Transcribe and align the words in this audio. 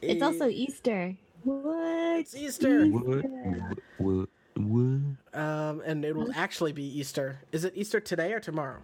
It's 0.00 0.22
also 0.22 0.48
Easter. 0.48 1.16
What? 1.44 2.20
It's 2.20 2.34
Easter. 2.36 2.86
What? 2.86 3.24
What? 3.98 4.28
What? 4.54 5.40
Um, 5.40 5.82
and 5.84 6.04
it 6.04 6.14
will 6.16 6.32
actually 6.34 6.72
be 6.72 6.82
Easter. 6.82 7.38
Is 7.52 7.64
it 7.64 7.72
Easter 7.76 8.00
today 8.00 8.32
or 8.32 8.40
tomorrow? 8.40 8.78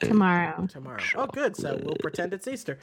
Tomorrow. 0.00 0.66
Tomorrow. 0.66 1.00
Oh, 1.16 1.26
good. 1.26 1.56
So 1.56 1.80
we'll 1.82 1.96
pretend 1.96 2.34
it's 2.34 2.46
Easter. 2.46 2.78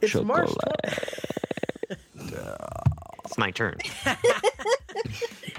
It's 0.00 0.14
March. 0.14 0.48
Chocolate. 0.48 1.98
20- 2.16 2.72
It's 3.26 3.38
my 3.38 3.50
turn. 3.50 3.76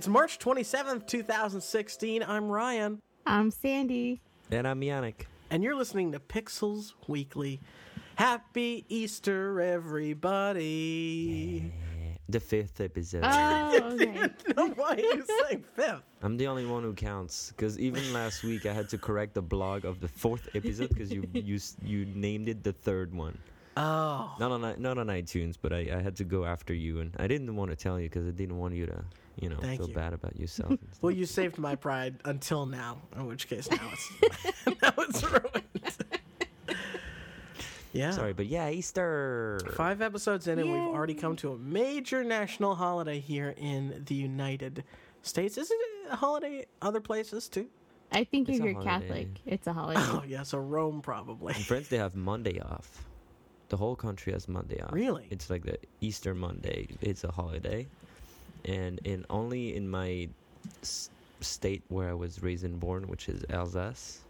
It's 0.00 0.08
March 0.08 0.38
27th, 0.38 1.06
2016. 1.06 2.22
I'm 2.22 2.48
Ryan, 2.48 3.02
I'm 3.26 3.50
Sandy. 3.50 4.22
And 4.50 4.66
I'm 4.66 4.80
Yannick. 4.80 5.26
and 5.50 5.62
you're 5.62 5.74
listening 5.74 6.12
to 6.12 6.18
Pixels 6.18 6.94
Weekly. 7.06 7.60
Happy 8.14 8.86
Easter, 8.88 9.60
everybody. 9.60 10.90
The 12.30 12.40
fifth 12.40 12.80
episode. 12.80 13.24
Oh, 13.24 13.90
okay. 14.00 14.30
no, 14.56 14.68
why 14.68 14.94
are 14.94 15.00
you 15.00 15.22
saying 15.44 15.64
fifth? 15.74 16.00
I'm 16.22 16.38
the 16.38 16.46
only 16.46 16.64
one 16.64 16.82
who 16.82 16.94
counts 16.94 17.50
because 17.50 17.78
even 17.78 18.14
last 18.14 18.42
week 18.42 18.64
I 18.64 18.72
had 18.72 18.88
to 18.88 18.96
correct 18.96 19.34
the 19.34 19.42
blog 19.42 19.84
of 19.84 20.00
the 20.00 20.08
fourth 20.08 20.48
episode 20.54 20.88
because 20.88 21.12
you 21.12 21.28
you 21.34 21.58
you 21.84 22.06
named 22.06 22.48
it 22.48 22.64
the 22.64 22.72
third 22.72 23.14
one. 23.14 23.36
Oh. 23.76 24.34
Not 24.40 24.50
on 24.50 24.62
not 24.80 24.96
on 24.96 25.08
iTunes, 25.08 25.56
but 25.60 25.74
I, 25.74 25.90
I 25.92 26.00
had 26.00 26.16
to 26.16 26.24
go 26.24 26.46
after 26.46 26.72
you, 26.72 27.00
and 27.00 27.14
I 27.18 27.26
didn't 27.26 27.54
want 27.54 27.70
to 27.70 27.76
tell 27.76 28.00
you 28.00 28.08
because 28.08 28.26
I 28.26 28.30
didn't 28.30 28.58
want 28.58 28.74
you 28.74 28.86
to 28.86 29.04
you 29.40 29.48
know 29.48 29.56
Thank 29.56 29.80
feel 29.80 29.88
you. 29.88 29.94
bad 29.94 30.12
about 30.12 30.38
yourself. 30.38 30.76
Well, 31.02 31.10
you 31.12 31.24
saved 31.26 31.58
my 31.58 31.74
pride 31.76 32.16
until 32.24 32.66
now, 32.66 32.98
in 33.16 33.26
which 33.26 33.48
case 33.48 33.70
now 33.70 33.90
it's, 33.92 34.52
now 34.82 34.92
it's 34.98 35.22
ruined. 35.24 35.64
yeah. 37.92 38.10
Sorry, 38.12 38.32
but 38.32 38.46
yeah, 38.46 38.68
Easter. 38.70 39.60
Five 39.74 40.02
episodes 40.02 40.46
in, 40.46 40.58
and 40.58 40.70
we've 40.70 40.80
already 40.80 41.14
come 41.14 41.36
to 41.36 41.52
a 41.52 41.58
major 41.58 42.22
national 42.22 42.74
holiday 42.74 43.18
here 43.20 43.54
in 43.56 44.02
the 44.06 44.14
United 44.14 44.84
States. 45.22 45.56
Isn't 45.58 45.78
it 45.80 46.12
a 46.12 46.16
holiday 46.16 46.66
other 46.82 47.00
places 47.00 47.48
too? 47.48 47.66
I 48.12 48.24
think 48.24 48.48
It's 48.48 48.58
if 48.58 48.64
a 48.64 48.68
you're 48.68 48.82
Catholic, 48.82 49.28
it's 49.46 49.66
a 49.66 49.72
holiday. 49.72 50.00
Oh, 50.02 50.24
yeah, 50.26 50.42
so 50.42 50.58
Rome 50.58 51.00
probably. 51.00 51.54
In 51.54 51.62
France, 51.62 51.88
they 51.88 51.98
have 51.98 52.14
Monday 52.16 52.60
off. 52.60 53.04
The 53.68 53.76
whole 53.76 53.94
country 53.94 54.32
has 54.32 54.48
Monday 54.48 54.80
off. 54.80 54.92
Really? 54.92 55.28
It's 55.30 55.48
like 55.48 55.64
the 55.64 55.78
Easter 56.00 56.34
Monday. 56.34 56.88
It's 57.00 57.22
a 57.22 57.30
holiday, 57.30 57.86
and 58.64 58.98
in 59.04 59.24
only 59.30 59.74
in 59.76 59.88
my 59.88 60.28
s- 60.82 61.10
state 61.40 61.82
where 61.88 62.10
I 62.10 62.14
was 62.14 62.42
raised 62.42 62.64
and 62.64 62.78
born, 62.78 63.08
which 63.08 63.28
is 63.28 63.44
Alsace, 63.50 64.20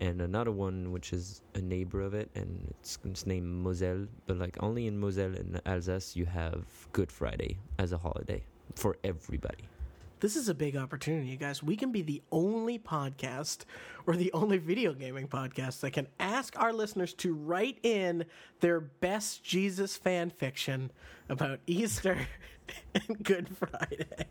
and 0.00 0.20
another 0.20 0.50
one 0.50 0.92
which 0.92 1.12
is 1.12 1.40
a 1.54 1.60
neighbor 1.60 2.00
of 2.00 2.14
it, 2.14 2.30
and 2.34 2.66
it's, 2.80 2.98
it's 3.04 3.26
named 3.26 3.46
Moselle. 3.46 4.06
But 4.26 4.38
like 4.38 4.56
only 4.62 4.86
in 4.86 4.98
Moselle 4.98 5.34
and 5.34 5.60
Alsace, 5.66 6.16
you 6.16 6.26
have 6.26 6.64
Good 6.92 7.10
Friday 7.12 7.58
as 7.78 7.92
a 7.92 7.98
holiday 7.98 8.42
for 8.74 8.96
everybody. 9.04 9.64
This 10.20 10.36
is 10.36 10.48
a 10.48 10.54
big 10.54 10.74
opportunity, 10.74 11.26
you 11.28 11.36
guys. 11.36 11.62
We 11.62 11.76
can 11.76 11.92
be 11.92 12.00
the 12.00 12.22
only 12.32 12.78
podcast 12.78 13.64
or 14.06 14.16
the 14.16 14.32
only 14.32 14.56
video 14.56 14.94
gaming 14.94 15.28
podcast 15.28 15.80
that 15.80 15.90
can 15.90 16.06
ask 16.18 16.58
our 16.58 16.72
listeners 16.72 17.12
to 17.14 17.34
write 17.34 17.78
in 17.82 18.24
their 18.60 18.80
best 18.80 19.44
Jesus 19.44 19.98
fan 19.98 20.30
fiction 20.30 20.90
about 21.28 21.58
Easter 21.66 22.26
and 22.94 23.22
Good 23.22 23.48
Friday. 23.56 24.26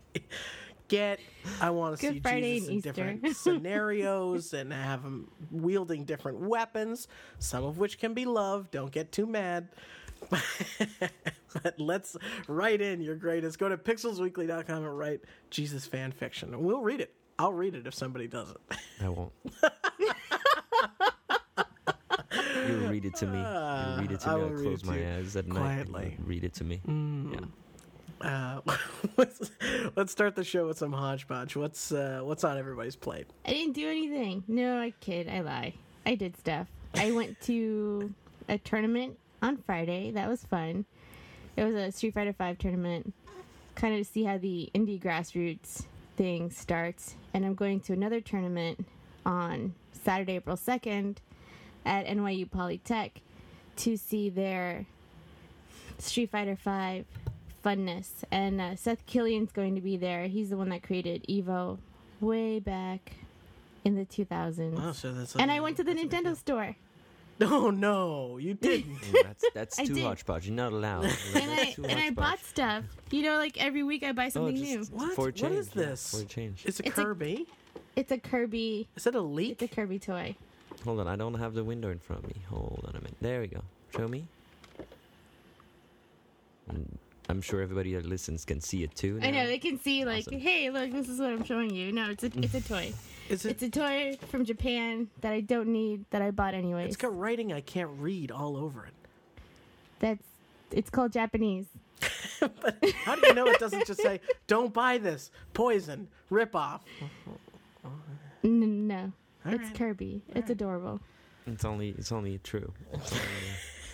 Get, 0.88 1.18
I 1.62 1.70
want 1.70 1.98
to 1.98 2.06
see 2.12 2.20
Friday 2.20 2.54
Jesus 2.54 2.68
in 2.68 2.74
Easter. 2.76 2.92
different 2.92 3.36
scenarios 3.36 4.52
and 4.52 4.70
have 4.72 5.02
him 5.02 5.30
wielding 5.50 6.04
different 6.04 6.40
weapons, 6.40 7.08
some 7.38 7.64
of 7.64 7.78
which 7.78 7.98
can 7.98 8.12
be 8.12 8.26
love. 8.26 8.70
Don't 8.70 8.90
get 8.92 9.10
too 9.10 9.26
mad. 9.26 9.68
but 10.30 11.74
let's 11.78 12.16
write 12.48 12.80
in 12.82 13.00
your 13.00 13.16
greatest. 13.16 13.58
Go 13.58 13.68
to 13.68 13.76
pixelsweekly.com 13.78 14.84
and 14.84 14.98
write 14.98 15.20
Jesus 15.50 15.86
fan 15.86 16.12
fiction. 16.12 16.52
And 16.54 16.62
we'll 16.62 16.82
read 16.82 17.00
it. 17.00 17.14
I'll 17.38 17.52
read 17.52 17.74
it 17.74 17.86
if 17.86 17.94
somebody 17.94 18.26
does 18.28 18.50
it. 18.50 18.78
I 19.02 19.08
won't. 19.08 19.32
you 22.68 22.88
read 22.88 23.04
it 23.04 23.14
to 23.16 23.26
me. 23.26 23.38
You 23.38 24.00
read 24.00 24.12
it 24.12 24.20
to 24.20 24.30
I 24.30 24.34
me. 24.36 24.40
will 24.42 24.48
I 24.48 24.52
read 24.52 24.62
close 24.62 24.84
my 24.84 25.16
eyes 25.16 25.36
at 25.36 25.46
night. 25.46 25.56
quietly. 25.56 26.16
Read 26.24 26.44
it 26.44 26.54
to 26.54 26.64
me. 26.64 26.80
Mm. 26.86 27.32
Yeah. 27.34 27.40
Uh, 28.20 28.60
let's, 29.16 29.50
let's 29.96 30.12
start 30.12 30.34
the 30.34 30.44
show 30.44 30.66
with 30.66 30.78
some 30.78 30.92
hodgepodge. 30.92 31.56
What's 31.56 31.92
uh, 31.92 32.20
what's 32.22 32.44
on 32.44 32.58
everybody's 32.58 32.96
plate? 32.96 33.26
I 33.44 33.50
didn't 33.50 33.74
do 33.74 33.88
anything. 33.88 34.44
No, 34.48 34.78
I 34.78 34.92
kid. 35.00 35.28
I 35.28 35.40
lie. 35.40 35.74
I 36.06 36.14
did 36.14 36.36
stuff. 36.36 36.66
I 36.94 37.12
went 37.12 37.40
to 37.42 38.12
a 38.48 38.58
tournament 38.58 39.18
on 39.42 39.56
Friday. 39.58 40.10
That 40.12 40.28
was 40.28 40.44
fun. 40.44 40.84
It 41.56 41.64
was 41.64 41.74
a 41.74 41.92
Street 41.92 42.14
Fighter 42.14 42.32
Five 42.32 42.58
tournament, 42.58 43.12
kind 43.74 43.94
of 43.94 44.06
to 44.06 44.12
see 44.12 44.24
how 44.24 44.38
the 44.38 44.70
indie 44.74 45.00
grassroots 45.00 45.84
thing 46.16 46.50
starts. 46.50 47.16
And 47.32 47.44
I'm 47.44 47.54
going 47.54 47.80
to 47.80 47.92
another 47.92 48.20
tournament 48.20 48.86
on 49.26 49.74
Saturday, 49.92 50.36
April 50.36 50.56
second, 50.56 51.20
at 51.84 52.06
NYU 52.06 52.48
Polytech 52.48 53.10
to 53.76 53.96
see 53.96 54.30
their 54.30 54.86
Street 55.98 56.30
Fighter 56.30 56.56
Five 56.56 57.06
funness. 57.64 58.24
And 58.30 58.60
uh, 58.60 58.76
Seth 58.76 59.06
Killian's 59.06 59.52
going 59.52 59.74
to 59.74 59.80
be 59.80 59.96
there. 59.96 60.26
He's 60.26 60.50
the 60.50 60.56
one 60.56 60.68
that 60.70 60.82
created 60.82 61.24
Evo 61.28 61.78
way 62.20 62.58
back 62.58 63.12
in 63.84 63.94
the 63.96 64.04
2000s. 64.04 64.78
Oh, 64.82 64.92
so 64.92 65.12
that's 65.12 65.34
and 65.36 65.50
I 65.50 65.60
went 65.60 65.76
to 65.78 65.84
the 65.84 65.94
that's 65.94 66.04
a 66.04 66.08
Nintendo 66.08 66.36
store. 66.36 66.76
Oh 67.40 67.70
no, 67.70 68.38
you 68.38 68.54
didn't. 68.68 68.92
Ooh, 69.12 69.22
that's 69.24 69.44
that's 69.52 69.78
I 69.80 69.86
too 69.86 69.94
did. 69.94 70.04
hodgepodge. 70.04 70.46
You're 70.46 70.54
not 70.54 70.72
allowed. 70.72 71.06
And 71.34 71.50
I 71.50 71.74
and 71.82 71.98
I 71.98 72.10
bought 72.10 72.38
stuff. 72.38 72.84
You 73.10 73.22
know, 73.24 73.38
like 73.38 73.56
every 73.60 73.82
week 73.82 74.04
I 74.04 74.12
buy 74.12 74.26
Oh, 74.26 74.28
something 74.28 74.54
new. 74.54 74.78
just 74.78 74.92
What? 74.92 75.16
for 75.16 75.22
a 75.22 75.24
What 75.24 75.34
change. 75.34 75.56
is 75.56 75.70
yeah. 75.74 75.94
For 75.96 76.20
a 76.20 76.24
change. 76.26 76.62
It's 76.64 76.78
a 76.78 76.86
It's 76.86 76.96
a- 76.96 77.02
Kirby. 77.04 77.46
It's 77.96 78.12
a 78.12 78.18
Kirby. 78.18 78.86
Is 78.94 79.02
that 79.02 79.16
a 79.16 79.20
leak? 79.20 79.60
It's 79.60 79.72
a? 79.72 79.74
Kirby 79.74 79.98
toy. 79.98 80.36
Hold 80.84 81.00
on, 81.00 81.08
I 81.08 81.16
don't 81.16 81.34
have 81.34 81.54
the 81.54 81.64
window 81.64 81.90
in 81.90 81.98
front 81.98 82.22
of 82.22 82.28
me. 82.28 82.40
Hold 82.50 82.84
on 82.86 82.90
a 82.94 82.98
minute. 82.98 83.16
There 83.20 83.40
we 83.40 83.48
go. 83.48 83.62
Show 83.96 84.06
me. 84.06 84.28
I'm 87.28 87.40
sure 87.40 87.62
everybody 87.62 87.94
that 87.94 88.04
listens 88.04 88.44
can 88.44 88.60
see 88.60 88.82
it 88.84 88.94
too. 88.94 89.18
I 89.22 89.30
know 89.30 89.46
they 89.46 89.58
can 89.58 89.78
see 89.80 90.04
like, 90.04 90.26
Awesome. 90.26 90.40
hey, 90.40 90.70
look, 90.70 90.90
this 90.92 91.08
is 91.08 91.18
what 91.18 91.30
I'm 91.30 91.44
showing 91.44 91.74
you. 91.74 91.90
No, 91.92 92.10
it's 92.10 92.22
a 92.24 92.26
it's 92.36 92.54
a 92.54 92.60
toy. 92.60 92.92
Is 93.30 93.46
it? 93.46 93.50
It's 93.52 93.62
a 93.62 93.70
toy 93.70 94.18
from 94.28 94.44
Japan 94.44 95.08
that 95.22 95.32
I 95.32 95.40
don't 95.40 95.68
need 95.68 96.04
that 96.10 96.20
I 96.20 96.30
bought 96.30 96.52
anyways. 96.54 96.88
It's 96.88 96.96
got 96.96 97.16
writing 97.18 97.52
I 97.52 97.60
can't 97.62 97.90
read 97.98 98.30
all 98.30 98.56
over 98.56 98.84
it. 98.84 98.92
That's 100.00 100.22
it's 100.70 100.90
called 100.90 101.12
Japanese. 101.12 101.66
but 102.40 102.76
how 103.04 103.14
do 103.14 103.26
you 103.26 103.32
know 103.34 103.46
it 103.46 103.58
doesn't 103.58 103.86
just 103.86 104.02
say 104.02 104.20
"Don't 104.46 104.74
buy 104.74 104.98
this, 104.98 105.30
poison, 105.54 106.08
rip 106.28 106.54
off"? 106.54 106.82
N- 108.42 108.86
no, 108.86 109.12
All 109.46 109.54
it's 109.54 109.64
right. 109.64 109.74
Kirby. 109.74 110.22
It's 110.34 110.50
adorable. 110.50 111.00
It's 111.46 111.64
only 111.64 111.90
it's 111.96 112.12
only 112.12 112.38
true. 112.38 112.72
It's, 112.92 113.12
only, 113.12 113.22
uh, 113.24 113.24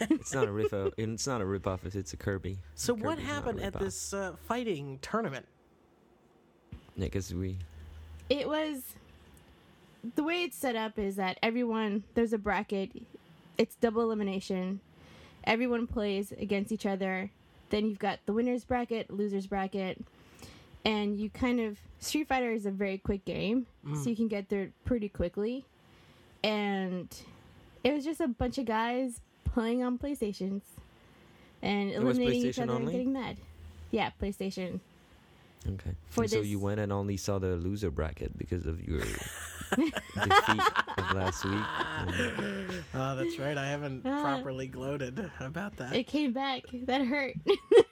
it's 0.01 0.33
not 0.35 0.49
a 0.49 0.53
rip 0.53 0.73
off. 0.73 0.93
It's 0.97 1.27
not 1.27 1.41
a 1.41 1.45
rip 1.45 1.67
off 1.67 1.85
if 1.85 1.95
it's 1.95 2.13
a 2.13 2.17
Kirby. 2.17 2.59
So 2.75 2.95
what 2.95 3.17
Kirby's 3.19 3.27
not 3.27 3.35
happened 3.35 3.61
at 3.61 3.79
this 3.79 4.15
uh, 4.15 4.33
fighting 4.47 4.99
tournament? 5.03 5.47
Yeah, 6.97 7.07
because 7.07 7.33
we 7.35 7.59
It 8.29 8.49
was 8.49 8.83
the 10.15 10.23
way 10.23 10.45
it's 10.45 10.57
set 10.57 10.77
up 10.77 10.99
is 10.99 11.17
that 11.17 11.39
everyone 11.43 12.05
there's 12.15 12.33
a 12.33 12.39
bracket. 12.39 12.91
It's 13.59 13.75
double 13.77 14.03
elimination. 14.03 14.81
Everyone 15.45 15.87
plays 15.87 16.33
against 16.33 16.73
each 16.73 16.87
other. 16.87 17.31
Then 17.71 17.87
you've 17.87 17.99
got 17.99 18.19
the 18.27 18.33
winners 18.33 18.65
bracket, 18.65 19.11
losers 19.11 19.47
bracket, 19.47 20.03
and 20.85 21.19
you 21.19 21.31
kind 21.31 21.61
of 21.61 21.79
Street 22.01 22.27
Fighter 22.29 22.51
is 22.53 22.67
a 22.67 22.71
very 22.71 22.99
quick 22.99 23.25
game, 23.25 23.67
so 23.95 24.11
you 24.11 24.17
can 24.17 24.29
get 24.29 24.49
there 24.49 24.71
pretty 24.85 25.09
quickly. 25.09 25.65
And 26.43 27.09
it 27.85 27.93
was 27.93 28.05
just 28.05 28.21
a 28.21 28.29
bunch 28.29 28.59
of 28.59 28.65
guys 28.65 29.21
playing 29.53 29.83
on 29.83 29.99
PlayStations 29.99 30.63
and 31.63 31.91
was 32.05 32.17
eliminating 32.19 32.47
each 32.47 32.59
other 32.59 32.73
only? 32.73 32.85
and 32.85 32.93
getting 32.93 33.13
mad. 33.13 33.37
Yeah, 33.91 34.11
PlayStation. 34.23 34.81
okay. 35.67 35.93
For 36.11 36.23
And 36.23 36.31
so 36.31 36.41
you 36.41 36.59
went 36.59 36.81
and 36.81 36.93
only 36.93 37.17
saw 37.17 37.39
the 37.39 37.57
loser 37.57 37.91
bracket 37.91 38.37
because 38.39 38.67
of 38.67 38.81
your 38.87 39.01
defeat 39.71 40.61
of 40.99 41.13
last 41.15 41.45
week. 41.45 41.65
And 41.99 42.85
Oh, 42.95 43.17
that's 43.17 43.39
right. 43.39 43.57
I 43.59 43.67
haven't 43.67 44.07
Uh, 44.07 44.21
properly 44.23 44.67
gloated 44.69 45.31
about 45.41 45.77
that. 45.77 45.95
It 45.95 46.05
came 46.07 46.33
back. 46.33 46.63
That 46.85 47.05
hurt. 47.05 47.35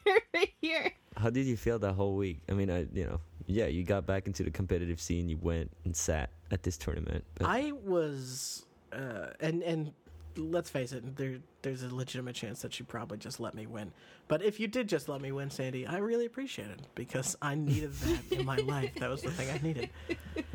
hurt 0.07 0.23
right 0.35 0.53
here. 0.61 0.93
how 1.17 1.31
did 1.31 1.47
you 1.47 1.57
feel 1.57 1.79
that 1.81 1.93
whole 1.95 2.15
week? 2.17 2.41
I 2.49 2.53
mean, 2.53 2.71
I 2.71 2.87
you 2.93 3.05
know, 3.05 3.21
yeah, 3.47 3.67
you 3.67 3.83
got 3.85 4.07
back 4.07 4.27
into 4.27 4.43
the 4.45 4.51
competitive 4.51 5.01
scene. 5.01 5.29
You 5.29 5.39
went 5.41 5.71
and 5.85 5.95
sat 5.97 6.31
at 6.51 6.63
this 6.63 6.77
tournament. 6.79 7.25
But 7.35 7.47
I 7.49 7.73
was, 7.73 8.65
uh, 8.93 9.29
and 9.41 9.63
and 9.63 9.93
let's 10.39 10.71
face 10.71 10.93
it, 10.93 11.17
there 11.17 11.39
there's 11.63 11.83
a 11.83 11.95
legitimate 11.95 12.35
chance 12.35 12.63
that 12.63 12.79
you 12.79 12.85
probably 12.87 13.19
just 13.19 13.41
let 13.41 13.55
me 13.55 13.67
win. 13.67 13.93
But 14.29 14.43
if 14.43 14.59
you 14.61 14.69
did 14.69 14.89
just 14.89 15.09
let 15.09 15.21
me 15.21 15.33
win, 15.33 15.51
Sandy, 15.51 15.87
I 15.87 15.99
really 15.99 16.27
appreciate 16.27 16.71
it 16.71 16.81
because 16.95 17.37
I 17.43 17.55
needed 17.55 17.93
that 17.95 18.39
in 18.39 18.47
my 18.47 18.57
life. 18.75 18.95
That 18.97 19.11
was 19.11 19.23
the 19.23 19.31
thing 19.31 19.51
I 19.51 19.59
needed. 19.63 19.91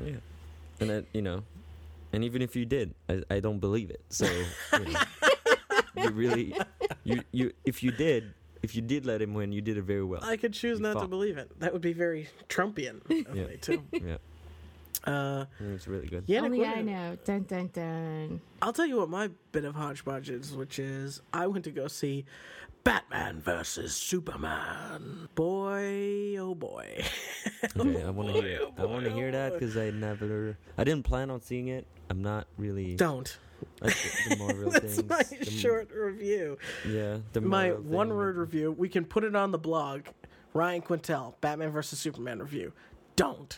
yeah, 0.04 0.16
and 0.80 0.90
that 0.90 1.06
you 1.14 1.22
know, 1.22 1.44
and 2.14 2.24
even 2.24 2.42
if 2.42 2.56
you 2.56 2.66
did, 2.66 2.94
I, 3.10 3.22
I 3.30 3.40
don't 3.40 3.60
believe 3.60 3.90
it. 3.90 4.02
So 4.10 4.26
you, 4.26 4.80
know, 4.86 5.00
you 6.04 6.10
really, 6.12 6.56
you 7.04 7.22
you 7.32 7.54
if 7.66 7.84
you 7.84 7.92
did. 7.92 8.34
If 8.62 8.78
you 8.78 8.82
did 8.82 9.06
let 9.06 9.22
him 9.22 9.34
win, 9.34 9.52
you 9.52 9.60
did 9.60 9.76
it 9.78 9.82
very 9.82 10.06
well. 10.06 10.22
I 10.24 10.38
could 10.38 10.54
choose 10.54 10.80
You 10.80 10.84
not 10.84 11.02
to 11.02 11.06
believe 11.06 11.38
it. 11.38 11.52
That 11.60 11.74
would 11.74 11.82
be 11.82 11.92
very 11.92 12.30
Trumpian 12.48 13.02
of 13.30 13.36
Yeah. 13.36 13.44
me 13.48 13.58
too. 13.58 13.84
yeah, 13.92 14.16
Uh, 15.06 15.46
it 15.60 15.72
was 15.72 15.88
really 15.88 16.08
good. 16.08 16.24
yeah, 16.28 16.42
Only 16.42 16.60
Nick, 16.60 16.68
I 16.78 16.82
know. 16.82 17.18
Dun 17.26 17.44
dun 17.44 17.70
dun. 17.74 18.42
I'll 18.62 18.74
tell 18.74 18.86
you 18.86 18.98
what 18.98 19.10
my 19.10 19.30
bit 19.52 19.66
of 19.66 19.76
hodgepodge 19.76 20.30
is, 20.30 20.54
which 20.56 20.80
is 20.80 21.22
I 21.34 21.48
went 21.48 21.66
to 21.66 21.72
go 21.72 21.88
see 21.88 22.26
Batman 22.84 23.42
versus 23.42 23.96
Superman. 23.96 25.28
Boy, 25.36 26.38
oh 26.38 26.56
boy. 26.56 27.04
Okay, 27.78 28.04
I 28.04 28.10
want 28.10 28.34
to 28.34 28.42
hear. 28.42 28.60
Oh, 28.62 28.74
I 28.78 28.86
want 28.86 29.06
to 29.06 29.12
hear 29.12 29.30
oh, 29.30 29.32
that 29.32 29.54
because 29.54 29.78
I 29.78 29.90
never. 29.90 30.58
I 30.78 30.84
didn't 30.84 31.04
plan 31.04 31.30
on 31.32 31.42
seeing 31.42 31.70
it. 31.70 31.88
I'm 32.10 32.22
not 32.22 32.46
really. 32.58 32.96
Don't. 32.96 33.38
Like 33.82 33.96
the, 33.96 34.30
the 34.30 34.36
Marvel 34.38 34.70
That's 34.72 34.96
things. 34.96 35.10
my 35.10 35.24
the- 35.24 35.46
short 35.50 35.90
review. 35.94 36.58
Yeah, 36.88 37.20
the 37.32 37.40
My 37.42 37.68
Marvel 37.70 37.84
thing. 37.84 37.92
one 37.92 38.10
word 38.10 38.36
review. 38.38 38.72
We 38.72 38.90
can 38.90 39.06
put 39.06 39.24
it 39.24 39.36
on 39.36 39.52
the 39.52 39.58
blog. 39.58 40.04
Ryan 40.54 40.82
Quintel, 40.82 41.34
Batman 41.42 41.72
versus 41.72 42.00
Superman 42.00 42.40
review. 42.40 42.74
Don't. 43.16 43.58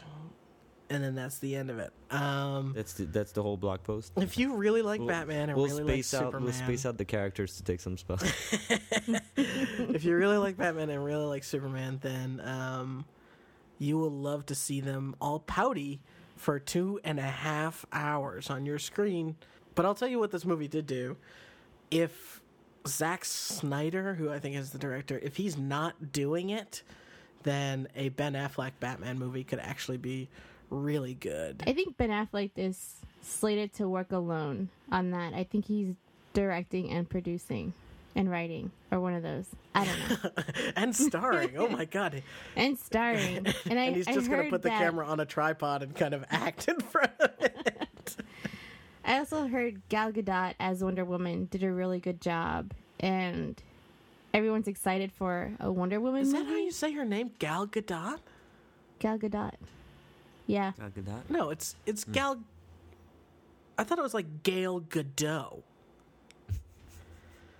And 0.89 1.03
then 1.03 1.15
that's 1.15 1.39
the 1.39 1.55
end 1.55 1.71
of 1.71 1.79
it. 1.79 1.91
Um, 2.11 2.73
That's 2.75 2.93
the, 2.93 3.05
that's 3.05 3.31
the 3.31 3.41
whole 3.41 3.57
blog 3.57 3.81
post. 3.81 4.11
if 4.17 4.37
you 4.37 4.55
really 4.55 4.83
like 4.83 4.99
We'll- 4.99 5.09
Batman 5.09 5.49
and 5.49 5.57
We'll 5.57 5.65
really 5.67 5.83
like 5.83 5.99
out. 5.99 6.05
Superman, 6.05 6.43
We'll 6.43 6.53
space 6.53 6.85
out 6.85 6.97
the 6.99 7.05
characters 7.05 7.57
to 7.57 7.63
take 7.63 7.79
some 7.79 7.97
spells. 7.97 8.21
if 9.35 10.03
you 10.05 10.15
really 10.15 10.37
like 10.37 10.57
Batman 10.57 10.89
and 10.91 11.03
really 11.03 11.25
like 11.25 11.43
Superman, 11.43 11.97
then 12.01 12.39
um, 12.45 13.05
you 13.79 13.97
will 13.97 14.11
love 14.11 14.45
to 14.47 14.55
see 14.55 14.79
them 14.79 15.15
all 15.19 15.39
pouty 15.39 16.01
for 16.35 16.59
two 16.59 16.99
and 17.03 17.19
a 17.19 17.23
half 17.23 17.85
hours 17.91 18.49
on 18.49 18.65
your 18.65 18.77
screen. 18.79 19.35
But 19.73 19.85
I'll 19.85 19.95
tell 19.95 20.07
you 20.07 20.19
what 20.19 20.31
this 20.31 20.45
movie 20.45 20.67
did 20.67 20.85
do. 20.85 21.17
If 21.89 22.41
Zack 22.87 23.25
Snyder, 23.25 24.13
who 24.15 24.29
I 24.29 24.39
think 24.39 24.55
is 24.55 24.69
the 24.71 24.77
director, 24.77 25.19
if 25.23 25.37
he's 25.37 25.57
not 25.57 26.11
doing 26.11 26.49
it, 26.51 26.83
then 27.43 27.87
a 27.95 28.09
Ben 28.09 28.33
Affleck 28.33 28.73
Batman 28.79 29.17
movie 29.17 29.43
could 29.43 29.59
actually 29.59 29.97
be 29.97 30.29
really 30.75 31.13
good. 31.13 31.63
I 31.65 31.73
think 31.73 31.97
Ben 31.97 32.09
Affleck 32.09 32.51
is 32.55 32.95
slated 33.21 33.73
to 33.75 33.87
work 33.89 34.11
alone 34.11 34.69
on 34.91 35.11
that. 35.11 35.33
I 35.33 35.43
think 35.43 35.65
he's 35.65 35.93
directing 36.33 36.91
and 36.91 37.09
producing 37.09 37.73
and 38.17 38.29
writing, 38.31 38.71
or 38.91 38.99
one 38.99 39.13
of 39.13 39.23
those. 39.23 39.45
I 39.73 39.85
don't 39.85 40.23
know. 40.23 40.43
and 40.75 40.95
starring. 40.95 41.57
Oh 41.57 41.67
my 41.67 41.85
god. 41.85 42.23
and 42.55 42.77
starring. 42.79 43.45
And 43.69 43.79
I 43.79 43.83
and 43.85 43.95
he's 43.95 44.05
just 44.05 44.29
going 44.29 44.45
to 44.45 44.49
put 44.49 44.61
the 44.61 44.69
that- 44.69 44.79
camera 44.79 45.05
on 45.05 45.19
a 45.19 45.25
tripod 45.25 45.83
and 45.83 45.93
kind 45.95 46.13
of 46.13 46.23
act 46.31 46.67
in 46.67 46.79
front 46.79 47.11
of 47.19 47.31
it. 47.41 48.15
I 49.03 49.19
also 49.19 49.47
heard 49.47 49.81
Gal 49.89 50.11
Gadot 50.11 50.53
as 50.59 50.83
Wonder 50.83 51.05
Woman 51.05 51.47
did 51.51 51.61
a 51.63 51.71
really 51.71 51.99
good 51.99 52.19
job, 52.21 52.71
and 52.99 53.61
everyone's 54.33 54.67
excited 54.67 55.11
for 55.11 55.51
a 55.59 55.71
Wonder 55.71 55.99
Woman 55.99 56.21
Is 56.21 56.31
that 56.31 56.39
movie. 56.39 56.51
how 56.51 56.57
you 56.57 56.71
say 56.71 56.91
her 56.93 57.05
name? 57.05 57.31
Gal 57.37 57.67
Gadot? 57.67 58.19
Gal 58.99 59.19
Gadot. 59.19 59.53
Yeah, 60.47 60.71
Gal 60.77 60.89
Gadot? 60.89 61.29
No, 61.29 61.49
it's 61.49 61.75
it's 61.85 62.03
Hmm. 62.03 62.11
Gal. 62.11 62.39
I 63.77 63.83
thought 63.83 63.97
it 63.99 64.03
was 64.03 64.13
like 64.13 64.43
Gail 64.43 64.79
Godot. 64.79 65.63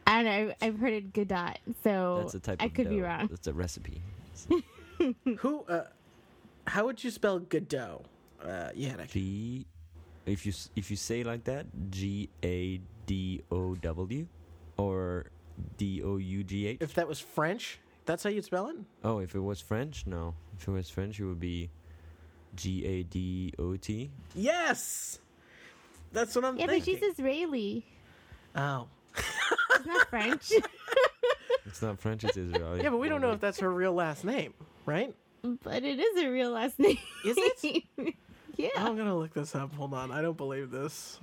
I 0.08 0.22
don't 0.22 0.26
know. 0.48 0.54
I've 0.62 0.78
heard 0.80 0.94
it 0.94 1.14
Godot, 1.14 1.54
so 1.84 2.20
That's 2.22 2.36
a 2.36 2.40
type 2.40 2.62
I 2.62 2.66
of 2.66 2.74
could 2.74 2.90
be 2.90 2.98
dough. 2.98 3.04
wrong. 3.06 3.28
That's 3.28 3.48
a 3.48 3.54
recipe. 3.54 4.02
Who? 5.40 5.64
Uh, 5.64 5.86
how 6.68 6.86
would 6.86 7.04
you 7.04 7.10
spell 7.12 7.40
Godot? 7.40 8.04
Uh, 8.42 8.70
yeah, 8.76 8.96
that- 8.98 9.10
G. 9.10 9.66
If 10.26 10.46
you 10.46 10.52
s- 10.52 10.70
if 10.76 10.90
you 10.90 10.98
say 10.98 11.24
like 11.24 11.44
that, 11.44 11.68
G 11.92 12.30
A 12.44 12.80
D 13.06 13.44
O 13.52 13.76
W, 13.76 14.28
or 14.78 15.28
D 15.78 16.02
O 16.04 16.18
U 16.18 16.44
G 16.44 16.66
H. 16.68 16.78
if 16.82 16.96
that 16.96 17.08
was 17.08 17.20
French, 17.20 17.80
that's 18.06 18.24
how 18.24 18.32
you'd 18.32 18.44
spell 18.46 18.70
it. 18.70 18.76
Oh, 19.04 19.20
if 19.20 19.36
it 19.36 19.40
was 19.40 19.62
French, 19.62 20.08
no. 20.08 20.34
If 20.58 20.68
it 20.68 20.72
was 20.72 20.90
French, 20.90 21.20
it 21.20 21.26
would 21.26 21.40
be 21.40 21.70
G 22.56 22.86
A 22.86 23.04
D 23.04 23.54
O 23.60 23.76
T. 23.76 24.10
Yes, 24.34 25.20
that's 26.12 26.36
what 26.36 26.46
I'm 26.46 26.58
thinking. 26.58 26.70
Yeah, 26.74 26.80
but 26.80 26.86
she's 26.86 27.02
Israeli. 27.04 27.86
Oh, 28.56 28.88
She's 29.78 29.86
not 29.86 30.08
French. 30.10 30.52
It's 31.68 31.82
not 31.82 32.00
French. 32.00 32.24
It's 32.24 32.38
Israeli. 32.38 32.84
yeah, 32.84 32.90
but 32.90 32.98
we 33.00 33.10
don't 33.10 33.22
know 33.22 33.32
if 33.32 33.40
that's 33.42 33.60
her 33.60 33.70
real 33.72 33.94
last 33.94 34.24
name, 34.24 34.54
right? 34.86 35.14
but 35.64 35.84
it 35.84 36.00
is 36.00 36.24
a 36.24 36.30
real 36.30 36.52
last 36.52 36.78
name. 36.80 36.98
Is 37.26 37.36
it? 37.38 37.84
yeah. 38.56 38.70
I'm 38.78 38.96
gonna 38.96 39.18
look 39.18 39.34
this 39.34 39.56
up. 39.56 39.74
Hold 39.74 39.94
on, 39.96 40.12
I 40.12 40.22
don't 40.22 40.38
believe 40.38 40.70
this. 40.72 41.20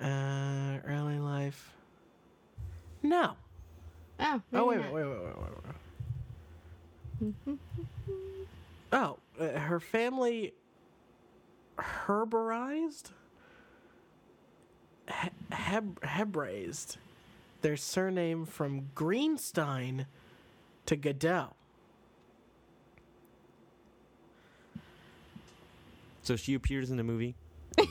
Uh, 0.00 0.76
early 0.86 1.18
life. 1.18 1.72
No. 3.02 3.32
Oh, 4.20 4.42
Oh 4.52 4.66
maybe 4.70 4.82
wait, 4.82 4.92
wait, 4.92 5.04
wait, 5.06 5.22
wait, 5.22 5.36
wait, 7.20 7.34
wait. 7.46 7.58
oh, 8.92 9.18
uh, 9.40 9.58
her 9.60 9.80
family 9.80 10.52
herborized, 11.78 13.10
he- 15.22 15.30
heb- 15.54 16.02
Hebraised 16.04 16.96
their 17.62 17.76
surname 17.76 18.46
from 18.46 18.88
Greenstein 18.94 20.06
to 20.86 20.96
Godot. 20.96 21.54
So 26.22 26.36
she 26.36 26.54
appears 26.54 26.90
in 26.90 26.96
the 26.96 27.04
movie. 27.04 27.34
Sorry, 27.78 27.86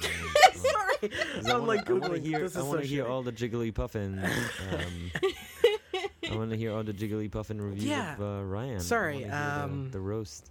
I 1.03 1.09
I'm 1.39 1.43
wanna- 1.51 1.63
like 1.65 1.89
I 1.89 1.93
wanna 1.93 2.17
hear. 2.17 2.39
I 2.39 2.41
is 2.43 2.55
want 2.57 2.81
so 2.81 2.87
hear 2.87 3.05
all 3.07 3.21
the 3.23 3.31
Jigglypuffin. 3.31 4.23
Um, 4.23 5.11
I 6.31 6.35
want 6.35 6.49
to 6.51 6.57
hear 6.57 6.73
all 6.73 6.83
the 6.83 6.93
Jigglypuffin 6.93 7.61
reviews 7.61 7.85
Yeah. 7.85 8.15
of 8.15 8.21
uh, 8.21 8.43
Ryan. 8.43 8.79
Sorry, 8.79 9.21
wanna 9.21 9.27
the- 9.27 9.63
um, 9.63 9.91
the, 9.91 9.99
roast. 9.99 10.49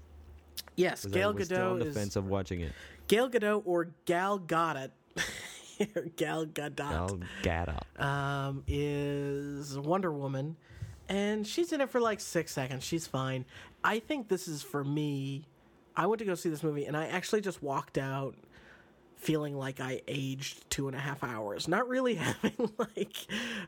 Yes, 0.76 1.04
Gail 1.04 1.33
Gadot 1.35 1.45
still 1.45 1.71
on 1.73 1.78
the 1.78 1.87
is 1.87 1.95
fence 1.97 2.16
of 2.16 2.26
watching 2.26 2.61
it. 2.61 2.73
Gail 3.09 3.28
Gadot 3.31 3.62
or 3.64 3.88
Gal 4.04 4.38
Gadot. 4.40 4.90
Gal 6.16 6.47
Gadot. 6.47 6.76
Gal 6.76 7.21
Gadot. 7.43 8.00
um, 8.02 8.62
is 8.66 9.78
Wonder 9.78 10.12
Woman, 10.12 10.57
and 11.09 11.47
she's 11.47 11.73
in 11.73 11.81
it 11.81 11.90
for 11.90 12.00
like 12.00 12.21
six 12.21 12.52
seconds. 12.52 12.85
She's 12.85 13.07
fine. 13.07 13.45
I 13.83 13.99
think 13.99 14.28
this 14.28 14.49
is 14.49 14.62
for 14.62 14.83
me. 14.85 15.47
I 15.97 16.07
went 16.07 16.19
to 16.21 16.25
go 16.25 16.35
see 16.35 16.49
this 16.49 16.62
movie, 16.62 16.87
and 16.87 16.97
I 16.97 17.07
actually 17.07 17.40
just 17.40 17.62
walked 17.62 17.99
out 17.99 18.35
feeling 19.25 19.57
like 19.57 19.81
I 19.81 20.02
aged 20.07 20.69
two 20.71 20.87
and 20.87 20.97
a 20.97 21.00
half 21.00 21.25
hours. 21.25 21.66
Not 21.66 21.88
really 21.88 22.14
having 22.26 22.71
like 22.78 23.16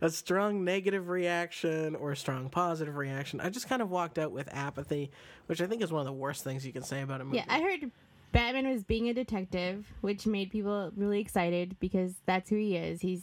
a 0.01 0.11
strong 0.11 0.65
negative 0.65 1.09
reaction 1.09 1.97
or 1.97 2.13
a 2.13 2.17
strong 2.17 2.49
positive 2.51 2.97
reaction. 2.97 3.41
I 3.41 3.49
just 3.49 3.69
kind 3.69 3.81
of 3.81 3.91
walked 3.91 4.19
out 4.19 4.33
with 4.33 4.49
apathy, 4.53 5.11
which 5.47 5.61
I 5.61 5.67
think 5.67 5.83
is 5.83 5.91
one 5.91 6.01
of 6.01 6.07
the 6.07 6.13
worst 6.13 6.45
things 6.45 6.67
you 6.67 6.73
can 6.73 6.83
say 6.83 7.01
about 7.01 7.21
a 7.21 7.25
movie. 7.25 7.39
Yeah, 7.39 7.45
I 7.49 7.61
heard 7.63 7.91
Batman 8.33 8.69
was 8.69 8.85
being 8.85 9.09
a 9.09 9.15
detective, 9.15 9.87
which 10.03 10.27
made 10.27 10.51
people 10.51 10.93
really 10.95 11.21
excited 11.21 11.77
because 11.81 12.13
that's 12.27 12.51
who 12.51 12.57
he 12.57 12.77
is. 12.77 13.01
He's 13.01 13.23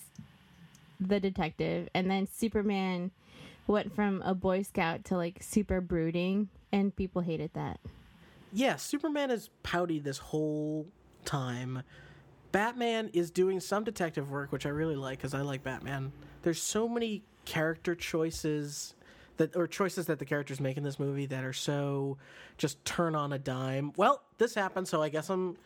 the 1.00 1.20
detective. 1.20 1.88
And 1.94 2.10
then 2.10 2.28
Superman 2.28 3.12
went 3.68 3.96
from 3.96 4.22
a 4.24 4.34
Boy 4.34 4.64
Scout 4.64 5.06
to 5.06 5.18
like 5.18 5.38
super 5.42 5.82
brooding, 5.82 6.50
and 6.72 6.96
people 6.96 7.22
hated 7.22 7.52
that. 7.54 7.80
yeah, 8.52 8.76
Superman 8.78 9.30
is 9.30 9.50
pouty 9.62 10.00
this 10.00 10.18
whole 10.18 10.88
time. 11.26 11.84
Batman 12.54 13.10
is 13.14 13.32
doing 13.32 13.60
some 13.60 13.84
detective 13.84 14.30
work, 14.30 14.52
which 14.52 14.68
I 14.68 14.70
really 14.70 14.96
like 14.96 15.18
because 15.18 15.34
I 15.34 15.42
like 15.42 15.64
Batman. 15.64 16.14
There's 16.44 16.62
so 16.62 16.88
many 16.88 17.24
character 17.46 17.96
choices 17.96 18.94
that, 19.38 19.56
or 19.56 19.66
choices 19.68 20.06
that 20.06 20.20
the 20.20 20.26
characters 20.26 20.60
make 20.60 20.78
in 20.78 20.84
this 20.84 21.00
movie 21.00 21.26
that 21.26 21.44
are 21.44 21.52
so 21.52 22.18
just 22.60 22.86
turn 22.86 23.16
on 23.16 23.34
a 23.34 23.40
dime. 23.40 23.92
Well, 23.98 24.22
this 24.38 24.54
happened, 24.54 24.88
so 24.88 25.02
I 25.02 25.10
guess 25.10 25.32
I'm, 25.32 25.58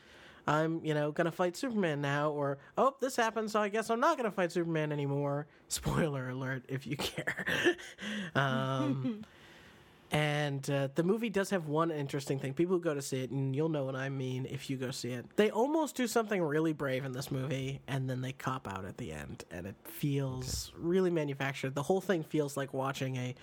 I'm, 0.48 0.80
you 0.82 0.94
know, 0.94 1.12
gonna 1.12 1.32
fight 1.32 1.58
Superman 1.58 2.00
now. 2.00 2.32
Or 2.32 2.58
oh, 2.78 2.96
this 3.02 3.18
happened, 3.18 3.52
so 3.52 3.60
I 3.60 3.68
guess 3.68 3.90
I'm 3.90 4.00
not 4.00 4.16
gonna 4.16 4.32
fight 4.32 4.54
Superman 4.54 4.94
anymore. 4.94 5.46
Spoiler 5.68 6.30
alert, 6.30 6.64
if 6.70 6.88
you 6.88 6.96
care. 6.96 7.46
um, 8.36 9.26
And 10.10 10.70
uh, 10.70 10.88
the 10.96 11.04
movie 11.04 11.30
does 11.30 11.50
have 11.50 11.68
one 11.68 11.92
interesting 11.92 12.40
thing. 12.40 12.54
People 12.54 12.78
who 12.78 12.82
go 12.82 12.94
to 12.94 13.02
see 13.02 13.24
it, 13.24 13.32
and 13.32 13.54
you'll 13.54 13.68
know 13.68 13.84
what 13.84 13.96
I 13.96 14.08
mean 14.08 14.46
if 14.50 14.70
you 14.70 14.78
go 14.78 14.90
see 14.92 15.12
it, 15.12 15.26
they 15.36 15.50
almost 15.52 15.96
do 15.96 16.08
something 16.08 16.42
really 16.42 16.72
brave 16.72 17.04
in 17.04 17.12
this 17.12 17.30
movie, 17.30 17.82
and 17.88 18.10
then 18.10 18.22
they 18.22 18.32
cop 18.32 18.68
out 18.70 18.86
at 18.86 18.98
the 18.98 19.12
end, 19.12 19.44
and 19.52 19.68
it 19.68 19.76
feels 19.84 20.72
really 20.78 21.12
manufactured. 21.12 21.76
The 21.76 21.84
whole 21.84 22.00
thing 22.00 22.24
feels 22.24 22.56
like 22.56 22.74
watching 22.74 23.18
a 23.18 23.36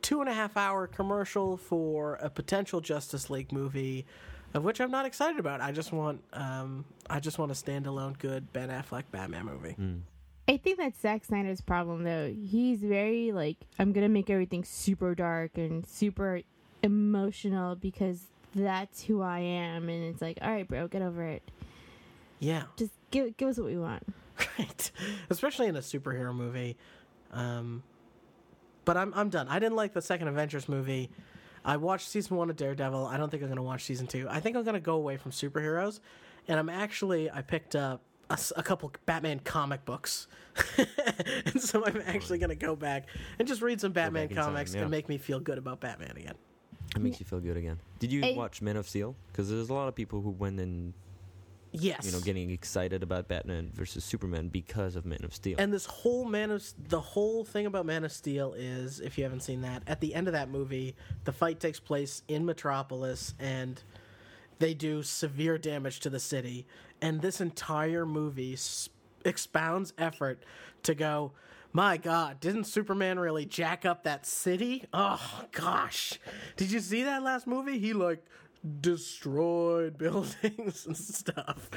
two 0.00 0.20
and 0.20 0.28
a 0.28 0.34
half 0.34 0.56
hour 0.56 0.86
commercial 0.86 1.56
for 1.56 2.14
a 2.16 2.30
potential 2.30 2.80
Justice 2.80 3.28
League 3.28 3.50
movie, 3.52 4.06
of 4.54 4.62
which 4.62 4.80
I'm 4.80 4.90
not 4.92 5.06
excited 5.06 5.40
about. 5.40 5.60
I 5.60 5.72
just 5.72 5.92
want, 5.92 6.22
um, 6.34 6.84
I 7.10 7.18
just 7.18 7.38
want 7.38 7.50
a 7.50 7.54
standalone 7.54 8.16
good 8.18 8.52
Ben 8.52 8.68
Affleck 8.68 9.04
Batman 9.10 9.46
movie. 9.46 9.74
I 10.52 10.58
think 10.58 10.78
that's 10.78 11.00
Zack 11.00 11.24
Snyder's 11.24 11.62
problem, 11.62 12.04
though. 12.04 12.30
He's 12.30 12.80
very 12.80 13.32
like, 13.32 13.56
I'm 13.78 13.92
gonna 13.92 14.10
make 14.10 14.28
everything 14.28 14.64
super 14.64 15.14
dark 15.14 15.56
and 15.56 15.86
super 15.86 16.42
emotional 16.82 17.74
because 17.74 18.26
that's 18.54 19.02
who 19.04 19.22
I 19.22 19.38
am, 19.38 19.88
and 19.88 20.04
it's 20.04 20.20
like, 20.20 20.38
all 20.42 20.50
right, 20.50 20.68
bro, 20.68 20.88
get 20.88 21.00
over 21.00 21.24
it. 21.24 21.50
Yeah. 22.38 22.64
Just 22.76 22.92
give 23.10 23.34
give 23.36 23.48
us 23.48 23.56
what 23.56 23.66
we 23.66 23.78
want. 23.78 24.02
right 24.58 24.90
especially 25.30 25.68
in 25.68 25.76
a 25.76 25.80
superhero 25.80 26.34
movie 26.34 26.76
um 27.32 27.82
but 28.84 28.96
i'm 28.96 29.12
i'm 29.14 29.28
done 29.28 29.46
i 29.48 29.58
didn't 29.58 29.76
like 29.76 29.92
the 29.92 30.02
second 30.02 30.28
avengers 30.28 30.68
movie 30.68 31.10
i 31.64 31.76
watched 31.76 32.08
season 32.08 32.36
1 32.36 32.50
of 32.50 32.56
daredevil 32.56 33.06
i 33.06 33.16
don't 33.16 33.30
think 33.30 33.42
i'm 33.42 33.48
going 33.48 33.56
to 33.56 33.62
watch 33.62 33.84
season 33.84 34.06
2 34.06 34.26
i 34.30 34.40
think 34.40 34.56
i'm 34.56 34.64
going 34.64 34.74
to 34.74 34.80
go 34.80 34.94
away 34.94 35.16
from 35.16 35.30
superheroes 35.30 36.00
and 36.48 36.58
i'm 36.58 36.68
actually 36.68 37.30
i 37.30 37.42
picked 37.42 37.76
up 37.76 38.00
a, 38.32 38.34
s- 38.34 38.52
a 38.56 38.62
couple 38.62 38.92
batman 39.06 39.38
comic 39.44 39.84
books 39.84 40.26
and 41.46 41.60
so 41.60 41.84
i'm 41.86 42.02
actually 42.06 42.38
going 42.38 42.50
to 42.50 42.54
go 42.56 42.74
back 42.76 43.06
and 43.38 43.46
just 43.48 43.62
read 43.62 43.80
some 43.80 43.92
batman 43.92 44.24
back 44.24 44.30
in 44.32 44.36
time, 44.36 44.44
comics 44.46 44.74
yeah. 44.74 44.82
and 44.82 44.90
make 44.90 45.08
me 45.08 45.18
feel 45.18 45.40
good 45.40 45.58
about 45.58 45.80
batman 45.80 46.12
again 46.16 46.34
It 46.94 47.00
makes 47.00 47.20
you 47.20 47.26
feel 47.26 47.40
good 47.40 47.56
again. 47.56 47.78
Did 48.00 48.12
you 48.12 48.20
Hey. 48.20 48.34
watch 48.36 48.60
Man 48.60 48.76
of 48.76 48.86
Steel? 48.88 49.14
Because 49.28 49.48
there's 49.48 49.70
a 49.70 49.74
lot 49.74 49.88
of 49.88 49.94
people 49.94 50.20
who 50.20 50.30
went 50.30 50.60
and 50.60 50.92
yes 51.74 52.04
you 52.04 52.12
know 52.12 52.20
getting 52.20 52.50
excited 52.50 53.02
about 53.02 53.28
Batman 53.28 53.70
versus 53.72 54.04
Superman 54.04 54.48
because 54.48 54.94
of 54.94 55.06
Man 55.06 55.24
of 55.24 55.34
Steel. 55.34 55.56
And 55.58 55.72
this 55.72 55.86
whole 55.86 56.26
Man 56.26 56.50
of 56.50 56.62
the 56.88 57.00
whole 57.00 57.44
thing 57.46 57.64
about 57.64 57.86
Man 57.86 58.04
of 58.04 58.12
Steel 58.12 58.52
is, 58.52 59.00
if 59.00 59.16
you 59.16 59.24
haven't 59.24 59.40
seen 59.40 59.62
that, 59.62 59.82
at 59.86 60.00
the 60.02 60.14
end 60.14 60.26
of 60.28 60.34
that 60.34 60.50
movie, 60.50 60.94
the 61.24 61.32
fight 61.32 61.60
takes 61.60 61.80
place 61.80 62.22
in 62.28 62.44
Metropolis, 62.44 63.32
and 63.38 63.82
they 64.62 64.74
do 64.74 65.02
severe 65.02 65.58
damage 65.58 65.98
to 65.98 66.08
the 66.08 66.20
city. 66.20 66.68
And 67.00 67.20
this 67.20 67.40
entire 67.40 68.06
movie 68.06 68.56
expounds 69.24 69.92
effort 69.98 70.44
to 70.84 70.94
go. 70.94 71.32
My 71.72 71.96
God, 71.96 72.38
didn't 72.38 72.64
Superman 72.64 73.18
really 73.18 73.44
jack 73.44 73.84
up 73.84 74.04
that 74.04 74.24
city? 74.24 74.84
Oh 74.92 75.42
gosh, 75.50 76.20
did 76.56 76.70
you 76.70 76.78
see 76.78 77.02
that 77.02 77.24
last 77.24 77.48
movie? 77.48 77.80
He 77.80 77.92
like 77.92 78.24
destroyed 78.80 79.98
buildings 79.98 80.86
and 80.86 80.96
stuff. 80.96 81.68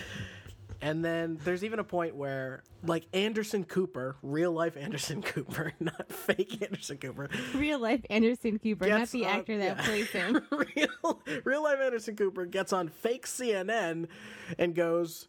And 0.85 1.03
then 1.03 1.39
there's 1.43 1.63
even 1.63 1.79
a 1.79 1.83
point 1.83 2.15
where, 2.15 2.61
like 2.83 3.07
Anderson 3.11 3.63
Cooper, 3.63 4.17
real 4.21 4.51
life 4.51 4.77
Anderson 4.77 5.21
Cooper, 5.23 5.73
not 5.79 6.11
fake 6.11 6.61
Anderson 6.61 6.97
Cooper, 6.99 7.27
Real 7.55 7.79
life 7.79 8.01
Anderson 8.07 8.59
Cooper, 8.59 8.87
not 8.87 8.99
Gets 8.99 9.11
the 9.11 9.25
on- 9.25 9.31
actor 9.31 9.57
that 9.57 9.77
yeah. 9.77 9.83
plays 9.83 10.09
him. 10.11 10.41
real, 10.51 11.23
real 11.43 11.63
life 11.63 11.79
Anderson 11.81 12.15
Cooper 12.15 12.45
gets 12.45 12.71
on 12.71 12.89
fake 12.89 13.25
CNN 13.25 14.07
and 14.59 14.75
goes, 14.75 15.27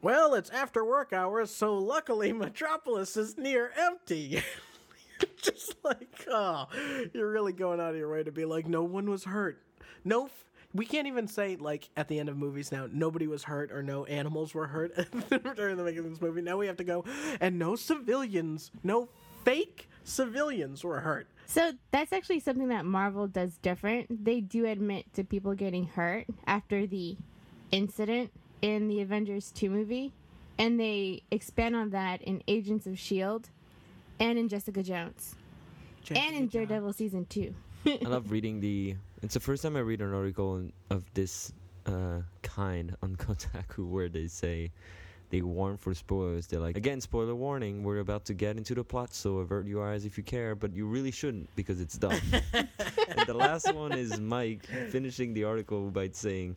Well, 0.00 0.32
it's 0.32 0.48
after 0.48 0.86
work 0.86 1.12
hours, 1.12 1.50
so 1.50 1.76
luckily 1.76 2.32
Metropolis 2.32 3.18
is 3.18 3.36
near 3.36 3.72
empty. 3.78 4.42
Just 5.42 5.74
like, 5.84 6.24
oh, 6.30 6.66
you're 7.12 7.30
really 7.30 7.52
going 7.52 7.78
out 7.78 7.90
of 7.90 7.96
your 7.96 8.10
way 8.10 8.22
to 8.22 8.32
be 8.32 8.46
like, 8.46 8.66
no 8.66 8.82
one 8.84 9.10
was 9.10 9.24
hurt. 9.24 9.62
No, 10.02 10.24
f- 10.26 10.44
we 10.72 10.86
can't 10.86 11.06
even 11.06 11.26
say, 11.26 11.56
like, 11.56 11.90
at 11.96 12.08
the 12.08 12.18
end 12.18 12.28
of 12.28 12.36
movies 12.36 12.70
now, 12.70 12.88
nobody 12.90 13.26
was 13.26 13.44
hurt 13.44 13.72
or 13.72 13.82
no 13.82 14.04
animals 14.04 14.54
were 14.54 14.66
hurt 14.66 14.94
during 15.56 15.76
the 15.76 15.82
making 15.82 16.00
of 16.00 16.10
this 16.10 16.20
movie. 16.20 16.42
Now 16.42 16.56
we 16.56 16.66
have 16.66 16.76
to 16.76 16.84
go, 16.84 17.04
and 17.40 17.58
no 17.58 17.76
civilians, 17.76 18.70
no 18.82 19.08
fake 19.44 19.88
civilians 20.04 20.84
were 20.84 21.00
hurt. 21.00 21.26
So 21.46 21.72
that's 21.90 22.12
actually 22.12 22.40
something 22.40 22.68
that 22.68 22.84
Marvel 22.84 23.26
does 23.26 23.56
different. 23.56 24.24
They 24.24 24.40
do 24.40 24.66
admit 24.66 25.12
to 25.14 25.24
people 25.24 25.54
getting 25.54 25.86
hurt 25.86 26.26
after 26.46 26.86
the 26.86 27.16
incident 27.72 28.30
in 28.62 28.86
the 28.88 29.00
Avengers 29.00 29.50
2 29.52 29.70
movie, 29.70 30.12
and 30.58 30.78
they 30.78 31.22
expand 31.30 31.74
on 31.74 31.90
that 31.90 32.22
in 32.22 32.42
Agents 32.46 32.86
of 32.86 32.92
S.H.I.E.L.D. 32.92 33.48
And 34.20 34.38
in 34.38 34.48
Jessica 34.48 34.82
Jones, 34.82 35.34
and 36.10 36.18
in 36.36 36.48
Jessica 36.48 36.66
Daredevil 36.66 36.92
Season 36.92 37.24
2. 37.26 37.54
I 37.86 37.98
love 38.02 38.30
reading 38.30 38.60
the. 38.60 38.96
It's 39.22 39.34
the 39.34 39.40
first 39.40 39.62
time 39.62 39.76
I 39.76 39.80
read 39.80 40.00
an 40.00 40.14
article 40.14 40.56
in- 40.56 40.72
of 40.90 41.04
this 41.14 41.52
uh, 41.86 42.20
kind 42.42 42.96
on 43.02 43.16
Kotaku 43.24 43.86
where 43.88 44.08
they 44.08 44.26
say 44.26 44.70
they 45.30 45.42
warn 45.42 45.76
for 45.76 45.94
spoilers. 45.94 46.46
They're 46.46 46.60
like, 46.60 46.76
again, 46.76 47.00
spoiler 47.00 47.34
warning. 47.34 47.84
We're 47.84 47.98
about 47.98 48.24
to 48.26 48.34
get 48.34 48.56
into 48.56 48.74
the 48.74 48.82
plot, 48.82 49.14
so 49.14 49.38
avert 49.38 49.66
your 49.66 49.86
eyes 49.88 50.04
if 50.04 50.16
you 50.18 50.24
care, 50.24 50.54
but 50.54 50.74
you 50.74 50.86
really 50.86 51.10
shouldn't 51.10 51.54
because 51.54 51.80
it's 51.80 51.96
dumb. 51.96 52.18
and 52.52 52.68
the 53.26 53.34
last 53.34 53.72
one 53.74 53.92
is 53.92 54.18
Mike 54.18 54.66
finishing 54.90 55.34
the 55.34 55.44
article 55.44 55.90
by 55.90 56.08
saying. 56.12 56.56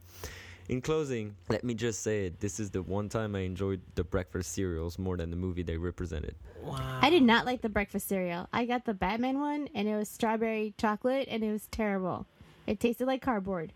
In 0.69 0.79
closing, 0.79 1.35
let 1.49 1.65
me 1.65 1.73
just 1.73 2.03
say 2.03 2.27
it. 2.27 2.39
This 2.39 2.57
is 2.57 2.69
the 2.71 2.81
one 2.81 3.09
time 3.09 3.35
I 3.35 3.39
enjoyed 3.39 3.81
the 3.95 4.03
breakfast 4.05 4.53
cereals 4.53 4.97
more 4.97 5.17
than 5.17 5.29
the 5.29 5.35
movie 5.35 5.61
they 5.61 5.75
represented. 5.75 6.35
Wow. 6.63 6.99
I 7.01 7.09
did 7.09 7.21
not 7.21 7.45
like 7.45 7.61
the 7.61 7.67
breakfast 7.67 8.07
cereal. 8.07 8.47
I 8.53 8.63
got 8.63 8.85
the 8.85 8.93
Batman 8.93 9.41
one, 9.41 9.67
and 9.75 9.89
it 9.89 9.95
was 9.97 10.07
strawberry 10.07 10.73
chocolate, 10.77 11.27
and 11.29 11.43
it 11.43 11.51
was 11.51 11.67
terrible. 11.67 12.25
It 12.67 12.79
tasted 12.79 13.05
like 13.07 13.21
cardboard. 13.21 13.73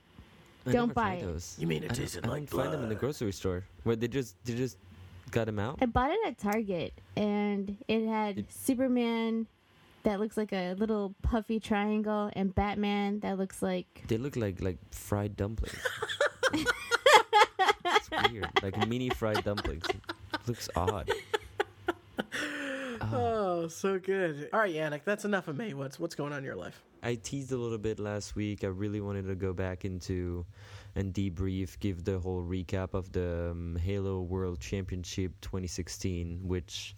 I 0.65 0.71
Don't 0.71 0.87
never 0.89 0.93
buy 0.93 1.03
tried 1.15 1.23
it. 1.23 1.25
those. 1.33 1.55
You 1.59 1.67
mean 1.67 1.83
it 1.83 1.85
I 1.85 1.87
don't- 1.93 1.97
tasted 2.03 2.25
I 2.25 2.29
like 2.29 2.49
don't 2.49 2.59
find 2.61 2.73
them 2.73 2.83
in 2.83 2.89
the 2.89 2.95
blood. 2.95 2.99
grocery 2.99 3.31
store. 3.31 3.63
Where 3.83 3.95
they 3.95 4.07
just 4.07 4.35
they 4.45 4.55
just 4.55 4.77
got 5.31 5.45
them 5.45 5.59
out. 5.59 5.77
I 5.81 5.85
bought 5.85 6.11
it 6.11 6.19
at 6.25 6.37
Target, 6.37 6.93
and 7.15 7.77
it 7.87 8.05
had 8.07 8.39
It- 8.39 8.51
Superman 8.51 9.47
that 10.03 10.19
looks 10.19 10.37
like 10.37 10.53
a 10.53 10.73
little 10.73 11.13
puffy 11.21 11.59
triangle, 11.59 12.29
and 12.33 12.53
Batman 12.55 13.19
that 13.21 13.37
looks 13.37 13.61
like 13.61 14.03
They 14.07 14.17
look 14.17 14.35
like 14.35 14.61
like 14.61 14.77
fried 14.93 15.35
dumplings. 15.35 15.77
it's 16.53 18.09
weird, 18.31 18.47
like 18.61 18.87
mini 18.87 19.09
fried 19.09 19.43
dumplings. 19.43 19.85
It 19.89 20.01
looks 20.47 20.69
odd. 20.75 21.11
Oh, 23.09 23.67
so 23.67 23.99
good. 23.99 24.49
All 24.51 24.59
right, 24.59 24.73
Yannick, 24.73 25.01
that's 25.05 25.23
enough 25.23 25.47
of 25.47 25.57
me. 25.57 25.73
What's 25.73 25.99
what's 25.99 26.15
going 26.15 26.33
on 26.33 26.39
in 26.39 26.43
your 26.43 26.55
life? 26.55 26.81
I 27.03 27.15
teased 27.15 27.51
a 27.51 27.57
little 27.57 27.77
bit 27.77 27.99
last 27.99 28.35
week. 28.35 28.63
I 28.63 28.67
really 28.67 29.01
wanted 29.01 29.27
to 29.27 29.35
go 29.35 29.53
back 29.53 29.85
into 29.85 30.45
and 30.95 31.13
debrief, 31.13 31.79
give 31.79 32.03
the 32.03 32.19
whole 32.19 32.43
recap 32.43 32.93
of 32.93 33.11
the 33.11 33.49
um, 33.51 33.77
Halo 33.81 34.21
World 34.21 34.59
Championship 34.59 35.33
2016, 35.41 36.47
which 36.47 36.95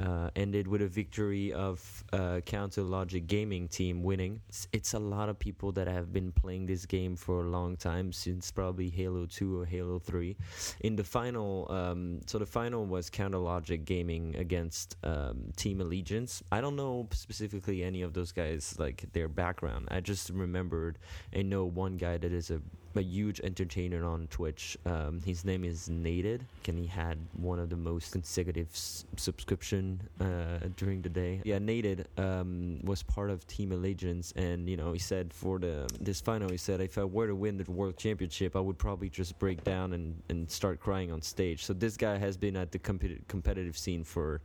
uh, 0.00 0.30
ended 0.34 0.66
with 0.66 0.80
a 0.82 0.88
victory 0.88 1.52
of 1.52 2.04
uh, 2.12 2.40
Counter 2.46 2.82
Logic 2.82 3.26
Gaming 3.26 3.68
team 3.68 4.02
winning. 4.02 4.40
It's, 4.48 4.66
it's 4.72 4.94
a 4.94 4.98
lot 4.98 5.28
of 5.28 5.38
people 5.38 5.72
that 5.72 5.86
have 5.86 6.12
been 6.12 6.32
playing 6.32 6.66
this 6.66 6.86
game 6.86 7.16
for 7.16 7.42
a 7.42 7.48
long 7.48 7.76
time, 7.76 8.12
since 8.12 8.50
probably 8.50 8.88
Halo 8.88 9.26
2 9.26 9.60
or 9.60 9.66
Halo 9.66 9.98
3. 9.98 10.36
In 10.80 10.96
the 10.96 11.04
final, 11.04 11.66
um, 11.70 12.20
so 12.26 12.38
the 12.38 12.46
final 12.46 12.86
was 12.86 13.10
Counter 13.10 13.38
Logic 13.38 13.84
Gaming 13.84 14.34
against 14.36 14.96
um, 15.04 15.52
Team 15.56 15.80
Allegiance. 15.80 16.42
I 16.50 16.60
don't 16.60 16.76
know 16.76 17.06
specifically 17.12 17.82
any 17.82 18.02
of 18.02 18.14
those 18.14 18.32
guys, 18.32 18.76
like 18.78 19.04
their 19.12 19.28
background. 19.28 19.88
I 19.90 20.00
just 20.00 20.30
remembered 20.30 20.98
and 21.32 21.50
know 21.50 21.64
one 21.64 21.96
guy 21.96 22.16
that 22.16 22.32
is 22.32 22.50
a 22.50 22.62
a 22.96 23.00
huge 23.02 23.40
entertainer 23.40 24.04
on 24.04 24.26
Twitch. 24.28 24.76
Um, 24.84 25.20
his 25.24 25.44
name 25.44 25.64
is 25.64 25.88
Naded, 25.88 26.40
and 26.66 26.78
he 26.78 26.86
had 26.86 27.18
one 27.34 27.58
of 27.60 27.70
the 27.70 27.76
most 27.76 28.10
consecutive 28.12 28.68
s- 28.72 29.04
subscription 29.16 30.00
uh, 30.20 30.58
during 30.76 31.00
the 31.02 31.08
day. 31.08 31.40
Yeah, 31.44 31.58
Naded 31.58 32.04
um, 32.18 32.80
was 32.82 33.02
part 33.02 33.30
of 33.30 33.46
Team 33.46 33.70
Allegiance, 33.72 34.32
and 34.36 34.68
you 34.68 34.76
know 34.76 34.92
he 34.92 34.98
said 34.98 35.32
for 35.32 35.58
the 35.58 35.88
this 36.00 36.20
final, 36.20 36.48
he 36.50 36.56
said 36.56 36.80
if 36.80 36.98
I 36.98 37.04
were 37.04 37.28
to 37.28 37.34
win 37.36 37.56
the 37.58 37.70
world 37.70 37.96
championship, 37.96 38.56
I 38.56 38.60
would 38.60 38.78
probably 38.78 39.08
just 39.08 39.38
break 39.38 39.62
down 39.62 39.92
and, 39.92 40.20
and 40.28 40.50
start 40.50 40.80
crying 40.80 41.12
on 41.12 41.22
stage. 41.22 41.64
So 41.64 41.72
this 41.72 41.96
guy 41.96 42.18
has 42.18 42.36
been 42.36 42.56
at 42.56 42.72
the 42.72 42.78
competi- 42.78 43.20
competitive 43.28 43.78
scene 43.78 44.02
for 44.04 44.40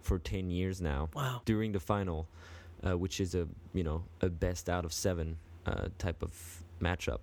for 0.00 0.18
ten 0.18 0.50
years 0.50 0.80
now 0.80 1.10
Wow. 1.14 1.42
during 1.44 1.72
the 1.72 1.80
final, 1.80 2.26
uh, 2.86 2.96
which 2.96 3.20
is 3.20 3.34
a 3.34 3.46
you 3.74 3.84
know 3.84 4.02
a 4.22 4.30
best 4.30 4.70
out 4.70 4.84
of 4.86 4.92
seven 4.94 5.36
uh, 5.66 5.88
type 5.98 6.22
of 6.22 6.32
matchup. 6.80 7.18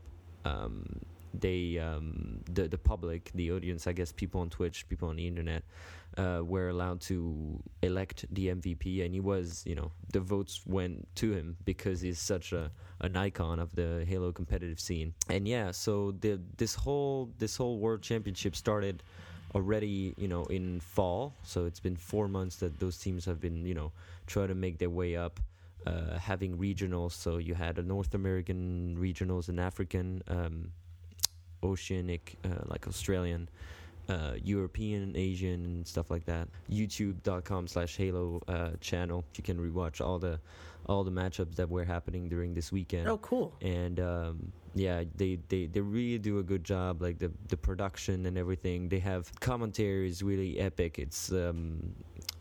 Um, 0.45 0.85
they 1.33 1.77
um, 1.77 2.41
the 2.51 2.67
the 2.67 2.77
public, 2.77 3.31
the 3.35 3.51
audience, 3.51 3.87
I 3.87 3.93
guess, 3.93 4.11
people 4.11 4.41
on 4.41 4.49
Twitch, 4.49 4.87
people 4.89 5.09
on 5.09 5.15
the 5.15 5.27
internet, 5.27 5.63
uh, 6.17 6.41
were 6.43 6.69
allowed 6.69 7.01
to 7.01 7.61
elect 7.81 8.25
the 8.31 8.47
MVP, 8.47 9.05
and 9.05 9.13
he 9.13 9.19
was 9.19 9.63
you 9.65 9.75
know 9.75 9.91
the 10.11 10.19
votes 10.19 10.61
went 10.65 11.07
to 11.15 11.31
him 11.31 11.57
because 11.65 12.01
he's 12.01 12.19
such 12.19 12.51
a 12.51 12.71
an 13.01 13.15
icon 13.15 13.59
of 13.59 13.75
the 13.75 14.05
Halo 14.07 14.31
competitive 14.31 14.79
scene. 14.79 15.13
And 15.29 15.47
yeah, 15.47 15.71
so 15.71 16.15
the 16.19 16.39
this 16.57 16.75
whole 16.75 17.29
this 17.37 17.55
whole 17.55 17.77
World 17.79 18.01
Championship 18.01 18.55
started 18.55 19.03
already 19.55 20.13
you 20.17 20.27
know 20.27 20.45
in 20.45 20.79
fall. 20.79 21.33
So 21.43 21.65
it's 21.65 21.79
been 21.79 21.95
four 21.95 22.27
months 22.27 22.57
that 22.57 22.79
those 22.79 22.97
teams 22.97 23.25
have 23.25 23.39
been 23.39 23.65
you 23.65 23.75
know 23.75 23.91
trying 24.27 24.49
to 24.49 24.55
make 24.55 24.77
their 24.77 24.89
way 24.89 25.15
up 25.15 25.39
uh, 25.89 26.17
having 26.19 26.57
regionals. 26.57 27.13
So 27.13 27.37
you 27.37 27.55
had 27.55 27.77
a 27.77 27.83
North 27.83 28.13
American 28.13 28.97
regionals 28.99 29.49
and 29.49 29.59
African, 29.59 30.21
um, 30.27 30.71
Oceanic, 31.63 32.35
uh, 32.45 32.63
like 32.65 32.87
Australian, 32.87 33.49
uh, 34.07 34.33
European, 34.43 35.15
Asian, 35.15 35.65
and 35.65 35.87
stuff 35.87 36.09
like 36.09 36.25
that. 36.25 36.47
YouTube.com 36.69 37.67
slash 37.67 37.97
Halo 37.97 38.41
uh, 38.47 38.71
channel. 38.81 39.23
You 39.35 39.43
can 39.43 39.57
rewatch 39.57 40.01
all 40.05 40.19
the 40.19 40.39
all 40.85 41.03
the 41.03 41.11
matchups 41.11 41.55
that 41.55 41.69
were 41.69 41.83
happening 41.83 42.27
during 42.29 42.53
this 42.53 42.71
weekend. 42.71 43.07
Oh, 43.07 43.19
cool. 43.19 43.53
And 43.61 43.99
um, 43.99 44.51
yeah, 44.73 45.03
they, 45.15 45.37
they, 45.47 45.67
they 45.67 45.81
really 45.81 46.17
do 46.17 46.39
a 46.39 46.43
good 46.43 46.63
job. 46.63 47.01
Like 47.01 47.19
the 47.19 47.31
the 47.49 47.57
production 47.57 48.25
and 48.25 48.37
everything. 48.37 48.89
They 48.89 48.99
have 48.99 49.31
commentary 49.39 50.07
is 50.07 50.23
really 50.23 50.59
epic. 50.59 50.97
It's 50.97 51.31
um, 51.31 51.93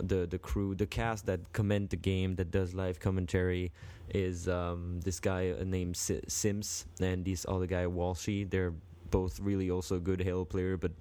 the 0.03 0.27
the 0.27 0.39
crew, 0.39 0.75
the 0.75 0.87
cast 0.87 1.27
that 1.27 1.53
comment 1.53 1.91
the 1.91 1.97
game, 1.97 2.37
that 2.37 2.51
does 2.51 2.75
live 2.75 3.01
commentary, 3.01 3.73
is 4.15 4.49
um, 4.49 5.01
this 5.05 5.21
guy 5.21 5.55
named 5.65 5.97
Si- 5.97 6.21
Sims 6.29 6.87
and 7.01 7.25
this 7.25 7.45
other 7.49 7.67
guy 7.67 7.85
Walshy. 7.85 8.49
They're 8.49 8.73
both 9.11 9.41
really 9.41 9.71
also 9.71 9.99
good 9.99 10.21
Halo 10.23 10.45
player, 10.45 10.77
but 10.77 10.93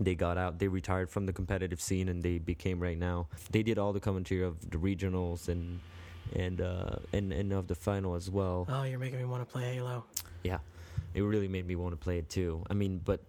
they 0.00 0.14
got 0.14 0.38
out 0.38 0.58
they 0.58 0.68
retired 0.68 1.10
from 1.10 1.26
the 1.26 1.32
competitive 1.32 1.80
scene 1.80 2.08
and 2.08 2.22
they 2.22 2.38
became 2.38 2.80
right 2.80 2.96
now 2.96 3.26
they 3.50 3.62
did 3.62 3.76
all 3.78 3.92
the 3.92 4.00
commentary 4.00 4.42
of 4.42 4.70
the 4.70 4.78
regionals 4.78 5.48
and 5.48 5.78
and 6.34 6.60
uh 6.62 6.96
and 7.12 7.32
and 7.34 7.52
of 7.52 7.66
the 7.66 7.74
final 7.74 8.14
as 8.14 8.30
well 8.30 8.66
Oh, 8.70 8.84
you're 8.84 8.98
making 8.98 9.18
me 9.18 9.26
want 9.26 9.46
to 9.46 9.52
play 9.52 9.74
Halo. 9.74 10.04
yeah 10.42 10.58
it 11.14 11.22
really 11.22 11.48
made 11.48 11.66
me 11.66 11.76
want 11.76 11.92
to 11.92 11.96
play 11.96 12.18
it 12.18 12.28
too. 12.28 12.64
I 12.70 12.74
mean 12.74 13.00
but 13.04 13.20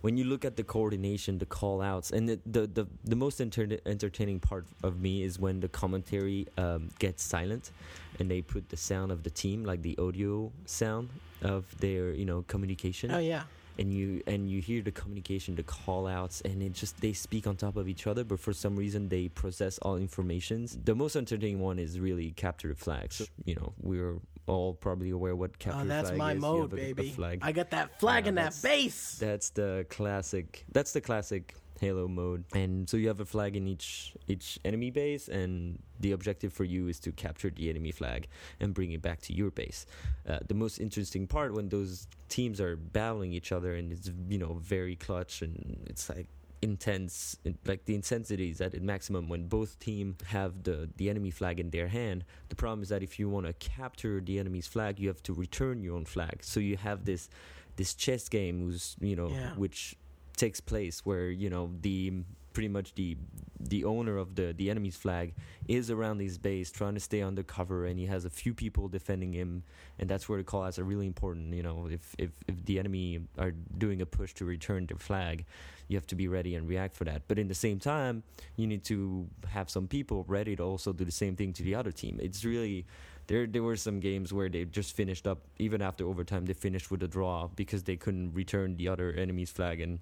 when 0.00 0.16
you 0.16 0.24
look 0.24 0.44
at 0.44 0.56
the 0.56 0.62
coordination 0.64 1.38
the 1.38 1.46
call 1.46 1.80
outs 1.82 2.10
and 2.10 2.28
the 2.28 2.38
the 2.46 2.66
the, 2.66 2.86
the 3.04 3.16
most 3.16 3.40
enter- 3.40 3.78
entertaining 3.86 4.40
part 4.40 4.66
of 4.82 5.00
me 5.00 5.22
is 5.22 5.38
when 5.38 5.60
the 5.60 5.68
commentary 5.68 6.46
um, 6.58 6.88
gets 6.98 7.22
silent 7.22 7.70
and 8.18 8.30
they 8.30 8.40
put 8.42 8.68
the 8.68 8.76
sound 8.76 9.12
of 9.12 9.22
the 9.22 9.30
team 9.30 9.64
like 9.64 9.82
the 9.82 9.96
audio 9.98 10.50
sound 10.64 11.08
of 11.42 11.64
their 11.80 12.12
you 12.12 12.24
know 12.24 12.42
communication. 12.48 13.10
Oh, 13.10 13.18
yeah. 13.18 13.42
and 13.78 13.92
you 13.92 14.22
and 14.26 14.48
you 14.50 14.60
hear 14.62 14.80
the 14.80 14.90
communication 14.90 15.54
the 15.54 15.62
call 15.62 16.06
outs 16.06 16.40
and 16.42 16.62
it 16.62 16.72
just 16.72 16.98
they 17.00 17.12
speak 17.12 17.46
on 17.46 17.56
top 17.56 17.76
of 17.76 17.86
each 17.88 18.06
other 18.06 18.24
but 18.24 18.40
for 18.40 18.54
some 18.54 18.74
reason 18.74 19.08
they 19.10 19.28
process 19.28 19.76
all 19.78 19.96
informations. 19.96 20.78
The 20.84 20.94
most 20.94 21.14
entertaining 21.16 21.60
one 21.60 21.78
is 21.78 22.00
really 22.00 22.30
capture 22.30 22.68
the 22.68 22.74
flags. 22.74 23.20
You 23.44 23.56
know 23.56 23.72
we're 23.82 24.16
all 24.46 24.74
probably 24.74 25.10
aware 25.10 25.34
what 25.36 25.58
capture 25.58 25.80
Oh, 25.82 25.84
that's 25.84 26.08
flag 26.10 26.18
my 26.18 26.32
is. 26.34 26.40
Mode, 26.40 26.72
a- 26.78 27.00
a 27.00 27.10
flag. 27.10 27.40
I 27.42 27.52
got 27.52 27.70
that 27.70 27.98
flag 28.00 28.24
Yeah, 28.24 28.28
in 28.30 28.34
that 28.36 28.58
base. 28.62 29.18
that's 29.18 29.50
the 29.50 29.86
classic 29.90 30.64
that's 30.72 30.92
the 30.92 31.00
classic 31.00 31.54
halo 31.78 32.08
mode 32.08 32.42
and 32.54 32.88
so 32.88 32.96
you 32.96 33.06
have 33.06 33.20
a 33.20 33.24
flag 33.26 33.54
in 33.54 33.66
each 33.66 34.14
each 34.28 34.58
enemy 34.64 34.90
base 34.90 35.28
and 35.28 35.78
the 36.00 36.12
objective 36.12 36.50
for 36.50 36.64
you 36.64 36.88
is 36.88 36.98
to 36.98 37.12
capture 37.12 37.50
the 37.50 37.68
enemy 37.68 37.90
flag 37.92 38.28
and 38.60 38.72
bring 38.72 38.92
it 38.92 39.02
back 39.02 39.20
to 39.20 39.34
your 39.34 39.50
base 39.50 39.84
uh, 40.26 40.38
the 40.48 40.54
most 40.54 40.78
interesting 40.78 41.26
part 41.26 41.52
when 41.52 41.68
those 41.68 42.06
teams 42.30 42.62
are 42.62 42.76
battling 42.76 43.34
each 43.34 43.52
other 43.52 43.74
and 43.74 43.92
it's 43.92 44.10
you 44.26 44.38
know 44.38 44.54
very 44.62 44.96
clutch 44.96 45.42
and 45.42 45.84
it's 45.86 46.08
like 46.08 46.26
intense 46.62 47.36
like 47.66 47.84
the 47.84 47.94
intensity 47.94 48.50
is 48.50 48.60
at 48.60 48.80
maximum 48.82 49.28
when 49.28 49.46
both 49.46 49.78
team 49.78 50.16
have 50.28 50.62
the 50.64 50.88
the 50.96 51.10
enemy 51.10 51.30
flag 51.30 51.60
in 51.60 51.70
their 51.70 51.88
hand 51.88 52.24
the 52.48 52.56
problem 52.56 52.82
is 52.82 52.88
that 52.88 53.02
if 53.02 53.18
you 53.18 53.28
want 53.28 53.46
to 53.46 53.52
capture 53.54 54.20
the 54.20 54.38
enemy's 54.38 54.66
flag 54.66 54.98
you 54.98 55.06
have 55.08 55.22
to 55.22 55.32
return 55.34 55.82
your 55.82 55.94
own 55.94 56.04
flag 56.04 56.38
so 56.42 56.58
you 56.58 56.76
have 56.76 57.04
this 57.04 57.28
this 57.76 57.94
chess 57.94 58.28
game 58.28 58.60
who's 58.62 58.96
you 59.00 59.14
know 59.14 59.28
Yeah. 59.28 59.52
which 59.54 59.96
takes 60.36 60.60
place 60.60 61.04
where 61.04 61.28
you 61.30 61.50
know 61.50 61.70
the 61.82 62.12
pretty 62.56 62.68
much 62.68 62.94
the 62.94 63.18
the 63.60 63.84
owner 63.84 64.16
of 64.16 64.34
the 64.34 64.54
the 64.56 64.70
enemy's 64.70 64.96
flag 64.96 65.34
is 65.68 65.90
around 65.90 66.20
his 66.20 66.38
base 66.38 66.70
trying 66.70 66.94
to 66.94 67.00
stay 67.00 67.20
undercover 67.20 67.84
and 67.84 67.98
he 67.98 68.06
has 68.06 68.24
a 68.24 68.30
few 68.30 68.54
people 68.54 68.88
defending 68.88 69.30
him 69.30 69.62
and 69.98 70.08
that's 70.08 70.26
where 70.26 70.38
the 70.38 70.44
call 70.44 70.62
outs 70.62 70.78
are 70.78 70.84
really 70.84 71.06
important 71.06 71.52
you 71.52 71.62
know 71.62 71.86
if 71.90 72.14
if 72.16 72.30
if 72.48 72.64
the 72.64 72.78
enemy 72.78 73.20
are 73.36 73.52
doing 73.76 74.00
a 74.00 74.06
push 74.06 74.32
to 74.32 74.46
return 74.46 74.86
their 74.86 74.96
flag 74.96 75.44
you 75.88 75.98
have 75.98 76.06
to 76.06 76.14
be 76.14 76.28
ready 76.28 76.54
and 76.54 76.66
react 76.66 76.96
for 76.96 77.04
that. 77.04 77.22
But 77.28 77.38
in 77.38 77.48
the 77.48 77.54
same 77.66 77.78
time 77.78 78.22
you 78.56 78.66
need 78.66 78.84
to 78.84 79.26
have 79.48 79.68
some 79.68 79.86
people 79.86 80.24
ready 80.26 80.56
to 80.56 80.62
also 80.62 80.94
do 80.94 81.04
the 81.04 81.12
same 81.12 81.36
thing 81.36 81.52
to 81.54 81.62
the 81.62 81.74
other 81.74 81.92
team. 81.92 82.18
It's 82.22 82.42
really 82.42 82.86
there 83.26 83.46
there 83.46 83.62
were 83.62 83.76
some 83.76 84.00
games 84.00 84.32
where 84.32 84.48
they 84.48 84.64
just 84.64 84.96
finished 84.96 85.26
up 85.26 85.40
even 85.58 85.82
after 85.82 86.06
overtime 86.06 86.46
they 86.46 86.54
finished 86.54 86.90
with 86.90 87.02
a 87.02 87.08
draw 87.08 87.48
because 87.54 87.82
they 87.82 87.96
couldn't 87.96 88.32
return 88.32 88.76
the 88.76 88.88
other 88.88 89.12
enemy's 89.12 89.50
flag 89.50 89.80
and 89.80 89.98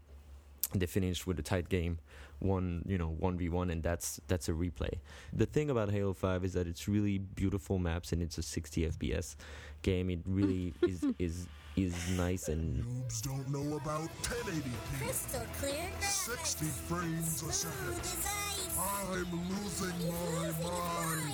they 0.74 0.86
finished 0.86 1.26
with 1.26 1.38
a 1.38 1.42
tight 1.42 1.68
game 1.68 1.98
one 2.44 2.82
you 2.86 2.98
know 2.98 3.16
1v1 3.20 3.72
and 3.72 3.82
that's 3.82 4.20
that's 4.28 4.48
a 4.48 4.52
replay 4.52 4.92
the 5.32 5.46
thing 5.46 5.70
about 5.70 5.90
halo 5.90 6.12
5 6.12 6.44
is 6.44 6.52
that 6.52 6.66
it's 6.66 6.86
really 6.86 7.18
beautiful 7.18 7.78
maps 7.78 8.12
and 8.12 8.22
it's 8.22 8.38
a 8.38 8.42
60 8.42 8.90
fps 8.90 9.36
game 9.82 10.10
it 10.10 10.20
really 10.26 10.74
is 10.82 11.04
is 11.18 11.46
is 11.76 11.94
nice 12.16 12.48
and 12.48 12.84
Noobs 12.84 13.20
don't 13.22 13.48
know 13.50 13.76
about 13.76 14.08
1080p. 14.22 14.70
Crystal 15.00 15.42
clear. 15.58 15.90
60 16.00 16.66
frames 16.66 17.42
a 17.42 17.52
second. 17.52 18.04
Smooth. 18.04 18.78
I'm 18.78 19.48
losing 19.50 19.98
my 20.06 20.52
mind. 20.62 21.32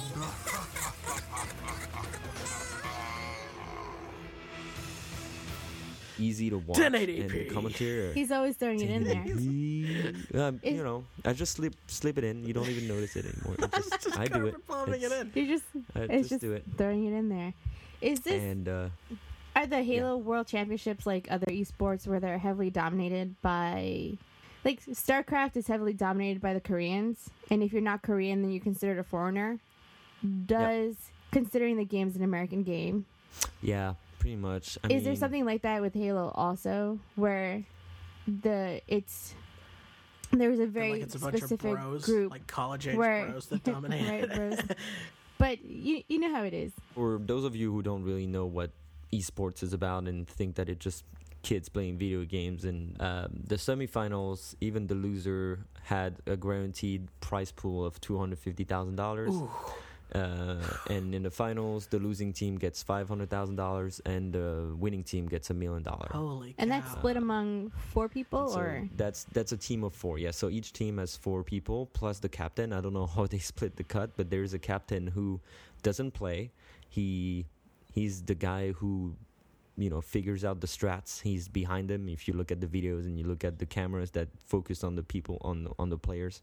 easy 6.20 6.50
to 6.50 6.58
watch 6.58 6.78
1080p. 6.78 7.20
and 7.22 7.30
the 7.30 7.44
commentary 7.46 8.08
are- 8.08 8.12
He's 8.12 8.30
always 8.30 8.56
throwing 8.56 8.80
it 8.80 8.90
in 8.90 9.04
there. 10.32 10.42
um, 10.48 10.60
you 10.62 10.82
know 10.84 11.04
i 11.24 11.32
just 11.32 11.54
slip 11.56 11.74
slip 11.86 12.18
it 12.18 12.24
in 12.24 12.44
you 12.44 12.52
don't 12.52 12.68
even 12.68 12.86
notice 12.86 13.16
it 13.16 13.24
anymore 13.24 13.54
It 13.58 13.72
just, 13.72 13.90
Just 14.04 14.18
i 14.18 14.26
do 14.26 14.46
it 14.46 14.66
carpet 14.66 14.66
bombing 14.68 15.02
it 15.02 15.12
in. 15.12 15.32
You're 15.34 15.46
just 15.58 15.64
i 15.96 16.00
it's 16.00 16.28
just, 16.28 16.30
just 16.30 16.40
do 16.42 16.52
it 16.52 16.64
throwing 16.76 17.04
it 17.06 17.12
in 17.12 17.28
there. 17.28 17.54
Is 18.00 18.20
this 18.20 18.42
and 18.42 18.68
uh 18.68 18.88
are 19.56 19.66
the 19.66 19.82
Halo 19.82 20.16
World 20.16 20.46
Championships 20.46 21.06
like 21.06 21.26
other 21.30 21.46
esports 21.46 22.06
where 22.06 22.20
they're 22.20 22.38
heavily 22.38 22.70
dominated 22.70 23.34
by 23.42 24.12
like 24.64 24.80
StarCraft 24.86 25.56
is 25.56 25.66
heavily 25.66 25.92
dominated 25.92 26.40
by 26.40 26.54
the 26.54 26.60
Koreans, 26.60 27.28
and 27.50 27.62
if 27.62 27.72
you're 27.72 27.82
not 27.82 28.02
Korean, 28.02 28.42
then 28.42 28.50
you're 28.52 28.62
considered 28.62 28.98
a 28.98 29.02
foreigner. 29.02 29.58
Does 30.46 30.94
considering 31.32 31.76
the 31.78 31.84
game's 31.84 32.14
an 32.16 32.22
American 32.22 32.62
game, 32.62 33.06
yeah 33.62 33.94
pretty 34.20 34.36
much 34.36 34.78
I 34.84 34.92
is 34.92 35.02
there 35.02 35.16
something 35.16 35.44
like 35.44 35.62
that 35.62 35.82
with 35.82 35.94
Halo 35.94 36.30
also, 36.36 37.00
where 37.16 37.64
the 38.28 38.80
it's 38.86 39.34
there's 40.30 40.60
a 40.60 40.66
very 40.66 40.92
like 40.92 41.02
it's 41.02 41.16
a 41.16 41.18
bunch 41.18 41.38
specific 41.38 41.72
of 41.72 41.78
bros, 41.80 42.04
group 42.04 42.30
like 42.30 42.46
college 42.46 42.86
age 42.86 42.96
where- 42.96 43.30
bros 43.30 43.46
that 43.46 43.64
dominate. 43.64 44.08
right, 44.30 44.32
bros. 44.32 44.60
But 45.38 45.64
you 45.64 46.02
you 46.06 46.18
know 46.20 46.32
how 46.32 46.42
it 46.44 46.52
is. 46.52 46.70
for 46.94 47.18
those 47.18 47.44
of 47.44 47.56
you 47.56 47.72
who 47.72 47.82
don't 47.82 48.04
really 48.04 48.26
know 48.26 48.44
what 48.44 48.70
esports 49.10 49.62
is 49.62 49.72
about 49.72 50.04
and 50.06 50.28
think 50.28 50.56
that 50.56 50.68
it 50.68 50.78
just 50.78 51.02
kids 51.42 51.70
playing 51.70 51.96
video 51.96 52.26
games 52.26 52.66
and 52.66 53.00
um, 53.00 53.40
the 53.46 53.56
semifinals 53.56 54.54
even 54.60 54.86
the 54.86 54.94
loser 54.94 55.64
had 55.82 56.16
a 56.26 56.36
guaranteed 56.36 57.08
prize 57.20 57.50
pool 57.50 57.86
of 57.86 57.98
$250000 58.02 59.48
uh, 60.14 60.56
and 60.88 61.14
in 61.14 61.22
the 61.22 61.30
finals 61.30 61.86
the 61.86 61.98
losing 61.98 62.32
team 62.32 62.56
gets 62.56 62.82
$500000 62.82 64.00
and 64.06 64.32
the 64.32 64.74
winning 64.76 65.04
team 65.04 65.26
gets 65.26 65.50
a 65.50 65.54
million 65.54 65.82
dollars 65.82 66.10
Holy 66.12 66.50
Cow. 66.50 66.54
And 66.58 66.70
that's 66.70 66.88
cow. 66.88 66.98
split 66.98 67.16
among 67.16 67.70
four 67.92 68.08
people, 68.08 68.48
so 68.48 68.60
or 68.60 68.88
that's 68.96 69.24
that's 69.32 69.52
a 69.52 69.56
team 69.56 69.84
of 69.84 69.94
four. 69.94 70.18
Yeah. 70.18 70.30
So 70.30 70.48
each 70.48 70.72
team 70.72 70.98
has 70.98 71.16
four 71.16 71.42
people 71.42 71.86
plus 71.86 72.18
the 72.18 72.28
captain. 72.28 72.72
I 72.72 72.80
don't 72.80 72.92
know 72.92 73.06
how 73.06 73.26
they 73.26 73.38
split 73.52 73.76
the 73.76 73.84
cut, 73.84 74.10
but 74.16 74.30
there's 74.30 74.54
a 74.54 74.58
captain 74.58 75.06
who 75.06 75.40
doesn't 75.82 76.12
play. 76.12 76.50
He 76.88 77.46
he's 77.92 78.22
the 78.22 78.34
guy 78.34 78.72
who 78.72 79.14
you 79.76 79.90
know 79.90 80.00
figures 80.00 80.44
out 80.44 80.60
the 80.60 80.66
strats. 80.66 81.20
He's 81.22 81.48
behind 81.48 81.88
them. 81.88 82.08
If 82.08 82.26
you 82.28 82.34
look 82.34 82.50
at 82.50 82.60
the 82.60 82.66
videos 82.66 83.04
and 83.04 83.18
you 83.18 83.24
look 83.24 83.44
at 83.44 83.58
the 83.58 83.66
cameras 83.66 84.10
that 84.12 84.28
focus 84.38 84.82
on 84.84 84.96
the 84.96 85.02
people 85.02 85.38
on 85.42 85.68
on 85.78 85.90
the 85.90 85.98
players 85.98 86.42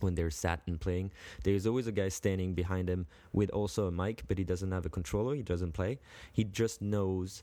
when 0.00 0.14
they're 0.14 0.30
sat 0.30 0.60
and 0.66 0.80
playing. 0.80 1.10
There's 1.44 1.66
always 1.66 1.86
a 1.86 1.92
guy 1.92 2.08
standing 2.08 2.54
behind 2.54 2.88
him 2.88 3.06
with 3.32 3.50
also 3.50 3.86
a 3.86 3.92
mic, 3.92 4.24
but 4.28 4.38
he 4.38 4.44
doesn't 4.44 4.72
have 4.72 4.86
a 4.86 4.90
controller. 4.90 5.34
He 5.34 5.42
doesn't 5.42 5.72
play. 5.72 5.98
He 6.32 6.44
just 6.44 6.82
knows 6.82 7.42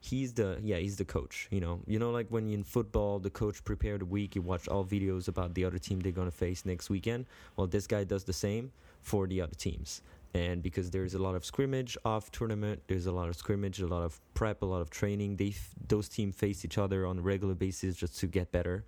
he's 0.00 0.32
the 0.34 0.58
yeah 0.62 0.76
he's 0.76 0.96
the 0.96 1.04
coach 1.04 1.48
you 1.50 1.60
know 1.60 1.80
you 1.86 1.98
know 1.98 2.10
like 2.10 2.28
when 2.28 2.48
in 2.50 2.62
football 2.62 3.18
the 3.18 3.30
coach 3.30 3.64
prepared 3.64 4.02
a 4.02 4.04
week 4.04 4.36
you 4.36 4.42
watch 4.42 4.68
all 4.68 4.84
videos 4.84 5.26
about 5.26 5.54
the 5.54 5.64
other 5.64 5.78
team 5.78 5.98
they're 6.00 6.12
going 6.12 6.30
to 6.30 6.36
face 6.36 6.64
next 6.64 6.90
weekend 6.90 7.26
well 7.56 7.66
this 7.66 7.86
guy 7.86 8.04
does 8.04 8.22
the 8.22 8.32
same 8.32 8.70
for 9.00 9.26
the 9.26 9.40
other 9.40 9.54
teams 9.54 10.02
and 10.34 10.62
because 10.62 10.90
there's 10.90 11.14
a 11.14 11.18
lot 11.18 11.34
of 11.34 11.44
scrimmage 11.44 11.96
off 12.04 12.30
tournament 12.30 12.80
there's 12.88 13.06
a 13.06 13.12
lot 13.12 13.28
of 13.28 13.36
scrimmage 13.36 13.80
a 13.80 13.86
lot 13.86 14.02
of 14.02 14.20
prep 14.34 14.62
a 14.62 14.66
lot 14.66 14.80
of 14.80 14.90
training 14.90 15.36
they 15.36 15.54
those 15.88 16.08
teams 16.08 16.36
face 16.36 16.64
each 16.64 16.78
other 16.78 17.06
on 17.06 17.18
a 17.18 17.22
regular 17.22 17.54
basis 17.54 17.96
just 17.96 18.18
to 18.18 18.26
get 18.26 18.52
better 18.52 18.84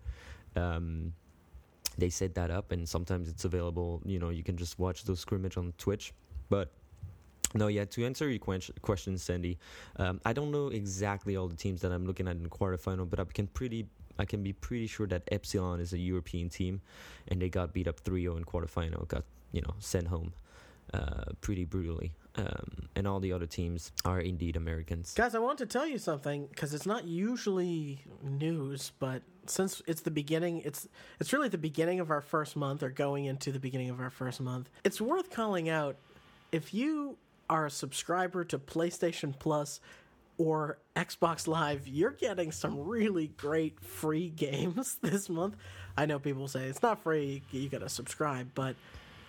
um, 0.57 1.12
they 1.98 2.08
set 2.08 2.34
that 2.34 2.50
up 2.50 2.72
and 2.72 2.88
sometimes 2.88 3.28
it's 3.28 3.44
available 3.44 4.00
you 4.04 4.18
know 4.18 4.30
you 4.30 4.42
can 4.42 4.56
just 4.56 4.78
watch 4.78 5.04
those 5.04 5.20
scrimmage 5.20 5.56
on 5.56 5.72
twitch 5.76 6.14
but 6.48 6.72
no, 7.54 7.68
yeah. 7.68 7.84
To 7.87 8.04
answer 8.04 8.28
your 8.28 8.40
question, 8.82 9.16
Sandy, 9.16 9.58
um, 9.96 10.20
I 10.24 10.32
don't 10.32 10.50
know 10.50 10.68
exactly 10.68 11.37
all 11.37 11.48
the 11.48 11.56
teams 11.56 11.80
that 11.80 11.92
I'm 11.92 12.04
looking 12.04 12.28
at 12.28 12.37
in 12.37 12.42
the 12.42 12.48
quarterfinal, 12.48 13.08
but 13.08 13.20
I 13.20 13.24
can 13.24 13.46
pretty, 13.46 13.87
I 14.18 14.24
can 14.26 14.42
be 14.42 14.52
pretty 14.52 14.87
sure 14.87 15.06
that 15.06 15.22
Epsilon 15.32 15.80
is 15.80 15.92
a 15.92 15.98
European 15.98 16.50
team, 16.50 16.82
and 17.28 17.40
they 17.40 17.48
got 17.48 17.72
beat 17.72 17.88
up 17.88 18.02
3-0 18.04 18.37
in 18.37 18.44
quarterfinal, 18.44 19.08
got 19.08 19.24
you 19.52 19.62
know 19.62 19.74
sent 19.78 20.08
home. 20.08 20.32
Uh, 20.94 21.33
pretty 21.40 21.64
brutally. 21.64 22.12
Um, 22.37 22.88
and 22.94 23.07
all 23.09 23.18
the 23.18 23.33
other 23.33 23.46
teams 23.46 23.90
are 24.05 24.20
indeed 24.20 24.55
Americans. 24.55 25.12
Guys, 25.14 25.35
I 25.35 25.40
want 25.40 25.59
to 25.59 25.66
tell 25.66 25.87
you 25.87 25.98
something 25.98 26.46
because 26.46 26.72
it's 26.72 26.87
not 26.87 27.05
usually 27.05 28.01
news, 28.22 28.92
but 29.01 29.22
since 29.46 29.83
it's 29.88 30.03
the 30.03 30.11
beginning, 30.12 30.62
it's 30.64 30.87
it's 31.18 31.33
really 31.33 31.48
the 31.48 31.59
beginning 31.59 31.98
of 31.98 32.11
our 32.11 32.20
first 32.20 32.55
month 32.55 32.83
or 32.83 32.90
going 32.90 33.24
into 33.24 33.51
the 33.51 33.59
beginning 33.59 33.90
of 33.90 33.98
our 34.01 34.11
first 34.11 34.40
month. 34.40 34.70
It's 34.85 35.01
worth 35.01 35.31
calling 35.31 35.68
out 35.68 35.96
if 36.53 36.72
you 36.72 37.16
are 37.51 37.66
a 37.66 37.70
subscriber 37.70 38.44
to 38.44 38.59
PlayStation 38.59 39.37
Plus 39.37 39.81
or 40.37 40.79
Xbox 40.94 41.48
Live, 41.48 41.88
you're 41.88 42.12
getting 42.12 42.53
some 42.53 42.87
really 42.87 43.29
great 43.37 43.81
free 43.81 44.29
games 44.37 44.98
this 45.03 45.29
month. 45.29 45.57
I 45.96 46.07
know 46.07 46.18
people 46.18 46.46
say 46.46 46.66
it's 46.66 46.83
not 46.83 47.03
free, 47.03 47.42
you 47.51 47.68
got 47.68 47.81
to 47.81 47.88
subscribe, 47.88 48.51
but 48.55 48.77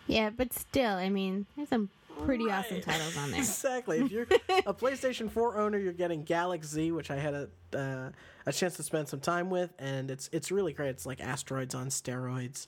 Yeah, 0.10 0.32
but 0.32 0.54
still, 0.54 0.95
I 0.95 1.10
mean, 1.10 1.45
there's 1.56 1.69
some 1.69 1.89
pretty 2.26 2.50
awesome 2.50 2.82
titles 2.82 3.15
on 3.15 3.32
there. 3.32 3.39
Exactly. 3.39 4.00
If 4.00 4.12
you're 4.12 4.24
a 4.65 4.74
PlayStation 4.74 5.30
4 5.30 5.58
owner, 5.58 5.78
you're 5.78 5.93
getting 5.93 6.26
Galak-Z, 6.26 6.91
which 6.91 7.12
I 7.12 7.15
had 7.15 7.34
a 7.34 7.50
uh, 7.78 8.10
a 8.48 8.52
chance 8.52 8.76
to 8.78 8.84
spend 8.84 9.08
some 9.08 9.19
time 9.19 9.50
with, 9.52 9.72
and 9.78 10.10
it's 10.10 10.30
it's 10.34 10.52
really 10.52 10.74
great. 10.74 10.89
It's 10.89 11.06
like 11.06 11.22
asteroids 11.22 11.76
on 11.76 11.88
steroids. 11.88 12.67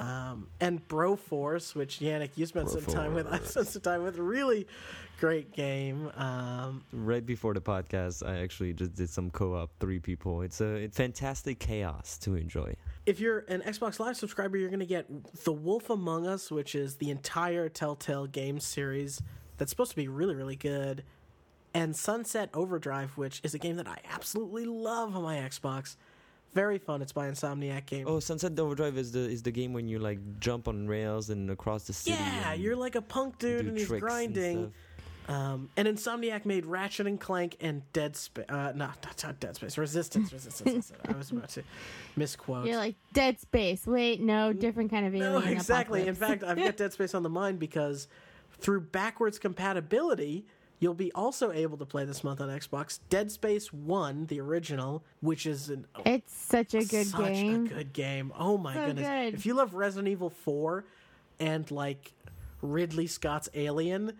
Um, 0.00 0.48
and 0.60 0.86
Broforce, 0.88 1.76
which 1.76 2.00
Yannick 2.00 2.30
you 2.34 2.46
spent 2.46 2.68
some 2.68 2.84
time 2.84 3.14
with, 3.14 3.28
I 3.28 3.38
spent 3.38 3.68
some 3.68 3.82
time 3.82 4.02
with. 4.02 4.18
Really 4.18 4.66
great 5.20 5.52
game. 5.52 6.10
Um, 6.16 6.82
Right 6.92 7.24
before 7.24 7.54
the 7.54 7.60
podcast, 7.60 8.26
I 8.28 8.38
actually 8.40 8.72
just 8.72 8.96
did 8.96 9.08
some 9.08 9.30
co-op, 9.30 9.70
three 9.78 10.00
people. 10.00 10.42
It's 10.42 10.60
a 10.60 10.74
it's 10.74 10.96
fantastic 10.96 11.60
chaos 11.60 12.18
to 12.18 12.34
enjoy. 12.34 12.74
If 13.06 13.20
you're 13.20 13.40
an 13.48 13.60
Xbox 13.62 13.98
Live 14.00 14.16
subscriber, 14.16 14.56
you're 14.56 14.70
going 14.70 14.80
to 14.80 14.86
get 14.86 15.06
The 15.44 15.52
Wolf 15.52 15.90
Among 15.90 16.26
Us, 16.26 16.50
which 16.50 16.74
is 16.74 16.96
the 16.96 17.10
entire 17.10 17.68
Telltale 17.68 18.26
game 18.26 18.60
series 18.60 19.20
that's 19.58 19.70
supposed 19.70 19.90
to 19.90 19.96
be 19.96 20.08
really, 20.08 20.34
really 20.34 20.56
good, 20.56 21.04
and 21.74 21.94
Sunset 21.94 22.50
Overdrive, 22.54 23.16
which 23.16 23.40
is 23.44 23.54
a 23.54 23.58
game 23.58 23.76
that 23.76 23.88
I 23.88 23.98
absolutely 24.10 24.64
love 24.64 25.14
on 25.16 25.22
my 25.22 25.36
Xbox. 25.36 25.96
Very 26.52 26.78
fun. 26.78 27.02
It's 27.02 27.12
by 27.12 27.28
Insomniac 27.28 27.86
Games. 27.86 28.06
Oh, 28.08 28.20
Sunset 28.20 28.58
Overdrive 28.58 28.96
is 28.96 29.10
the 29.10 29.18
is 29.18 29.42
the 29.42 29.50
game 29.50 29.72
when 29.72 29.88
you 29.88 29.98
like 29.98 30.20
jump 30.38 30.68
on 30.68 30.86
rails 30.86 31.30
and 31.30 31.50
across 31.50 31.84
the 31.84 31.92
city. 31.92 32.16
yeah, 32.16 32.54
you're 32.54 32.76
like 32.76 32.94
a 32.94 33.02
punk 33.02 33.38
dude 33.38 33.66
and 33.66 33.76
he's 33.76 33.90
and 33.90 34.00
grinding. 34.00 34.58
stuff. 34.66 34.72
Um, 35.28 35.70
and 35.76 35.88
Insomniac 35.88 36.44
made 36.44 36.66
Ratchet 36.66 37.06
and 37.06 37.18
Clank 37.18 37.56
and 37.60 37.82
Dead 37.92 38.14
Space. 38.16 38.44
Uh, 38.48 38.72
no, 38.74 38.86
not, 38.86 39.16
not 39.24 39.40
Dead 39.40 39.56
Space. 39.56 39.78
Resistance. 39.78 40.32
Resistance. 40.32 40.92
I 41.08 41.12
was 41.12 41.30
about 41.30 41.48
to 41.50 41.62
misquote. 42.16 42.66
You're 42.66 42.76
like 42.76 42.96
Dead 43.12 43.40
Space. 43.40 43.86
Wait, 43.86 44.20
no, 44.20 44.52
different 44.52 44.90
kind 44.90 45.06
of 45.06 45.14
alien. 45.14 45.32
No, 45.32 45.38
exactly. 45.40 46.06
In 46.06 46.14
fact, 46.14 46.44
I've 46.44 46.58
got 46.58 46.76
Dead 46.76 46.92
Space 46.92 47.14
on 47.14 47.22
the 47.22 47.30
mind 47.30 47.58
because 47.58 48.06
through 48.58 48.82
backwards 48.82 49.38
compatibility, 49.38 50.44
you'll 50.78 50.92
be 50.94 51.10
also 51.12 51.50
able 51.52 51.78
to 51.78 51.86
play 51.86 52.04
this 52.04 52.22
month 52.22 52.42
on 52.42 52.48
Xbox 52.50 52.98
Dead 53.08 53.32
Space 53.32 53.72
1, 53.72 54.26
the 54.26 54.40
original, 54.40 55.02
which 55.20 55.46
is 55.46 55.70
an 55.70 55.86
it's 56.04 56.34
such 56.36 56.74
a 56.74 56.80
good 56.80 56.88
game. 56.90 57.04
such 57.06 57.32
game. 57.32 57.64
a 57.66 57.68
good 57.68 57.92
game. 57.94 58.32
Oh 58.38 58.58
my 58.58 58.74
So 58.74 58.86
goodness. 58.86 59.06
good. 59.08 59.34
If 59.34 59.46
you 59.46 59.54
love 59.54 59.74
Resident 59.74 60.08
Evil 60.08 60.28
4 60.30 60.84
and 61.40 61.70
like 61.70 62.12
Ridley 62.60 63.06
Scott's 63.06 63.48
Alien, 63.54 64.12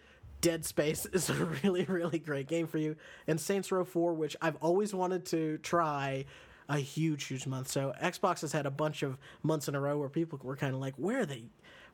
Dead 0.45 0.63
Space 0.67 1.07
is 1.07 1.31
a 1.31 1.35
really, 1.63 1.85
really 1.85 2.19
great 2.19 2.49
game 2.49 2.67
for 2.67 2.77
you. 2.77 2.97
And 3.27 3.41
Saints 3.41 3.73
Row 3.73 3.83
4, 3.83 4.13
which 4.13 4.37
I've 4.43 4.57
always 4.57 4.95
wanted 4.95 5.25
to 5.27 5.57
try, 5.59 6.27
a 6.69 6.77
huge, 6.77 7.25
huge 7.25 7.47
month. 7.47 7.69
So 7.69 7.95
Xbox 8.03 8.43
has 8.43 8.53
had 8.53 8.67
a 8.67 8.71
bunch 8.71 9.03
of 9.03 9.17
months 9.43 9.69
in 9.69 9.75
a 9.75 9.81
row 9.81 9.97
where 9.97 10.11
people 10.11 10.39
were 10.43 10.57
kind 10.57 10.75
of 10.75 10.81
like, 10.81 10.93
where 10.97 11.21
are 11.21 11.27
they? 11.27 11.45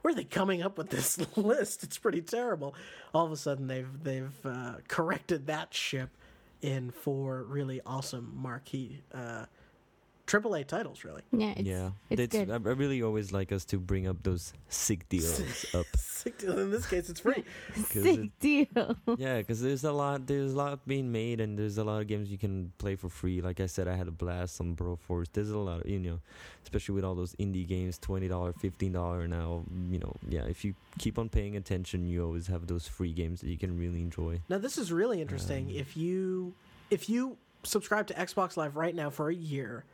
Where 0.03 0.11
are 0.11 0.15
they 0.17 0.25
coming 0.25 0.63
up 0.63 0.79
with 0.79 0.91
this 0.91 1.17
list? 1.37 1.85
It's 1.85 1.97
pretty 1.97 2.23
terrible. 2.23 2.75
All 3.15 3.25
of 3.25 3.31
a 3.31 3.37
sudden, 3.37 3.69
they've 3.69 4.03
they've 4.03 4.35
uh, 4.45 4.75
corrected 4.89 5.47
that 5.47 5.73
ship 5.73 6.11
in 6.61 6.91
four 6.91 7.45
really 7.45 7.81
awesome 7.87 8.33
marquee 8.35 9.03
uh, 9.15 9.45
AAA 10.31 10.67
titles. 10.69 11.03
Really, 11.05 11.23
Yeah, 11.33 11.55
it's, 11.57 11.63
yeah, 11.69 11.91
it's 12.09 12.21
That's- 12.21 12.47
good. 12.47 12.51
I 12.51 12.71
I 12.71 12.73
really 12.75 13.03
always 13.03 13.33
like 13.33 13.51
us 13.51 13.65
to 13.67 13.79
bring 13.79 14.07
up 14.07 14.23
those 14.23 14.53
sick 14.69 15.09
deals 15.09 15.43
up. 15.75 15.87
Sick 15.97 16.39
deal. 16.39 16.57
In 16.59 16.71
this 16.71 16.87
case, 16.87 17.09
it's 17.11 17.19
free. 17.21 17.43
Sick 17.75 18.19
it- 18.19 18.39
deal. 18.41 18.97
yeah, 19.19 19.39
because 19.39 19.61
there's 19.61 19.83
a 19.85 19.91
lot, 19.93 20.27
there's 20.27 20.53
a 20.53 20.57
lot 20.57 20.87
being 20.87 21.11
made, 21.11 21.41
and 21.41 21.59
there's 21.59 21.79
a 21.79 21.85
lot 21.85 22.01
of 22.01 22.07
games 22.07 22.31
you 22.31 22.39
can 22.39 22.73
play 22.79 22.95
for 22.95 23.09
free. 23.09 23.41
Like 23.41 23.59
I 23.61 23.67
said, 23.67 23.89
I 23.89 23.97
had 23.97 24.07
a 24.07 24.13
blast 24.13 24.61
on 24.61 24.77
Broforce. 24.77 25.27
There's 25.33 25.51
a 25.51 25.59
lot, 25.59 25.81
of, 25.81 25.89
you 25.89 25.99
know, 25.99 26.21
especially 26.63 26.95
with 26.95 27.05
all 27.05 27.15
those 27.17 27.35
indie 27.37 27.67
games, 27.67 27.99
twenty 27.99 28.29
dollar, 28.29 28.53
fifteen 28.53 28.93
dollar 28.93 29.27
now. 29.27 29.65
You 29.91 29.99
know, 29.99 30.15
yeah, 30.29 30.45
if 30.45 30.65
you 30.65 30.75
keep 30.99 31.19
on 31.19 31.29
paying 31.29 31.57
attention, 31.57 32.07
you 32.07 32.25
always 32.25 32.47
have 32.47 32.67
those 32.69 32.87
free 32.87 33.13
games 33.13 33.41
that 33.41 33.49
you 33.49 33.59
can 33.59 33.77
really 33.77 34.01
enjoy. 34.01 34.41
Now 34.49 34.59
this 34.59 34.79
is 34.79 34.93
really 34.93 35.21
interesting. 35.21 35.67
Um, 35.67 35.75
if 35.75 35.97
you 35.97 36.55
if 36.91 37.09
you 37.09 37.37
subscribe 37.63 38.07
to 38.09 38.15
Xbox 38.15 38.57
Live 38.57 38.77
right 38.77 38.95
now 38.95 39.11
for 39.11 39.29
a 39.31 39.35
year, 39.35 39.85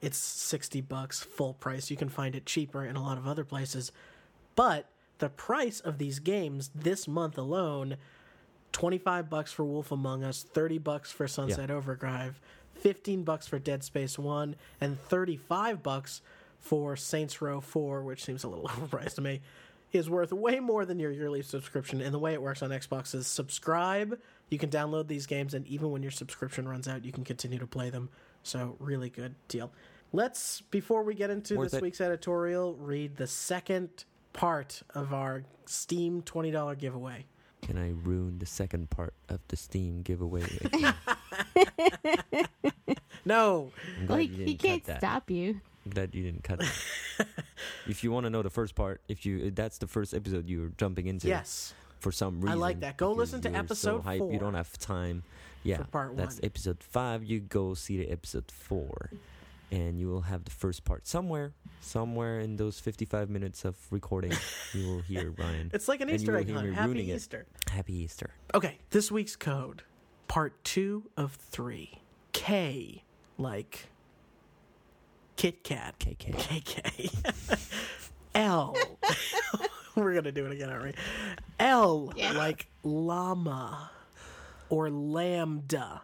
it's 0.00 0.18
sixty 0.18 0.80
bucks 0.80 1.20
full 1.20 1.54
price. 1.54 1.90
You 1.90 1.96
can 1.96 2.08
find 2.08 2.34
it 2.34 2.46
cheaper 2.46 2.84
in 2.84 2.96
a 2.96 3.02
lot 3.02 3.18
of 3.18 3.26
other 3.26 3.44
places, 3.44 3.92
but 4.54 4.88
the 5.18 5.28
price 5.28 5.80
of 5.80 5.98
these 5.98 6.18
games 6.18 6.70
this 6.74 7.08
month 7.08 7.38
alone 7.38 7.96
25 8.72 9.30
bucks 9.30 9.52
for 9.52 9.64
Wolf 9.64 9.90
Among 9.90 10.22
Us, 10.22 10.42
30 10.42 10.76
bucks 10.78 11.10
for 11.10 11.26
Sunset 11.26 11.70
Overdrive, 11.70 12.38
15 12.74 13.22
bucks 13.22 13.46
for 13.46 13.58
Dead 13.58 13.82
Space 13.82 14.18
1, 14.18 14.54
and 14.82 15.00
35 15.04 15.82
bucks 15.82 16.20
for 16.58 16.94
Saints 16.94 17.40
Row 17.40 17.62
4, 17.62 18.02
which 18.02 18.22
seems 18.22 18.44
a 18.44 18.48
little 18.48 18.68
overpriced 18.68 19.14
to 19.14 19.22
me, 19.22 19.40
is 19.92 20.10
worth 20.10 20.32
way 20.32 20.60
more 20.60 20.84
than 20.84 20.98
your 20.98 21.10
yearly 21.10 21.40
subscription. 21.40 22.02
And 22.02 22.12
the 22.12 22.18
way 22.18 22.34
it 22.34 22.42
works 22.42 22.62
on 22.62 22.68
Xbox 22.68 23.14
is 23.14 23.26
subscribe, 23.26 24.18
you 24.50 24.58
can 24.58 24.68
download 24.68 25.08
these 25.08 25.26
games, 25.26 25.54
and 25.54 25.66
even 25.66 25.90
when 25.90 26.02
your 26.02 26.12
subscription 26.12 26.68
runs 26.68 26.86
out, 26.86 27.04
you 27.04 27.12
can 27.12 27.24
continue 27.24 27.58
to 27.58 27.66
play 27.66 27.88
them. 27.88 28.10
So, 28.46 28.76
really 28.78 29.10
good 29.10 29.34
deal. 29.48 29.72
Let's, 30.12 30.60
before 30.60 31.02
we 31.02 31.14
get 31.14 31.30
into 31.30 31.56
Worth 31.56 31.72
this 31.72 31.78
it. 31.78 31.82
week's 31.82 32.00
editorial, 32.00 32.74
read 32.76 33.16
the 33.16 33.26
second 33.26 34.04
part 34.32 34.82
of 34.94 35.12
our 35.12 35.42
Steam 35.64 36.22
$20 36.22 36.78
giveaway. 36.78 37.24
Can 37.62 37.76
I 37.76 37.90
ruin 37.90 38.38
the 38.38 38.46
second 38.46 38.88
part 38.90 39.14
of 39.28 39.40
the 39.48 39.56
Steam 39.56 40.02
giveaway? 40.02 40.44
No, 43.24 43.72
I'm 43.98 44.06
glad 44.06 44.08
Well, 44.08 44.18
he, 44.18 44.26
you 44.26 44.36
didn't 44.46 44.58
can't 44.60 44.84
that. 44.84 44.98
stop 44.98 45.30
you. 45.32 45.60
I'm 45.84 45.90
glad 45.90 46.14
you 46.14 46.22
didn't 46.22 46.44
cut 46.44 46.60
that. 46.60 47.26
if 47.88 48.04
you 48.04 48.12
want 48.12 48.22
to 48.24 48.30
know 48.30 48.40
the 48.42 48.50
first 48.50 48.76
part, 48.76 49.00
if 49.08 49.26
you 49.26 49.50
that's 49.50 49.78
the 49.78 49.88
first 49.88 50.14
episode 50.14 50.48
you're 50.48 50.70
jumping 50.78 51.08
into. 51.08 51.26
yes. 51.26 51.74
For 51.98 52.12
some 52.12 52.36
reason. 52.40 52.50
I 52.50 52.54
like 52.54 52.80
that. 52.80 52.98
Go 52.98 53.08
because 53.08 53.18
listen 53.18 53.40
to 53.40 53.48
you're 53.48 53.56
so 53.56 53.64
episode 53.64 54.04
hyped, 54.04 54.18
four 54.18 54.32
You 54.32 54.38
don't 54.38 54.54
have 54.54 54.72
time. 54.78 55.24
Yeah. 55.66 55.82
part 55.84 56.16
that's 56.16 56.36
one. 56.36 56.44
episode 56.44 56.82
five. 56.82 57.24
You 57.24 57.40
go 57.40 57.74
see 57.74 57.96
the 57.98 58.10
episode 58.10 58.50
four, 58.50 59.10
and 59.70 59.98
you 59.98 60.08
will 60.08 60.22
have 60.22 60.44
the 60.44 60.50
first 60.50 60.84
part 60.84 61.06
somewhere. 61.06 61.52
Somewhere 61.80 62.40
in 62.40 62.56
those 62.56 62.80
55 62.80 63.30
minutes 63.30 63.64
of 63.64 63.76
recording, 63.90 64.32
you 64.72 64.86
will 64.88 65.00
hear 65.02 65.30
Ryan. 65.38 65.70
It's 65.72 65.86
like 65.88 66.00
an 66.00 66.08
And 66.08 66.18
Easter 66.20 66.32
will 66.32 66.40
egg 66.40 66.50
hunt. 66.50 66.74
Happy 66.74 66.86
ruining 66.88 67.08
it. 67.08 67.16
Easter. 67.16 67.46
Happy 67.70 67.94
Easter. 67.94 68.30
Okay, 68.54 68.78
this 68.90 69.10
week's 69.12 69.36
code, 69.36 69.82
part 70.28 70.62
two 70.64 71.04
of 71.16 71.32
three. 71.32 72.00
K, 72.32 73.02
like 73.38 73.88
Kit 75.36 75.62
Kat. 75.64 75.98
KK. 75.98 76.34
KK. 76.34 77.92
L. 78.34 78.74
We're 79.94 80.12
gonna 80.14 80.32
do 80.32 80.44
it 80.44 80.52
again, 80.52 80.68
aren't 80.68 80.84
we? 80.84 80.92
L, 81.58 82.12
Yeah. 82.16 82.32
like 82.32 82.66
llama 82.82 83.90
or 84.70 84.90
lambda. 84.90 86.02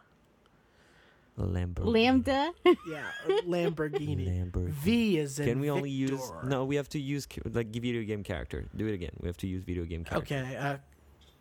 Lamborghini. 1.38 1.92
Lambda. 1.92 2.52
Yeah, 2.86 3.10
Lamborghini. 3.46 4.28
Lamborghini. 4.28 4.68
V 4.70 5.18
is 5.18 5.38
in 5.40 5.46
Can 5.46 5.60
we 5.60 5.70
only 5.70 5.90
use? 5.90 6.20
No, 6.44 6.64
we 6.64 6.76
have 6.76 6.88
to 6.90 7.00
use 7.00 7.26
ca- 7.26 7.40
like 7.50 7.68
video 7.68 8.02
game 8.02 8.22
character. 8.22 8.66
Do 8.76 8.86
it 8.86 8.94
again. 8.94 9.12
We 9.20 9.28
have 9.28 9.38
to 9.38 9.46
use 9.46 9.64
video 9.64 9.84
game 9.84 10.04
character. 10.04 10.34
Okay, 10.36 10.56
uh, 10.56 10.76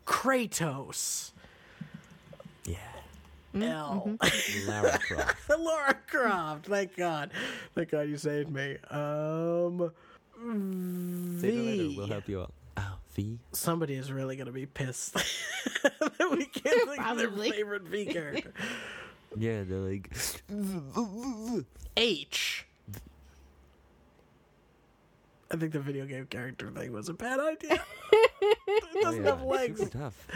Kratos. 0.06 1.32
Yeah. 2.64 2.76
L. 3.54 4.16
Lara 4.66 4.98
Croft. 4.98 5.50
Laura 5.58 5.94
Croft. 6.08 6.66
Thank 6.66 6.96
God. 6.96 7.30
Thank 7.74 7.90
God 7.90 8.08
you 8.08 8.16
saved 8.16 8.50
me. 8.50 8.78
Um, 8.90 9.90
Say 11.38 11.50
the 11.50 11.62
letter. 11.62 11.76
V. 11.76 11.94
We'll 11.98 12.06
help 12.06 12.28
you 12.28 12.40
out. 12.40 12.52
V. 13.14 13.38
Somebody 13.52 13.94
is 13.94 14.10
really 14.10 14.36
going 14.36 14.46
to 14.46 14.52
be 14.52 14.66
pissed 14.66 15.14
that 15.82 16.30
we 16.30 16.46
can't 16.46 16.88
think 16.88 17.06
of 17.06 17.18
their 17.18 17.28
Probably. 17.28 17.50
favorite 17.50 17.82
V 17.82 18.06
character. 18.06 18.52
Yeah, 19.36 19.62
they're 19.64 19.78
like. 19.78 20.10
H. 21.96 22.66
I 25.50 25.56
think 25.56 25.72
the 25.72 25.80
video 25.80 26.06
game 26.06 26.26
character 26.26 26.70
thing 26.70 26.92
was 26.92 27.10
a 27.10 27.14
bad 27.14 27.38
idea. 27.38 27.82
it 28.12 29.02
doesn't 29.02 29.24
yeah. 29.24 29.30
have 29.30 29.42
legs. 29.42 29.80
Super 29.80 29.98
tough. 29.98 30.26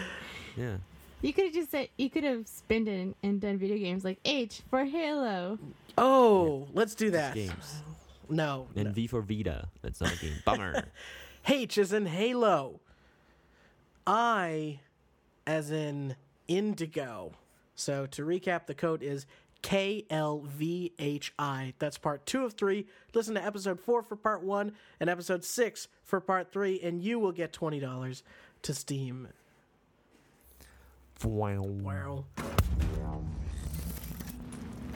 Yeah. 0.56 0.76
You 1.22 1.32
could 1.32 1.46
have 1.46 1.54
just 1.54 1.70
said 1.70 1.88
you 1.96 2.10
could 2.10 2.24
have 2.24 2.46
spinned 2.46 2.88
it 2.88 3.00
and, 3.00 3.14
and 3.22 3.40
done 3.40 3.56
video 3.56 3.78
games 3.78 4.04
like 4.04 4.18
H 4.26 4.60
for 4.68 4.84
Halo. 4.84 5.58
Oh, 5.96 6.68
let's 6.74 6.94
do 6.94 7.10
that. 7.12 7.34
Games. 7.34 7.82
No. 8.28 8.66
And 8.76 8.86
no. 8.86 8.92
V 8.92 9.06
for 9.06 9.22
Vita. 9.22 9.68
That's 9.82 10.00
not 10.00 10.12
a 10.12 10.16
game. 10.18 10.34
Bummer. 10.44 10.84
H 11.48 11.78
is 11.78 11.92
in 11.92 12.06
Halo. 12.06 12.80
I, 14.06 14.80
as 15.46 15.70
in 15.70 16.16
indigo. 16.48 17.32
So 17.74 18.06
to 18.06 18.22
recap, 18.22 18.66
the 18.66 18.74
code 18.74 19.02
is 19.02 19.26
KLVHI. 19.62 20.94
That's 21.78 21.98
part 21.98 22.24
two 22.26 22.44
of 22.44 22.54
three. 22.54 22.86
Listen 23.14 23.34
to 23.34 23.44
episode 23.44 23.80
four 23.80 24.02
for 24.02 24.16
part 24.16 24.42
one 24.42 24.72
and 25.00 25.10
episode 25.10 25.44
six 25.44 25.88
for 26.02 26.20
part 26.20 26.52
three, 26.52 26.80
and 26.80 27.02
you 27.02 27.18
will 27.18 27.32
get 27.32 27.52
$20 27.52 28.22
to 28.62 28.74
Steam. 28.74 29.28
Wow. 31.24 32.24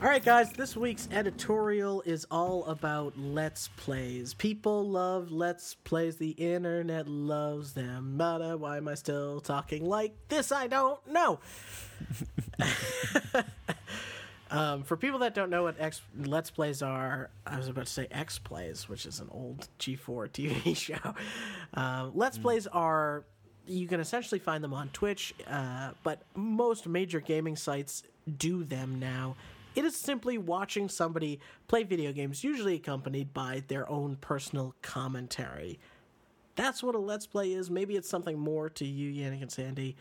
All 0.03 0.07
right, 0.07 0.25
guys, 0.25 0.51
this 0.53 0.79
week's 0.79 1.11
editorial 1.13 2.01
is 2.07 2.27
all 2.31 2.65
about 2.65 3.19
Let's 3.19 3.69
Plays. 3.77 4.33
People 4.33 4.89
love 4.89 5.31
Let's 5.31 5.75
Plays. 5.75 6.17
The 6.17 6.31
internet 6.31 7.07
loves 7.07 7.75
them. 7.75 8.19
Uh, 8.19 8.57
why 8.57 8.79
am 8.79 8.89
I 8.89 8.95
still 8.95 9.43
talking 9.43 9.85
like 9.85 10.15
this? 10.31 10.53
I 10.53 10.69
don't 10.69 11.07
know. 11.07 11.39
um, 14.51 14.85
for 14.85 14.97
people 14.97 15.19
that 15.19 15.35
don't 15.35 15.51
know 15.51 15.65
what 15.65 15.79
X 15.79 16.01
Let's 16.17 16.51
Plays 16.51 16.81
are, 16.81 17.29
I 17.47 17.59
was 17.59 17.69
about 17.69 17.85
to 17.85 17.93
say 17.93 18.07
X 18.11 18.39
Plays, 18.39 18.89
which 18.89 19.05
is 19.05 19.21
an 19.21 19.29
old 19.31 19.69
G4 19.79 20.31
TV 20.31 20.75
show. 20.79 21.15
Um, 21.75 22.13
Let's 22.15 22.39
Plays 22.39 22.67
are 22.67 23.25
you 23.67 23.87
can 23.87 24.01
essentially 24.01 24.39
find 24.39 24.65
them 24.65 24.73
on 24.73 24.89
Twitch, 24.89 25.35
uh, 25.47 25.91
but 26.03 26.23
most 26.35 26.89
major 26.89 27.21
gaming 27.21 27.55
sites 27.55 28.03
do 28.39 28.65
them 28.65 28.99
now. 28.99 29.37
It 29.75 29.85
is 29.85 29.95
simply 29.95 30.39
watching 30.39 30.89
somebody 30.89 31.41
play 31.69 31.85
video 31.85 32.13
games, 32.13 32.43
usually 32.43 32.75
accompanied 32.75 33.33
by 33.33 33.63
their 33.69 33.89
own 33.89 34.17
personal 34.17 34.75
commentary. 34.83 35.79
That's 36.57 36.83
what 36.83 36.95
a 36.95 36.99
let's 36.99 37.27
play 37.27 37.53
is. 37.53 37.71
Maybe 37.71 37.97
it's 37.97 38.09
something 38.09 38.39
more 38.39 38.69
to 38.71 38.85
you, 38.85 39.11
Yannick 39.13 39.43
and 39.43 39.51
Sandy, 39.51 39.97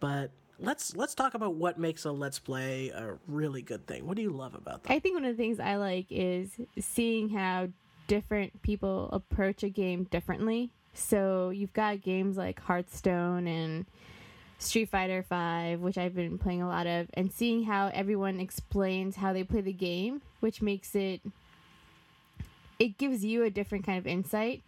but 0.00 0.30
let's 0.58 0.96
let's 0.96 1.14
talk 1.14 1.34
about 1.34 1.54
what 1.54 1.78
makes 1.78 2.04
a 2.04 2.12
let's 2.12 2.38
play 2.38 2.90
a 2.90 3.16
really 3.26 3.62
good 3.62 3.86
thing. 3.86 4.06
What 4.06 4.16
do 4.16 4.22
you 4.22 4.30
love 4.30 4.54
about 4.54 4.82
that? 4.82 4.92
I 4.92 4.98
think 4.98 5.14
one 5.14 5.24
of 5.24 5.36
the 5.36 5.42
things 5.42 5.60
I 5.60 5.76
like 5.76 6.06
is 6.10 6.50
seeing 6.78 7.30
how 7.30 7.68
different 8.06 8.62
people 8.62 9.08
approach 9.12 9.62
a 9.62 9.68
game 9.68 10.04
differently. 10.04 10.72
So 10.92 11.50
you've 11.50 11.72
got 11.72 12.02
games 12.02 12.36
like 12.36 12.60
Hearthstone 12.60 13.46
and 13.46 13.86
Street 14.58 14.88
Fighter 14.88 15.22
Five, 15.22 15.80
which 15.80 15.98
I've 15.98 16.14
been 16.14 16.38
playing 16.38 16.62
a 16.62 16.68
lot 16.68 16.86
of, 16.86 17.08
and 17.14 17.32
seeing 17.32 17.64
how 17.64 17.90
everyone 17.92 18.40
explains 18.40 19.16
how 19.16 19.32
they 19.32 19.44
play 19.44 19.60
the 19.60 19.72
game, 19.72 20.22
which 20.40 20.62
makes 20.62 20.94
it 20.94 21.20
it 22.78 22.98
gives 22.98 23.24
you 23.24 23.44
a 23.44 23.50
different 23.50 23.84
kind 23.86 23.98
of 23.98 24.06
insight. 24.06 24.62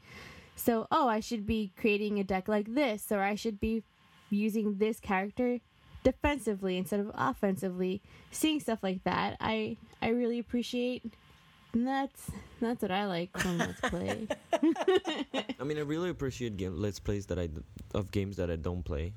So, 0.55 0.87
oh, 0.91 1.09
I 1.09 1.21
should 1.21 1.47
be 1.47 1.73
creating 1.77 2.19
a 2.19 2.25
deck 2.25 2.49
like 2.49 2.75
this, 2.75 3.13
or 3.13 3.21
I 3.21 3.35
should 3.35 3.61
be 3.61 3.83
using 4.31 4.79
this 4.79 4.99
character 5.01 5.61
defensively 6.03 6.79
instead 6.79 7.01
of 7.01 7.11
offensively. 7.15 8.01
Seeing 8.31 8.61
stuff 8.61 8.83
like 8.83 9.05
that, 9.05 9.37
I 9.41 9.77
I 10.01 10.09
really 10.09 10.39
appreciate. 10.39 11.05
And 11.73 11.87
that's 11.87 12.31
that's 12.61 12.81
what 12.81 12.91
I 12.91 13.07
like 13.07 13.37
from 13.37 13.59
Let's 13.59 13.81
Play. 13.81 14.29
I 15.61 15.65
mean, 15.65 15.77
I 15.77 15.83
really 15.83 16.09
appreciate 16.09 16.57
game, 16.57 16.77
let's 16.77 16.99
plays 16.99 17.27
that 17.27 17.39
I 17.39 17.51
of 17.93 18.11
games 18.11 18.37
that 18.37 18.51
I 18.51 18.57
don't 18.57 18.83
play. 18.83 19.13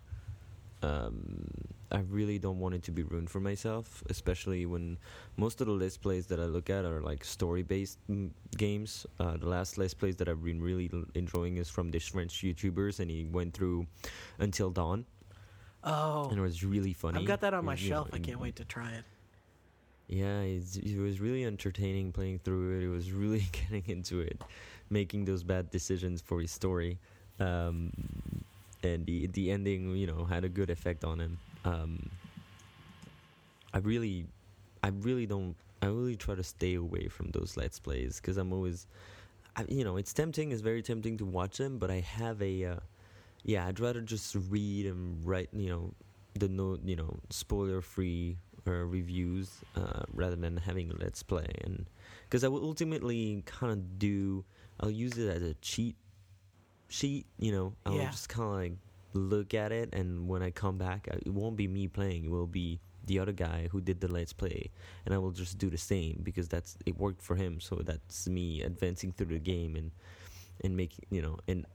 Um, 0.82 1.48
I 1.92 2.00
really 2.00 2.38
don't 2.40 2.60
want 2.60 2.76
it 2.76 2.84
to 2.84 2.92
be 2.92 3.04
ruined 3.04 3.30
for 3.30 3.40
myself, 3.40 4.04
especially 4.10 4.66
when 4.66 4.98
most 5.38 5.60
of 5.60 5.68
the 5.68 5.74
let's 5.74 5.98
plays 5.98 6.28
that 6.28 6.40
I 6.40 6.46
look 6.46 6.70
at 6.70 6.86
are 6.86 7.02
like 7.02 7.24
story-based 7.26 7.98
mm, 8.10 8.30
games. 8.58 9.06
Uh, 9.20 9.38
the 9.38 9.48
last 9.48 9.78
let's 9.78 9.94
plays 9.94 10.16
that 10.18 10.30
I've 10.30 10.44
been 10.44 10.62
really 10.62 10.90
l- 10.94 11.06
enjoying 11.16 11.58
is 11.58 11.70
from 11.70 11.90
this 11.92 12.08
French 12.08 12.44
YouTubers, 12.44 13.00
and 13.00 13.10
he 13.10 13.26
went 13.26 13.54
through 13.54 13.88
Until 14.38 14.70
Dawn, 14.70 15.06
Oh, 15.84 16.28
and 16.30 16.38
it 16.38 16.42
was 16.42 16.64
really 16.64 16.94
funny. 16.94 17.20
I've 17.20 17.26
got 17.26 17.42
that 17.42 17.54
on 17.54 17.66
my 17.66 17.74
was, 17.74 17.84
you 17.84 17.90
know, 17.90 17.96
shelf. 17.96 18.10
I 18.14 18.20
can't 18.20 18.40
wait 18.40 18.56
to 18.58 18.66
try 18.66 18.92
it. 18.92 19.04
Yeah, 20.08 20.42
it's, 20.42 20.76
it 20.76 20.98
was 20.98 21.20
really 21.22 21.46
entertaining 21.46 22.12
playing 22.12 22.40
through 22.40 22.80
it. 22.80 22.84
It 22.84 22.90
was 22.90 23.12
really 23.12 23.46
getting 23.52 23.84
into 23.88 24.20
it, 24.20 24.42
making 24.90 25.26
those 25.26 25.44
bad 25.44 25.70
decisions 25.70 26.22
for 26.22 26.42
his 26.42 26.52
story, 26.52 26.98
um, 27.40 27.92
and 28.84 29.06
the 29.06 29.28
the 29.28 29.52
ending, 29.52 29.96
you 29.96 30.08
know, 30.08 30.26
had 30.26 30.44
a 30.44 30.50
good 30.50 30.70
effect 30.70 31.04
on 31.04 31.20
him. 31.20 31.38
Um, 31.66 32.10
I 33.74 33.80
really, 33.80 34.26
I 34.84 34.90
really 34.90 35.26
don't. 35.26 35.56
I 35.82 35.88
really 35.88 36.16
try 36.16 36.36
to 36.36 36.44
stay 36.44 36.76
away 36.76 37.08
from 37.08 37.32
those 37.32 37.56
let's 37.56 37.80
plays 37.80 38.20
because 38.20 38.38
I'm 38.38 38.52
always, 38.52 38.88
I, 39.56 39.66
you 39.70 39.84
know, 39.84 39.98
it's 39.98 40.14
tempting. 40.14 40.52
It's 40.52 40.62
very 40.62 40.82
tempting 40.82 41.18
to 41.18 41.26
watch 41.26 41.58
them, 41.58 41.78
but 41.78 41.90
I 41.90 42.02
have 42.02 42.42
a, 42.42 42.66
uh, 42.66 42.76
yeah, 43.44 43.66
I'd 43.66 43.80
rather 43.80 44.02
just 44.02 44.36
read 44.50 44.88
and 44.88 45.26
write, 45.26 45.50
you 45.54 45.70
know, 45.70 45.94
the 46.34 46.50
no, 46.50 46.78
you 46.84 46.98
know, 46.98 47.20
spoiler 47.30 47.82
free 47.82 48.38
uh, 48.68 48.72
reviews 48.72 49.50
uh, 49.76 50.04
rather 50.14 50.36
than 50.36 50.58
having 50.58 50.92
a 50.92 50.96
let's 50.96 51.24
play 51.24 51.48
and 51.64 51.86
because 52.24 52.44
I 52.44 52.48
will 52.48 52.64
ultimately 52.64 53.42
kind 53.46 53.72
of 53.72 53.98
do 53.98 54.44
I'll 54.80 54.92
use 54.92 55.18
it 55.18 55.28
as 55.30 55.42
a 55.42 55.54
cheat 55.56 55.96
sheet 56.90 57.26
you 57.40 57.52
know 57.52 57.74
I'll 57.86 57.96
Yeah. 57.96 58.10
just 58.10 58.28
kind 58.30 58.50
of 58.50 58.56
like 58.56 58.74
look 59.14 59.54
at 59.54 59.72
it 59.72 59.90
and 59.94 60.28
when 60.28 60.44
I 60.44 60.52
come 60.52 60.78
back 60.78 61.08
it 61.08 61.28
won't 61.34 61.56
be 61.56 61.68
me 61.68 61.88
playing 61.88 62.26
it 62.26 62.32
will 62.32 62.48
be 62.48 62.80
the 63.06 63.20
other 63.20 63.32
guy 63.32 63.68
who 63.72 63.82
did 63.82 64.02
the 64.02 64.08
let's 64.08 64.34
play 64.34 64.70
and 65.06 65.14
I 65.16 65.18
will 65.18 65.32
just 65.32 65.58
do 65.58 65.70
the 65.70 65.78
same 65.78 66.20
because 66.24 66.48
that's 66.48 66.78
it 66.86 66.98
worked 66.98 67.22
for 67.22 67.36
him 67.36 67.60
so 67.60 67.76
that's 67.84 68.28
me 68.28 68.62
advancing 68.62 69.12
through 69.12 69.28
the 69.28 69.40
game 69.40 69.76
and 69.76 69.92
and 70.64 70.76
making 70.76 71.06
you 71.10 71.22
know 71.22 71.38
and 71.48 71.66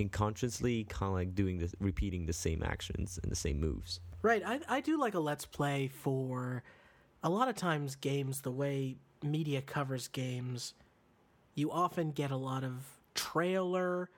unconsciously 0.00 0.84
kind 0.84 1.08
of 1.08 1.14
like 1.14 1.34
doing 1.34 1.58
this 1.58 1.74
repeating 1.80 2.26
the 2.26 2.32
same 2.32 2.62
actions 2.62 3.18
and 3.22 3.30
the 3.32 3.36
same 3.36 3.58
moves 3.60 4.00
Right. 4.22 4.42
I, 4.42 4.58
I 4.70 4.80
do 4.80 4.98
like 4.98 5.12
a 5.12 5.18
let's 5.20 5.44
play 5.44 5.88
for 5.88 6.62
a 7.22 7.28
lot 7.28 7.48
of 7.48 7.56
times 7.56 7.94
games, 7.94 8.40
the 8.40 8.50
way 8.50 8.96
media 9.22 9.60
covers 9.60 10.08
games, 10.08 10.72
you 11.54 11.70
often 11.70 12.10
get 12.10 12.30
a 12.30 12.36
lot 12.36 12.64
of 12.64 12.84
trailer 13.14 14.10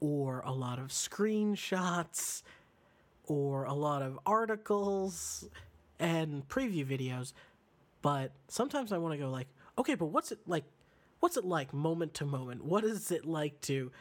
or 0.00 0.40
a 0.44 0.52
lot 0.52 0.78
of 0.78 0.88
screenshots 0.88 2.42
or 3.26 3.64
a 3.64 3.74
lot 3.74 4.02
of 4.02 4.18
articles 4.26 5.48
and 5.98 6.48
preview 6.48 6.84
videos. 6.84 7.32
But 8.02 8.32
sometimes 8.48 8.92
I 8.92 8.98
want 8.98 9.12
to 9.12 9.18
go 9.18 9.30
like, 9.30 9.46
okay, 9.78 9.94
but 9.94 10.06
what's 10.06 10.32
it 10.32 10.38
like? 10.46 10.64
What's 11.20 11.36
it 11.36 11.44
like 11.44 11.74
moment 11.74 12.14
to 12.14 12.24
moment? 12.24 12.64
What 12.64 12.82
is 12.82 13.10
it 13.10 13.26
like 13.26 13.60
to, 13.62 13.92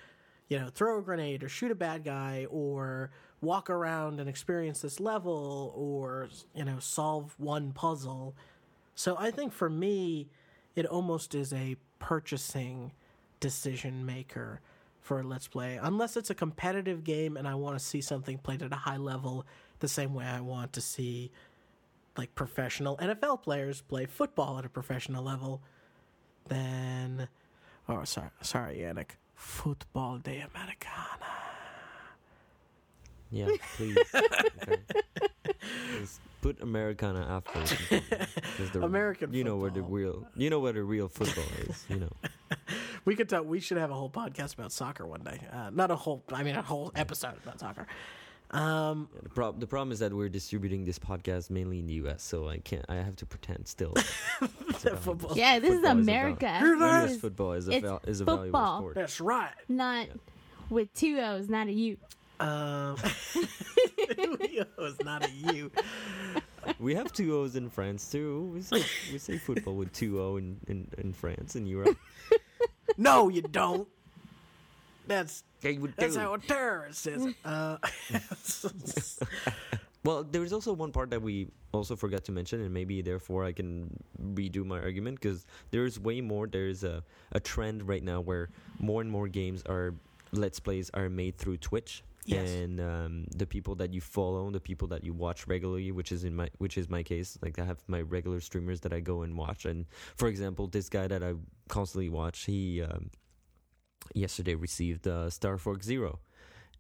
you 0.47 0.59
know, 0.59 0.69
throw 0.69 0.99
a 0.99 1.01
grenade 1.01 1.43
or 1.43 1.49
shoot 1.49 1.69
a 1.69 1.75
bad 1.75 2.05
guy 2.05 2.47
or 2.49 3.11
walk 3.41 3.69
around 3.69 4.21
and 4.21 4.29
experience 4.29 4.81
this 4.81 5.01
level 5.01 5.73
or, 5.75 6.29
you 6.55 6.63
know, 6.63 6.79
solve 6.79 7.35
one 7.37 7.73
puzzle? 7.73 8.35
So 8.95 9.17
I 9.19 9.31
think 9.31 9.51
for 9.51 9.69
me, 9.69 10.29
it 10.75 10.85
almost 10.85 11.35
is 11.35 11.51
a 11.51 11.75
purchasing 11.99 12.91
decision 13.39 14.05
maker 14.05 14.61
for 15.01 15.19
a 15.19 15.23
Let's 15.23 15.47
Play. 15.47 15.79
Unless 15.81 16.17
it's 16.17 16.29
a 16.29 16.35
competitive 16.35 17.03
game 17.03 17.37
and 17.37 17.47
I 17.47 17.55
want 17.55 17.77
to 17.77 17.83
see 17.83 18.01
something 18.01 18.37
played 18.37 18.61
at 18.61 18.71
a 18.71 18.77
high 18.77 18.97
level, 18.97 19.45
the 19.79 19.87
same 19.87 20.13
way 20.13 20.25
I 20.25 20.41
want 20.41 20.73
to 20.73 20.81
see 20.81 21.31
like 22.17 22.35
professional 22.35 22.97
NFL 22.97 23.41
players 23.43 23.81
play 23.81 24.05
football 24.05 24.57
at 24.59 24.65
a 24.65 24.69
professional 24.69 25.23
level, 25.23 25.61
then 26.47 27.27
oh 27.87 28.03
sorry 28.03 28.29
sorry 28.41 28.77
Yannick. 28.79 29.11
Football 29.35 30.17
de 30.17 30.41
Americana. 30.41 31.48
Yeah, 33.31 33.47
please. 33.77 33.97
okay. 34.15 34.77
Just 35.99 36.19
put 36.41 36.61
Americana 36.61 37.25
after. 37.29 37.95
it, 37.95 38.03
'cause 38.57 38.71
the- 38.71 38.81
American 38.83 39.33
You 39.33 39.43
know 39.43 39.57
where 39.57 39.69
the 39.69 39.81
football. 39.81 39.91
real. 39.97 40.27
You 40.35 40.49
know 40.49 40.59
where 40.59 40.73
the 40.73 40.83
real 40.83 41.07
football 41.07 41.43
is. 41.67 41.85
You 41.89 41.99
know. 41.99 42.11
We 43.05 43.15
could 43.15 43.29
talk. 43.29 43.45
We 43.45 43.59
should 43.61 43.77
have 43.77 43.91
a 43.91 43.93
whole 43.93 44.09
podcast 44.09 44.53
about 44.55 44.71
soccer 44.73 45.05
one 45.07 45.21
day. 45.23 45.39
Uh, 45.51 45.69
not 45.73 45.89
a 45.89 45.95
whole. 45.95 46.21
I 46.33 46.43
mean, 46.43 46.55
a 46.55 46.61
whole 46.61 46.91
episode 46.95 47.33
about 47.43 47.59
soccer. 47.59 47.87
Um, 48.51 49.07
The, 49.23 49.29
prob- 49.29 49.59
the 49.59 49.67
problem 49.67 49.91
is 49.93 49.99
that 49.99 50.13
we're 50.13 50.27
distributing 50.29 50.83
this 50.83 50.99
podcast 50.99 51.49
mainly 51.49 51.79
in 51.79 51.87
the 51.87 51.93
U.S., 51.93 52.21
so 52.23 52.49
I 52.49 52.57
can't. 52.57 52.85
I 52.89 52.95
have 52.95 53.15
to 53.17 53.25
pretend 53.25 53.67
still. 53.67 53.93
football. 54.41 55.31
yeah, 55.35 55.59
this 55.59 55.69
is 55.75 55.75
Football 55.77 55.97
is 55.99 56.07
America. 56.07 56.57
Hear 56.59 56.77
that? 56.79 57.01
This 57.03 57.11
U.S. 57.11 57.21
football 57.21 57.53
is 57.53 57.67
a 57.67 57.71
it's 57.71 57.85
val- 57.85 58.01
is 58.05 58.21
a 58.21 58.25
valuable 58.25 58.77
sport. 58.77 58.95
That's 58.95 59.21
right. 59.21 59.53
not 59.69 60.07
with 60.69 60.93
two 60.93 61.17
O's, 61.19 61.47
not 61.49 61.67
a 61.67 61.71
U. 61.71 61.97
Um, 62.39 62.95
it 63.97 64.67
was 64.77 64.97
not 65.03 65.25
a 65.25 65.29
you. 65.31 65.71
We 66.79 66.95
have 66.95 67.11
two 67.11 67.35
O's 67.37 67.55
in 67.55 67.69
France 67.69 68.09
too. 68.11 68.51
We 68.53 68.61
say, 68.61 68.83
we 69.11 69.17
say 69.17 69.37
football 69.37 69.75
with 69.75 69.91
two 69.91 70.21
O 70.21 70.37
in, 70.37 70.57
in, 70.67 70.87
in 70.97 71.13
France 71.13 71.55
and 71.55 71.67
Europe. 71.67 71.97
No, 72.97 73.29
you 73.29 73.41
don't. 73.43 73.87
That's 75.07 75.43
They 75.61 75.77
would 75.77 75.93
that's 75.95 76.15
do. 76.15 76.19
how 76.19 76.33
a 76.33 76.37
terrorist 76.53 77.07
is. 77.07 77.33
Uh, 77.45 77.77
Well, 80.03 80.23
there's 80.23 80.53
also 80.53 80.71
one 80.73 80.91
part 80.91 81.09
that 81.11 81.21
we 81.21 81.49
also 81.73 81.95
forgot 81.95 82.23
to 82.25 82.31
mention, 82.31 82.61
and 82.61 82.73
maybe 82.73 83.01
therefore 83.01 83.43
I 83.43 83.51
can 83.51 83.89
redo 84.33 84.65
my 84.65 84.79
argument 84.79 85.19
because 85.21 85.45
there's 85.71 85.99
way 85.99 86.21
more. 86.21 86.47
There's 86.47 86.83
a, 86.83 87.03
a 87.33 87.39
trend 87.39 87.87
right 87.87 88.03
now 88.03 88.21
where 88.21 88.49
more 88.79 89.01
and 89.01 89.11
more 89.11 89.27
games 89.27 89.61
are 89.67 89.93
let's 90.31 90.59
plays 90.59 90.89
are 90.93 91.09
made 91.09 91.37
through 91.37 91.57
Twitch. 91.57 92.03
Yes. 92.35 92.49
And 92.49 92.79
um, 92.79 93.25
the 93.35 93.45
people 93.45 93.75
that 93.75 93.93
you 93.93 94.01
follow, 94.01 94.51
the 94.51 94.59
people 94.59 94.87
that 94.89 95.03
you 95.03 95.13
watch 95.13 95.47
regularly, 95.47 95.91
which 95.91 96.11
is 96.11 96.23
in 96.23 96.35
my 96.35 96.49
which 96.57 96.77
is 96.77 96.89
my 96.89 97.03
case. 97.03 97.37
Like 97.41 97.57
I 97.59 97.65
have 97.65 97.79
my 97.87 98.01
regular 98.01 98.39
streamers 98.39 98.81
that 98.81 98.93
I 98.93 98.99
go 98.99 99.23
and 99.23 99.35
watch. 99.35 99.65
And 99.65 99.85
for 100.15 100.27
example, 100.27 100.67
this 100.67 100.89
guy 100.89 101.07
that 101.07 101.23
I 101.23 101.33
constantly 101.67 102.09
watch, 102.09 102.45
he 102.45 102.83
um, 102.83 103.09
yesterday 104.13 104.55
received 104.55 105.07
uh, 105.07 105.29
Star 105.29 105.57
Fox 105.57 105.85
Zero, 105.85 106.19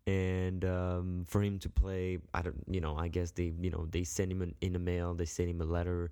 and 0.07 0.65
um, 0.65 1.25
for 1.27 1.41
him 1.41 1.59
to 1.59 1.69
play, 1.69 2.19
I 2.33 2.41
don't, 2.41 2.63
you 2.67 2.81
know, 2.81 2.95
I 2.97 3.07
guess 3.07 3.31
they, 3.31 3.53
you 3.59 3.69
know, 3.69 3.87
they 3.89 4.03
send 4.03 4.31
him 4.31 4.41
an, 4.41 4.55
in 4.61 4.75
a 4.75 4.79
mail, 4.79 5.13
they 5.13 5.25
send 5.25 5.49
him 5.49 5.61
a 5.61 5.65
letter. 5.65 6.11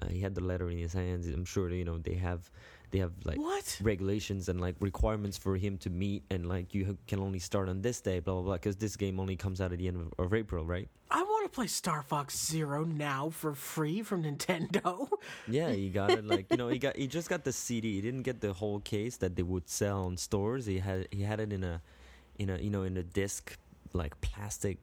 Uh, 0.00 0.08
he 0.08 0.20
had 0.20 0.34
the 0.34 0.42
letter 0.42 0.70
in 0.70 0.78
his 0.78 0.92
hands. 0.92 1.26
I'm 1.28 1.44
sure, 1.44 1.70
you 1.70 1.84
know, 1.84 1.98
they 1.98 2.14
have, 2.14 2.50
they 2.94 3.00
have 3.00 3.12
like 3.24 3.38
What? 3.38 3.78
regulations 3.82 4.48
and 4.48 4.60
like 4.60 4.76
requirements 4.78 5.36
for 5.36 5.56
him 5.56 5.78
to 5.78 5.90
meet, 5.90 6.22
and 6.30 6.48
like 6.48 6.72
you 6.74 6.96
can 7.08 7.18
only 7.18 7.40
start 7.40 7.68
on 7.68 7.82
this 7.82 8.00
day, 8.00 8.20
blah 8.20 8.34
blah 8.34 8.42
blah, 8.42 8.52
because 8.54 8.76
this 8.76 8.94
game 8.96 9.18
only 9.18 9.34
comes 9.34 9.60
out 9.60 9.72
at 9.72 9.78
the 9.80 9.88
end 9.88 9.96
of, 10.00 10.26
of 10.26 10.32
April, 10.32 10.64
right? 10.64 10.88
I 11.10 11.22
want 11.22 11.44
to 11.44 11.54
play 11.54 11.66
Star 11.66 12.02
Fox 12.02 12.38
Zero 12.38 12.84
now 12.84 13.30
for 13.30 13.52
free 13.52 14.02
from 14.02 14.22
Nintendo. 14.22 15.08
Yeah, 15.48 15.70
he 15.72 15.90
got 15.90 16.10
it. 16.12 16.24
Like 16.24 16.46
you 16.50 16.56
know, 16.56 16.68
he 16.68 16.78
got 16.78 16.96
he 16.96 17.08
just 17.08 17.28
got 17.28 17.42
the 17.42 17.52
CD. 17.52 17.96
He 17.96 18.00
didn't 18.00 18.22
get 18.22 18.40
the 18.40 18.52
whole 18.52 18.78
case 18.78 19.16
that 19.18 19.34
they 19.34 19.42
would 19.42 19.68
sell 19.68 20.06
in 20.06 20.16
stores. 20.16 20.66
He 20.66 20.78
had 20.78 21.08
he 21.10 21.22
had 21.22 21.40
it 21.40 21.52
in 21.52 21.64
a, 21.64 21.80
in 22.38 22.48
a 22.50 22.58
you 22.58 22.70
know 22.70 22.84
in 22.84 22.96
a 22.96 23.02
disc 23.02 23.56
like 23.92 24.18
plastic 24.20 24.78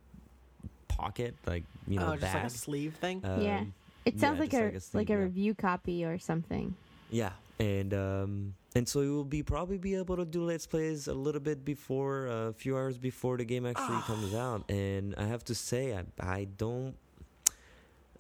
pocket, 0.90 1.34
like 1.48 1.64
you 1.88 1.98
know 2.00 2.12
oh, 2.14 2.18
just 2.18 2.34
like 2.34 2.44
a 2.44 2.50
sleeve 2.50 2.96
thing. 2.96 3.22
Yeah. 3.24 3.60
Um, 3.60 3.74
It 4.04 4.20
sounds 4.20 4.36
yeah, 4.38 4.42
like 4.44 4.54
a 4.54 4.64
like 4.66 4.76
a 4.76 4.98
like 4.98 5.10
a 5.10 5.14
yeah. 5.14 5.20
review 5.20 5.54
copy 5.56 6.04
or 6.04 6.20
something. 6.20 6.76
Yeah, 7.12 7.32
and 7.62 7.94
um, 7.94 8.56
and 8.74 8.88
so 8.88 9.02
you 9.02 9.14
will 9.14 9.24
be 9.24 9.44
probably 9.44 9.78
be 9.78 9.96
able 9.96 10.18
to 10.18 10.26
do 10.26 10.44
let's 10.44 10.66
plays 10.66 11.08
a 11.08 11.14
little 11.14 11.42
bit 11.42 11.64
before 11.64 12.28
uh, 12.28 12.50
a 12.50 12.54
few 12.54 12.76
hours 12.76 12.98
before 12.98 13.38
the 13.38 13.46
game 13.46 13.66
actually 13.66 14.02
comes 14.02 14.34
out. 14.34 14.70
And 14.70 15.14
I 15.16 15.26
have 15.28 15.44
to 15.46 15.56
say, 15.56 15.96
I 15.96 16.04
I 16.20 16.48
don't. 16.58 16.96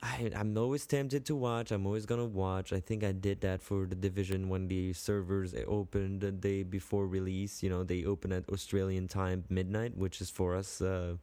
I, 0.04 0.32
I'm 0.36 0.58
always 0.58 0.86
tempted 0.88 1.26
to 1.26 1.36
watch. 1.36 1.72
I'm 1.72 1.86
always 1.86 2.06
gonna 2.06 2.26
watch. 2.26 2.74
I 2.74 2.80
think 2.80 3.04
I 3.04 3.12
did 3.12 3.42
that 3.42 3.62
for 3.62 3.86
the 3.86 3.96
division 3.96 4.50
when 4.50 4.68
the 4.68 4.94
servers 4.94 5.54
opened 5.68 6.22
the 6.22 6.32
day 6.32 6.64
before 6.64 7.06
release. 7.08 7.62
You 7.62 7.70
know, 7.70 7.84
they 7.84 8.04
open 8.06 8.32
at 8.32 8.50
Australian 8.50 9.08
time 9.08 9.44
midnight, 9.50 9.96
which 9.98 10.22
is 10.22 10.30
for 10.30 10.56
us. 10.56 10.82
Uh, 10.82 11.18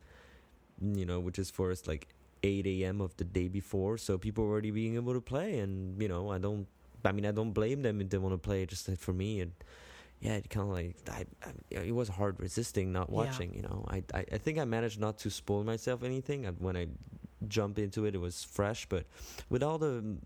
you 0.81 1.04
know, 1.04 1.20
which 1.20 1.38
is 1.38 1.50
for 1.50 1.70
us 1.72 1.87
like 1.88 2.09
8 2.42 2.66
a.m. 2.66 3.00
of 3.00 3.16
the 3.16 3.24
day 3.24 3.48
before. 3.48 3.98
So 3.98 4.18
people 4.18 4.44
were 4.44 4.52
already 4.52 4.70
being 4.70 4.94
able 4.96 5.14
to 5.14 5.20
play, 5.20 5.59
and 5.59 6.00
you 6.00 6.09
know, 6.09 6.31
I 6.31 6.38
don't. 6.38 6.66
I 7.04 7.12
mean, 7.12 7.26
I 7.26 7.30
don't 7.32 7.52
blame 7.52 7.82
them 7.82 8.00
if 8.00 8.11
they 8.11 8.18
want 8.18 8.34
to 8.34 8.38
play. 8.38 8.64
Just 8.66 8.87
that 8.87 8.98
for 8.98 9.12
me, 9.12 9.40
and 9.40 9.52
yeah, 10.20 10.34
it 10.34 10.50
kind 10.50 10.68
of 10.68 10.72
like 10.74 10.96
I, 11.11 11.24
I, 11.46 11.80
it 11.84 11.94
was 11.94 12.08
hard 12.08 12.40
resisting 12.40 12.92
not 12.92 13.08
Yeah. 13.08 13.16
watching. 13.16 13.54
You 13.54 13.62
know, 13.62 13.84
I, 13.88 14.02
I, 14.14 14.24
I 14.32 14.38
think 14.38 14.58
I 14.58 14.64
managed 14.64 14.98
not 15.00 15.18
to 15.18 15.30
spoil 15.30 15.64
myself 15.64 16.02
anything. 16.02 16.46
And 16.46 16.58
when 16.61 16.76
I 16.76 16.88
jump 17.46 17.78
into 17.78 18.04
it, 18.04 18.14
it 18.14 18.18
was 18.18 18.42
fresh. 18.44 18.87
But 18.88 19.04
with 19.48 19.62
all 19.62 19.78
the 19.78 20.16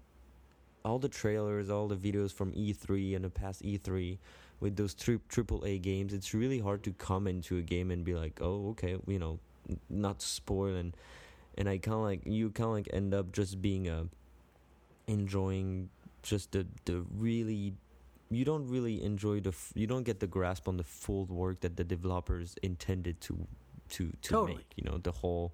all 0.84 0.98
the 0.98 1.08
trailers, 1.08 1.70
all 1.70 1.86
the 1.88 1.96
videos 1.96 2.32
from 2.32 2.52
E3 2.52 3.14
and 3.14 3.24
the 3.24 3.30
past 3.30 3.62
E3, 3.62 4.18
with 4.58 4.74
those 4.76 4.94
tri- 4.94 5.20
triple 5.28 5.64
A 5.64 5.78
games, 5.78 6.12
it's 6.12 6.34
really 6.34 6.58
hard 6.58 6.82
to 6.84 6.92
come 6.92 7.28
into 7.28 7.56
a 7.58 7.62
game 7.62 7.90
and 7.92 8.04
be 8.04 8.14
like, 8.14 8.40
oh, 8.42 8.70
okay, 8.70 8.96
you 9.06 9.18
know, 9.18 9.38
not 9.88 10.18
to 10.20 10.26
spoil 10.26 10.74
and 10.74 10.96
and 11.58 11.68
I 11.68 11.76
kind 11.78 11.94
of 11.96 12.00
like 12.02 12.22
you 12.24 12.50
kind 12.50 12.66
of 12.68 12.72
like 12.72 12.88
end 12.92 13.12
up 13.12 13.30
just 13.30 13.60
being 13.60 13.86
a 13.86 14.06
enjoying 15.06 15.90
just 16.22 16.52
the 16.52 16.66
the 16.84 17.04
really 17.16 17.74
you 18.30 18.44
don't 18.44 18.66
really 18.68 19.02
enjoy 19.02 19.40
the 19.40 19.50
f- 19.50 19.72
you 19.74 19.86
don't 19.86 20.04
get 20.04 20.20
the 20.20 20.26
grasp 20.26 20.68
on 20.68 20.76
the 20.76 20.84
full 20.84 21.26
work 21.26 21.60
that 21.60 21.76
the 21.76 21.84
developers 21.84 22.56
intended 22.62 23.20
to 23.20 23.46
to 23.90 24.10
to 24.22 24.30
Totally. 24.30 24.56
make 24.56 24.66
you 24.76 24.84
know 24.90 24.98
the 24.98 25.12
whole 25.12 25.52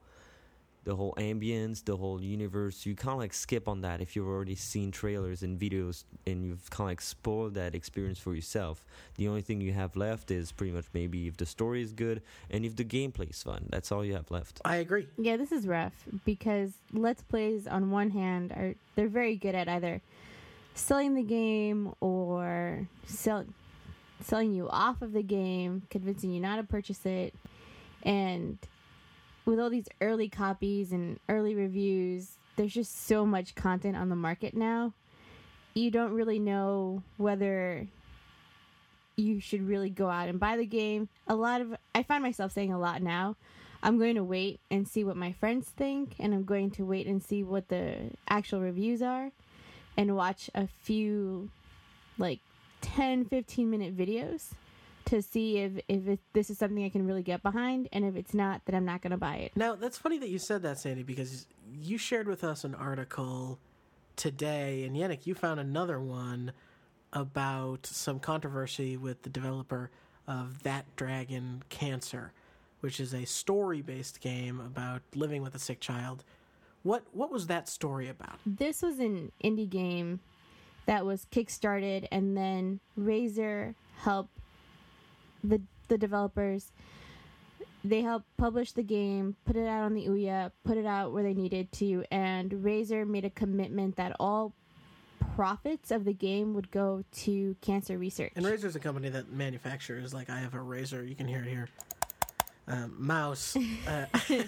the 0.85 0.95
whole 0.95 1.13
ambience 1.19 1.85
the 1.85 1.97
whole 1.97 2.23
universe 2.23 2.87
you 2.87 2.95
kind 2.95 3.13
of 3.13 3.19
like 3.19 3.35
skip 3.35 3.69
on 3.69 3.81
that 3.83 4.01
if 4.01 4.15
you've 4.15 4.29
already 4.29 4.55
seen 4.55 4.91
trailers 4.91 5.43
and 5.43 5.59
videos 5.59 6.05
and 6.27 6.47
you've 6.47 6.71
kind 6.71 6.87
of 6.87 6.93
like 6.93 7.01
spoiled 7.01 7.53
that 7.55 7.75
experience 7.75 8.19
for 8.19 8.35
yourself 8.35 8.87
the 9.17 9.29
only 9.29 9.43
thing 9.43 9.61
you 9.61 9.73
have 9.73 9.97
left 9.97 10.31
is 10.31 10.51
pretty 10.53 10.73
much 10.73 10.87
maybe 10.95 11.27
if 11.27 11.37
the 11.37 11.45
story 11.45 11.83
is 11.83 11.93
good 11.93 12.23
and 12.51 12.65
if 12.65 12.75
the 12.77 12.85
gameplay 12.85 13.29
is 13.29 13.43
fun 13.43 13.67
that's 13.69 13.91
all 13.93 14.03
you 14.05 14.15
have 14.15 14.31
left 14.31 14.61
I 14.65 14.77
agree. 14.77 15.09
Yeah, 15.19 15.37
this 15.37 15.53
is 15.53 15.67
rough 15.67 15.93
because 16.25 16.73
Let's 16.93 17.23
Plays 17.23 17.67
on 17.67 17.91
one 17.91 18.11
hand 18.11 18.53
are 18.53 18.75
they're 18.95 19.09
very 19.09 19.37
good 19.37 19.55
at 19.57 19.69
either 19.69 20.01
selling 20.79 21.15
the 21.15 21.23
game 21.23 21.95
or 22.01 22.89
sell, 23.07 23.45
selling 24.23 24.55
you 24.55 24.69
off 24.69 25.03
of 25.03 25.13
the 25.13 25.23
game, 25.23 25.83
convincing 25.91 26.33
you 26.33 26.41
not 26.41 26.57
to 26.57 26.63
purchase 26.63 27.05
it. 27.05 27.35
And 28.03 28.59
with 29.45 29.59
all 29.59 29.71
these 29.71 29.89
early 30.01 30.29
copies 30.29 30.93
and 30.93 31.19
early 31.29 31.55
reviews, 31.55 32.37
there's 32.57 32.75
just 32.75 33.07
so 33.07 33.25
much 33.25 33.55
content 33.55 33.97
on 33.97 34.09
the 34.09 34.17
market 34.17 34.55
now. 34.55 34.93
You 35.75 35.91
don't 35.91 36.13
really 36.13 36.39
know 36.39 37.03
whether 37.17 37.87
you 39.17 39.41
should 39.41 39.67
really 39.67 39.91
go 39.91 40.09
out 40.09 40.29
and 40.29 40.39
buy 40.41 40.57
the 40.57 40.67
game. 40.67 41.09
A 41.27 41.35
lot 41.35 41.61
of 41.61 41.77
I 41.95 42.03
find 42.03 42.23
myself 42.23 42.53
saying 42.53 42.73
a 42.73 42.79
lot 42.79 43.03
now. 43.03 43.37
I'm 43.83 43.99
going 43.99 44.17
to 44.17 44.25
wait 44.25 44.59
and 44.71 44.89
see 44.89 45.05
what 45.05 45.17
my 45.17 45.33
friends 45.33 45.69
think, 45.69 46.15
and 46.19 46.35
I'm 46.35 46.45
going 46.45 46.73
to 46.73 46.85
wait 46.85 47.07
and 47.07 47.23
see 47.23 47.45
what 47.45 47.69
the 47.69 48.11
actual 48.29 48.61
reviews 48.61 49.03
are, 49.03 49.31
and 49.99 50.15
watch 50.17 50.49
a 50.55 50.67
few 50.67 51.51
like 52.17 52.39
10, 52.81 53.27
15 53.27 53.69
minute 53.69 53.97
videos 53.97 54.53
to 55.07 55.21
see 55.21 55.59
if, 55.59 55.73
if 55.89 56.07
it, 56.07 56.21
this 56.33 56.51
is 56.51 56.59
something 56.59 56.85
I 56.85 56.89
can 56.89 57.07
really 57.07 57.23
get 57.23 57.43
behind, 57.43 57.89
and 57.93 58.05
if 58.05 58.15
it's 58.15 58.33
not, 58.33 58.63
then 58.65 58.75
I'm 58.75 58.85
not 58.85 59.03
going 59.03 59.11
to 59.11 59.17
buy 59.17 59.37
it. 59.37 59.53
Now 59.57 59.75
that's 59.75 59.99
funny 59.99 60.19
that 60.19 60.29
you 60.29 60.39
said 60.39 60.63
that, 60.63 60.79
Sandy, 60.79 61.03
because 61.03 61.47
you 61.75 61.99
shared 61.99 62.29
with 62.29 62.45
us 62.45 62.63
an 62.65 62.75
article 62.75 63.59
today, 64.17 64.85
and 64.85 64.97
Yannick, 64.97 65.27
you 65.27 65.35
found 65.35 65.59
another 65.59 66.01
one 66.01 66.53
about 67.13 67.87
some 67.87 68.21
controversy 68.21 68.97
with 68.97 69.23
the 69.23 69.31
developer 69.31 69.91
of 70.27 70.63
That 70.63 70.85
Dragon 70.95 71.63
Cancer, 71.71 72.33
which 72.81 73.01
is 73.01 73.15
a 73.15 73.25
story-based 73.25 74.21
game 74.21 74.61
about 74.61 75.01
living 75.15 75.43
with 75.43 75.55
a 75.55 75.59
sick 75.59 75.81
child. 75.81 76.23
What 76.83 77.05
what 77.13 77.31
was 77.31 77.47
that 77.49 77.69
story 77.69 78.09
about? 78.09 78.39
This 78.47 78.83
was 78.83 78.99
an 78.99 79.33
indie 79.43 79.69
game 79.69 80.21
that 80.87 81.05
was 81.05 81.27
kickstarted, 81.31 82.09
and 82.11 82.37
then 82.37 82.81
Razer 82.99 83.75
helped 83.99 84.37
the 85.43 85.61
the 85.89 85.99
developers. 85.99 86.73
They 87.85 88.03
helped 88.03 88.27
publish 88.37 88.73
the 88.73 88.83
game, 88.83 89.37
put 89.45 89.57
it 89.57 89.67
out 89.67 89.85
on 89.85 89.95
the 89.95 90.07
Ouya, 90.07 90.51
put 90.65 90.77
it 90.77 90.85
out 90.85 91.13
where 91.13 91.23
they 91.23 91.35
needed 91.35 91.71
to, 91.73 92.05
and 92.11 92.51
Razer 92.51 93.07
made 93.07 93.25
a 93.25 93.31
commitment 93.31 93.97
that 93.97 94.17
all 94.19 94.53
profits 95.37 95.93
of 95.93 96.05
the 96.05 96.13
game 96.13 96.55
would 96.55 96.71
go 96.71 97.05
to 97.13 97.55
cancer 97.61 97.97
research. 97.97 98.33
And 98.35 98.45
Razer's 98.45 98.75
a 98.75 98.81
company 98.81 99.09
that 99.11 99.31
manufactures, 99.31 100.13
like 100.13 100.29
I 100.29 100.39
have 100.41 100.55
a 100.55 100.59
Razer, 100.59 101.09
you 101.09 101.15
can 101.15 101.29
hear 101.29 101.43
it 101.43 101.49
here, 101.49 101.69
um, 102.67 102.95
mouse, 102.99 103.57
uh, 103.87 104.07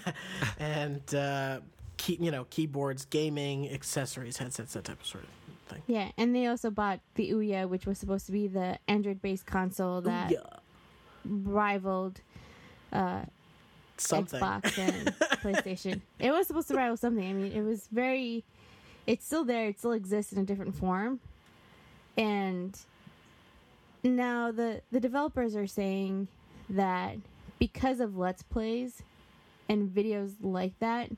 and 0.59 1.15
uh, 1.15 1.61
key, 2.01 2.17
you 2.21 2.31
know, 2.31 2.47
keyboards, 2.49 3.05
gaming, 3.05 3.71
accessories, 3.71 4.39
headsets, 4.39 4.73
that 4.73 4.85
type 4.85 5.01
of 5.01 5.07
sort 5.07 5.25
of 5.25 5.31
thing. 5.69 5.83
yeah, 5.87 6.11
and 6.17 6.35
they 6.35 6.47
also 6.47 6.71
bought 6.71 7.01
the 7.15 7.31
Ouya, 7.33 7.69
which 7.69 7.87
was 7.87 7.99
supposed 7.99 8.27
to 8.27 8.33
be 8.33 8.49
the 8.49 8.79
Android-based 8.89 9.45
console 9.45 10.01
that 10.01 10.31
yeah, 10.31 10.39
rivaled 11.25 12.23
uh, 12.93 13.23
something. 13.99 14.41
Xbox 14.41 14.79
and 14.79 15.07
PlayStation. 15.43 16.01
It 16.19 16.31
was 16.31 16.47
supposed 16.47 16.69
to 16.69 16.75
rival 16.75 16.97
something. 16.97 17.29
I 17.29 17.33
mean, 17.33 17.53
it 17.53 17.63
was 17.63 17.87
very. 17.93 18.45
It's 19.07 19.27
still 19.27 19.45
there. 19.45 19.67
It 19.67 19.79
still 19.79 19.93
exists 19.93 20.33
in 20.33 20.39
a 20.39 20.45
different 20.45 20.75
form, 20.75 21.21
and 22.17 22.79
now 24.03 24.51
the 24.51 24.81
the 24.91 25.01
developers 25.01 25.55
are 25.55 25.67
saying 25.67 26.29
that 26.71 27.17
because 27.59 28.01
of 28.01 28.17
Let's 28.17 28.43
Plays 28.43 29.03
and 29.69 29.89
videos 29.89 30.35
like 30.41 30.79
that, 30.79 31.11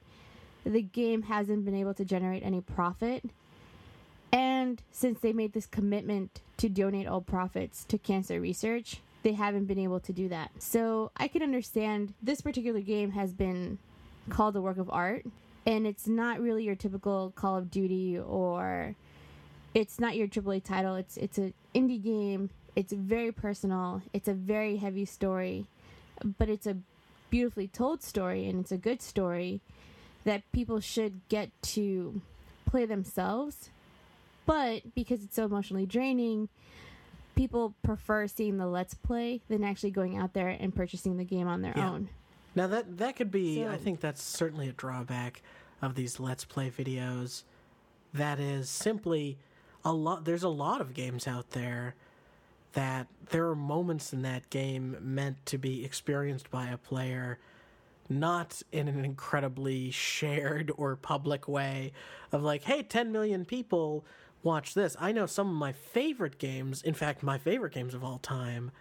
the 0.64 0.82
game 0.82 1.22
hasn't 1.22 1.64
been 1.64 1.74
able 1.74 1.94
to 1.94 2.04
generate 2.04 2.42
any 2.42 2.60
profit. 2.60 3.24
And 4.32 4.82
since 4.90 5.20
they 5.20 5.32
made 5.32 5.52
this 5.52 5.66
commitment 5.66 6.40
to 6.56 6.68
donate 6.68 7.06
all 7.06 7.20
profits 7.20 7.84
to 7.84 7.98
cancer 7.98 8.40
research, 8.40 9.00
they 9.22 9.32
haven't 9.32 9.66
been 9.66 9.78
able 9.78 10.00
to 10.00 10.12
do 10.12 10.28
that. 10.28 10.50
So 10.58 11.10
I 11.16 11.28
can 11.28 11.42
understand 11.42 12.14
this 12.22 12.40
particular 12.40 12.80
game 12.80 13.12
has 13.12 13.32
been 13.32 13.78
called 14.28 14.56
a 14.56 14.60
work 14.60 14.78
of 14.78 14.90
art, 14.90 15.26
and 15.66 15.86
it's 15.86 16.06
not 16.06 16.40
really 16.40 16.64
your 16.64 16.74
typical 16.74 17.32
Call 17.36 17.56
of 17.56 17.70
Duty 17.70 18.18
or 18.18 18.94
it's 19.74 20.00
not 20.00 20.16
your 20.16 20.28
AAA 20.28 20.64
title. 20.64 20.96
It's 20.96 21.16
it's 21.16 21.38
an 21.38 21.54
indie 21.74 22.02
game. 22.02 22.50
It's 22.74 22.92
very 22.92 23.32
personal. 23.32 24.02
It's 24.12 24.28
a 24.28 24.34
very 24.34 24.76
heavy 24.76 25.04
story, 25.04 25.66
but 26.38 26.48
it's 26.48 26.66
a 26.66 26.76
beautifully 27.30 27.68
told 27.68 28.02
story, 28.02 28.46
and 28.46 28.60
it's 28.60 28.72
a 28.72 28.76
good 28.76 29.02
story 29.02 29.60
that 30.24 30.42
people 30.52 30.80
should 30.80 31.20
get 31.28 31.50
to 31.62 32.20
play 32.66 32.84
themselves. 32.86 33.70
But 34.46 34.94
because 34.94 35.22
it's 35.22 35.34
so 35.36 35.44
emotionally 35.44 35.86
draining, 35.86 36.48
people 37.34 37.74
prefer 37.82 38.26
seeing 38.26 38.56
the 38.58 38.66
let's 38.66 38.94
play 38.94 39.40
than 39.48 39.62
actually 39.64 39.90
going 39.92 40.16
out 40.16 40.32
there 40.32 40.48
and 40.48 40.74
purchasing 40.74 41.16
the 41.16 41.24
game 41.24 41.46
on 41.48 41.62
their 41.62 41.74
Yeah. 41.76 41.90
own. 41.90 42.08
Now 42.54 42.66
that 42.66 42.98
that 42.98 43.16
could 43.16 43.30
be 43.30 43.64
I 43.66 43.76
think 43.78 44.00
that's 44.00 44.22
certainly 44.22 44.68
a 44.68 44.72
drawback 44.72 45.42
of 45.80 45.94
these 45.94 46.20
let's 46.20 46.44
play 46.44 46.70
videos. 46.70 47.44
That 48.12 48.38
is 48.38 48.68
simply 48.68 49.38
a 49.84 49.92
lot 49.92 50.24
there's 50.24 50.42
a 50.42 50.48
lot 50.50 50.80
of 50.80 50.92
games 50.92 51.26
out 51.26 51.50
there 51.50 51.94
that 52.74 53.06
there 53.30 53.48
are 53.48 53.54
moments 53.54 54.12
in 54.12 54.22
that 54.22 54.48
game 54.50 54.96
meant 55.00 55.44
to 55.46 55.58
be 55.58 55.84
experienced 55.84 56.50
by 56.50 56.68
a 56.68 56.76
player 56.78 57.38
not 58.18 58.62
in 58.72 58.88
an 58.88 59.04
incredibly 59.04 59.90
shared 59.90 60.70
or 60.76 60.96
public 60.96 61.48
way 61.48 61.92
of 62.30 62.42
like 62.42 62.62
hey 62.64 62.82
10 62.82 63.12
million 63.12 63.44
people 63.44 64.04
watch 64.42 64.74
this. 64.74 64.96
I 64.98 65.12
know 65.12 65.26
some 65.26 65.48
of 65.48 65.54
my 65.54 65.72
favorite 65.72 66.38
games, 66.38 66.82
in 66.82 66.94
fact 66.94 67.22
my 67.22 67.38
favorite 67.38 67.72
games 67.72 67.94
of 67.94 68.02
all 68.02 68.18
time 68.18 68.72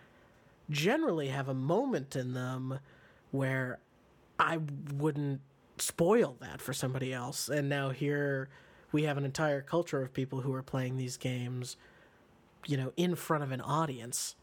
generally 0.70 1.28
have 1.28 1.48
a 1.48 1.54
moment 1.54 2.16
in 2.16 2.34
them 2.34 2.80
where 3.32 3.80
I 4.40 4.60
wouldn't 4.94 5.42
spoil 5.78 6.38
that 6.42 6.62
for 6.62 6.74
somebody 6.74 7.14
else. 7.14 7.50
And 7.50 7.70
now 7.70 7.90
here 7.90 8.50
we 8.92 9.04
have 9.04 9.18
an 9.18 9.26
entire 9.26 9.62
culture 9.62 10.02
of 10.02 10.14
people 10.14 10.42
who 10.42 10.54
are 10.54 10.64
playing 10.64 10.98
these 10.98 11.18
games, 11.18 11.78
you 12.66 12.78
know, 12.78 12.92
in 12.98 13.16
front 13.16 13.44
of 13.44 13.52
an 13.52 13.62
audience. 13.62 14.36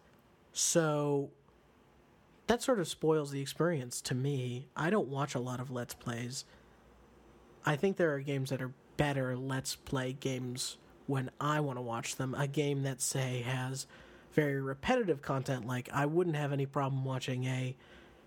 So 0.53 1.31
that 2.49 2.63
sort 2.63 2.81
of 2.81 2.89
spoils 2.89 3.31
the 3.31 3.41
experience 3.41 4.01
to 4.01 4.15
me. 4.15 4.67
I 4.75 4.91
don't 4.91 5.09
watch 5.09 5.35
a 5.35 5.39
lot 5.39 5.61
of 5.61 5.71
Let's 5.71 5.95
Plays. 5.95 6.45
I 7.65 7.77
think 7.77 7.97
there 7.97 8.15
are 8.15 8.21
games 8.21 8.51
that 8.51 8.63
are 8.63 8.73
better 8.97 9.37
Let's 9.37 9.77
Play 9.77 10.15
games 10.15 10.79
when 11.07 11.31
I 11.41 11.61
want 11.61 11.77
to 11.77 11.83
watch 11.83 12.17
them. 12.17 12.35
A 12.35 12.47
game 12.47 12.83
that, 12.83 13.03
say, 13.03 13.43
has 13.43 13.87
very 14.33 14.61
repetitive 14.61 15.21
content, 15.21 15.67
like 15.67 15.91
I 15.93 16.07
wouldn't 16.07 16.37
have 16.37 16.53
any 16.53 16.65
problem 16.65 17.05
watching 17.05 17.45
a 17.45 17.77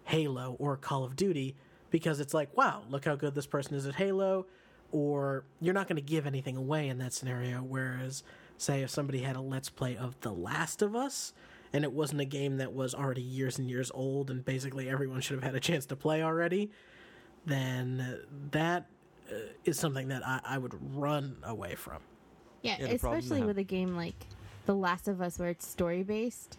Halo 0.06 0.56
or 0.60 0.78
Call 0.78 1.04
of 1.04 1.16
Duty 1.16 1.56
because 1.90 2.20
it's 2.20 2.34
like, 2.34 2.56
wow, 2.56 2.84
look 2.90 3.06
how 3.06 3.16
good 3.16 3.34
this 3.34 3.48
person 3.48 3.76
is 3.76 3.88
at 3.88 3.96
Halo. 3.96 4.46
Or 4.92 5.46
you're 5.60 5.74
not 5.74 5.88
going 5.88 5.96
to 5.96 6.02
give 6.02 6.28
anything 6.28 6.58
away 6.58 6.90
in 6.90 7.00
that 7.00 7.14
scenario. 7.14 7.60
Whereas, 7.60 8.24
say, 8.58 8.84
if 8.84 8.92
somebody 8.92 9.20
had 9.20 9.36
a 9.36 9.42
Let's 9.42 9.70
Play 9.70 9.98
of 9.98 10.20
The 10.22 10.32
Last 10.32 10.82
of 10.82 10.96
Us 10.96 11.34
and 11.74 11.84
it 11.84 11.92
wasn't 11.92 12.22
a 12.22 12.26
game 12.26 12.58
that 12.58 12.74
was 12.74 12.94
already 12.94 13.22
years 13.22 13.58
and 13.60 13.70
years 13.70 13.92
old 13.94 14.30
and 14.30 14.44
basically 14.44 14.90
everyone 14.90 15.22
should 15.22 15.36
have 15.36 15.44
had 15.44 15.56
a 15.56 15.60
chance 15.60 15.86
to 15.88 15.96
play 15.96 16.22
already, 16.24 16.70
then 17.46 18.20
that 18.52 18.86
uh, 19.32 19.36
is 19.66 19.80
something 19.80 20.10
that 20.10 20.26
I, 20.26 20.40
I 20.44 20.58
would 20.58 20.74
run 20.96 21.38
away 21.44 21.76
from. 21.76 22.00
Yeah, 22.62 22.78
Yeah, 22.80 22.88
especially 22.88 23.42
with 23.44 23.58
a 23.58 23.64
game 23.64 23.96
like 23.96 24.28
The 24.66 24.76
Last 24.76 25.08
of 25.08 25.22
Us 25.22 25.40
where 25.40 25.50
it's 25.50 25.66
story 25.68 26.04
based. 26.04 26.58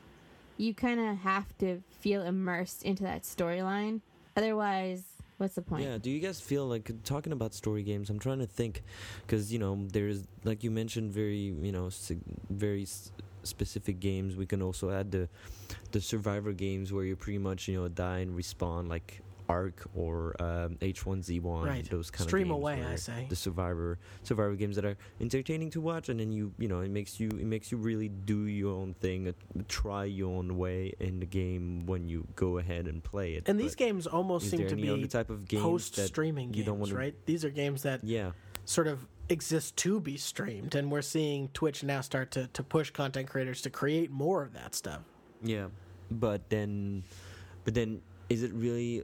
You 0.56 0.74
kind 0.74 1.00
of 1.00 1.18
have 1.18 1.56
to 1.58 1.82
feel 2.00 2.22
immersed 2.22 2.82
into 2.82 3.02
that 3.04 3.22
storyline. 3.22 4.00
Otherwise, 4.36 5.04
what's 5.38 5.54
the 5.54 5.62
point? 5.62 5.84
Yeah, 5.84 5.98
do 5.98 6.10
you 6.10 6.20
guys 6.20 6.40
feel 6.40 6.66
like 6.66 6.90
talking 7.04 7.32
about 7.32 7.54
story 7.54 7.82
games? 7.82 8.10
I'm 8.10 8.18
trying 8.18 8.38
to 8.40 8.46
think 8.46 8.82
because 9.26 9.52
you 9.52 9.58
know 9.58 9.78
there's 9.92 10.24
like 10.44 10.64
you 10.64 10.70
mentioned 10.70 11.12
very 11.12 11.36
you 11.36 11.72
know 11.72 11.88
sig- 11.90 12.20
very 12.50 12.82
s- 12.82 13.12
specific 13.43 14.01
games. 14.01 14.36
We 14.36 14.47
can 14.47 14.62
also 14.62 14.90
add 14.90 15.11
the 15.11 15.28
the 15.93 16.01
survivor 16.01 16.53
games 16.53 16.93
where 16.93 17.05
you 17.05 17.16
pretty 17.16 17.38
much 17.38 17.68
you 17.68 17.80
know 17.80 17.88
die 17.88 18.18
and 18.18 18.36
respawn 18.36 18.88
like 18.88 19.22
Ark 19.49 19.86
or 19.95 20.34
um, 20.40 20.76
H1Z1. 20.80 21.66
Right. 21.66 21.90
Those 21.90 22.11
kind 22.11 22.28
Stream 22.28 22.51
of 22.51 22.57
games 22.57 22.62
away, 22.62 22.84
I 22.90 22.97
say. 22.97 23.26
The 23.28 23.36
survivor 23.36 23.99
survivor 24.22 24.55
games 24.55 24.76
that 24.76 24.84
are 24.84 24.97
entertaining 25.20 25.70
to 25.70 25.80
watch, 25.80 26.09
and 26.09 26.20
then 26.20 26.32
you 26.32 26.53
you 26.59 26.68
know 26.68 26.80
it 26.80 26.90
makes 26.90 27.20
you 27.20 27.28
it 27.28 27.45
makes 27.45 27.70
you 27.70 27.78
really 27.78 28.09
do 28.09 28.47
your 28.47 28.74
own 28.74 28.95
thing, 28.95 29.28
uh, 29.28 29.32
try 29.68 30.05
your 30.05 30.30
own 30.36 30.57
way 30.57 30.93
in 31.01 31.20
the 31.20 31.26
game 31.26 31.86
when 31.86 32.09
you 32.09 32.26
go 32.36 32.59
ahead 32.59 32.86
and 32.86 33.03
play 33.03 33.34
it. 33.34 33.49
And 33.49 33.59
these 33.59 33.74
games 33.74 34.07
almost 34.07 34.49
seem 34.51 34.66
to 34.68 34.76
be 34.76 35.07
type 35.07 35.30
of 35.30 35.47
games 35.47 35.62
post 35.62 35.97
streaming 36.07 36.49
you 36.49 36.55
games, 36.55 36.66
don't 36.66 36.78
wanna- 36.78 36.95
right? 36.95 37.14
These 37.26 37.45
are 37.45 37.51
games 37.51 37.82
that 37.82 38.01
yeah. 38.05 38.32
sort 38.64 38.86
of 38.86 39.07
exist 39.29 39.77
to 39.79 40.01
be 40.01 40.16
streamed, 40.16 40.75
and 40.75 40.91
we're 40.91 41.03
seeing 41.03 41.49
Twitch 41.49 41.83
now 41.83 42.01
start 42.01 42.31
to, 42.33 42.47
to 42.49 42.62
push 42.62 42.91
content 42.91 43.29
creators 43.29 43.62
to 43.62 43.70
create 43.70 44.11
more 44.11 44.43
of 44.43 44.53
that 44.55 44.75
stuff. 44.75 45.01
Yeah, 45.43 45.66
but 46.11 46.49
then, 46.51 47.05
but 47.64 47.75
then, 47.75 48.03
is 48.29 48.43
it 48.43 48.53
really? 48.53 49.03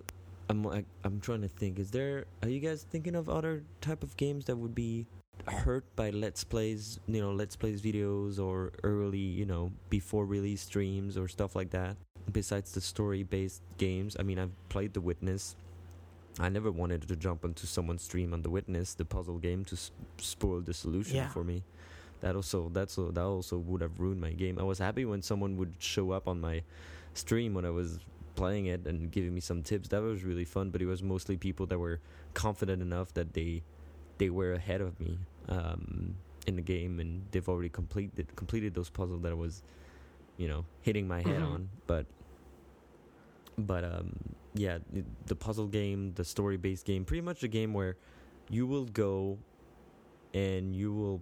I'm 0.51 0.63
like, 0.65 0.87
I'm 1.05 1.21
trying 1.21 1.43
to 1.43 1.49
think. 1.49 1.79
Is 1.79 1.91
there? 1.91 2.25
Are 2.43 2.49
you 2.49 2.61
guys 2.61 2.87
thinking 2.89 3.15
of 3.15 3.29
other 3.29 3.63
type 3.81 4.03
of 4.03 4.17
games 4.17 4.47
that 4.47 4.57
would 4.57 4.75
be 4.75 5.07
hurt 5.47 5.85
by 5.97 6.11
let's 6.11 6.45
plays? 6.45 7.01
You 7.07 7.21
know, 7.21 7.33
let's 7.33 7.57
plays 7.57 7.83
videos 7.83 8.39
or 8.39 8.73
early, 8.83 9.19
you 9.19 9.47
know, 9.47 9.73
before 9.91 10.25
release 10.25 10.63
streams 10.63 11.19
or 11.19 11.29
stuff 11.29 11.55
like 11.55 11.71
that. 11.71 11.97
Besides 12.33 12.73
the 12.73 12.81
story-based 12.81 13.63
games, 13.79 14.17
I 14.19 14.23
mean, 14.23 14.39
I've 14.39 14.53
played 14.69 14.93
The 14.93 15.01
Witness. 15.01 15.57
I 16.41 16.49
never 16.49 16.71
wanted 16.71 17.03
to 17.09 17.17
jump 17.17 17.45
onto 17.45 17.67
someone's 17.67 18.03
stream 18.03 18.33
on 18.33 18.43
The 18.43 18.51
Witness, 18.51 18.95
the 18.95 19.05
puzzle 19.05 19.39
game, 19.39 19.65
to 19.67 19.75
s- 19.75 19.91
spoil 20.19 20.61
the 20.61 20.73
solution 20.75 21.17
Yeah. 21.17 21.29
for 21.29 21.43
me. 21.45 21.65
That 22.21 22.35
also 22.37 22.69
that's 22.73 22.99
a, 22.99 23.11
that 23.13 23.23
also 23.25 23.59
would 23.59 23.81
have 23.81 23.99
ruined 23.99 24.21
my 24.21 24.33
game. 24.33 24.59
I 24.59 24.63
was 24.65 24.79
happy 24.79 25.05
when 25.05 25.23
someone 25.23 25.57
would 25.57 25.75
show 25.79 26.11
up 26.11 26.27
on 26.29 26.41
my 26.41 26.63
stream 27.15 27.55
when 27.55 27.65
I 27.65 27.71
was 27.71 27.99
playing 28.35 28.67
it 28.67 28.87
and 28.87 29.11
giving 29.11 29.35
me 29.35 29.41
some 29.41 29.63
tips. 29.63 29.89
That 29.89 30.03
was 30.03 30.23
really 30.25 30.45
fun, 30.45 30.71
but 30.71 30.81
it 30.83 30.87
was 30.87 31.03
mostly 31.03 31.37
people 31.37 31.67
that 31.67 31.79
were 31.79 32.01
confident 32.35 32.83
enough 32.83 33.15
that 33.15 33.35
they 33.35 33.63
they 34.19 34.31
were 34.31 34.53
ahead 34.53 34.81
of 34.81 34.99
me 34.99 35.19
um, 35.49 36.17
in 36.47 36.57
the 36.57 36.63
game 36.63 36.99
and 36.99 37.23
they've 37.31 37.49
already 37.49 37.69
completed 37.69 38.35
completed 38.35 38.75
those 38.75 38.91
puzzles 38.91 39.23
that 39.23 39.31
I 39.31 39.37
was, 39.37 39.63
you 40.37 40.49
know, 40.49 40.65
hitting 40.83 41.07
my 41.07 41.21
head 41.23 41.41
Mhm. 41.41 41.53
on. 41.55 41.69
But 41.87 42.07
but 43.57 43.85
um, 43.85 44.13
yeah, 44.55 44.79
the- 45.27 45.35
puzzle 45.35 45.67
game, 45.67 46.13
the 46.15 46.25
story 46.25 46.57
based 46.57 46.85
game, 46.85 47.05
pretty 47.05 47.21
much 47.21 47.43
a 47.43 47.49
game 47.49 47.73
where 47.73 47.97
you 48.51 48.67
will 48.67 48.87
go 48.87 49.39
and 50.35 50.75
you 50.75 50.93
will 50.93 51.21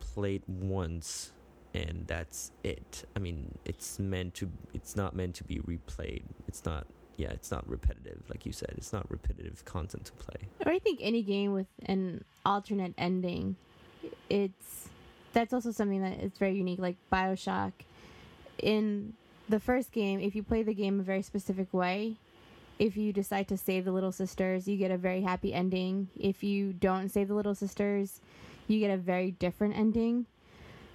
play 0.00 0.36
it 0.36 0.48
once 0.48 1.32
and 1.74 2.04
that's 2.06 2.52
it. 2.62 3.04
I 3.16 3.18
mean, 3.18 3.58
it's 3.64 3.98
meant 3.98 4.34
to 4.34 4.50
it's 4.72 4.96
not 4.96 5.14
meant 5.14 5.34
to 5.36 5.44
be 5.44 5.56
replayed. 5.56 6.22
It's 6.46 6.64
not 6.64 6.86
yeah, 7.16 7.30
it's 7.30 7.50
not 7.50 7.68
repetitive 7.68 8.22
like 8.28 8.46
you 8.46 8.52
said. 8.52 8.74
It's 8.76 8.92
not 8.92 9.10
repetitive 9.10 9.64
content 9.64 10.04
to 10.06 10.12
play. 10.12 10.48
Or 10.64 10.72
I 10.72 10.78
think 10.78 11.00
any 11.02 11.22
game 11.22 11.52
with 11.52 11.66
an 11.86 12.24
alternate 12.46 12.94
ending, 12.96 13.56
it's 14.30 14.88
that's 15.32 15.52
also 15.52 15.72
something 15.72 16.02
that 16.02 16.20
is 16.20 16.32
very 16.38 16.54
unique. 16.56 16.78
Like 16.78 16.96
Bioshock, 17.12 17.72
in 18.58 19.14
the 19.48 19.60
first 19.60 19.92
game, 19.92 20.20
if 20.20 20.34
you 20.34 20.42
play 20.42 20.62
the 20.62 20.74
game 20.74 21.00
a 21.00 21.02
very 21.02 21.22
specific 21.22 21.72
way, 21.74 22.16
if 22.78 22.96
you 22.96 23.12
decide 23.12 23.48
to 23.48 23.56
save 23.56 23.84
the 23.84 23.92
little 23.92 24.12
sisters, 24.12 24.66
you 24.66 24.76
get 24.76 24.90
a 24.90 24.96
very 24.98 25.22
happy 25.22 25.52
ending. 25.54 26.08
If 26.18 26.42
you 26.42 26.72
don't 26.72 27.08
save 27.08 27.28
the 27.28 27.34
little 27.34 27.54
sisters, 27.54 28.20
you 28.66 28.80
get 28.80 28.90
a 28.90 28.96
very 28.96 29.32
different 29.32 29.76
ending. 29.76 30.26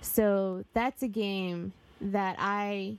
So 0.01 0.65
that's 0.73 1.01
a 1.03 1.07
game 1.07 1.73
that 2.01 2.36
I 2.39 2.97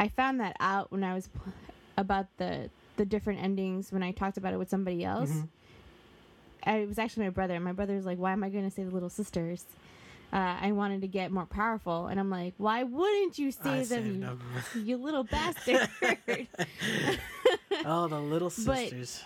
I 0.00 0.08
found 0.08 0.40
that 0.40 0.56
out 0.60 0.90
when 0.90 1.04
I 1.04 1.14
was 1.14 1.28
pl- 1.28 1.52
about 1.96 2.26
the 2.38 2.70
the 2.96 3.04
different 3.04 3.42
endings 3.42 3.90
when 3.92 4.02
I 4.02 4.12
talked 4.12 4.36
about 4.36 4.52
it 4.52 4.58
with 4.58 4.70
somebody 4.70 5.04
else. 5.04 5.30
Mhm. 5.30 5.48
I, 6.66 6.76
it 6.78 6.88
was 6.88 6.98
actually 6.98 7.24
my 7.24 7.30
brother. 7.30 7.58
My 7.60 7.72
brother 7.72 7.94
was 7.94 8.06
like, 8.06 8.18
"Why 8.18 8.32
am 8.32 8.42
I 8.42 8.48
going 8.48 8.64
to 8.64 8.70
save 8.70 8.86
the 8.86 8.92
little 8.94 9.10
sisters?" 9.10 9.64
Uh, 10.32 10.56
I 10.60 10.72
wanted 10.72 11.02
to 11.02 11.06
get 11.08 11.30
more 11.30 11.44
powerful, 11.46 12.06
and 12.06 12.18
I'm 12.18 12.30
like, 12.30 12.54
"Why 12.56 12.82
wouldn't 12.82 13.38
you 13.38 13.52
save 13.52 13.88
them, 13.90 14.04
saved 14.04 14.06
you, 14.16 14.20
them. 14.20 14.40
you 14.86 14.96
little 14.96 15.24
bastard?" 15.24 15.88
oh, 17.86 18.08
the 18.08 18.18
little 18.20 18.48
But- 18.64 18.76
sisters. 18.78 19.22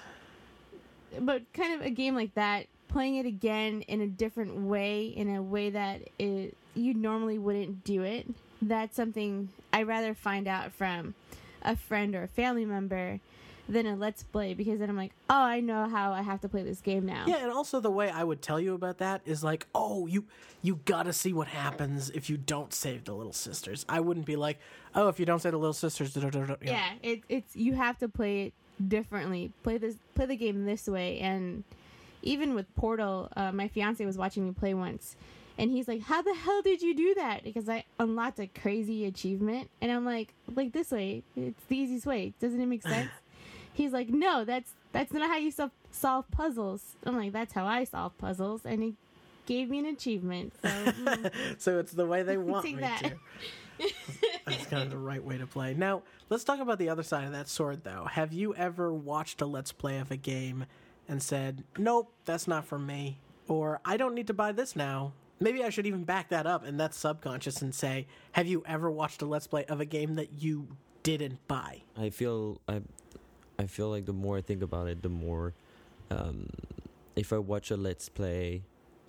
but 1.20 1.42
kind 1.52 1.80
of 1.80 1.86
a 1.86 1.90
game 1.90 2.14
like 2.14 2.34
that, 2.34 2.66
playing 2.88 3.16
it 3.16 3.26
again 3.26 3.82
in 3.82 4.00
a 4.00 4.06
different 4.06 4.54
way, 4.62 5.06
in 5.06 5.34
a 5.34 5.42
way 5.42 5.70
that 5.70 6.02
it, 6.18 6.56
you 6.74 6.94
normally 6.94 7.38
wouldn't 7.38 7.84
do 7.84 8.02
it. 8.02 8.26
That's 8.60 8.96
something 8.96 9.48
I'd 9.72 9.86
rather 9.86 10.14
find 10.14 10.48
out 10.48 10.72
from 10.72 11.14
a 11.62 11.76
friend 11.76 12.14
or 12.14 12.22
a 12.24 12.28
family 12.28 12.64
member 12.64 13.20
than 13.68 13.86
a 13.86 13.96
let's 13.96 14.22
play 14.22 14.54
because 14.54 14.78
then 14.78 14.88
I'm 14.88 14.96
like, 14.96 15.12
oh, 15.28 15.34
I 15.34 15.60
know 15.60 15.88
how 15.88 16.12
I 16.12 16.22
have 16.22 16.40
to 16.40 16.48
play 16.48 16.62
this 16.62 16.80
game 16.80 17.04
now. 17.04 17.24
Yeah, 17.26 17.36
and 17.36 17.52
also 17.52 17.80
the 17.80 17.90
way 17.90 18.10
I 18.10 18.24
would 18.24 18.40
tell 18.40 18.58
you 18.58 18.74
about 18.74 18.98
that 18.98 19.20
is 19.26 19.44
like, 19.44 19.66
oh, 19.74 20.06
you 20.06 20.24
you 20.62 20.80
gotta 20.84 21.12
see 21.12 21.32
what 21.32 21.48
happens 21.48 22.10
if 22.10 22.28
you 22.30 22.36
don't 22.36 22.72
save 22.72 23.04
the 23.04 23.12
little 23.14 23.32
sisters. 23.32 23.84
I 23.88 24.00
wouldn't 24.00 24.26
be 24.26 24.36
like, 24.36 24.58
oh, 24.94 25.08
if 25.08 25.20
you 25.20 25.26
don't 25.26 25.40
save 25.40 25.52
the 25.52 25.58
little 25.58 25.72
sisters, 25.72 26.16
you 26.16 26.22
know. 26.22 26.56
yeah 26.62 26.90
it, 27.02 27.22
it's 27.28 27.54
you 27.54 27.74
have 27.74 27.98
to 27.98 28.08
play 28.08 28.46
it 28.46 28.54
differently 28.86 29.52
play 29.62 29.78
this 29.78 29.96
play 30.14 30.26
the 30.26 30.36
game 30.36 30.64
this 30.64 30.86
way 30.86 31.18
and 31.18 31.64
even 32.22 32.54
with 32.54 32.72
portal 32.76 33.28
uh, 33.36 33.50
my 33.50 33.66
fiance 33.68 34.04
was 34.04 34.16
watching 34.16 34.46
me 34.46 34.52
play 34.52 34.72
once 34.72 35.16
and 35.56 35.72
he's 35.72 35.88
like 35.88 36.00
how 36.02 36.22
the 36.22 36.34
hell 36.34 36.62
did 36.62 36.80
you 36.80 36.94
do 36.94 37.14
that 37.14 37.42
because 37.42 37.68
i 37.68 37.84
unlocked 37.98 38.38
a 38.38 38.46
crazy 38.46 39.04
achievement 39.04 39.68
and 39.80 39.90
i'm 39.90 40.04
like 40.04 40.32
like 40.54 40.72
this 40.72 40.92
way 40.92 41.24
it's 41.34 41.64
the 41.64 41.76
easiest 41.76 42.06
way 42.06 42.32
doesn't 42.40 42.60
it 42.60 42.66
make 42.66 42.82
sense 42.94 43.10
he's 43.78 43.92
like 43.92 44.08
no 44.10 44.44
that's 44.44 44.72
that's 44.92 45.12
not 45.12 45.28
how 45.28 45.36
you 45.36 45.50
solve, 45.50 45.70
solve 45.90 46.30
puzzles 46.30 46.96
i'm 47.04 47.16
like 47.16 47.32
that's 47.32 47.52
how 47.52 47.64
i 47.64 47.84
solve 47.84 48.16
puzzles 48.18 48.62
and 48.64 48.82
he 48.82 48.94
gave 49.46 49.70
me 49.70 49.78
an 49.78 49.86
achievement 49.86 50.52
so 50.60 50.68
mm. 50.68 51.32
so 51.58 51.78
it's 51.78 51.92
the 51.92 52.04
way 52.04 52.22
they 52.22 52.36
want 52.36 52.64
Take 52.64 52.76
me 52.76 52.82
that. 52.82 53.02
to. 53.02 53.12
That's 54.44 54.66
kind 54.66 54.82
of 54.82 54.90
the 54.90 54.98
right 54.98 55.22
way 55.22 55.38
to 55.38 55.46
play. 55.46 55.74
Now, 55.74 56.02
let's 56.30 56.44
talk 56.44 56.60
about 56.60 56.78
the 56.78 56.88
other 56.88 57.02
side 57.02 57.24
of 57.24 57.32
that 57.32 57.48
sword, 57.48 57.84
though. 57.84 58.06
Have 58.10 58.32
you 58.32 58.54
ever 58.54 58.92
watched 58.92 59.40
a 59.40 59.46
Let's 59.46 59.72
Play 59.72 59.98
of 59.98 60.10
a 60.10 60.16
game 60.16 60.66
and 61.08 61.22
said, 61.22 61.64
nope, 61.76 62.12
that's 62.24 62.48
not 62.48 62.64
for 62.64 62.78
me? 62.78 63.18
Or, 63.46 63.80
I 63.84 63.96
don't 63.96 64.14
need 64.14 64.26
to 64.26 64.34
buy 64.34 64.52
this 64.52 64.74
now? 64.74 65.12
Maybe 65.40 65.62
I 65.62 65.70
should 65.70 65.86
even 65.86 66.04
back 66.04 66.30
that 66.30 66.46
up, 66.46 66.64
and 66.64 66.78
that's 66.78 66.96
subconscious, 66.96 67.62
and 67.62 67.74
say, 67.74 68.06
have 68.32 68.46
you 68.46 68.64
ever 68.66 68.90
watched 68.90 69.22
a 69.22 69.26
Let's 69.26 69.46
Play 69.46 69.64
of 69.66 69.80
a 69.80 69.84
game 69.84 70.14
that 70.16 70.32
you 70.38 70.68
didn't 71.02 71.46
buy? 71.46 71.82
I 71.96 72.10
feel 72.10 72.60
I, 72.68 72.82
I 73.60 73.66
feel 73.66 73.90
like 73.90 74.06
the 74.06 74.12
more 74.12 74.38
I 74.38 74.40
think 74.40 74.62
about 74.62 74.86
it, 74.86 75.02
the 75.02 75.08
more, 75.08 75.52
um, 76.12 76.48
if 77.16 77.32
I 77.32 77.38
watch 77.38 77.72
a 77.72 77.76
let's 77.76 78.08
play, 78.08 78.62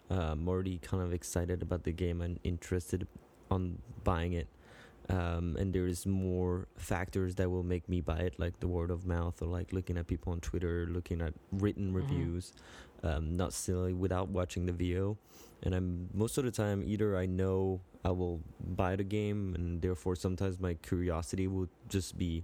uh, 0.10 0.32
I'm 0.32 0.50
already 0.50 0.80
kind 0.80 1.04
of 1.04 1.14
excited 1.14 1.62
about 1.62 1.84
the 1.84 1.92
game 1.92 2.20
and 2.20 2.40
interested 2.44 3.08
on 3.52 3.78
buying 4.04 4.34
it. 4.34 4.48
Um, 5.08 5.56
and 5.60 5.72
there's 5.72 6.08
more 6.08 6.68
factors 6.78 7.36
that 7.36 7.50
will 7.50 7.64
make 7.64 7.88
me 7.88 8.02
buy 8.02 8.18
it, 8.18 8.40
like 8.40 8.60
the 8.60 8.68
word 8.68 8.90
of 8.90 9.06
mouth, 9.06 9.40
or 9.40 9.48
like 9.48 9.72
looking 9.72 10.00
at 10.00 10.08
people 10.08 10.34
on 10.34 10.40
Twitter, 10.40 10.88
looking 10.90 11.22
at 11.22 11.34
written 11.52 11.94
reviews, 11.94 12.54
um, 13.04 13.38
not 13.38 13.54
silly 13.54 13.94
without 13.94 14.30
watching 14.30 14.66
the 14.66 14.72
video. 14.72 15.16
And 15.62 15.76
I'm 15.76 16.10
most 16.12 16.40
of 16.40 16.44
the 16.44 16.52
time 16.52 16.84
either 16.84 17.16
I 17.16 17.28
know 17.28 17.82
I 18.04 18.10
will 18.12 18.42
buy 18.76 18.96
the 18.96 19.04
game, 19.04 19.54
and 19.54 19.80
therefore 19.80 20.16
sometimes 20.16 20.60
my 20.60 20.74
curiosity 20.74 21.48
will 21.48 21.70
just 21.88 22.18
be 22.18 22.44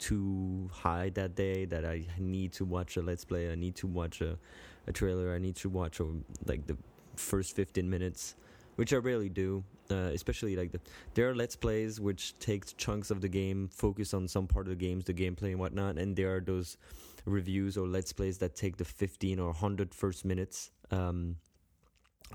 too 0.00 0.68
high 0.72 1.10
that 1.10 1.36
day 1.36 1.64
that 1.66 1.84
I 1.84 2.04
need 2.18 2.52
to 2.54 2.64
watch 2.64 2.96
a 2.96 3.02
let's 3.02 3.24
play. 3.24 3.52
I 3.52 3.54
need 3.54 3.76
to 3.76 3.86
watch 3.86 4.20
a, 4.20 4.38
a 4.86 4.92
trailer. 4.92 5.32
I 5.34 5.38
need 5.38 5.56
to 5.56 5.68
watch 5.68 6.00
a, 6.00 6.06
like 6.46 6.66
the 6.66 6.76
first 7.16 7.54
15 7.54 7.88
minutes, 7.88 8.34
which 8.76 8.92
I 8.92 8.96
rarely 8.96 9.28
do. 9.28 9.62
Uh, 9.90 10.12
especially 10.14 10.54
like 10.54 10.70
the 10.70 10.80
there 11.14 11.28
are 11.28 11.34
let's 11.34 11.56
plays 11.56 11.98
which 12.00 12.38
takes 12.38 12.72
chunks 12.74 13.10
of 13.10 13.20
the 13.20 13.28
game, 13.28 13.68
focus 13.72 14.14
on 14.14 14.28
some 14.28 14.46
part 14.46 14.66
of 14.66 14.70
the 14.70 14.76
games, 14.76 15.04
the 15.04 15.12
gameplay 15.14 15.50
and 15.50 15.58
whatnot, 15.58 15.98
and 15.98 16.14
there 16.14 16.34
are 16.34 16.40
those 16.40 16.76
reviews 17.24 17.76
or 17.76 17.88
let's 17.88 18.12
plays 18.12 18.38
that 18.38 18.54
take 18.54 18.76
the 18.76 18.84
15 18.84 19.40
or 19.40 19.46
100 19.46 19.92
first 19.92 20.24
minutes. 20.24 20.70
Um, 20.92 21.36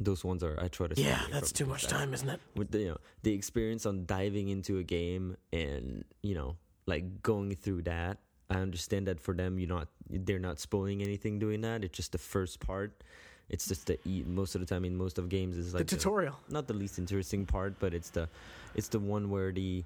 those 0.01 0.26
ones 0.26 0.43
are 0.43 0.59
I 0.61 0.68
try 0.68 0.88
to 0.88 1.01
Yeah, 1.01 1.22
that's 1.32 1.53
too 1.53 1.66
much 1.66 1.88
time, 1.88 2.13
isn't 2.13 2.28
it? 2.28 2.41
with 2.55 2.72
the 2.72 2.80
you 2.80 2.88
know 2.89 2.97
the 3.24 3.34
experience 3.34 3.86
on 3.86 4.05
diving 4.05 4.49
into 4.49 4.78
a 4.78 4.84
game 4.84 5.38
and 5.53 6.03
you 6.22 6.36
know 6.36 6.57
like 6.88 7.21
going 7.23 7.55
through 7.55 7.81
that 7.81 8.17
i 8.49 8.55
understand 8.55 9.07
that 9.07 9.19
for 9.19 9.33
them 9.33 9.57
you're 9.57 9.69
not 9.69 9.88
they're 10.09 10.39
not 10.39 10.59
spoiling 10.59 11.01
anything 11.01 11.39
doing 11.39 11.61
that. 11.61 11.83
It's 11.83 11.95
just 11.95 12.11
the 12.11 12.17
first 12.17 12.59
part. 12.59 13.03
It's 13.49 13.67
just 13.67 13.88
the 13.88 13.99
most 14.25 14.55
of 14.55 14.61
the 14.61 14.67
time 14.67 14.86
in 14.86 14.95
most 14.95 15.17
of 15.19 15.29
games 15.29 15.57
is 15.57 15.73
like 15.73 15.86
the 15.86 15.95
tutorial. 15.95 16.36
not 16.49 16.67
the 16.67 16.73
least 16.73 16.97
interesting 16.97 17.45
part 17.45 17.77
but 17.79 17.93
it's 17.93 18.09
the 18.09 18.27
it's 18.73 18.88
the 18.88 18.99
one 18.99 19.29
where 19.29 19.51
the 19.51 19.83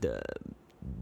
the 0.00 0.20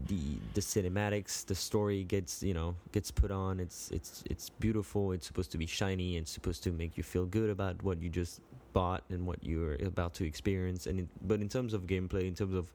the 0.07 0.19
the 0.53 0.61
cinematics 0.61 1.45
the 1.45 1.55
story 1.55 2.03
gets 2.03 2.43
you 2.43 2.53
know 2.53 2.75
gets 2.91 3.11
put 3.11 3.31
on. 3.31 3.59
It's 3.59 3.89
it's 3.91 4.23
it's 4.29 4.49
beautiful. 4.49 5.13
It's 5.13 5.25
supposed 5.25 5.51
to 5.53 5.57
be 5.57 5.65
shiny 5.65 6.17
and 6.17 6.27
supposed 6.27 6.63
to 6.63 6.71
make 6.71 6.97
you 6.97 7.03
feel 7.03 7.25
good 7.25 7.49
about 7.49 7.81
what 7.81 8.01
you 8.01 8.09
just 8.09 8.41
bought 8.73 9.03
and 9.09 9.25
what 9.25 9.43
you're 9.43 9.75
about 9.85 10.13
to 10.15 10.25
experience. 10.25 10.85
And 10.85 10.99
it, 10.99 11.07
but 11.27 11.39
in 11.41 11.47
terms 11.47 11.73
of 11.73 11.87
gameplay 11.87 12.27
in 12.27 12.35
terms 12.35 12.55
of 12.55 12.71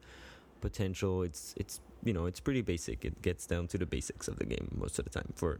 potential 0.61 1.23
it's 1.23 1.53
it's 1.57 1.79
you 2.03 2.13
know 2.13 2.25
it's 2.25 2.39
pretty 2.39 2.61
basic. 2.61 3.03
It 3.05 3.21
gets 3.21 3.45
down 3.45 3.67
to 3.67 3.77
the 3.77 3.85
basics 3.85 4.27
of 4.27 4.37
the 4.37 4.45
game 4.45 4.67
most 4.77 4.99
of 4.99 5.05
the 5.05 5.11
time 5.11 5.31
for 5.35 5.59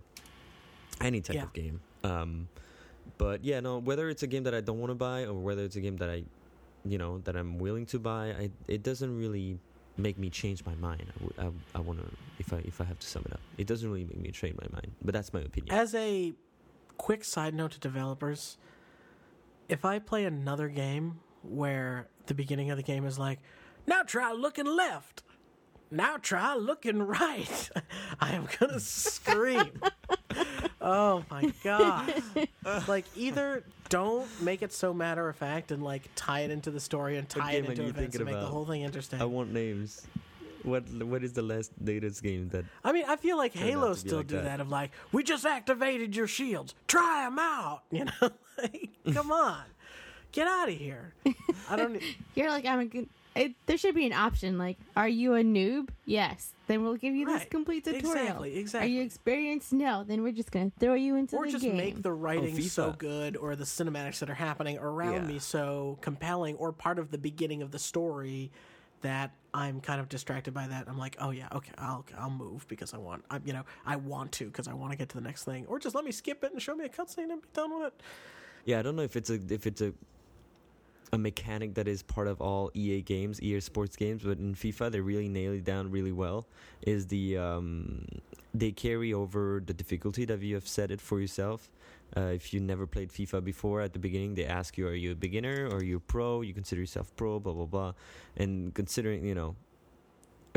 any 1.01 1.21
type 1.21 1.35
Yeah. 1.35 1.43
of 1.43 1.53
game. 1.53 1.81
Um 2.03 2.47
but 3.17 3.43
yeah 3.43 3.59
no 3.61 3.77
whether 3.79 4.09
it's 4.09 4.21
a 4.23 4.27
game 4.27 4.43
that 4.43 4.53
i 4.53 4.59
don't 4.59 4.79
want 4.79 4.91
to 4.91 4.95
buy 4.95 5.23
or 5.23 5.33
whether 5.33 5.63
it's 5.63 5.77
a 5.77 5.79
game 5.79 5.95
that 5.95 6.09
i 6.09 6.23
you 6.83 6.97
know 6.97 7.19
that 7.19 7.37
i'm 7.37 7.57
willing 7.57 7.85
to 7.85 7.97
buy 7.97 8.31
I, 8.37 8.51
it 8.67 8.83
doesn't 8.83 9.17
really 9.17 9.57
make 9.95 10.19
me 10.19 10.29
change 10.29 10.63
my 10.65 10.75
mind. 10.75 11.05
I, 11.15 11.23
w- 11.23 11.53
I, 11.73 11.77
I 11.77 11.81
want 11.81 11.99
to 12.01 12.05
if 12.37 12.51
i 12.51 12.57
if 12.65 12.81
i 12.81 12.83
have 12.83 12.99
to 12.99 13.07
sum 13.07 13.23
it 13.25 13.31
up 13.31 13.39
it 13.57 13.65
doesn't 13.65 13.89
really 13.89 14.03
make 14.03 14.19
me 14.19 14.31
change 14.31 14.55
my 14.61 14.67
mind 14.73 14.91
but 15.01 15.13
that's 15.13 15.31
my 15.31 15.39
opinion. 15.39 15.73
As 15.73 15.95
a 15.95 16.33
quick 16.97 17.23
side 17.23 17.53
note 17.55 17.71
to 17.71 17.79
developers, 17.79 18.57
if 19.69 19.85
I 19.85 19.99
play 19.99 20.25
another 20.25 20.67
game 20.67 21.19
where 21.43 22.07
the 22.25 22.33
beginning 22.33 22.71
of 22.71 22.77
the 22.77 22.83
game 22.83 23.05
is 23.05 23.17
like, 23.17 23.39
now 23.87 24.03
try 24.03 24.31
looking 24.33 24.65
left, 24.65 25.23
now 25.89 26.17
try 26.17 26.55
looking 26.55 27.01
right, 27.01 27.69
I 28.19 28.33
am 28.33 28.47
gonna 28.59 28.79
scream. 28.79 29.81
oh 30.81 31.23
my 31.31 31.51
god! 31.63 32.21
like 32.87 33.05
either 33.15 33.63
don't 33.89 34.29
make 34.41 34.61
it 34.61 34.73
so 34.73 34.93
matter 34.93 35.27
of 35.29 35.35
fact 35.35 35.71
and 35.71 35.81
like 35.81 36.09
tie 36.15 36.41
it 36.41 36.51
into 36.51 36.69
the 36.71 36.79
story 36.79 37.17
and 37.17 37.27
tie 37.29 37.53
it 37.53 37.65
into 37.65 37.83
you 37.83 37.89
events 37.89 38.15
and 38.17 38.25
make 38.25 38.35
the 38.35 38.45
whole 38.45 38.65
thing 38.65 38.81
interesting. 38.81 39.21
i 39.21 39.25
want 39.25 39.53
names 39.53 40.05
what 40.63 40.83
what 41.03 41.23
is 41.23 41.33
the 41.33 41.41
last 41.41 41.71
latest 41.81 42.21
game 42.21 42.49
that 42.49 42.65
I 42.83 42.91
mean, 42.91 43.05
I 43.07 43.15
feel 43.15 43.37
like 43.37 43.53
Halo 43.53 43.93
still 43.93 44.17
like 44.17 44.27
do 44.27 44.35
that. 44.35 44.43
that. 44.43 44.59
of 44.59 44.69
like, 44.69 44.91
we 45.11 45.23
just 45.23 45.45
activated 45.45 46.15
your 46.15 46.27
shields. 46.27 46.75
Try 46.87 47.23
them 47.23 47.39
out. 47.39 47.83
You 47.91 48.05
know, 48.05 48.29
like, 48.57 48.89
come 49.13 49.31
on, 49.47 49.63
get 50.31 50.47
out 50.47 50.67
of 50.67 50.75
here. 50.75 51.13
I 51.69 51.75
don't. 51.75 52.01
You're 52.35 52.49
like, 52.49 52.65
I'm 52.65 52.79
a 52.79 52.85
good. 52.85 53.07
It, 53.37 53.53
there 53.65 53.77
should 53.77 53.95
be 53.95 54.05
an 54.05 54.13
option 54.13 54.57
like, 54.57 54.77
are 54.95 55.07
you 55.07 55.35
a 55.35 55.41
noob? 55.43 55.89
Yes. 56.05 56.53
Then 56.67 56.83
we'll 56.83 56.95
give 56.95 57.15
you 57.15 57.25
this 57.25 57.45
complete 57.45 57.85
tutorial. 57.85 58.11
Exactly, 58.11 58.57
exactly. 58.57 58.89
Are 58.89 58.93
you 58.93 59.01
experienced? 59.03 59.71
No. 59.71 60.03
Then 60.03 60.21
we're 60.23 60.33
just 60.33 60.51
gonna 60.51 60.71
throw 60.79 60.95
you 60.95 61.15
into 61.15 61.35
Or 61.37 61.45
the 61.45 61.51
game. 61.51 61.55
Or 61.55 61.59
just 61.59 61.63
game. 61.63 61.77
make 61.77 62.01
the 62.01 62.11
writing 62.11 62.55
oh, 62.57 62.61
so 62.61 62.91
good, 62.97 63.37
or 63.37 63.55
the 63.55 63.63
cinematics 63.63 64.19
that 64.19 64.29
are 64.29 64.35
happening 64.35 64.77
around 64.77 65.13
Yeah. 65.13 65.21
me 65.27 65.39
so 65.39 65.97
compelling, 66.01 66.55
or 66.57 66.71
part 66.73 66.99
of 66.99 67.11
the 67.11 67.17
beginning 67.17 67.61
of 67.61 67.71
the 67.71 67.79
story 67.79 68.51
that 69.01 69.31
I'm 69.53 69.79
kind 69.79 70.01
of 70.01 70.09
distracted 70.09 70.53
by 70.53 70.67
that. 70.67 70.87
I'm 70.87 70.97
like, 70.97 71.15
oh 71.19 71.29
yeah, 71.29 71.47
okay, 71.53 71.71
I'll 71.77 72.03
I'll 72.17 72.29
move 72.29 72.67
because 72.67 72.93
I 72.93 72.97
want, 72.97 73.23
I, 73.29 73.39
you 73.45 73.53
know, 73.53 73.63
I 73.85 73.95
want 73.95 74.31
to 74.33 74.45
because 74.45 74.67
I 74.67 74.73
want 74.73 74.91
to 74.91 74.97
get 74.97 75.09
to 75.09 75.15
the 75.15 75.23
next 75.23 75.43
thing, 75.45 75.65
or 75.67 75.79
just 75.79 75.95
let 75.95 76.03
me 76.03 76.11
skip 76.11 76.43
it 76.43 76.51
and 76.51 76.61
show 76.61 76.75
me 76.75 76.85
a 76.85 76.89
cutscene 76.89 77.31
and 77.31 77.41
be 77.41 77.47
done 77.53 77.73
with 77.77 77.87
it. 77.93 78.01
Yeah, 78.65 78.79
I 78.79 78.81
don't 78.81 78.95
know 78.95 79.03
if 79.03 79.15
it's 79.15 79.29
a 79.29 79.39
if 79.49 79.65
it's 79.67 79.81
a 79.81 79.93
a 81.13 81.17
mechanic 81.17 81.75
that 81.75 81.87
is 81.87 82.03
part 82.03 82.27
of 82.27 82.41
all 82.41 82.69
EA 82.73 83.01
games, 83.01 83.41
EA 83.41 83.59
Sports 83.59 83.95
games, 83.95 84.23
but 84.23 84.37
in 84.37 84.53
FIFA 84.55 84.91
they 84.91 84.99
really 84.99 85.29
nail 85.29 85.53
it 85.53 85.63
down 85.63 85.89
really 85.89 86.11
well. 86.11 86.47
Is 86.81 87.07
the 87.07 87.37
um, 87.37 88.05
they 88.53 88.71
carry 88.71 89.13
over 89.13 89.61
the 89.65 89.73
difficulty 89.73 90.25
that 90.25 90.41
you 90.41 90.55
have 90.55 90.67
set 90.67 90.91
it 90.91 91.01
for 91.01 91.19
yourself. 91.19 91.69
Uh, 92.15 92.31
if 92.33 92.53
you 92.53 92.59
never 92.59 92.87
played 92.87 93.09
FIFA 93.09 93.43
before, 93.43 93.81
at 93.81 93.93
the 93.93 93.99
beginning 93.99 94.35
they 94.35 94.45
ask 94.45 94.77
you, 94.77 94.87
"Are 94.87 94.95
you 94.95 95.11
a 95.11 95.15
beginner 95.15 95.67
or 95.67 95.77
are 95.77 95.83
you 95.83 95.97
a 95.97 95.99
pro? 95.99 96.41
You 96.41 96.53
consider 96.53 96.81
yourself 96.81 97.15
pro?" 97.15 97.39
Blah 97.39 97.53
blah 97.53 97.65
blah. 97.65 97.93
And 98.35 98.73
considering 98.73 99.25
you 99.25 99.35
know, 99.35 99.55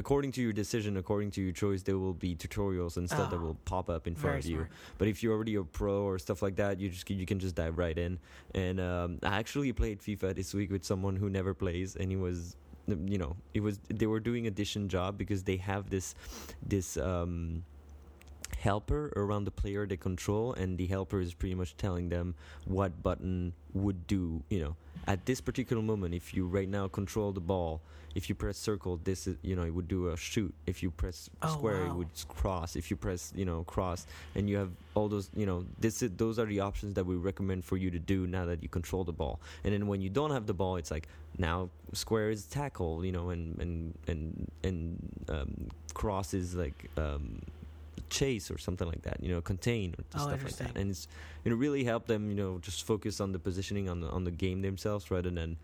according 0.03 0.33
to 0.37 0.41
your 0.47 0.53
decision, 0.63 0.97
according 0.97 1.31
to 1.37 1.41
your 1.47 1.53
choice, 1.65 1.81
there 1.89 1.99
will 2.05 2.19
be 2.27 2.35
tutorials 2.45 2.97
and 2.99 3.07
stuff 3.09 3.29
that 3.31 3.37
Ah, 3.41 3.47
will 3.47 3.59
pop 3.73 3.87
up 3.97 4.07
in 4.11 4.15
front 4.23 4.39
of 4.41 4.47
you. 4.53 4.57
smart. 4.57 4.71
But 4.99 5.07
if 5.13 5.23
you're 5.23 5.35
already 5.37 5.55
a 5.55 5.63
pro 5.79 5.97
or 6.11 6.19
stuff 6.19 6.41
like 6.47 6.57
that, 6.63 6.81
you 6.81 6.89
just 6.89 7.09
you 7.11 7.27
can 7.33 7.39
just 7.39 7.55
dive 7.55 7.77
right 7.85 7.97
in. 8.07 8.19
And 8.55 8.77
um, 8.81 9.19
I 9.23 9.39
actually 9.43 9.73
played 9.73 9.99
FIFA 10.07 10.35
this 10.35 10.51
week 10.59 10.71
with 10.75 10.85
someone 10.85 11.15
who 11.17 11.29
never 11.39 11.53
plays, 11.55 11.95
and 12.01 12.11
he 12.11 12.17
was, 12.17 12.57
you 13.13 13.19
know, 13.23 13.37
it 13.55 13.61
was 13.67 13.79
they 14.01 14.07
were 14.13 14.21
doing 14.31 14.47
a 14.47 14.51
decent 14.51 14.87
job 14.97 15.17
because 15.23 15.41
they 15.45 15.59
have 15.71 15.91
this 15.91 16.15
this 16.67 16.97
um, 16.97 17.63
helper 18.59 19.13
around 19.17 19.45
the 19.45 19.51
player 19.51 19.87
they 19.87 19.97
control, 19.97 20.53
and 20.55 20.79
the 20.79 20.87
helper 20.87 21.21
is 21.21 21.35
pretty 21.35 21.55
much 21.55 21.77
telling 21.77 22.09
them 22.09 22.35
what 22.65 23.03
button 23.03 23.53
would 23.75 24.07
do. 24.07 24.43
You 24.51 24.61
know, 24.61 24.77
at 25.07 25.27
this 25.27 25.41
particular 25.41 25.83
moment, 25.83 26.15
if 26.15 26.35
you 26.35 26.47
right 26.47 26.69
now 26.69 26.89
control 26.89 27.33
the 27.33 27.41
ball. 27.41 27.81
If 28.13 28.29
you 28.29 28.35
press 28.35 28.59
circle, 28.59 28.99
this 29.05 29.29
is 29.29 29.37
you 29.41 29.55
know 29.55 29.63
it 29.63 29.73
would 29.73 29.87
do 29.87 30.09
a 30.09 30.17
shoot. 30.17 30.53
If 30.67 30.83
you 30.83 30.91
press 30.91 31.31
Oh, 31.43 31.53
square, 31.53 31.87
it 31.87 31.95
would 31.95 32.09
cross. 32.27 32.75
If 32.75 32.91
you 32.91 32.97
press 32.97 33.33
you 33.37 33.45
know 33.45 33.63
cross, 33.63 34.05
and 34.35 34.51
you 34.51 34.57
have 34.57 34.71
all 34.95 35.09
those 35.09 35.31
you 35.37 35.47
know 35.47 35.65
this 35.79 36.03
is, 36.03 36.11
those 36.17 36.37
are 36.41 36.47
the 36.47 36.59
options 36.59 36.95
that 36.95 37.07
we 37.07 37.15
recommend 37.15 37.65
for 37.65 37.77
you 37.77 37.89
to 37.93 38.01
do 38.01 38.27
now 38.27 38.47
that 38.47 38.65
you 38.65 38.69
control 38.69 39.05
the 39.05 39.13
ball 39.13 39.39
and 39.63 39.73
then 39.73 39.87
when 39.87 40.01
you 40.01 40.11
don't 40.11 40.33
have 40.33 40.47
the 40.47 40.53
ball 40.53 40.75
it's 40.75 40.91
like 40.91 41.07
now 41.39 41.71
square 41.93 42.31
is 42.31 42.47
tackle 42.47 43.05
you 43.05 43.13
know 43.13 43.31
and 43.31 43.57
and 43.61 43.95
and 44.09 44.51
and 44.65 44.99
um, 45.29 45.69
cross 45.95 46.35
is 46.35 46.57
like 46.57 46.91
um, 46.97 47.41
chase 48.11 48.51
or 48.51 48.59
something 48.59 48.87
like 48.89 49.03
that 49.03 49.23
you 49.23 49.29
know 49.33 49.41
contain 49.41 49.95
or 49.99 50.05
Oh, 50.15 50.27
stuff 50.29 50.43
like 50.45 50.57
that 50.57 50.77
and 50.77 50.91
it's 50.91 51.09
it 51.45 51.53
really 51.55 51.85
helped 51.85 52.09
them 52.09 52.29
you 52.29 52.37
know 52.37 52.59
just 52.59 52.87
focus 52.87 53.21
on 53.21 53.33
the 53.33 53.39
positioning 53.39 53.89
on 53.89 54.01
the 54.01 54.09
on 54.09 54.25
the 54.25 54.31
game 54.31 54.61
themselves 54.63 55.11
rather 55.11 55.31
than 55.31 55.57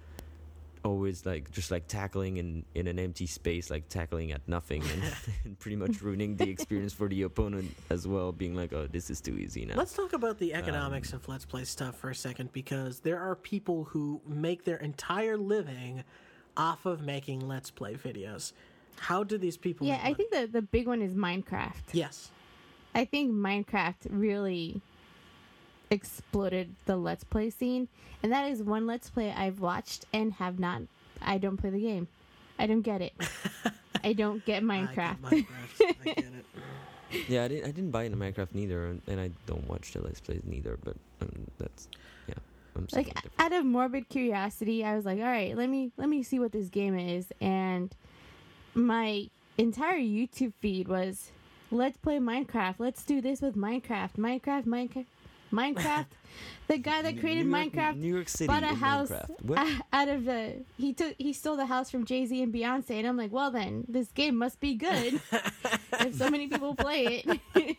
always 0.84 1.26
like 1.26 1.51
just 1.51 1.70
like 1.72 1.88
tackling 1.88 2.36
in 2.36 2.64
in 2.76 2.86
an 2.86 2.99
empty 2.99 3.26
space 3.26 3.70
like 3.70 3.88
tackling 3.88 4.30
at 4.30 4.47
nothing 4.47 4.82
and, 4.92 5.03
and 5.44 5.59
pretty 5.59 5.74
much 5.76 6.01
ruining 6.01 6.36
the 6.36 6.49
experience 6.49 6.92
for 6.92 7.09
the 7.09 7.22
opponent 7.22 7.74
as 7.90 8.07
well 8.07 8.30
being 8.30 8.55
like 8.55 8.72
oh 8.72 8.86
this 8.86 9.11
is 9.11 9.20
too 9.20 9.36
easy 9.36 9.66
now 9.66 9.74
Let's 9.76 9.94
talk 9.94 10.12
about 10.12 10.38
the 10.38 10.55
economics 10.55 11.12
um, 11.12 11.16
of 11.18 11.28
Let's 11.28 11.44
Play 11.44 11.64
stuff 11.64 11.97
for 11.99 12.11
a 12.11 12.14
second 12.14 12.53
because 12.53 13.01
there 13.01 13.18
are 13.18 13.34
people 13.34 13.84
who 13.84 14.20
make 14.28 14.64
their 14.64 14.76
entire 14.76 15.36
living 15.36 16.05
off 16.57 16.86
of 16.86 17.03
making 17.03 17.40
Let's 17.49 17.70
Play 17.70 17.94
videos. 17.94 18.53
How 18.99 19.24
do 19.24 19.36
these 19.38 19.57
people? 19.57 19.86
yeah, 19.86 19.97
make 19.97 20.05
I 20.05 20.14
think 20.14 20.30
the 20.32 20.47
the 20.47 20.62
big 20.62 20.86
one 20.86 21.03
is 21.03 21.14
Minecraft. 21.14 21.82
yes. 21.92 22.30
I 22.97 23.05
think 23.05 23.30
Minecraft 23.30 24.09
really 24.09 24.80
exploded 25.90 26.74
the 26.86 26.97
Let's 26.97 27.24
Play 27.24 27.51
scene, 27.51 27.88
and 28.22 28.32
that 28.32 28.51
is 28.51 28.62
one 28.62 28.86
Let's 28.86 29.11
Play 29.11 29.30
I've 29.30 29.61
watched 29.61 30.07
and 30.14 30.32
have 30.32 30.59
not. 30.59 30.80
I 31.20 31.36
don't 31.36 31.59
play 31.59 31.68
the 31.68 31.80
game. 31.80 32.09
I 32.59 32.66
don't 32.66 32.80
get 32.80 33.03
it. 33.03 33.12
I 34.03 34.14
don't 34.14 34.42
get 34.47 34.62
I 34.62 34.66
get 34.86 34.97
Minecraft. 34.97 35.20
Minecraft. 35.20 35.94
I 36.01 36.05
get 36.05 36.18
it. 36.18 36.44
Yeah, 37.28 37.44
I 37.44 37.49
didn't. 37.49 37.64
I 37.64 37.70
didn't 37.70 37.92
buy 37.92 38.03
into 38.03 38.18
Minecraft 38.18 38.53
neither, 38.53 38.86
and, 38.86 39.01
and 39.07 39.20
I 39.20 39.30
don't 39.47 39.66
watch 39.68 39.92
the 39.92 40.03
Let's 40.03 40.18
Plays 40.18 40.42
neither. 40.44 40.76
But 40.82 40.97
um, 41.22 41.47
that's 41.57 41.88
yeah. 42.26 42.34
I'm 42.74 42.88
like 42.92 43.14
different. 43.14 43.32
out 43.38 43.53
of 43.53 43.64
morbid 43.64 44.09
curiosity, 44.09 44.84
I 44.84 44.97
was 44.97 45.05
like, 45.05 45.20
all 45.20 45.24
right, 45.24 45.57
let 45.57 45.68
me 45.68 45.92
let 45.97 46.09
me 46.09 46.24
see 46.24 46.40
what 46.40 46.51
this 46.51 46.68
game 46.68 46.99
is, 46.99 47.28
and 47.40 47.94
my 48.74 49.30
entire 49.57 49.99
YouTube 49.99 50.53
feed 50.61 50.88
was, 50.88 51.30
let's 51.70 51.96
play 51.96 52.18
Minecraft. 52.18 52.76
Let's 52.78 53.04
do 53.04 53.20
this 53.20 53.40
with 53.40 53.56
Minecraft. 53.56 54.16
Minecraft. 54.18 54.64
Minecraft. 54.64 55.06
Minecraft. 55.52 56.06
the 56.68 56.78
guy 56.78 57.02
that 57.02 57.20
created 57.20 57.46
New 57.46 57.56
York- 57.56 57.72
Minecraft 57.72 57.96
New 57.96 58.14
York 58.14 58.28
City 58.28 58.46
bought 58.48 58.62
a 58.64 58.74
house 58.74 59.12
out 59.92 60.08
of 60.08 60.24
the 60.24 60.54
he 60.76 60.92
took 60.92 61.14
he 61.18 61.32
stole 61.32 61.56
the 61.56 61.66
house 61.66 61.90
from 61.90 62.04
Jay 62.04 62.26
Z 62.26 62.42
and 62.42 62.52
Beyonce, 62.52 62.90
and 62.90 63.06
I'm 63.06 63.16
like, 63.16 63.32
well 63.32 63.50
then 63.50 63.84
this 63.88 64.08
game 64.08 64.36
must 64.36 64.60
be 64.60 64.74
good 64.74 65.20
if 66.00 66.14
so 66.16 66.28
many 66.28 66.48
people 66.48 66.74
play 66.74 67.22
it. 67.24 67.76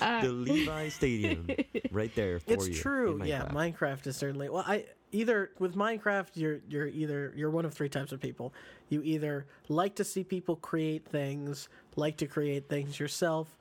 uh, 0.00 0.22
the 0.22 0.28
Levi 0.32 0.88
Stadium, 0.88 1.48
right 1.90 2.14
there 2.14 2.38
for 2.40 2.52
It's 2.52 2.68
you. 2.68 2.74
true. 2.74 3.20
in 3.20 3.26
Yeah, 3.26 3.46
Minecraft. 3.46 3.76
Minecraft 3.78 4.06
is 4.06 4.16
certainly 4.16 4.48
well. 4.48 4.64
I 4.66 4.86
either 5.12 5.50
with 5.58 5.74
Minecraft, 5.74 6.28
you're 6.34 6.60
you're 6.68 6.86
either 6.88 7.32
you're 7.36 7.50
one 7.50 7.64
of 7.64 7.74
three 7.74 7.88
types 7.88 8.12
of 8.12 8.20
people. 8.20 8.52
You 8.88 9.02
either 9.02 9.46
like 9.68 9.94
to 9.96 10.04
see 10.04 10.24
people 10.24 10.56
create 10.56 11.06
things, 11.06 11.68
like 11.96 12.16
to 12.18 12.26
create 12.26 12.68
things 12.68 12.98
yourself, 13.00 13.56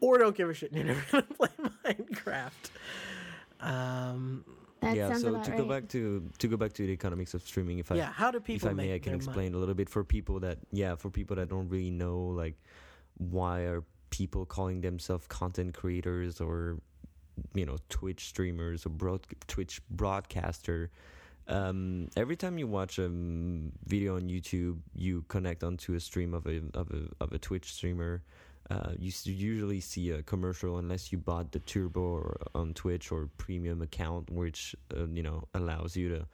or 0.00 0.18
don't 0.18 0.36
give 0.36 0.48
a 0.50 0.54
shit 0.54 0.72
and 0.72 0.86
you're 0.86 0.94
never 0.94 1.04
gonna 1.10 1.22
play 1.34 1.48
Minecraft. 1.84 2.70
Um, 3.60 4.44
that 4.80 4.96
yeah. 4.96 5.12
So 5.14 5.30
to 5.32 5.36
right. 5.38 5.56
go 5.56 5.64
back 5.64 5.88
to 5.88 6.28
to 6.38 6.48
go 6.48 6.56
back 6.56 6.72
to 6.74 6.86
the 6.86 6.92
economics 6.92 7.34
of 7.34 7.42
streaming, 7.42 7.78
if 7.78 7.90
I 7.90 7.96
yeah, 7.96 8.12
how 8.12 8.30
do 8.30 8.38
people 8.40 8.68
if 8.68 8.72
I 8.72 8.74
may, 8.74 8.88
make 8.88 9.02
I 9.02 9.04
can 9.04 9.14
explain 9.14 9.36
money? 9.36 9.56
a 9.56 9.58
little 9.58 9.74
bit 9.74 9.88
for 9.88 10.04
people 10.04 10.38
that, 10.40 10.58
yeah, 10.70 10.94
for 10.94 11.10
people 11.10 11.34
that 11.36 11.48
don't 11.48 11.68
really 11.68 11.90
know, 11.90 12.18
like, 12.18 12.54
why 13.16 13.62
are 13.62 13.82
people 14.18 14.44
calling 14.44 14.80
themselves 14.80 15.26
content 15.28 15.72
creators 15.80 16.40
or, 16.40 16.78
you 17.54 17.64
know, 17.64 17.76
Twitch 17.88 18.22
streamers 18.32 18.84
or 18.84 18.90
broad, 18.90 19.20
Twitch 19.46 19.80
broadcaster. 19.90 20.90
Um, 21.46 22.08
every 22.16 22.36
time 22.36 22.58
you 22.58 22.66
watch 22.66 22.98
a 22.98 23.08
video 23.86 24.16
on 24.16 24.24
YouTube, 24.28 24.78
you 24.94 25.24
connect 25.28 25.62
onto 25.62 25.94
a 25.94 26.00
stream 26.00 26.34
of 26.34 26.44
a 26.46 26.56
of 26.74 26.86
a 26.90 27.02
of 27.24 27.32
a 27.32 27.38
Twitch 27.38 27.72
streamer. 27.72 28.22
Uh, 28.70 28.92
you 28.98 29.10
usually 29.24 29.80
see 29.80 30.10
a 30.10 30.22
commercial 30.22 30.76
unless 30.76 31.10
you 31.10 31.16
bought 31.16 31.52
the 31.52 31.60
turbo 31.60 32.00
or 32.00 32.36
on 32.54 32.74
Twitch 32.74 33.10
or 33.12 33.30
premium 33.38 33.80
account, 33.80 34.30
which 34.30 34.76
uh, 34.94 35.06
you 35.06 35.22
know 35.22 35.38
allows 35.54 35.96
you 35.96 36.08
to 36.14 36.26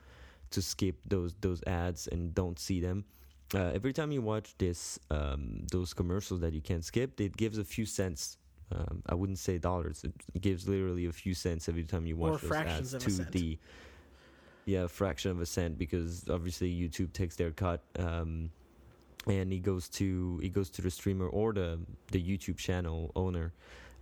to 0.51 0.63
skip 0.63 0.97
those 1.07 1.35
those 1.43 1.63
ads 1.67 2.09
and 2.09 2.35
don't 2.35 2.59
see 2.59 2.81
them. 2.81 3.05
Uh, 3.55 3.71
every 3.75 3.93
time 3.93 4.11
you 4.11 4.21
watch 4.21 4.55
this 4.59 4.99
um, 5.11 5.67
those 5.71 5.95
commercials 5.95 6.41
that 6.41 6.53
you 6.53 6.61
can't 6.61 6.85
skip, 6.85 7.21
it 7.21 7.37
gives 7.37 7.59
a 7.59 7.65
few 7.65 7.87
cents. 7.87 8.39
Um, 8.73 9.03
I 9.07 9.15
wouldn't 9.15 9.39
say 9.39 9.59
dollars. 9.59 10.05
It 10.05 10.41
gives 10.41 10.67
literally 10.69 11.07
a 11.07 11.13
few 11.13 11.35
cents 11.35 11.69
every 11.69 11.85
time 11.85 12.07
you 12.07 12.17
Or 12.17 12.33
watch 12.33 12.41
those 12.43 12.51
ads 12.53 12.95
of 12.95 13.03
a 13.03 13.05
to 13.05 13.11
cent. 13.11 13.33
the 13.33 13.59
yeah 14.65 14.87
fraction 14.87 15.31
of 15.31 15.41
a 15.41 15.47
cent 15.47 15.79
because 15.79 16.29
obviously 16.29 16.75
YouTube 16.75 17.13
takes 17.13 17.37
their 17.37 17.51
cut. 17.53 17.83
Um, 17.99 18.51
and 19.27 19.53
it 19.53 19.61
goes 19.63 19.89
to 19.91 20.41
it 20.43 20.53
goes 20.53 20.69
to 20.71 20.83
the 20.83 20.91
streamer 20.91 21.29
or 21.29 21.53
the 21.53 21.79
the 22.11 22.23
YouTube 22.23 22.57
channel 22.59 23.13
owner 23.15 23.53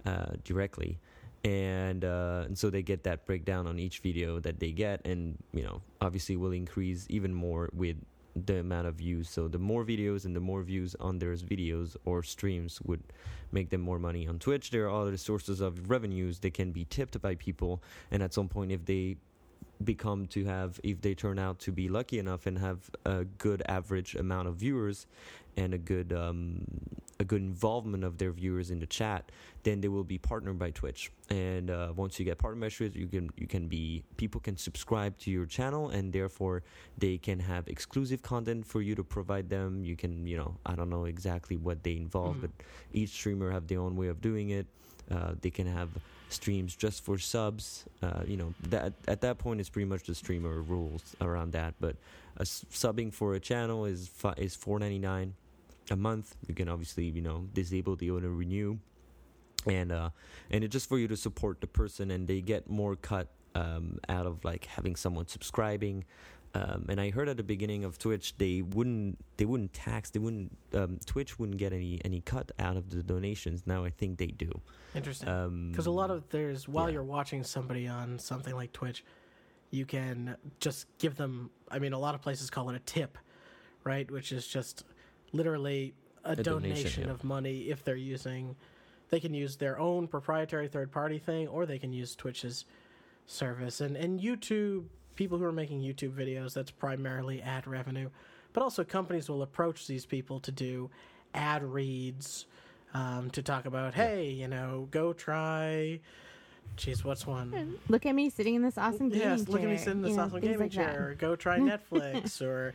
uh, 0.07 0.32
directly, 0.44 0.98
and 1.44 2.05
uh, 2.05 2.44
and 2.46 2.57
so 2.59 2.70
they 2.70 2.82
get 2.82 3.05
that 3.05 3.26
breakdown 3.26 3.66
on 3.66 3.78
each 3.78 3.98
video 4.00 4.40
that 4.40 4.59
they 4.59 4.72
get, 4.72 5.05
and 5.07 5.36
you 5.53 5.62
know 5.62 5.80
obviously 6.00 6.36
will 6.36 6.53
increase 6.53 7.07
even 7.11 7.32
more 7.34 7.68
with 7.72 7.96
the 8.34 8.60
amount 8.60 8.86
of 8.86 8.94
views. 8.96 9.28
So 9.28 9.48
the 9.48 9.58
more 9.58 9.84
videos 9.84 10.24
and 10.24 10.34
the 10.34 10.40
more 10.40 10.62
views 10.62 10.96
on 11.00 11.18
their 11.18 11.34
videos 11.34 11.96
or 12.04 12.22
streams 12.22 12.80
would 12.82 13.02
make 13.50 13.70
them 13.70 13.80
more 13.80 13.98
money 13.98 14.26
on 14.26 14.38
Twitch. 14.38 14.70
There 14.70 14.88
are 14.88 15.02
other 15.02 15.16
sources 15.16 15.60
of 15.60 15.90
revenues 15.90 16.38
that 16.40 16.54
can 16.54 16.72
be 16.72 16.86
tipped 16.86 17.20
by 17.20 17.34
people, 17.34 17.82
and 18.10 18.22
at 18.22 18.32
some 18.32 18.48
point, 18.48 18.72
if 18.72 18.84
they 18.86 19.16
become 19.84 20.26
to 20.26 20.44
have 20.44 20.78
if 20.84 21.00
they 21.00 21.14
turn 21.14 21.38
out 21.38 21.58
to 21.58 21.72
be 21.72 21.88
lucky 21.88 22.18
enough 22.18 22.46
and 22.46 22.58
have 22.58 22.90
a 23.04 23.24
good 23.24 23.62
average 23.66 24.14
amount 24.14 24.46
of 24.46 24.54
viewers 24.54 25.06
and 25.57 25.74
a 25.74 25.78
good 25.78 26.12
um, 26.12 26.64
a 27.20 27.24
good 27.24 27.42
involvement 27.42 28.03
of 28.05 28.18
their 28.18 28.32
viewers 28.32 28.70
in 28.70 28.80
the 28.80 28.86
chat, 28.86 29.30
then 29.62 29.80
they 29.80 29.86
will 29.88 30.03
be 30.03 30.18
partnered 30.18 30.59
by 30.59 30.70
Twitch. 30.70 31.12
And 31.30 31.70
uh, 31.70 31.92
once 31.94 32.18
you 32.18 32.24
get 32.24 32.38
partnered 32.38 32.61
by 32.62 32.68
Twitch, 32.68 32.94
you 32.96 33.07
can 33.07 33.30
you 33.36 33.46
can 33.46 33.68
be 33.68 34.03
people 34.16 34.40
can 34.40 34.57
subscribe 34.57 35.16
to 35.18 35.30
your 35.30 35.46
channel, 35.46 35.90
and 35.90 36.12
therefore 36.12 36.62
they 36.98 37.18
can 37.18 37.38
have 37.40 37.68
exclusive 37.68 38.22
content 38.22 38.66
for 38.66 38.80
you 38.82 38.94
to 38.94 39.05
provide 39.05 39.48
them. 39.50 39.84
You 39.84 39.94
can 39.96 40.26
you 40.26 40.36
know 40.36 40.57
I 40.66 40.74
don't 40.74 40.90
know 40.90 41.05
exactly 41.05 41.57
what 41.57 41.82
they 41.82 41.96
involve, 41.96 42.36
Mm. 42.36 42.40
but 42.42 42.50
each 42.92 43.11
streamer 43.11 43.50
have 43.50 43.66
their 43.68 43.80
own 43.80 43.94
way 43.96 44.09
of 44.09 44.20
doing 44.20 44.50
it. 44.50 44.66
Uh, 45.11 45.34
they 45.40 45.50
can 45.50 45.66
have 45.66 45.90
streams 46.30 46.74
just 46.74 47.05
for 47.05 47.18
subs. 47.18 47.84
Uh, 48.03 48.22
you 48.26 48.36
know 48.38 48.55
that 48.70 48.94
at 49.07 49.20
that 49.20 49.36
point 49.38 49.61
it's 49.61 49.68
pretty 49.68 49.88
much 49.88 50.05
the 50.05 50.14
streamer 50.14 50.62
rules 50.62 51.14
around 51.20 51.53
that. 51.53 51.74
But 51.78 51.96
uh, 52.38 52.42
s- 52.42 52.64
subbing 52.72 53.12
for 53.12 53.34
a 53.34 53.40
channel 53.40 53.84
is 53.84 54.09
fi- 54.09 54.34
is 54.38 54.57
four 54.57 54.78
ninety 54.78 54.98
nine 54.98 55.34
a 55.90 55.96
month. 55.96 56.36
You 56.46 56.54
can 56.54 56.68
obviously 56.68 57.04
you 57.06 57.22
know 57.22 57.48
disable 57.52 57.96
the 57.96 58.10
auto 58.10 58.28
renew, 58.28 58.78
and 59.66 59.92
uh, 59.92 60.10
and 60.50 60.64
it's 60.64 60.72
just 60.72 60.88
for 60.88 60.98
you 60.98 61.08
to 61.08 61.16
support 61.16 61.60
the 61.60 61.66
person, 61.66 62.10
and 62.10 62.26
they 62.26 62.40
get 62.40 62.68
more 62.68 62.96
cut 62.96 63.28
um, 63.54 63.98
out 64.08 64.26
of 64.26 64.44
like 64.44 64.66
having 64.66 64.96
someone 64.96 65.26
subscribing. 65.26 66.04
Um, 66.54 66.84
and 66.90 67.00
I 67.00 67.08
heard 67.10 67.30
at 67.30 67.38
the 67.38 67.42
beginning 67.42 67.82
of 67.82 67.98
Twitch 67.98 68.36
they 68.36 68.60
wouldn't 68.60 69.18
they 69.38 69.46
wouldn't 69.46 69.72
tax 69.72 70.10
they 70.10 70.18
wouldn't 70.18 70.54
um, 70.74 70.98
Twitch 71.06 71.38
wouldn't 71.38 71.56
get 71.56 71.72
any 71.72 71.98
any 72.04 72.20
cut 72.20 72.52
out 72.58 72.76
of 72.76 72.90
the 72.90 73.02
donations. 73.02 73.62
Now 73.66 73.84
I 73.84 73.90
think 73.90 74.18
they 74.18 74.26
do. 74.26 74.60
Interesting. 74.94 75.28
Um, 75.28 75.68
Because 75.70 75.86
a 75.86 75.90
lot 75.90 76.10
of 76.10 76.28
there's 76.28 76.68
while 76.68 76.88
yeah. 76.88 76.94
you're 76.94 77.04
watching 77.04 77.42
somebody 77.42 77.88
on 77.88 78.18
something 78.18 78.54
like 78.54 78.72
Twitch, 78.72 79.02
you 79.70 79.86
can 79.86 80.36
just 80.60 80.86
give 80.98 81.16
them. 81.16 81.48
I 81.70 81.78
mean, 81.78 81.94
a 81.94 81.98
lot 81.98 82.14
of 82.14 82.20
places 82.20 82.50
call 82.50 82.68
it 82.68 82.76
a 82.76 82.80
tip, 82.80 83.16
right? 83.84 84.10
Which 84.10 84.30
is 84.30 84.46
just 84.46 84.84
literally 85.32 85.94
a, 86.24 86.32
A 86.32 86.36
donation, 86.36 86.74
donation, 86.74 87.04
yeah. 87.04 87.10
of 87.10 87.24
money 87.24 87.58
if 87.70 87.84
they're 87.84 87.96
using. 87.96 88.56
They 89.10 89.20
can 89.20 89.34
use 89.34 89.56
their 89.56 89.78
own 89.78 90.06
proprietary 90.08 90.68
third 90.68 90.90
party 90.90 91.18
thing, 91.18 91.48
or 91.48 91.66
they 91.66 91.78
can 91.78 91.92
use 91.92 92.14
Twitch's 92.16 92.64
service. 93.26 93.80
And 93.80 93.96
and 93.96 94.20
YouTube 94.20 94.84
people 95.16 95.38
who 95.38 95.44
are 95.44 95.52
making 95.52 95.82
YouTube 95.82 96.12
videos, 96.12 96.54
that's 96.54 96.70
primarily 96.70 97.42
ad 97.42 97.66
revenue, 97.66 98.08
but 98.52 98.62
also 98.62 98.84
companies 98.84 99.28
will 99.28 99.42
approach 99.42 99.86
these 99.86 100.06
people 100.06 100.40
to 100.40 100.52
do 100.52 100.90
ad 101.34 101.62
reads 101.62 102.46
um, 102.94 103.30
to 103.30 103.42
talk 103.42 103.66
about, 103.66 103.94
hey, 103.94 104.30
you 104.30 104.48
know, 104.48 104.88
go 104.90 105.12
try. 105.12 106.00
Jeez, 106.76 107.04
what's 107.04 107.26
one? 107.26 107.78
Look 107.88 108.06
at 108.06 108.14
me 108.14 108.30
sitting 108.30 108.54
in 108.54 108.62
this 108.62 108.78
awesome 108.78 109.08
gaming 109.10 109.28
Yes, 109.28 109.48
look 109.48 109.62
at 109.62 109.68
me 109.68 109.76
sitting 109.76 109.98
in 109.98 110.02
this 110.02 110.12
you 110.12 110.20
awesome 110.20 110.40
things 110.40 110.44
gaming 110.44 110.58
like 110.60 110.72
that. 110.72 110.92
chair. 110.94 111.08
Or 111.10 111.14
go 111.14 111.36
try 111.36 111.58
Netflix, 111.58 112.40
or 112.40 112.74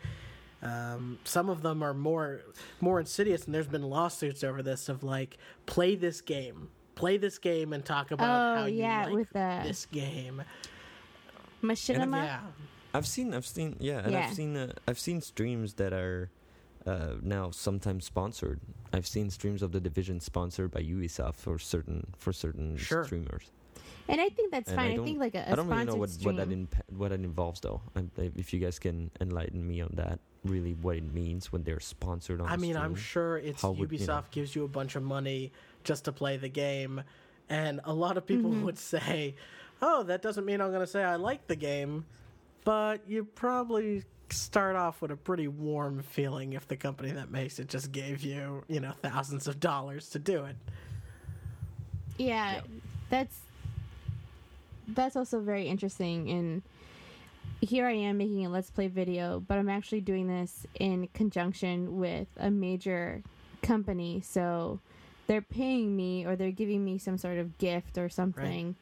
um, 0.62 1.20
some 1.24 1.50
of 1.50 1.62
them 1.62 1.84
are 1.84 1.94
more 1.94 2.42
more 2.82 3.00
insidious, 3.00 3.46
and 3.46 3.54
there's 3.54 3.68
been 3.68 3.84
lawsuits 3.84 4.44
over 4.44 4.62
this 4.64 4.90
of 4.90 5.04
like, 5.04 5.38
play 5.66 5.96
this 5.96 6.22
game, 6.22 6.70
play 6.96 7.18
this 7.18 7.38
game, 7.38 7.74
and 7.74 7.86
talk 7.86 8.12
about 8.12 8.58
Oh, 8.58 8.62
how 8.62 8.66
you 8.66 8.80
yeah, 8.80 9.06
like 9.06 9.14
with 9.14 9.30
the- 9.32 9.62
this 9.64 9.86
game. 9.86 10.42
Machinima. 11.64 12.24
Yeah, 12.24 12.40
I've 12.94 13.08
seen, 13.08 13.34
I've 13.34 13.46
seen, 13.46 13.76
yeah, 13.80 14.00
and 14.00 14.12
Yeah. 14.12 14.28
I've 14.28 14.34
seen, 14.34 14.56
uh, 14.58 14.74
I've 14.88 15.00
seen 15.00 15.22
streams 15.22 15.74
that 15.76 15.94
are 15.94 16.30
uh, 16.86 17.16
now 17.22 17.52
sometimes 17.52 18.06
sponsored. 18.06 18.62
I've 18.94 19.08
seen 19.08 19.30
streams 19.30 19.62
of 19.62 19.74
the 19.74 19.82
division 19.82 20.20
sponsored 20.22 20.72
by 20.72 20.82
Ubisoft 20.84 21.36
for 21.36 21.60
certain 21.60 22.08
for 22.18 22.32
certain 22.32 22.78
Sure. 22.78 23.04
streamers. 23.04 23.52
And 24.10 24.22
I 24.22 24.30
think 24.30 24.52
that's 24.52 24.70
And 24.70 24.76
fine. 24.78 24.92
I, 24.92 24.96
don't- 24.96 25.06
think 25.06 25.20
like 25.20 25.36
a, 25.36 25.40
a 25.40 25.52
I 25.52 25.56
don't 25.56 25.68
really 25.68 25.86
know 25.86 25.96
what 25.96 26.10
stream. 26.10 26.36
what 26.38 26.46
that 26.48 26.54
imp- 26.54 26.76
what 26.90 27.10
that 27.10 27.20
involves 27.20 27.60
though. 27.60 27.82
I'm, 27.96 28.10
if 28.18 28.54
you 28.54 28.60
guys 28.60 28.80
can 28.80 29.12
enlighten 29.20 29.68
me 29.68 29.82
on 29.82 29.92
that, 29.96 30.20
really 30.46 30.74
what 30.74 30.96
it 30.96 31.14
means 31.14 31.52
when 31.52 31.64
they're 31.64 31.80
sponsored 31.82 32.40
on. 32.42 32.48
I 32.48 32.56
the 32.56 32.62
mean, 32.62 32.78
I'm 32.78 32.96
sure 32.96 33.38
it's 33.38 33.62
How 33.62 33.72
would- 33.72 33.90
Ubisoft 33.90 34.00
you 34.00 34.08
know. 34.08 34.24
gives 34.32 34.56
you 34.56 34.64
a 34.64 34.68
bunch 34.70 34.96
of 34.96 35.04
money 35.04 35.52
just 35.84 36.06
to 36.06 36.12
play 36.12 36.38
the 36.38 36.50
game, 36.50 37.04
and 37.50 37.82
a 37.84 37.94
lot 37.94 38.18
of 38.18 38.26
people 38.26 38.52
Mm-hmm. 38.52 38.64
would 38.66 38.78
say, 38.78 39.36
"Oh, 39.82 40.04
that 40.04 40.22
doesn't 40.22 40.46
mean 40.46 40.62
I'm 40.62 40.70
going 40.72 40.82
to 40.86 40.88
say 40.88 41.04
I 41.04 41.16
like 41.18 41.48
the 41.48 41.56
game," 41.56 42.06
but 42.64 43.02
you 43.08 43.26
probably 43.26 44.04
start 44.30 44.76
off 44.76 45.02
with 45.02 45.12
a 45.12 45.16
pretty 45.16 45.48
warm 45.48 46.02
feeling 46.02 46.52
if 46.54 46.68
the 46.68 46.76
company 46.76 47.12
that 47.12 47.32
makes 47.32 47.60
it 47.60 47.70
just 47.70 47.92
gave 47.94 48.22
you, 48.24 48.64
you 48.68 48.80
know, 48.82 48.92
thousands 49.02 49.48
of 49.48 49.58
dollars 49.60 50.10
to 50.10 50.20
do 50.20 50.44
it. 50.46 50.56
Yeah, 52.18 52.56
Yeah. 52.56 52.62
that's 53.10 53.38
that's 54.88 55.16
also 55.16 55.40
very 55.40 55.68
interesting. 55.68 56.30
And 56.30 56.62
here 57.62 57.88
I 57.88 57.94
am 57.94 58.18
making 58.18 58.46
a 58.46 58.50
let's 58.50 58.70
play 58.70 58.88
video, 58.88 59.44
but 59.46 59.58
I'm 59.58 59.70
actually 59.70 60.02
doing 60.02 60.28
this 60.28 60.66
in 60.80 61.08
conjunction 61.14 61.98
with 61.98 62.28
a 62.38 62.50
major 62.50 63.24
company. 63.62 64.22
So 64.22 64.80
they're 65.28 65.42
paying 65.42 65.96
me 65.96 66.26
or 66.26 66.36
they're 66.36 66.52
giving 66.52 66.84
me 66.86 66.98
some 66.98 67.18
sort 67.18 67.38
of 67.38 67.58
gift 67.58 67.98
or 67.98 68.10
something 68.10 68.76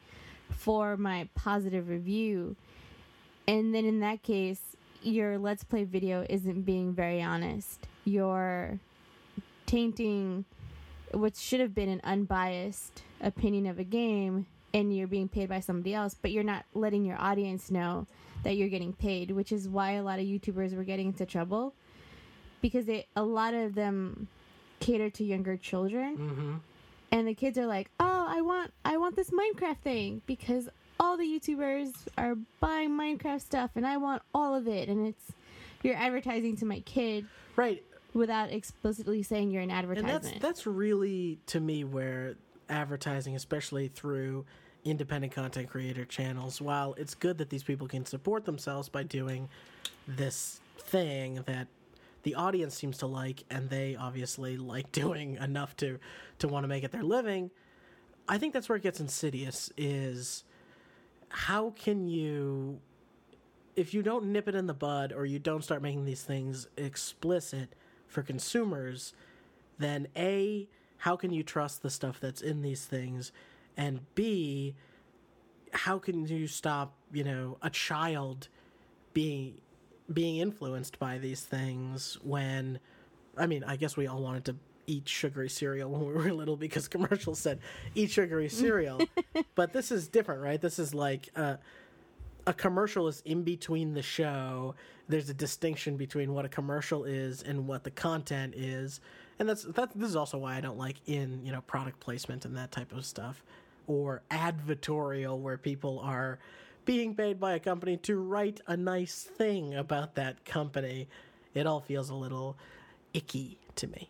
for 0.49 0.95
my 0.97 1.27
positive 1.35 1.89
review. 1.89 2.55
And 3.47 3.73
then 3.73 3.85
in 3.85 3.99
that 3.99 4.23
case, 4.23 4.61
your 5.01 5.37
let's 5.37 5.63
play 5.63 5.83
video 5.83 6.25
isn't 6.29 6.63
being 6.63 6.93
very 6.93 7.21
honest. 7.21 7.87
You're 8.05 8.79
tainting 9.65 10.45
what 11.11 11.35
should 11.35 11.59
have 11.59 11.73
been 11.73 11.89
an 11.89 12.01
unbiased 12.03 13.03
opinion 13.21 13.65
of 13.67 13.79
a 13.79 13.83
game 13.83 14.47
and 14.75 14.95
you're 14.95 15.07
being 15.07 15.29
paid 15.29 15.47
by 15.49 15.59
somebody 15.61 15.93
else, 15.93 16.15
but 16.21 16.31
you're 16.31 16.43
not 16.43 16.65
letting 16.73 17.05
your 17.05 17.19
audience 17.19 17.71
know 17.71 18.05
that 18.43 18.57
you're 18.57 18.67
getting 18.69 18.91
paid, 18.93 19.31
which 19.31 19.51
is 19.51 19.67
why 19.69 19.91
a 19.93 20.03
lot 20.03 20.19
of 20.19 20.25
YouTubers 20.25 20.75
were 20.75 20.83
getting 20.83 21.07
into 21.07 21.25
trouble 21.25 21.73
because 22.61 22.85
they 22.85 23.07
a 23.15 23.23
lot 23.23 23.53
of 23.53 23.73
them 23.75 24.27
cater 24.79 25.09
to 25.09 25.23
younger 25.23 25.55
children 25.57 26.17
Mm-hmm. 26.17 26.53
and 27.11 27.27
the 27.27 27.33
kids 27.33 27.57
are 27.57 27.65
like, 27.65 27.89
"Oh, 27.99 28.25
I 28.27 28.41
want 28.41 28.71
I 28.83 28.97
want 28.97 29.15
this 29.15 29.29
Minecraft 29.31 29.77
thing 29.79 30.21
because 30.25 30.67
all 30.99 31.15
the 31.17 31.23
YouTubers 31.25 31.91
are 32.17 32.35
buying 32.59 32.91
Minecraft 32.91 33.41
stuff 33.41 33.71
and 33.75 33.85
I 33.87 33.97
want 33.97 34.21
all 34.33 34.53
of 34.55 34.67
it." 34.67 34.89
And 34.89 35.07
it's 35.07 35.31
you're 35.83 35.95
advertising 35.95 36.57
to 36.57 36.65
my 36.65 36.81
kid 36.81 37.25
Right. 37.55 37.81
without 38.13 38.51
explicitly 38.51 39.23
saying 39.23 39.51
you're 39.51 39.61
an 39.63 39.71
And 39.71 39.79
advertisement. 39.79 40.23
that's 40.23 40.39
that's 40.41 40.67
really 40.67 41.39
to 41.47 41.59
me 41.59 41.83
where 41.83 42.35
advertising, 42.69 43.35
especially 43.35 43.87
through 43.89 44.45
independent 44.85 45.33
content 45.33 45.69
creator 45.69 46.05
channels, 46.05 46.61
while 46.61 46.93
it's 46.97 47.15
good 47.15 47.37
that 47.39 47.49
these 47.49 47.63
people 47.63 47.87
can 47.87 48.05
support 48.05 48.45
themselves 48.45 48.87
by 48.87 49.03
doing 49.03 49.49
this 50.07 50.61
thing 50.77 51.43
that 51.45 51.67
the 52.23 52.35
audience 52.35 52.75
seems 52.75 52.97
to 52.99 53.07
like 53.07 53.43
and 53.49 53.69
they 53.69 53.95
obviously 53.95 54.57
like 54.73 54.91
doing 54.91 55.35
enough 55.37 55.75
to 55.77 55.99
to 56.39 56.47
want 56.47 56.63
to 56.63 56.67
make 56.67 56.83
it 56.83 56.91
their 56.91 57.03
living, 57.03 57.51
I 58.27 58.37
think 58.37 58.53
that's 58.53 58.69
where 58.69 58.77
it 58.77 58.83
gets 58.83 58.99
insidious 58.99 59.71
is 59.77 60.43
how 61.29 61.71
can 61.71 62.07
you 62.07 62.79
if 63.75 63.93
you 63.93 64.01
don't 64.01 64.25
nip 64.25 64.47
it 64.47 64.55
in 64.55 64.67
the 64.67 64.73
bud 64.73 65.11
or 65.11 65.25
you 65.25 65.37
don't 65.37 65.63
start 65.63 65.81
making 65.81 66.05
these 66.05 66.23
things 66.23 66.67
explicit 66.77 67.73
for 68.07 68.23
consumers, 68.23 69.13
then 69.77 70.07
A, 70.15 70.69
how 70.97 71.17
can 71.17 71.31
you 71.31 71.43
trust 71.43 71.81
the 71.81 71.89
stuff 71.89 72.19
that's 72.19 72.41
in 72.41 72.61
these 72.61 72.85
things? 72.85 73.33
And 73.77 74.01
B, 74.15 74.75
how 75.71 75.99
can 75.99 76.25
you 76.25 76.47
stop, 76.47 76.93
you 77.11 77.23
know, 77.23 77.57
a 77.61 77.69
child 77.69 78.47
being 79.13 79.55
being 80.13 80.37
influenced 80.37 80.99
by 80.99 81.17
these 81.17 81.41
things 81.41 82.19
when 82.21 82.79
I 83.37 83.47
mean, 83.47 83.63
I 83.63 83.75
guess 83.75 83.97
we 83.97 84.07
all 84.07 84.21
wanted 84.21 84.45
to 84.45 84.55
eat 84.87 85.09
sugary 85.09 85.49
cereal 85.49 85.89
when 85.89 86.05
we 86.05 86.13
were 86.13 86.31
little 86.31 86.55
because 86.55 86.87
commercials 86.89 87.39
said 87.39 87.59
eat 87.95 88.11
sugary 88.11 88.49
cereal. 88.49 89.01
but 89.55 89.73
this 89.73 89.91
is 89.91 90.07
different, 90.07 90.41
right? 90.41 90.61
This 90.61 90.79
is 90.79 90.93
like 90.93 91.29
uh 91.35 91.55
a 92.47 92.53
commercial 92.53 93.07
is 93.07 93.21
in 93.25 93.43
between 93.43 93.93
the 93.93 94.01
show. 94.01 94.75
There's 95.07 95.29
a 95.29 95.33
distinction 95.33 95.97
between 95.97 96.33
what 96.33 96.45
a 96.45 96.49
commercial 96.49 97.03
is 97.05 97.41
and 97.41 97.67
what 97.67 97.83
the 97.83 97.91
content 97.91 98.53
is, 98.55 99.01
and 99.39 99.49
that's 99.49 99.63
that. 99.63 99.91
This 99.95 100.09
is 100.09 100.15
also 100.15 100.37
why 100.37 100.55
I 100.55 100.61
don't 100.61 100.77
like 100.77 100.97
in 101.07 101.43
you 101.43 101.51
know 101.51 101.61
product 101.61 101.99
placement 101.99 102.45
and 102.45 102.55
that 102.57 102.71
type 102.71 102.91
of 102.91 103.05
stuff, 103.05 103.43
or 103.87 104.21
advertorial 104.31 105.37
where 105.39 105.57
people 105.57 105.99
are 105.99 106.39
being 106.85 107.15
paid 107.15 107.39
by 107.39 107.53
a 107.53 107.59
company 107.59 107.97
to 107.97 108.17
write 108.17 108.61
a 108.67 108.77
nice 108.77 109.23
thing 109.23 109.73
about 109.73 110.15
that 110.15 110.45
company. 110.45 111.07
It 111.53 111.65
all 111.65 111.81
feels 111.81 112.09
a 112.09 112.15
little 112.15 112.57
icky 113.13 113.57
to 113.75 113.87
me. 113.87 114.09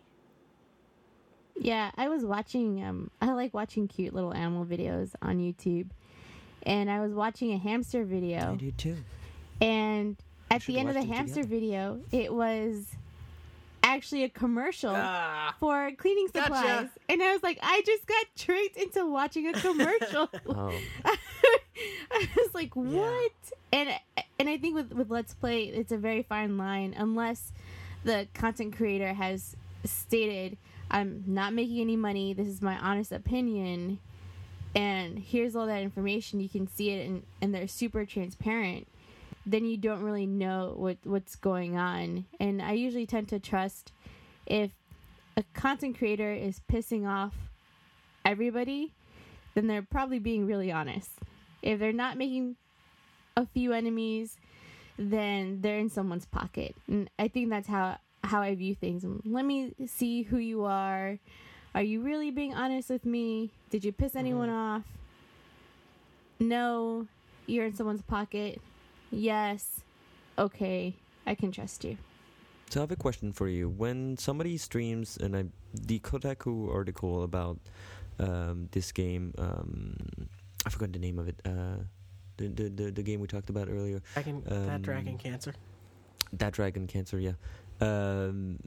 Yeah, 1.58 1.90
I 1.96 2.08
was 2.08 2.24
watching 2.24 2.84
um 2.84 3.10
I 3.20 3.32
like 3.32 3.54
watching 3.54 3.88
cute 3.88 4.12
little 4.14 4.34
animal 4.34 4.64
videos 4.66 5.12
on 5.22 5.38
YouTube. 5.38 5.88
And 6.64 6.90
I 6.90 7.00
was 7.00 7.12
watching 7.12 7.52
a 7.52 7.58
hamster 7.58 8.04
video 8.04 8.52
I 8.52 8.56
do 8.56 8.70
too. 8.72 8.96
and 9.60 10.16
at 10.50 10.62
the 10.62 10.78
end 10.78 10.88
of 10.88 10.94
the 10.94 11.04
hamster 11.04 11.42
together. 11.42 11.48
video, 11.48 12.00
it 12.12 12.32
was 12.32 12.94
actually 13.86 14.24
a 14.24 14.28
commercial 14.28 14.92
ah. 14.94 15.54
for 15.60 15.90
cleaning 15.96 16.28
Gotcha. 16.32 16.54
supplies. 16.54 16.88
And 17.08 17.22
I 17.22 17.32
was 17.32 17.42
like, 17.42 17.58
I 17.62 17.82
just 17.86 18.06
got 18.06 18.26
tricked 18.36 18.76
into 18.76 19.06
watching 19.06 19.46
a 19.48 19.52
commercial. 19.52 20.28
Oh, 20.48 20.72
I 22.10 22.28
was 22.36 22.54
like, 22.54 22.74
"What?" 22.74 23.32
And 23.72 23.90
and 24.38 24.48
I 24.48 24.56
think 24.58 24.74
with 24.74 24.92
with 24.92 25.10
Let's 25.10 25.34
Play, 25.34 25.64
it's 25.64 25.92
a 25.92 25.96
very 25.98 26.22
fine 26.22 26.56
line 26.56 26.94
unless 26.96 27.52
the 28.04 28.26
content 28.34 28.76
creator 28.76 29.12
has 29.12 29.56
stated, 29.84 30.56
"I'm 30.90 31.24
not 31.26 31.52
making 31.52 31.80
any 31.80 31.96
money. 31.96 32.32
This 32.32 32.48
is 32.48 32.62
my 32.62 32.78
honest 32.78 33.12
opinion." 33.12 33.98
And 34.74 35.18
here's 35.18 35.56
all 35.56 35.66
that 35.66 35.82
information. 35.82 36.40
You 36.40 36.48
can 36.48 36.68
see 36.68 36.90
it, 36.90 37.06
and, 37.06 37.22
and 37.40 37.54
they're 37.54 37.68
super 37.68 38.04
transparent. 38.04 38.86
Then 39.46 39.64
you 39.64 39.76
don't 39.76 40.02
really 40.02 40.26
know 40.26 40.74
what 40.76 40.98
what's 41.04 41.36
going 41.36 41.78
on. 41.78 42.26
And 42.40 42.60
I 42.60 42.72
usually 42.72 43.06
tend 43.06 43.28
to 43.28 43.38
trust 43.38 43.92
if 44.44 44.72
a 45.36 45.44
content 45.54 45.98
creator 45.98 46.32
is 46.32 46.60
pissing 46.70 47.06
off 47.06 47.34
everybody, 48.24 48.92
then 49.54 49.66
they're 49.66 49.82
probably 49.82 50.18
being 50.18 50.46
really 50.46 50.72
honest. 50.72 51.10
If 51.62 51.78
they're 51.78 51.92
not 51.92 52.16
making 52.16 52.56
a 53.36 53.46
few 53.46 53.72
enemies, 53.72 54.36
then 54.98 55.60
they're 55.60 55.78
in 55.78 55.90
someone's 55.90 56.26
pocket. 56.26 56.74
And 56.88 57.10
I 57.18 57.28
think 57.28 57.50
that's 57.50 57.68
how 57.68 57.98
how 58.24 58.42
I 58.42 58.54
view 58.54 58.74
things. 58.74 59.04
Let 59.24 59.44
me 59.44 59.72
see 59.86 60.22
who 60.22 60.38
you 60.38 60.64
are. 60.64 61.18
Are 61.74 61.82
you 61.82 62.00
really 62.00 62.30
being 62.30 62.54
honest 62.54 62.90
with 62.90 63.04
me? 63.04 63.50
Did 63.70 63.84
you 63.84 63.92
piss 63.92 64.10
mm-hmm. 64.10 64.18
anyone 64.18 64.50
off? 64.50 64.82
No, 66.40 67.06
you're 67.46 67.66
in 67.66 67.74
someone's 67.74 68.02
pocket. 68.02 68.60
Yes. 69.10 69.80
Okay, 70.38 70.94
I 71.26 71.34
can 71.34 71.50
trust 71.52 71.84
you. 71.84 71.96
so 72.70 72.80
I 72.80 72.82
have 72.82 72.90
a 72.90 72.96
question 72.96 73.32
for 73.32 73.48
you. 73.48 73.68
When 73.68 74.16
somebody 74.18 74.56
streams, 74.58 75.16
and 75.16 75.36
I 75.36 75.44
the 75.72 75.98
Kotaku 76.00 76.72
article 76.74 77.22
about 77.22 77.58
um, 78.18 78.68
this 78.72 78.92
game, 78.92 79.32
um, 79.38 79.96
I 80.66 80.70
forgot 80.70 80.92
the 80.92 80.98
name 80.98 81.18
of 81.18 81.28
it. 81.28 81.40
Uh, 81.44 81.84
the, 82.36 82.48
the 82.48 82.68
the 82.68 82.90
the 82.90 83.02
game 83.02 83.20
we 83.20 83.26
talked 83.28 83.48
about 83.50 83.68
earlier. 83.68 84.02
Dragon, 84.14 84.42
that 84.44 84.74
Um, 84.76 84.82
dragon 84.82 85.16
cancer. 85.18 85.54
That 86.32 86.52
Dragon 86.52 86.86
Cancer, 86.88 87.18
yeah. 87.20 87.32
Um, 87.80 88.58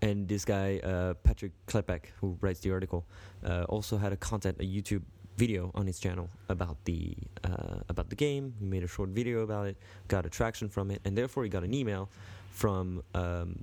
and 0.00 0.26
this 0.26 0.44
guy, 0.46 0.78
uh, 0.78 1.12
Patrick 1.22 1.52
Klepek, 1.66 2.06
who 2.20 2.38
writes 2.40 2.60
the 2.60 2.72
article, 2.72 3.04
uh, 3.44 3.64
also 3.68 3.98
had 3.98 4.12
a 4.12 4.16
content, 4.16 4.56
a 4.60 4.64
YouTube 4.64 5.02
video 5.36 5.70
on 5.74 5.86
his 5.86 5.98
channel 5.98 6.28
about 6.48 6.76
the 6.84 7.14
uh, 7.44 7.80
about 7.88 8.08
the 8.10 8.16
game. 8.16 8.54
He 8.58 8.66
made 8.66 8.82
a 8.82 8.88
short 8.88 9.10
video 9.10 9.40
about 9.40 9.66
it, 9.66 9.76
got 10.08 10.26
attraction 10.26 10.68
from 10.68 10.90
it, 10.90 11.00
and 11.04 11.16
therefore 11.16 11.44
he 11.44 11.50
got 11.50 11.64
an 11.64 11.74
email 11.74 12.08
from 12.50 13.02
um, 13.14 13.56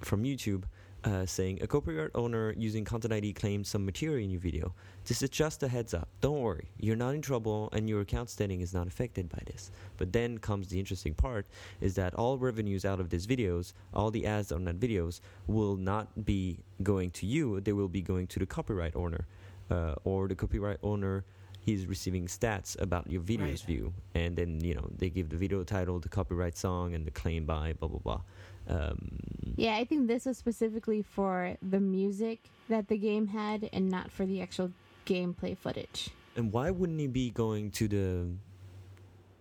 from 0.00 0.24
YouTube 0.24 0.64
uh, 1.04 1.24
saying 1.24 1.58
a 1.62 1.66
copyright 1.66 2.10
owner 2.14 2.52
using 2.56 2.84
Content 2.84 3.12
ID 3.12 3.32
claimed 3.32 3.66
some 3.66 3.84
material 3.84 4.22
in 4.22 4.30
your 4.30 4.40
video. 4.40 4.74
This 5.06 5.22
is 5.22 5.30
just 5.30 5.62
a 5.62 5.68
heads 5.68 5.94
up. 5.94 6.08
Don't 6.20 6.40
worry, 6.40 6.68
you're 6.78 6.96
not 6.96 7.14
in 7.14 7.22
trouble, 7.22 7.70
and 7.72 7.88
your 7.88 8.02
account 8.02 8.28
standing 8.28 8.60
is 8.60 8.74
not 8.74 8.86
affected 8.86 9.28
by 9.28 9.40
this. 9.46 9.70
But 9.96 10.12
then 10.12 10.38
comes 10.38 10.68
the 10.68 10.78
interesting 10.78 11.14
part: 11.14 11.46
is 11.80 11.94
that 11.94 12.14
all 12.14 12.38
revenues 12.38 12.84
out 12.84 13.00
of 13.00 13.10
these 13.10 13.26
videos, 13.26 13.72
all 13.94 14.10
the 14.10 14.26
ads 14.26 14.52
on 14.52 14.64
that 14.64 14.78
videos, 14.78 15.20
will 15.46 15.76
not 15.76 16.24
be 16.24 16.58
going 16.82 17.10
to 17.12 17.26
you. 17.26 17.60
They 17.60 17.72
will 17.72 17.88
be 17.88 18.02
going 18.02 18.26
to 18.28 18.38
the 18.38 18.46
copyright 18.46 18.94
owner, 18.94 19.26
uh, 19.70 19.94
or 20.04 20.28
the 20.28 20.34
copyright 20.34 20.78
owner. 20.82 21.24
He's 21.62 21.84
receiving 21.86 22.26
stats 22.26 22.80
about 22.80 23.10
your 23.10 23.20
video's 23.20 23.62
Right. 23.62 23.76
view, 23.76 23.92
and 24.14 24.34
then 24.34 24.64
you 24.64 24.74
know 24.74 24.88
they 24.96 25.10
give 25.10 25.28
the 25.28 25.36
video 25.36 25.62
title, 25.62 25.98
the 25.98 26.08
copyright 26.08 26.56
song, 26.56 26.94
and 26.94 27.06
the 27.06 27.10
claim 27.10 27.44
by 27.44 27.74
blah 27.74 27.88
blah 27.88 27.98
blah. 27.98 28.20
Um, 28.68 29.54
Yeah, 29.56 29.76
I 29.76 29.84
think 29.84 30.06
this 30.08 30.24
was 30.26 30.38
specifically 30.38 31.02
for 31.02 31.56
the 31.62 31.80
music 31.80 32.48
that 32.68 32.88
the 32.88 32.96
game 32.96 33.26
had 33.28 33.68
and 33.72 33.90
not 33.90 34.10
for 34.10 34.24
the 34.24 34.40
actual 34.40 34.72
gameplay 35.06 35.56
footage. 35.56 36.10
And 36.36 36.52
why 36.52 36.70
wouldn't 36.70 36.98
he 37.00 37.06
be 37.08 37.30
going 37.30 37.70
to 37.72 37.88
the 37.88 38.26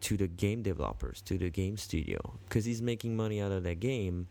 to 0.01 0.17
the 0.17 0.27
game 0.27 0.61
developers, 0.61 1.21
to 1.23 1.37
the 1.37 1.49
game 1.49 1.77
studio? 1.77 2.19
Because 2.47 2.65
he's 2.65 2.81
making 2.81 3.15
money 3.15 3.41
out 3.41 3.51
of 3.51 3.63
that 3.63 3.79
game, 3.79 4.27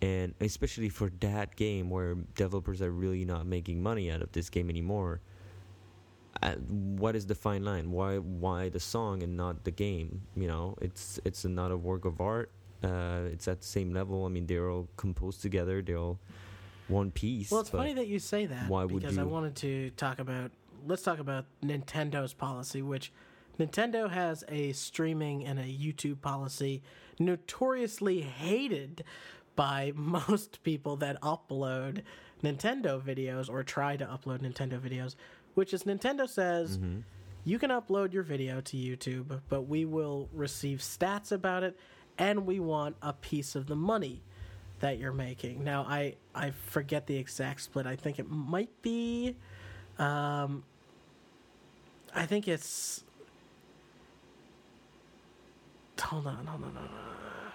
and 0.00 0.34
especially 0.40 0.88
for 0.88 1.10
that 1.20 1.56
game 1.56 1.90
where 1.90 2.14
developers 2.34 2.80
are 2.80 2.90
really 2.90 3.24
not 3.24 3.46
making 3.46 3.82
money 3.82 4.10
out 4.10 4.22
of 4.22 4.32
this 4.32 4.48
game 4.48 4.70
anymore. 4.70 5.20
What 6.68 7.16
is 7.16 7.26
the 7.26 7.34
fine 7.34 7.64
line? 7.64 7.90
Why 7.90 8.18
why 8.18 8.68
the 8.68 8.80
song 8.80 9.22
and 9.22 9.36
not 9.36 9.64
the 9.64 9.70
game? 9.70 10.22
You 10.36 10.48
know, 10.48 10.76
it's 10.80 11.20
it's 11.24 11.44
not 11.44 11.70
a 11.70 11.76
work 11.76 12.04
of 12.04 12.20
art. 12.20 12.50
Uh, 12.82 13.22
it's 13.32 13.48
at 13.48 13.60
the 13.60 13.66
same 13.66 13.92
level. 13.92 14.24
I 14.24 14.28
mean, 14.28 14.46
they're 14.46 14.70
all 14.70 14.88
composed 14.96 15.42
together. 15.42 15.82
They're 15.82 15.98
all 15.98 16.18
one 16.88 17.10
piece. 17.10 17.50
Well, 17.50 17.60
it's 17.60 17.70
funny 17.70 17.94
that 17.94 18.06
you 18.06 18.18
say 18.18 18.46
that 18.46 18.68
why 18.68 18.84
would 18.84 19.00
because 19.02 19.18
I 19.18 19.24
wanted 19.24 19.56
to 19.56 19.90
talk 19.90 20.18
about. 20.18 20.50
Let's 20.86 21.02
talk 21.02 21.18
about 21.18 21.46
Nintendo's 21.64 22.32
policy, 22.32 22.80
which 22.80 23.12
Nintendo 23.58 24.08
has 24.10 24.44
a 24.48 24.72
streaming 24.72 25.44
and 25.44 25.58
a 25.58 25.64
YouTube 25.64 26.20
policy 26.20 26.82
notoriously 27.18 28.20
hated 28.20 29.02
by 29.56 29.92
most 29.96 30.62
people 30.62 30.96
that 30.96 31.20
upload 31.22 32.02
Nintendo 32.42 33.00
videos 33.00 33.48
or 33.48 33.62
try 33.62 33.96
to 33.96 34.04
upload 34.04 34.40
Nintendo 34.40 34.78
videos, 34.78 35.16
which 35.56 35.72
is 35.74 35.82
Nintendo 35.84 36.28
says 36.28 36.78
you 37.44 37.58
can 37.58 37.70
upload 37.70 38.12
your 38.12 38.22
video 38.22 38.60
to 38.60 38.76
YouTube, 38.76 39.40
but 39.48 39.62
we 39.62 39.84
will 39.84 40.28
receive 40.32 40.78
stats 40.80 41.32
about 41.32 41.62
it 41.62 41.76
and 42.18 42.46
we 42.46 42.60
want 42.60 42.96
a 43.02 43.12
piece 43.12 43.54
of 43.54 43.66
the 43.66 43.76
money 43.76 44.22
that 44.80 44.98
you're 44.98 45.12
making. 45.12 45.64
Now, 45.64 45.86
I 45.88 46.16
I 46.34 46.50
forget 46.50 47.06
the 47.06 47.16
exact 47.16 47.62
split. 47.62 47.86
I 47.86 47.96
think 47.96 48.18
it 48.18 48.30
might 48.30 48.82
be, 48.82 49.34
um, 49.98 50.62
I 52.14 52.26
think 52.26 52.46
it's. 52.48 53.02
Hold 56.00 56.26
on, 56.26 56.46
hold 56.46 56.62
on, 56.64 56.74
hold 56.74 56.90
on. 56.90 57.52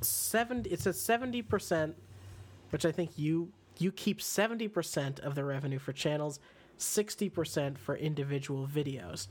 Seventy. 0.00 0.70
It's 0.70 0.86
a 0.86 0.92
seventy 0.92 1.42
percent, 1.42 1.94
which 2.70 2.84
I 2.84 2.90
think 2.90 3.12
you 3.16 3.52
you 3.78 3.92
keep 3.92 4.20
seventy 4.20 4.68
percent 4.68 5.20
of 5.20 5.34
the 5.34 5.44
revenue 5.44 5.78
for 5.78 5.92
channels, 5.92 6.40
sixty 6.76 7.28
percent 7.28 7.78
for 7.78 7.96
individual 7.96 8.66
videos. 8.66 9.28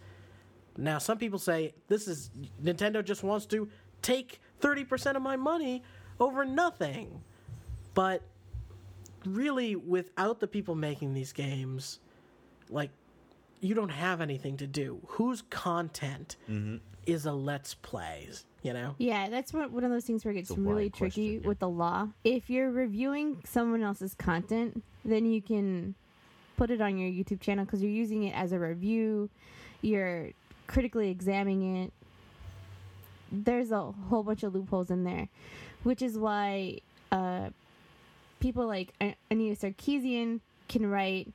Now, 0.78 1.00
some 1.00 1.18
people 1.18 1.40
say 1.40 1.74
this 1.88 2.08
is 2.08 2.30
Nintendo 2.64 3.04
just 3.04 3.24
wants 3.24 3.46
to 3.48 3.68
take 4.02 4.40
30% 4.62 5.16
of 5.16 5.22
my 5.22 5.36
money 5.36 5.84
over 6.20 6.46
nothing. 6.46 7.22
But 7.94 8.22
really, 9.26 9.76
without 9.76 10.40
the 10.40 10.48
people 10.48 10.76
making 10.76 11.14
these 11.14 11.34
games, 11.34 12.00
like, 12.70 12.92
you 13.60 13.74
don't 13.76 13.90
have 13.90 14.22
anything 14.22 14.58
to 14.58 14.68
do. 14.68 15.00
Whose 15.08 15.44
content 15.50 16.36
is 17.06 17.26
a 17.26 17.32
Let's 17.32 17.74
Plays, 17.74 18.46
you 18.64 18.74
know? 18.74 18.96
Yeah, 18.98 19.30
that's 19.30 19.54
one 19.54 19.72
one 19.72 19.84
of 19.84 19.92
those 19.92 20.06
things 20.06 20.24
where 20.26 20.32
it 20.32 20.36
gets 20.36 20.52
really 20.52 20.90
tricky 20.90 21.36
question. 21.36 21.48
with 21.48 21.60
the 21.60 21.70
law. 21.70 22.10
If 22.24 22.50
you're 22.50 22.70
reviewing 22.72 23.42
someone 23.46 23.82
else's 23.82 24.14
content, 24.14 24.84
then 25.06 25.26
you 25.26 25.42
can 25.42 25.96
put 26.58 26.70
it 26.72 26.82
on 26.82 26.98
your 26.98 27.10
YouTube 27.10 27.40
channel 27.40 27.66
because 27.66 27.82
you're 27.82 27.92
using 27.92 28.24
it 28.24 28.36
as 28.36 28.52
a 28.52 28.60
review. 28.60 29.30
You're 29.82 30.32
critically 30.68 31.10
examining 31.10 31.78
it. 31.78 31.94
There's 33.32 33.72
a 33.72 33.92
whole 34.10 34.24
bunch 34.24 34.44
of 34.44 34.56
loopholes 34.56 34.90
in 34.90 35.04
there, 35.04 35.28
which 35.84 36.02
is 36.02 36.18
why 36.18 36.80
uh, 37.12 37.50
people 38.40 38.66
like 38.68 38.94
A- 39.02 39.16
Anita 39.30 39.68
Sarkeesian 39.68 40.40
can 40.70 40.86
write, 40.90 41.32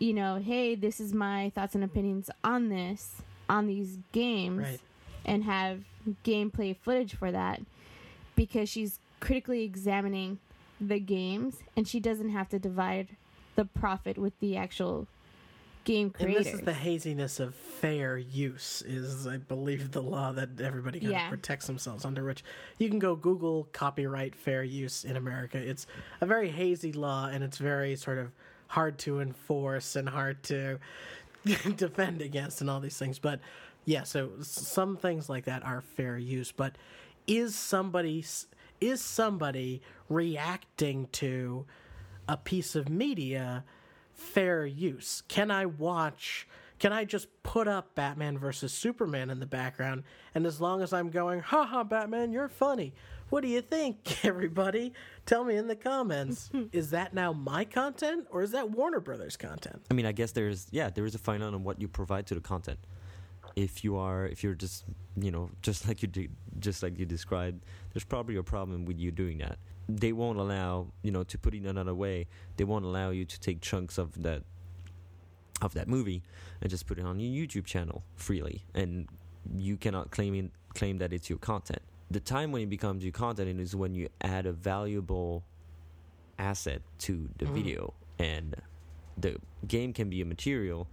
you 0.00 0.12
know, 0.12 0.36
hey, 0.36 0.74
this 0.74 0.98
is 0.98 1.12
my 1.14 1.50
thoughts 1.54 1.74
and 1.76 1.84
opinions 1.84 2.28
on 2.42 2.68
this, 2.70 3.22
on 3.48 3.66
these 3.68 3.98
games 4.12 4.58
Right. 4.58 4.80
and 5.24 5.44
have 5.44 5.82
gameplay 6.24 6.74
footage 6.76 7.14
for 7.14 7.30
that 7.30 7.60
because 8.34 8.68
she's 8.68 8.98
critically 9.20 9.62
examining 9.62 10.38
the 10.80 10.98
games 10.98 11.56
and 11.76 11.86
she 11.86 12.00
doesn't 12.00 12.30
have 12.30 12.48
to 12.48 12.58
divide 12.58 13.08
the 13.54 13.66
profit 13.66 14.16
with 14.16 14.32
the 14.40 14.56
actual 14.56 15.06
game 15.84 16.10
creators. 16.10 16.36
And 16.36 16.46
this 16.46 16.54
is 16.54 16.60
the 16.64 16.72
haziness 16.72 17.38
of 17.40 17.54
fair 17.54 18.16
use, 18.16 18.82
is 18.86 19.26
I 19.26 19.36
believe 19.36 19.90
the 19.92 20.02
law 20.02 20.32
that 20.32 20.60
everybody 20.60 21.00
kind 21.00 21.12
Yeah. 21.12 21.24
of 21.26 21.28
protects 21.30 21.66
themselves 21.66 22.04
under. 22.06 22.24
Which 22.24 22.42
you 22.78 22.88
can 22.88 22.98
go 22.98 23.14
Google 23.16 23.68
copyright 23.72 24.34
fair 24.34 24.62
use 24.64 25.04
in 25.04 25.16
America. 25.16 25.58
It's 25.58 25.86
a 26.22 26.26
very 26.26 26.48
hazy 26.50 26.92
law, 26.92 27.26
and 27.26 27.44
it's 27.44 27.58
very 27.58 27.96
sort 27.96 28.16
of 28.18 28.32
hard 28.70 28.98
to 28.98 29.18
enforce 29.20 29.96
and 29.96 30.08
hard 30.08 30.40
to 30.44 30.78
defend 31.76 32.22
against, 32.22 32.60
and 32.60 32.70
all 32.70 32.78
these 32.78 32.96
things. 32.96 33.18
But 33.18 33.40
yeah, 33.84 34.04
so 34.04 34.30
some 34.42 34.96
things 34.96 35.28
like 35.28 35.44
that 35.46 35.64
are 35.64 35.80
fair 35.80 36.16
use. 36.16 36.52
But 36.52 36.76
is 37.26 37.54
somebody 37.56 38.24
is 38.80 39.02
somebody 39.02 39.82
reacting 40.08 41.08
to 41.12 41.66
a 42.28 42.36
piece 42.36 42.76
of 42.76 42.88
media 42.88 43.64
fair 44.14 44.64
use? 44.64 45.22
Can 45.26 45.50
I 45.50 45.66
watch? 45.66 46.46
Can 46.78 46.92
I 46.92 47.04
just 47.04 47.26
put 47.42 47.66
up 47.66 47.94
Batman 47.96 48.38
versus 48.38 48.72
Superman 48.72 49.30
in 49.30 49.40
the 49.40 49.46
background, 49.46 50.04
and 50.34 50.46
as 50.46 50.60
long 50.60 50.80
as 50.80 50.92
I'm 50.92 51.10
going, 51.10 51.40
"Ha 51.40 51.66
ha, 51.66 51.82
Batman, 51.82 52.32
you're 52.32 52.48
funny," 52.48 52.94
what 53.30 53.42
do 53.42 53.48
you 53.48 53.62
think, 53.62 54.24
everybody? 54.24 54.92
Tell 55.24 55.44
me 55.44 55.56
in 55.56 55.68
the 55.68 55.76
comments. 55.76 56.50
is 56.72 56.90
that 56.90 57.14
now 57.14 57.32
my 57.32 57.64
content, 57.64 58.26
or 58.30 58.42
is 58.42 58.50
that 58.50 58.70
Warner 58.70 59.00
Brothers 59.00 59.36
content? 59.36 59.82
I 59.90 59.94
mean, 59.94 60.06
I 60.06 60.12
guess 60.12 60.32
there's 60.32 60.66
yeah, 60.70 60.90
there 60.90 61.06
is 61.06 61.14
a 61.14 61.18
fine 61.18 61.40
line 61.40 61.54
on 61.54 61.64
what 61.64 61.80
you 61.80 61.88
provide 61.88 62.26
to 62.26 62.34
the 62.34 62.40
content. 62.40 62.78
If 63.56 63.82
you 63.82 63.96
are, 63.96 64.26
if 64.26 64.44
you're 64.44 64.54
just, 64.54 64.84
you 65.16 65.30
know, 65.30 65.50
just 65.62 65.88
like 65.88 66.02
you 66.02 66.08
did, 66.08 66.30
just 66.58 66.82
like 66.82 66.98
you 66.98 67.06
described, 67.06 67.64
there's 67.92 68.04
probably 68.04 68.36
a 68.36 68.42
problem 68.42 68.84
with 68.84 68.98
you 68.98 69.10
doing 69.10 69.38
that. 69.38 69.58
They 69.88 70.12
won't 70.12 70.38
allow, 70.38 70.88
you 71.02 71.10
know, 71.10 71.24
to 71.24 71.38
put 71.38 71.54
it 71.54 71.64
another 71.64 71.94
way, 71.94 72.26
they 72.56 72.64
won't 72.64 72.84
allow 72.84 73.10
you 73.10 73.24
to 73.24 73.40
take 73.40 73.60
chunks 73.60 73.98
of 73.98 74.22
that, 74.22 74.42
of 75.62 75.74
that 75.74 75.88
movie, 75.88 76.22
and 76.60 76.70
just 76.70 76.86
put 76.86 76.98
it 76.98 77.04
on 77.04 77.18
your 77.18 77.46
YouTube 77.46 77.64
channel 77.64 78.04
freely, 78.14 78.64
and 78.74 79.08
you 79.56 79.76
cannot 79.76 80.12
claim 80.12 80.34
in, 80.34 80.52
claim 80.74 80.98
that 80.98 81.12
it's 81.12 81.28
your 81.28 81.38
content. 81.38 81.82
The 82.10 82.20
time 82.20 82.50
when 82.50 82.62
it 82.62 82.68
becomes 82.70 83.04
your 83.04 83.12
content 83.12 83.60
is 83.60 83.76
when 83.76 83.94
you 83.94 84.08
add 84.20 84.44
a 84.46 84.52
valuable 84.52 85.44
asset 86.38 86.82
to 86.98 87.28
the 87.38 87.44
Mhm. 87.44 87.54
video, 87.54 87.94
and 88.18 88.56
the 89.16 89.38
game 89.66 89.92
can 89.92 90.10
be 90.10 90.20
a 90.20 90.24
material, 90.24 90.88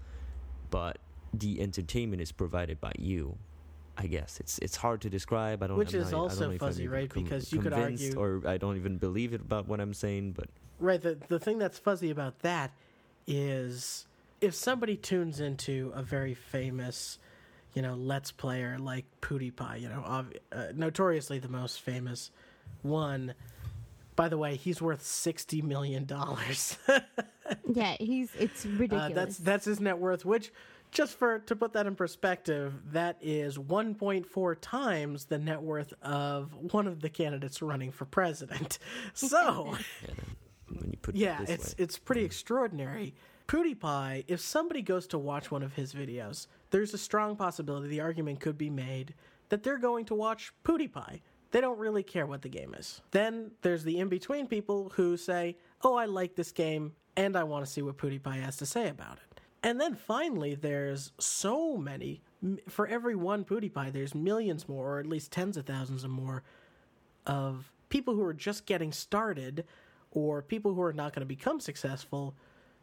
but 0.70 1.00
the 1.34 1.60
entertainment 1.62 2.22
is 2.22 2.32
provided 2.32 2.80
by 2.80 2.92
you. 3.00 3.38
I 4.00 4.06
guess 4.06 4.40
it's 4.40 4.60
it's 4.60 4.76
hard 4.76 5.02
to 5.02 5.10
describe. 5.10 5.64
I 5.64 5.68
don't. 5.68 5.78
Which 5.78 5.96
I'm 5.96 6.02
is 6.02 6.12
not- 6.12 6.18
I 6.18 6.22
also 6.22 6.40
don't 6.42 6.50
know 6.50 6.56
if 6.56 6.62
I'm 6.62 6.68
fuzzy, 6.70 6.88
right? 6.88 7.10
com- 7.10 7.24
Because 7.24 7.52
you 7.52 7.60
could 7.62 7.74
argue- 7.74 8.16
or 8.16 8.48
I 8.48 8.58
don't 8.60 8.78
even 8.78 8.98
believe 9.00 9.34
it 9.34 9.42
about 9.42 9.68
what 9.68 9.80
I'm 9.82 9.96
saying. 9.96 10.34
But 10.34 10.50
Right. 10.80 11.02
The 11.02 11.16
the 11.28 11.40
thing 11.40 11.58
that's 11.58 11.80
fuzzy 11.80 12.12
about 12.12 12.40
that 12.40 12.72
is 13.26 14.06
if 14.40 14.54
somebody 14.54 14.96
tunes 14.96 15.40
into 15.40 15.92
a 15.96 16.04
very 16.04 16.36
famous, 16.36 17.18
you 17.78 17.84
know, 17.84 17.94
let's 17.94 18.32
player 18.32 18.80
like 18.80 19.06
PewDiePie, 19.22 19.82
you 19.82 19.88
know, 19.88 20.02
ob- 20.04 20.34
uh, 20.52 20.66
notoriously 20.74 21.38
the 21.38 21.48
most 21.48 21.80
famous 21.80 22.32
one. 22.82 23.36
By 24.16 24.30
the 24.30 24.38
way, 24.40 24.56
he's 24.56 24.82
worth 24.82 25.04
sixty 25.04 25.62
million 25.62 26.06
dollars. 26.06 26.76
yeah, 27.72 27.96
he's 28.00 28.34
it's 28.34 28.66
ridiculous. 28.66 29.12
uh, 29.12 29.14
that's 29.14 29.38
that's 29.38 29.66
his 29.66 29.80
net 29.80 30.00
worth. 30.00 30.26
Which, 30.26 30.52
just 30.90 31.20
for 31.20 31.38
to 31.38 31.56
put 31.56 31.74
that 31.74 31.86
in 31.86 31.94
perspective, 31.96 32.74
that 32.94 33.18
is 33.22 33.60
one 33.60 33.94
point 33.94 34.26
four 34.26 34.56
times 34.56 35.26
the 35.26 35.38
net 35.38 35.62
worth 35.62 35.94
of 36.02 36.52
one 36.74 36.88
of 36.88 37.00
the 37.02 37.10
candidates 37.10 37.62
running 37.62 37.92
for 37.92 38.06
president. 38.06 38.80
So. 39.14 39.76
yeah, 40.02 40.14
when 40.80 40.90
you 40.94 40.98
put 41.00 41.16
Yeah, 41.16 41.42
it 41.44 41.48
this 41.48 41.50
it's 41.60 41.68
way. 41.68 41.84
it's 41.84 41.98
pretty 42.00 42.24
extraordinary. 42.24 43.14
PewDiePie, 43.48 44.24
if 44.28 44.40
somebody 44.42 44.82
goes 44.82 45.06
to 45.08 45.20
watch 45.20 45.52
one 45.52 45.62
of 45.62 45.74
his 45.76 45.94
videos, 45.94 46.48
there's 46.70 46.94
a 46.94 46.98
strong 46.98 47.36
possibility 47.36 47.88
the 47.88 48.02
argument 48.02 48.40
could 48.40 48.58
be 48.58 48.70
made 48.70 49.14
that 49.50 49.64
they're 49.64 49.78
going 49.78 50.06
to 50.06 50.16
watch 50.16 50.52
PewDiePie. 50.64 51.22
They 51.52 51.62
don't 51.62 51.80
really 51.80 52.04
care 52.04 52.26
what 52.26 52.42
the 52.42 52.50
game 52.50 52.74
is. 52.74 53.02
Then 53.12 53.52
there's 53.62 53.84
the 53.84 54.00
in 54.00 54.10
between 54.10 54.48
people 54.48 54.92
who 54.96 55.16
say, 55.16 55.58
"Oh, 55.82 55.96
I 55.96 56.06
like 56.06 56.36
this 56.36 56.52
game 56.52 56.94
and 57.16 57.36
I 57.36 57.44
want 57.44 57.66
to 57.66 57.72
see 57.72 57.82
what 57.82 57.98
PewDiePie 57.98 58.42
has 58.42 58.58
to 58.58 58.66
say 58.66 58.90
about 58.90 59.18
it." 59.18 59.42
And 59.64 59.80
then 59.80 59.96
finally, 59.96 60.56
there's 60.56 61.14
so 61.20 61.78
many. 61.78 62.22
For 62.68 62.88
every 62.88 63.16
one 63.16 63.46
PewDiePie, 63.46 63.94
there's 63.94 64.14
millions 64.14 64.68
more, 64.68 64.96
or 64.96 65.00
at 65.00 65.08
least 65.08 65.32
tens 65.32 65.58
of 65.58 65.66
thousands 65.66 66.04
of 66.04 66.12
more 66.12 66.44
of 67.26 67.72
people 67.90 68.14
who 68.14 68.24
are 68.24 68.34
just 68.34 68.66
getting 68.66 68.92
started 68.92 69.66
or 70.12 70.42
people 70.42 70.74
who 70.74 70.82
are 70.82 70.94
not 70.94 71.14
going 71.14 71.22
to 71.22 71.26
become 71.26 71.60
successful 71.60 72.36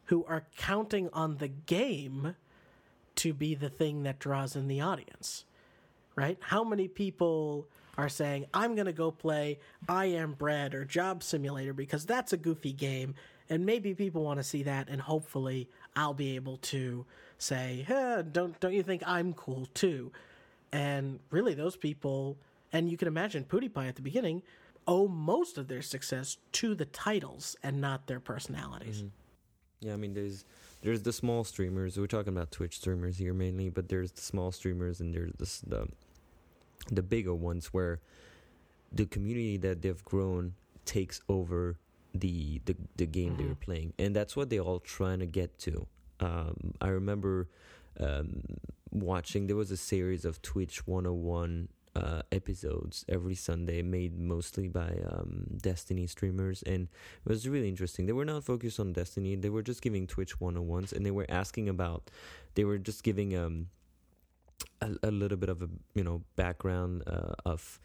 who 0.05 0.23
are 0.25 0.45
counting 0.57 1.09
on 1.13 1.37
the 1.37 1.47
game 1.47 2.35
to 3.15 3.33
be 3.33 3.55
the 3.55 3.69
thing 3.69 4.03
that 4.03 4.19
draws 4.19 4.55
in 4.55 4.67
the 4.67 4.81
audience. 4.81 5.45
Right? 6.15 6.37
How 6.39 6.63
many 6.63 6.87
people 6.87 7.67
are 7.97 8.09
saying, 8.09 8.45
I'm 8.53 8.75
going 8.75 8.85
to 8.85 8.93
go 8.93 9.11
play 9.11 9.59
I 9.87 10.05
Am 10.05 10.33
Bread 10.33 10.73
or 10.73 10.85
Job 10.85 11.23
Simulator 11.23 11.73
because 11.73 12.05
that's 12.05 12.33
a 12.33 12.37
goofy 12.37 12.73
game 12.73 13.15
and 13.49 13.65
maybe 13.65 13.93
people 13.93 14.23
want 14.23 14.39
to 14.39 14.43
see 14.43 14.63
that 14.63 14.89
and 14.89 15.01
hopefully 15.01 15.69
I'll 15.95 16.13
be 16.13 16.35
able 16.35 16.57
to 16.57 17.05
say, 17.37 17.85
hey, 17.87 18.23
don't 18.31 18.59
don't 18.59 18.73
you 18.73 18.83
think 18.83 19.03
I'm 19.05 19.33
cool 19.33 19.67
too? 19.73 20.11
And 20.71 21.19
really 21.29 21.53
those 21.53 21.75
people 21.75 22.37
and 22.73 22.89
you 22.89 22.97
can 22.97 23.07
imagine 23.07 23.45
PewDiePie 23.45 23.87
at 23.87 23.95
the 23.95 24.01
beginning 24.01 24.41
owe 24.87 25.07
most 25.07 25.57
of 25.57 25.67
their 25.67 25.81
success 25.81 26.37
to 26.51 26.75
the 26.75 26.85
titles 26.85 27.55
and 27.63 27.81
not 27.81 28.07
their 28.07 28.19
personalities. 28.19 28.97
Mm-hmm. 28.97 29.87
Yeah, 29.87 29.93
I 29.93 29.97
mean, 29.97 30.13
there's 30.13 30.45
there's 30.81 31.01
the 31.01 31.13
small 31.13 31.43
streamers. 31.43 31.97
We're 31.97 32.07
talking 32.07 32.33
about 32.33 32.51
Twitch 32.51 32.77
streamers 32.77 33.17
here 33.17 33.33
mainly, 33.33 33.69
but 33.69 33.89
there's 33.89 34.11
the 34.11 34.21
small 34.21 34.51
streamers 34.51 34.99
and 34.99 35.13
there's 35.13 35.31
the 35.37 35.69
the, 35.75 35.87
the 36.91 37.03
bigger 37.03 37.33
ones 37.33 37.67
where 37.67 37.99
the 38.91 39.05
community 39.05 39.57
that 39.57 39.81
they've 39.81 40.03
grown 40.05 40.53
takes 40.85 41.21
over 41.27 41.77
the 42.13 42.61
the, 42.65 42.75
the 42.97 43.05
game 43.05 43.35
they're 43.37 43.55
playing, 43.55 43.93
and 43.99 44.15
that's 44.15 44.35
what 44.35 44.49
they're 44.49 44.61
all 44.61 44.79
trying 44.79 45.19
to 45.19 45.25
get 45.25 45.57
to. 45.59 45.87
Um, 46.19 46.73
I 46.79 46.87
remember 46.87 47.47
um, 47.99 48.43
watching. 48.91 49.47
There 49.47 49.55
was 49.55 49.71
a 49.71 49.77
series 49.77 50.23
of 50.25 50.41
Twitch 50.41 50.87
101 50.87 51.67
uh, 51.95 52.21
episodes 52.31 53.05
every 53.07 53.35
Sunday, 53.35 53.81
made 53.81 54.19
mostly 54.19 54.67
by 54.67 54.99
um, 55.09 55.45
Destiny 55.61 56.07
streamers, 56.07 56.63
and 56.63 56.87
it 57.25 57.29
was 57.29 57.47
really 57.47 57.69
interesting. 57.69 58.05
They 58.05 58.13
were 58.13 58.25
not 58.25 58.43
focused 58.43 58.79
on 58.79 58.93
Destiny; 58.93 59.35
they 59.35 59.49
were 59.49 59.63
just 59.63 59.81
giving 59.81 60.07
Twitch 60.07 60.39
101s, 60.39 60.93
and 60.93 61.05
they 61.05 61.11
were 61.11 61.25
asking 61.29 61.69
about. 61.69 62.09
They 62.55 62.63
were 62.63 62.77
just 62.77 63.03
giving 63.03 63.35
um 63.37 63.67
a, 64.81 64.91
a 65.03 65.11
little 65.11 65.37
bit 65.37 65.49
of 65.49 65.61
a 65.61 65.69
you 65.93 66.03
know 66.03 66.23
background 66.35 67.03
uh, 67.07 67.33
of 67.45 67.79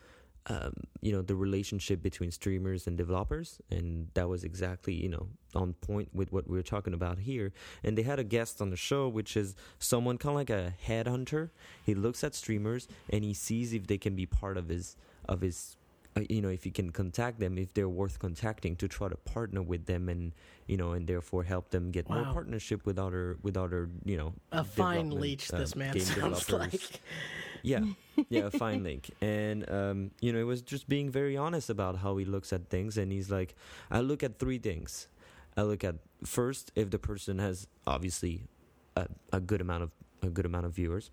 um, 0.46 0.72
you 1.00 1.12
know 1.12 1.22
the 1.22 1.34
relationship 1.34 2.02
between 2.02 2.30
streamers 2.30 2.86
and 2.86 2.96
developers 2.96 3.60
and 3.70 4.08
that 4.14 4.28
was 4.28 4.42
exactly 4.42 4.94
you 4.94 5.08
know 5.08 5.28
on 5.54 5.74
point 5.74 6.08
with 6.14 6.32
what 6.32 6.48
we 6.48 6.58
are 6.58 6.62
talking 6.62 6.94
about 6.94 7.18
here. 7.18 7.52
And 7.84 7.98
they 7.98 8.02
had 8.02 8.18
a 8.18 8.24
guest 8.24 8.60
on 8.60 8.70
the 8.70 8.76
show 8.76 9.08
which 9.08 9.36
is 9.36 9.54
someone 9.78 10.18
kind 10.18 10.30
of 10.30 10.36
like 10.36 10.50
a 10.50 10.74
headhunter. 10.86 11.50
He 11.84 11.94
looks 11.94 12.24
at 12.24 12.34
streamers 12.34 12.88
and 13.10 13.24
he 13.24 13.34
sees 13.34 13.72
if 13.72 13.86
they 13.86 13.98
can 13.98 14.14
be 14.14 14.26
part 14.26 14.56
of 14.56 14.68
his 14.68 14.96
of 15.28 15.42
his 15.42 15.76
uh, 16.16 16.22
you 16.28 16.40
know 16.40 16.48
if 16.48 16.64
he 16.64 16.70
can 16.70 16.90
contact 16.90 17.38
them 17.38 17.56
if 17.58 17.72
they're 17.74 17.88
worth 17.88 18.18
contacting 18.18 18.74
to 18.76 18.88
try 18.88 19.08
to 19.08 19.16
partner 19.16 19.62
with 19.62 19.86
them 19.86 20.08
and 20.08 20.32
you 20.66 20.76
know 20.76 20.92
and 20.92 21.06
therefore 21.06 21.44
help 21.44 21.70
them 21.70 21.90
get 21.90 22.08
more 22.08 22.24
partnership 22.32 22.84
with 22.84 22.98
other 22.98 23.36
with 23.42 23.56
other 23.56 23.88
you 24.04 24.16
know 24.16 24.32
A 24.50 24.64
fine 24.64 25.10
leech, 25.10 25.52
um, 25.52 25.60
this 25.60 25.76
man 25.76 26.00
sounds 26.00 26.50
like. 26.50 27.00
Yeah, 27.62 27.84
yeah, 28.28 28.46
a 28.46 28.50
fine 28.50 28.82
link. 28.82 29.10
And 29.20 29.68
um, 29.70 30.10
you 30.20 30.32
know, 30.32 30.38
it 30.38 30.44
was 30.44 30.62
just 30.62 30.88
being 30.88 31.10
very 31.10 31.36
honest 31.36 31.70
about 31.70 31.98
how 31.98 32.16
he 32.16 32.24
looks 32.24 32.52
at 32.52 32.68
things. 32.68 32.96
And 32.96 33.12
he's 33.12 33.30
like, 33.30 33.54
I 33.90 34.00
look 34.00 34.22
at 34.22 34.38
three 34.38 34.58
things. 34.58 35.08
I 35.56 35.62
look 35.62 35.84
at 35.84 35.96
first 36.24 36.72
if 36.74 36.90
the 36.90 36.98
person 36.98 37.38
has 37.38 37.66
obviously 37.86 38.42
a, 38.96 39.06
a 39.32 39.40
good 39.40 39.60
amount 39.60 39.82
of 39.84 39.90
a 40.22 40.28
good 40.28 40.46
amount 40.46 40.66
of 40.66 40.72
viewers. 40.72 41.10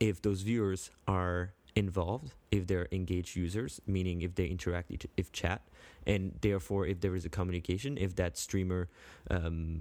If 0.00 0.22
those 0.22 0.42
viewers 0.42 0.90
are 1.06 1.52
involved, 1.76 2.32
if 2.50 2.66
they're 2.66 2.88
engaged 2.92 3.36
users, 3.36 3.80
meaning 3.86 4.22
if 4.22 4.34
they 4.34 4.46
interact, 4.46 4.90
each- 4.90 5.06
if 5.16 5.30
chat, 5.32 5.60
and 6.06 6.32
therefore 6.40 6.86
if 6.86 7.00
there 7.00 7.14
is 7.14 7.24
a 7.24 7.28
communication, 7.28 7.98
if 7.98 8.14
that 8.16 8.38
streamer 8.38 8.88
um, 9.30 9.80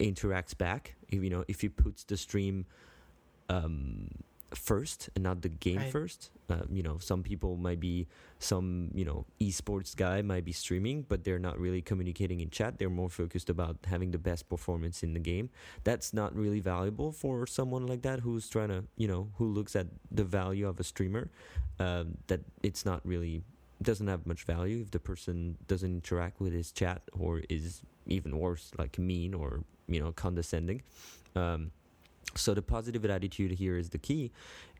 interacts 0.00 0.56
back, 0.56 0.94
if 1.08 1.22
you 1.22 1.30
know, 1.30 1.44
if 1.46 1.60
he 1.60 1.68
puts 1.68 2.02
the 2.04 2.16
stream 2.16 2.66
um, 3.48 4.08
first 4.54 5.08
and 5.14 5.24
not 5.24 5.42
the 5.42 5.48
game 5.48 5.76
Right. 5.78 5.92
first. 5.92 6.30
Uh, 6.48 6.62
you 6.70 6.82
know, 6.82 6.98
some 6.98 7.22
people 7.22 7.56
might 7.56 7.80
be 7.80 8.06
some 8.38 8.90
you 8.94 9.04
know 9.04 9.24
esports 9.40 9.96
guy 9.96 10.20
might 10.22 10.44
be 10.44 10.52
streaming, 10.52 11.02
but 11.08 11.24
they're 11.24 11.38
not 11.38 11.58
really 11.58 11.80
communicating 11.82 12.40
in 12.40 12.50
chat. 12.50 12.78
They're 12.78 12.90
more 12.90 13.08
focused 13.08 13.48
about 13.48 13.76
having 13.86 14.10
the 14.10 14.18
best 14.18 14.48
performance 14.48 15.02
in 15.02 15.14
the 15.14 15.20
game. 15.20 15.50
That's 15.84 16.12
not 16.12 16.34
really 16.36 16.60
valuable 16.60 17.12
for 17.12 17.46
someone 17.46 17.86
like 17.86 18.02
that 18.02 18.20
who's 18.20 18.48
trying 18.48 18.68
to 18.68 18.84
you 18.96 19.08
know 19.08 19.30
who 19.38 19.46
looks 19.46 19.74
at 19.76 19.86
the 20.10 20.24
value 20.24 20.68
of 20.68 20.78
a 20.80 20.84
streamer. 20.84 21.30
Um, 21.80 22.18
that 22.28 22.40
it's 22.62 22.84
not 22.84 23.00
really 23.04 23.42
doesn't 23.82 24.06
have 24.06 24.24
much 24.26 24.44
value 24.44 24.80
if 24.82 24.90
the 24.92 25.00
person 25.00 25.56
doesn't 25.66 25.90
interact 25.90 26.40
with 26.40 26.52
his 26.52 26.70
chat 26.70 27.02
or 27.18 27.42
is 27.48 27.82
even 28.06 28.38
worse 28.38 28.70
like 28.78 28.98
mean 28.98 29.34
or 29.34 29.64
you 29.88 30.00
know 30.00 30.12
condescending. 30.12 30.82
Um, 31.34 31.72
so 32.38 32.54
the 32.54 32.62
positive 32.62 33.04
attitude 33.04 33.52
here 33.52 33.76
is 33.76 33.90
the 33.90 33.98
key, 33.98 34.32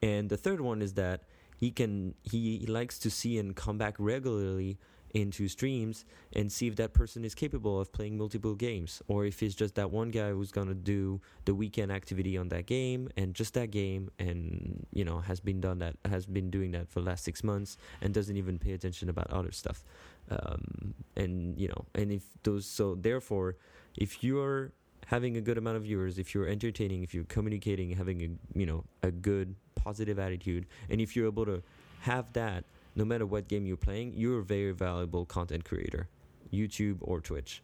and 0.02 0.28
the 0.28 0.36
third 0.36 0.60
one 0.60 0.82
is 0.82 0.94
that 0.94 1.22
he 1.56 1.70
can 1.70 2.14
he, 2.22 2.66
likes 2.66 2.98
to 3.00 3.10
see 3.10 3.38
and 3.38 3.54
come 3.54 3.78
back 3.78 3.94
regularly 3.98 4.78
into 5.12 5.46
streams 5.46 6.04
and 6.32 6.50
see 6.50 6.66
if 6.66 6.74
that 6.74 6.92
person 6.92 7.24
is 7.24 7.36
capable 7.36 7.80
of 7.80 7.92
playing 7.92 8.18
multiple 8.18 8.56
games 8.56 9.00
or 9.06 9.24
if 9.24 9.44
it's 9.44 9.54
just 9.54 9.76
that 9.76 9.92
one 9.92 10.10
guy 10.10 10.30
who's 10.30 10.50
going 10.50 10.66
to 10.66 10.74
do 10.74 11.20
the 11.44 11.54
weekend 11.54 11.92
activity 11.92 12.36
on 12.36 12.48
that 12.48 12.66
game 12.66 13.08
and 13.16 13.32
just 13.32 13.54
that 13.54 13.70
game 13.70 14.10
and 14.18 14.84
you 14.92 15.04
know 15.04 15.20
has 15.20 15.38
been 15.38 15.60
done 15.60 15.78
that 15.78 15.94
has 16.04 16.26
been 16.26 16.50
doing 16.50 16.72
that 16.72 16.88
for 16.88 17.00
the 17.00 17.06
last 17.06 17.22
6 17.24 17.44
months 17.44 17.76
and 18.02 18.12
doesn't 18.12 18.36
even 18.36 18.58
pay 18.58 18.72
attention 18.72 19.08
about 19.08 19.30
other 19.30 19.52
stuff. 19.52 19.84
Um, 20.30 20.94
and 21.16 21.56
you 21.58 21.68
know 21.68 21.84
and 21.94 22.10
if 22.10 22.24
those 22.42 22.66
so 22.66 22.96
therefore 22.96 23.56
if 23.96 24.24
you're 24.24 24.72
having 25.06 25.36
a 25.36 25.40
good 25.40 25.58
amount 25.58 25.76
of 25.76 25.82
viewers 25.82 26.18
if 26.18 26.34
you're 26.34 26.48
entertaining 26.48 27.02
if 27.02 27.14
you're 27.14 27.24
communicating 27.24 27.90
having 27.90 28.22
a 28.22 28.58
you 28.58 28.66
know 28.66 28.84
a 29.02 29.10
good 29.10 29.54
positive 29.74 30.18
attitude 30.18 30.66
and 30.88 31.00
if 31.00 31.14
you're 31.14 31.26
able 31.26 31.44
to 31.44 31.62
have 32.00 32.32
that 32.32 32.64
no 32.96 33.04
matter 33.04 33.26
what 33.26 33.48
game 33.48 33.66
you're 33.66 33.76
playing 33.76 34.12
you're 34.14 34.40
a 34.40 34.44
very 34.44 34.72
valuable 34.72 35.24
content 35.24 35.64
creator 35.64 36.08
youtube 36.54 36.98
or 37.00 37.20
twitch. 37.20 37.62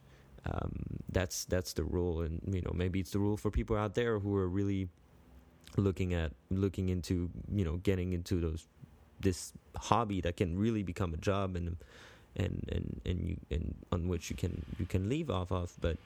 Um, 0.51 0.73
that's 1.13 1.45
that's 1.45 1.75
the 1.75 1.85
rule 1.85 2.23
and 2.23 2.41
you 2.51 2.63
know 2.63 2.73
maybe 2.75 2.99
it's 2.99 3.11
the 3.11 3.19
rule 3.19 3.37
for 3.37 3.51
people 3.51 3.77
out 3.77 3.95
there 3.95 4.19
who 4.19 4.35
are 4.37 4.49
really 4.49 4.89
looking 5.77 6.15
at 6.15 6.33
looking 6.51 6.89
into 6.89 7.29
you 7.53 7.63
know 7.63 7.77
getting 7.77 8.15
into 8.15 8.41
those 8.41 8.67
this 9.21 9.53
hobby 9.77 10.23
that 10.23 10.39
can 10.39 10.59
really 10.59 10.83
become 10.83 11.13
a 11.13 11.19
job 11.19 11.57
and 11.57 11.77
and 12.37 12.65
and 12.73 13.01
and 13.05 13.29
you 13.29 13.37
and 13.51 13.75
on 13.93 14.09
which 14.09 14.31
you 14.31 14.37
can 14.37 14.65
you 14.79 14.87
can 14.87 15.11
leave 15.11 15.31
off 15.31 15.53
of 15.53 15.77
but 15.83 15.99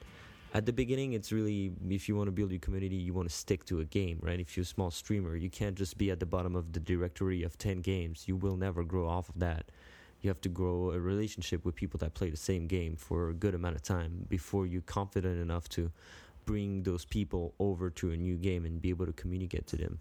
at 0.55 0.65
the 0.65 0.71
beginning 0.71 1.11
it's 1.11 1.33
really 1.33 1.73
if 1.89 2.07
you 2.07 2.15
want 2.15 2.27
to 2.27 2.31
build 2.31 2.49
your 2.49 2.61
community 2.61 2.95
you 2.95 3.13
want 3.13 3.29
to 3.29 3.35
stick 3.35 3.65
to 3.65 3.81
a 3.81 3.85
game 3.85 4.17
right? 4.21 4.39
If 4.39 4.55
you're 4.55 4.63
a 4.63 4.65
small 4.65 4.89
streamer 4.89 5.35
you 5.35 5.49
can't 5.49 5.75
just 5.75 5.97
be 5.97 6.09
at 6.11 6.21
the 6.21 6.25
bottom 6.25 6.55
of 6.55 6.71
the 6.71 6.79
directory 6.79 7.43
of 7.43 7.57
10 7.57 7.81
games. 7.81 8.23
You 8.25 8.37
will 8.37 8.55
never 8.55 8.83
grow 8.83 9.07
off 9.07 9.27
of 9.27 9.39
that. 9.39 9.65
You 10.21 10.29
have 10.29 10.39
to 10.41 10.49
grow 10.49 10.91
a 10.91 10.99
relationship 10.99 11.65
with 11.65 11.75
people 11.75 11.97
that 11.99 12.13
play 12.13 12.29
the 12.29 12.37
same 12.37 12.67
game 12.67 12.95
for 12.95 13.29
a 13.29 13.33
good 13.33 13.53
amount 13.53 13.75
of 13.75 13.83
time 13.83 14.25
before 14.29 14.65
you're 14.65 14.81
confident 14.81 15.41
enough 15.41 15.67
to 15.69 15.91
bring 16.45 16.83
those 16.83 17.03
people 17.03 17.53
over 17.59 17.89
to 17.89 18.11
a 18.11 18.17
new 18.17 18.37
game 18.37 18.65
and 18.65 18.81
be 18.81 18.89
able 18.89 19.05
to 19.05 19.13
communicate 19.13 19.67
to 19.67 19.75
them. 19.75 19.99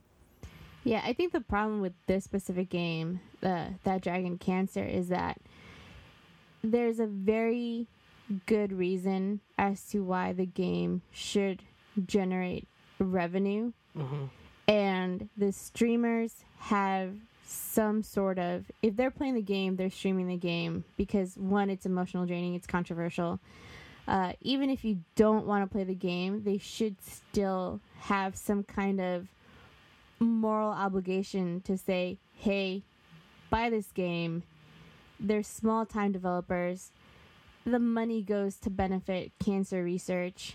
Yeah, 0.84 1.02
I 1.04 1.14
think 1.14 1.32
the 1.32 1.40
problem 1.40 1.80
with 1.80 1.94
this 2.06 2.24
specific 2.24 2.68
game, 2.68 3.20
uh, 3.42 3.70
that 3.82 4.02
Dragon 4.02 4.38
Cancer, 4.38 4.84
is 4.84 5.08
that 5.08 5.40
there's 6.62 7.00
a 7.00 7.06
very 7.06 7.88
good 8.46 8.72
reason 8.72 9.40
as 9.58 9.84
to 9.88 10.00
why 10.02 10.32
the 10.32 10.46
game 10.46 11.02
should 11.10 11.62
generate 12.06 12.66
revenue. 12.98 13.72
Mhm. 13.96 14.30
And 14.66 15.28
the 15.36 15.52
streamers 15.52 16.44
have 16.58 17.14
some 17.44 18.02
sort 18.02 18.38
of, 18.38 18.70
if 18.82 18.96
they're 18.96 19.10
playing 19.10 19.34
the 19.34 19.42
game, 19.42 19.76
they're 19.76 19.90
streaming 19.90 20.26
the 20.26 20.36
game 20.36 20.84
because 20.96 21.36
one, 21.36 21.68
it's 21.70 21.84
emotional 21.86 22.24
draining, 22.26 22.54
it's 22.54 22.66
controversial. 22.66 23.38
Uh, 24.08 24.32
even 24.40 24.70
if 24.70 24.84
you 24.84 25.00
don't 25.16 25.46
want 25.46 25.62
to 25.64 25.70
play 25.70 25.84
the 25.84 25.94
game, 25.94 26.42
they 26.44 26.58
should 26.58 26.96
still 27.02 27.80
have 28.00 28.36
some 28.36 28.62
kind 28.62 29.00
of 29.00 29.28
moral 30.18 30.70
obligation 30.70 31.60
to 31.62 31.76
say, 31.76 32.18
hey, 32.34 32.82
buy 33.50 33.70
this 33.70 33.92
game. 33.92 34.42
They're 35.20 35.42
small 35.42 35.86
time 35.86 36.12
developers. 36.12 36.90
The 37.64 37.78
money 37.78 38.22
goes 38.22 38.56
to 38.56 38.70
benefit 38.70 39.32
cancer 39.42 39.82
research. 39.82 40.54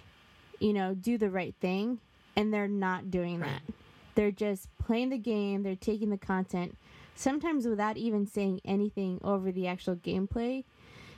You 0.59 0.73
know, 0.73 0.93
do 0.93 1.17
the 1.17 1.29
right 1.29 1.55
thing. 1.59 1.99
And 2.35 2.53
they're 2.53 2.67
not 2.67 3.09
doing 3.11 3.39
Right. 3.39 3.61
that. 3.65 3.73
They're 4.15 4.31
just 4.31 4.69
playing 4.77 5.09
the 5.09 5.17
game, 5.17 5.63
they're 5.63 5.75
taking 5.75 6.09
the 6.09 6.17
content, 6.17 6.77
sometimes 7.15 7.65
without 7.65 7.95
even 7.95 8.25
saying 8.25 8.59
anything 8.65 9.19
over 9.23 9.51
the 9.51 9.67
actual 9.67 9.95
gameplay. 9.95 10.65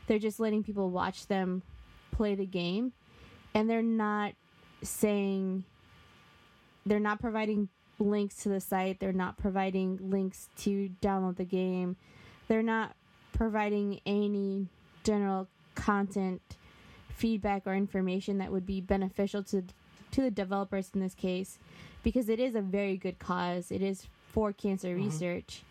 They're 0.08 0.20
just 0.20 0.39
letting 0.39 0.64
people 0.64 0.89
watch 0.89 1.28
them 1.28 1.64
play 2.12 2.36
the 2.36 2.46
game. 2.46 2.94
And 3.54 3.70
they're 3.70 3.82
not 3.82 4.34
saying, 4.84 5.64
they're 6.86 7.00
not 7.00 7.20
providing 7.20 7.70
links 8.00 8.36
to 8.44 8.50
the 8.50 8.60
site. 8.60 9.00
They're 9.00 9.14
not 9.14 9.38
providing 9.38 9.98
links 10.10 10.50
to 10.58 10.89
download 11.02 11.38
the 11.38 11.46
game. 11.46 11.96
They're 12.48 12.64
not 12.64 12.96
providing 13.34 14.00
any 14.06 14.68
general 15.04 15.48
content 15.82 16.41
feedback 17.09 17.63
or 17.65 17.73
information 17.73 18.38
that 18.38 18.51
would 18.51 18.65
be 18.65 18.79
beneficial 18.82 19.43
to 19.43 19.63
to 20.11 20.21
the 20.21 20.32
developers 20.32 20.91
in 20.93 20.99
this 20.99 21.15
case 21.15 21.57
because 22.03 22.29
it 22.29 22.39
is 22.39 22.53
a 22.55 22.61
very 22.61 22.97
good 22.97 23.17
cause. 23.17 23.71
It 23.71 23.82
is 23.82 24.07
for 24.32 24.51
cancer 24.51 24.89
mm-hmm. 24.89 25.05
research. 25.05 25.63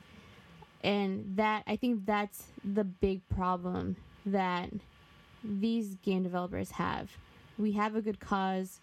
And 0.83 1.37
that 1.37 1.63
I 1.67 1.77
think 1.77 2.07
that's 2.07 2.45
the 2.65 2.85
big 2.85 3.21
problem 3.29 3.97
that 4.25 4.71
these 5.45 5.97
game 5.97 6.23
developers 6.23 6.73
have. 6.73 7.11
We 7.59 7.73
have 7.73 7.95
a 7.95 8.01
good 8.01 8.21
cause. 8.21 8.81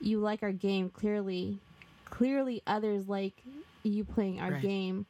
You 0.00 0.18
like 0.18 0.42
our 0.42 0.52
game 0.52 0.88
clearly. 0.88 1.58
Clearly 2.06 2.62
others 2.66 3.08
like 3.08 3.34
you 3.82 4.04
playing 4.04 4.40
our 4.40 4.52
Right. 4.52 4.62
game. 4.62 5.06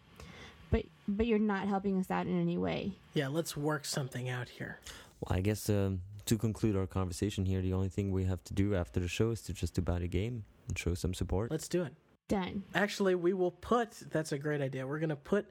But 0.71 0.87
but 1.07 1.27
you're 1.27 1.39
not 1.39 1.69
helping 1.69 1.99
us 1.99 2.11
out 2.11 2.27
in 2.27 2.41
any 2.41 2.59
way. 2.59 2.93
Yeah, 3.13 3.29
let's 3.29 3.57
work 3.57 3.85
something 3.85 4.29
out 4.29 4.49
here. 4.49 4.81
Well, 5.25 5.39
I 5.39 5.41
guess 5.41 5.69
um, 5.69 6.01
to 6.27 6.37
conclude 6.37 6.77
our 6.77 6.87
conversation 6.87 7.45
here, 7.47 7.61
the 7.61 7.73
only 7.73 7.89
thing 7.89 8.13
we 8.13 8.25
have 8.25 8.43
to 8.45 8.55
do 8.55 8.75
after 8.75 9.01
the 9.01 9.09
show 9.09 9.31
is 9.31 9.43
to 9.43 9.53
just 9.53 9.75
to 9.77 9.83
buy 9.83 9.99
the 9.99 10.09
game 10.09 10.45
and 10.69 10.79
show 10.79 10.95
some 10.95 11.15
support. 11.15 11.51
Let's 11.51 11.69
do 11.69 11.83
it. 11.83 11.95
Done. 12.29 12.65
Actually, 12.75 13.15
we 13.15 13.35
will 13.35 13.51
put 13.51 13.93
that's 14.11 14.33
a 14.33 14.39
great 14.39 14.61
idea. 14.61 14.87
We're 14.87 14.99
going 14.99 15.11
to 15.11 15.17
put 15.17 15.47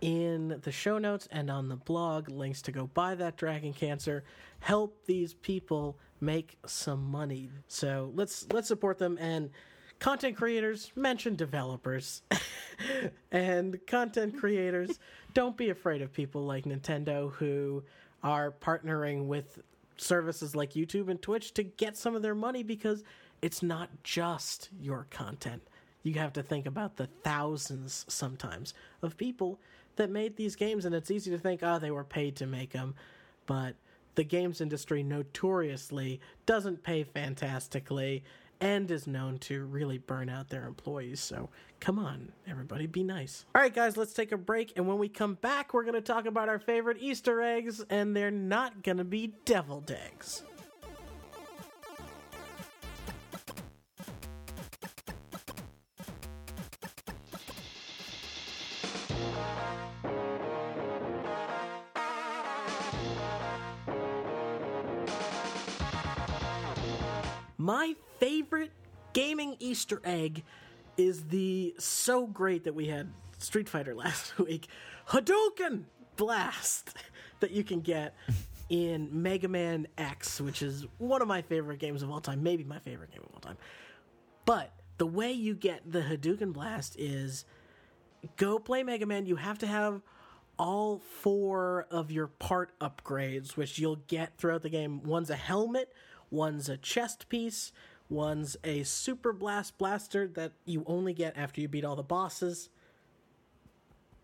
in 0.00 0.60
the 0.62 0.72
show 0.72 0.98
notes 0.98 1.28
and 1.30 1.50
on 1.50 1.68
the 1.68 1.76
blog 1.76 2.28
links 2.28 2.62
to 2.62 2.72
go 2.72 2.88
buy 2.88 3.14
that 3.14 3.36
dragon 3.36 3.72
cancer, 3.72 4.24
help 4.58 5.06
these 5.06 5.34
people 5.34 5.98
make 6.20 6.58
some 6.66 7.04
money. 7.10 7.48
So, 7.68 8.10
let's 8.14 8.46
let's 8.52 8.68
support 8.68 8.98
them 8.98 9.18
and 9.20 9.50
content 10.00 10.36
creators 10.36 10.90
mention 10.96 11.36
developers. 11.36 12.22
and 13.32 13.78
content 13.86 14.36
creators 14.36 14.98
don't 15.32 15.56
be 15.56 15.70
afraid 15.70 16.02
of 16.02 16.12
people 16.12 16.44
like 16.44 16.64
Nintendo 16.64 17.32
who 17.32 17.84
are 18.24 18.50
partnering 18.50 19.26
with 19.26 19.60
services 19.96 20.56
like 20.56 20.72
YouTube 20.72 21.08
and 21.08 21.22
Twitch 21.22 21.54
to 21.54 21.62
get 21.62 21.96
some 21.96 22.16
of 22.16 22.22
their 22.22 22.34
money 22.34 22.62
because 22.62 23.04
it's 23.42 23.62
not 23.62 23.90
just 24.02 24.70
your 24.80 25.06
content. 25.10 25.62
You 26.02 26.14
have 26.14 26.32
to 26.32 26.42
think 26.42 26.66
about 26.66 26.96
the 26.96 27.08
thousands 27.22 28.04
sometimes 28.08 28.74
of 29.02 29.16
people 29.16 29.60
that 29.96 30.10
made 30.10 30.36
these 30.36 30.56
games, 30.56 30.84
and 30.84 30.94
it's 30.94 31.10
easy 31.10 31.30
to 31.30 31.38
think, 31.38 31.60
oh, 31.62 31.78
they 31.78 31.90
were 31.90 32.04
paid 32.04 32.34
to 32.36 32.46
make 32.46 32.72
them, 32.72 32.94
but 33.46 33.76
the 34.14 34.24
games 34.24 34.60
industry 34.60 35.02
notoriously 35.02 36.20
doesn't 36.46 36.82
pay 36.82 37.04
fantastically 37.04 38.24
and 38.64 38.90
is 38.90 39.06
known 39.06 39.36
to 39.36 39.62
really 39.66 39.98
burn 39.98 40.30
out 40.30 40.48
their 40.48 40.66
employees. 40.66 41.20
So 41.20 41.50
come 41.80 41.98
on, 41.98 42.32
everybody, 42.48 42.86
be 42.86 43.04
nice. 43.04 43.44
All 43.54 43.60
right, 43.60 43.72
guys, 43.72 43.98
let's 43.98 44.14
take 44.14 44.32
a 44.32 44.38
break. 44.38 44.72
And 44.76 44.88
when 44.88 44.96
we 44.96 45.10
come 45.10 45.34
back, 45.34 45.74
we're 45.74 45.82
going 45.82 45.94
to 45.94 46.00
talk 46.00 46.24
about 46.24 46.48
our 46.48 46.58
favorite 46.58 46.96
Easter 46.98 47.42
eggs, 47.42 47.84
and 47.90 48.16
they're 48.16 48.30
not 48.30 48.82
going 48.82 48.96
to 48.96 49.04
be 49.04 49.34
deviled 49.44 49.90
eggs. 49.90 50.42
My 67.58 67.94
favorite 68.24 68.70
gaming 69.12 69.54
Easter 69.58 70.00
egg 70.02 70.44
is 70.96 71.24
the 71.24 71.74
so 71.78 72.26
great 72.26 72.64
that 72.64 72.74
we 72.74 72.86
had 72.86 73.12
Street 73.36 73.68
Fighter 73.68 73.94
last 74.04 74.38
week 74.38 74.66
Hadouken 75.08 75.82
Blast 76.16 76.96
that 77.40 77.50
you 77.50 77.62
can 77.62 77.82
get 77.82 78.14
in 78.70 79.10
Mega 79.12 79.46
Man 79.46 79.86
X, 79.98 80.40
which 80.40 80.62
is 80.62 80.86
one 80.96 81.20
of 81.20 81.28
my 81.28 81.42
favorite 81.42 81.78
games 81.78 82.02
of 82.02 82.10
all 82.10 82.20
time, 82.22 82.42
maybe 82.42 82.64
my 82.64 82.78
favorite 82.78 83.10
game 83.10 83.20
of 83.28 83.34
all 83.34 83.40
time. 83.40 83.58
But 84.46 84.72
the 84.96 85.06
way 85.06 85.32
you 85.32 85.54
get 85.54 85.82
the 85.92 86.00
Hadouken 86.00 86.54
Blast 86.54 86.96
is 86.98 87.44
go 88.38 88.58
play 88.58 88.82
Mega 88.84 89.04
Man. 89.04 89.26
You 89.26 89.36
have 89.36 89.58
to 89.58 89.66
have 89.66 90.00
all 90.58 91.02
four 91.20 91.86
of 91.90 92.10
your 92.10 92.28
part 92.28 92.70
upgrades, 92.80 93.54
which 93.54 93.78
you'll 93.78 94.00
get 94.06 94.38
throughout 94.38 94.62
the 94.62 94.70
game. 94.70 95.02
One's 95.02 95.28
a 95.28 95.36
helmet, 95.36 95.92
one's 96.30 96.70
a 96.70 96.78
chest 96.78 97.28
piece, 97.28 97.70
one's 98.08 98.56
a 98.64 98.82
super 98.82 99.32
blast 99.32 99.78
blaster 99.78 100.28
that 100.28 100.52
you 100.64 100.84
only 100.86 101.12
get 101.12 101.36
after 101.36 101.60
you 101.60 101.68
beat 101.68 101.84
all 101.84 101.96
the 101.96 102.02
bosses. 102.02 102.68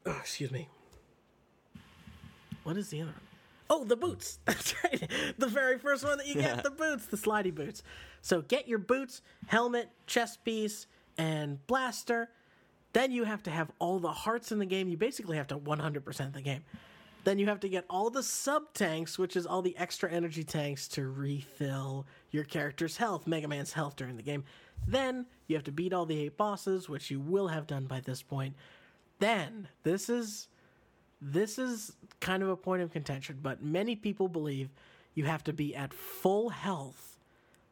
Oh, 0.07 0.17
excuse 0.19 0.51
me. 0.51 0.69
What 2.63 2.77
is 2.77 2.89
the 2.91 3.03
other 3.03 3.13
one? 3.13 3.21
Oh, 3.69 3.85
the 3.85 3.97
boots. 3.97 4.39
That's 4.45 4.75
right. 4.83 5.09
The 5.39 5.47
very 5.47 5.79
first 5.79 6.05
one 6.05 6.19
that 6.19 6.27
you 6.27 6.35
get, 6.35 6.63
the 6.65 6.71
boots, 6.71 7.07
the 7.07 7.17
slidey 7.17 7.55
boots. 7.55 7.83
So 8.21 8.43
get 8.43 8.69
your 8.69 8.79
boots, 8.79 9.23
helmet, 9.47 9.91
chest 10.07 10.45
piece, 10.45 10.87
and 11.17 11.65
blaster. 11.67 12.31
Then 12.93 13.13
you 13.13 13.25
have 13.25 13.43
to 13.45 13.51
have 13.51 13.71
all 13.79 14.01
the 14.01 14.11
hearts 14.11 14.51
in 14.51 14.59
the 14.59 14.67
game. 14.67 14.89
You 14.89 14.97
basically 14.97 15.37
have 15.37 15.47
to 15.49 15.57
100% 15.57 16.33
the 16.33 16.43
game. 16.43 16.65
Then 17.23 17.39
you 17.39 17.47
have 17.47 17.61
to 17.61 17.69
get 17.69 17.85
all 17.89 18.11
the 18.11 18.23
sub 18.23 18.73
tanks, 18.75 19.19
which 19.19 19.37
is 19.37 19.47
all 19.47 19.63
the 19.63 19.77
extra 19.77 20.11
energy 20.11 20.43
tanks 20.43 20.89
to 20.89 21.09
refill 21.09 22.07
your 22.31 22.45
character's 22.45 22.97
health, 22.97 23.27
Mega 23.27 23.49
Man's 23.49 23.73
health 23.73 23.97
during 23.97 24.17
the 24.17 24.23
game. 24.23 24.45
Then 24.87 25.27
you 25.47 25.57
have 25.57 25.65
to 25.65 25.73
beat 25.73 25.93
all 25.93 26.07
the 26.07 26.19
eight 26.19 26.37
bosses, 26.37 26.89
which 26.89 27.11
you 27.11 27.21
will 27.21 27.49
have 27.49 27.67
done 27.67 27.87
by 27.87 28.01
this 28.01 28.23
point. 28.23 28.55
Then 29.19 29.69
this 29.83 30.09
is 30.09 30.49
this 31.21 31.59
is 31.59 31.93
kind 32.21 32.43
of 32.43 32.49
a 32.49 32.57
point 32.57 32.83
of 32.83 32.91
contention, 32.91 33.39
but 33.43 33.63
many 33.63 33.95
people 33.95 34.29
believe 34.29 34.71
you 35.15 35.25
have 35.25 35.45
to 35.45 35.53
be 35.53 35.77
at 35.77 35.93
full 35.93 36.49
health 36.49 37.19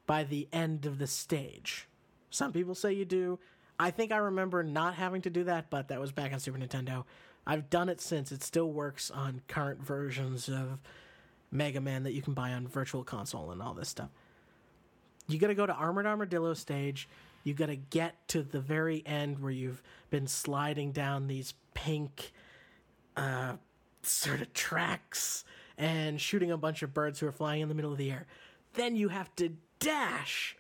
by 0.06 0.24
the 0.24 0.48
end 0.52 0.84
of 0.84 0.98
the 0.98 1.06
stage. 1.06 1.88
Some 2.30 2.52
people 2.52 2.74
say 2.74 2.92
you 2.92 3.06
do. 3.06 3.38
I 3.78 3.90
think 3.90 4.12
I 4.12 4.18
remember 4.18 4.62
not 4.62 4.96
having 4.96 5.22
to 5.22 5.30
do 5.30 5.44
that, 5.44 5.70
but 5.70 5.88
that 5.88 6.00
was 6.00 6.12
back 6.12 6.32
on 6.32 6.40
Super 6.40 6.58
Nintendo. 6.58 7.04
I've 7.46 7.70
done 7.70 7.88
it 7.88 8.00
since. 8.00 8.32
It 8.32 8.42
still 8.42 8.70
works 8.70 9.10
on 9.10 9.40
current 9.48 9.82
versions 9.82 10.48
of 10.48 10.80
Mega 11.50 11.80
Man 11.80 12.02
that 12.02 12.12
you 12.12 12.20
can 12.20 12.34
buy 12.34 12.52
on 12.52 12.68
Virtual 12.68 13.04
Console 13.04 13.50
and 13.50 13.62
all 13.62 13.72
this 13.72 13.88
stuff. 13.88 14.10
You 15.28 15.38
got 15.38 15.48
to 15.48 15.54
go 15.54 15.66
to 15.66 15.72
Armored 15.72 16.06
Armadillo 16.06 16.54
stage. 16.54 17.08
You 17.44 17.54
got 17.54 17.66
to 17.66 17.76
get 17.76 18.26
to 18.28 18.42
the 18.42 18.60
very 18.60 19.02
end 19.06 19.38
where 19.38 19.52
you've 19.52 19.82
been 20.10 20.26
sliding 20.26 20.92
down 20.92 21.26
these 21.26 21.54
pink 21.74 22.32
uh, 23.16 23.54
sort 24.02 24.40
of 24.40 24.52
tracks 24.54 25.44
and 25.76 26.20
shooting 26.20 26.50
a 26.50 26.56
bunch 26.56 26.82
of 26.82 26.92
birds 26.92 27.20
who 27.20 27.26
are 27.26 27.32
flying 27.32 27.60
in 27.60 27.68
the 27.68 27.74
middle 27.74 27.92
of 27.92 27.98
the 27.98 28.10
air. 28.10 28.26
Then 28.74 28.96
you 28.96 29.08
have 29.08 29.34
to 29.36 29.50
dash 29.78 30.56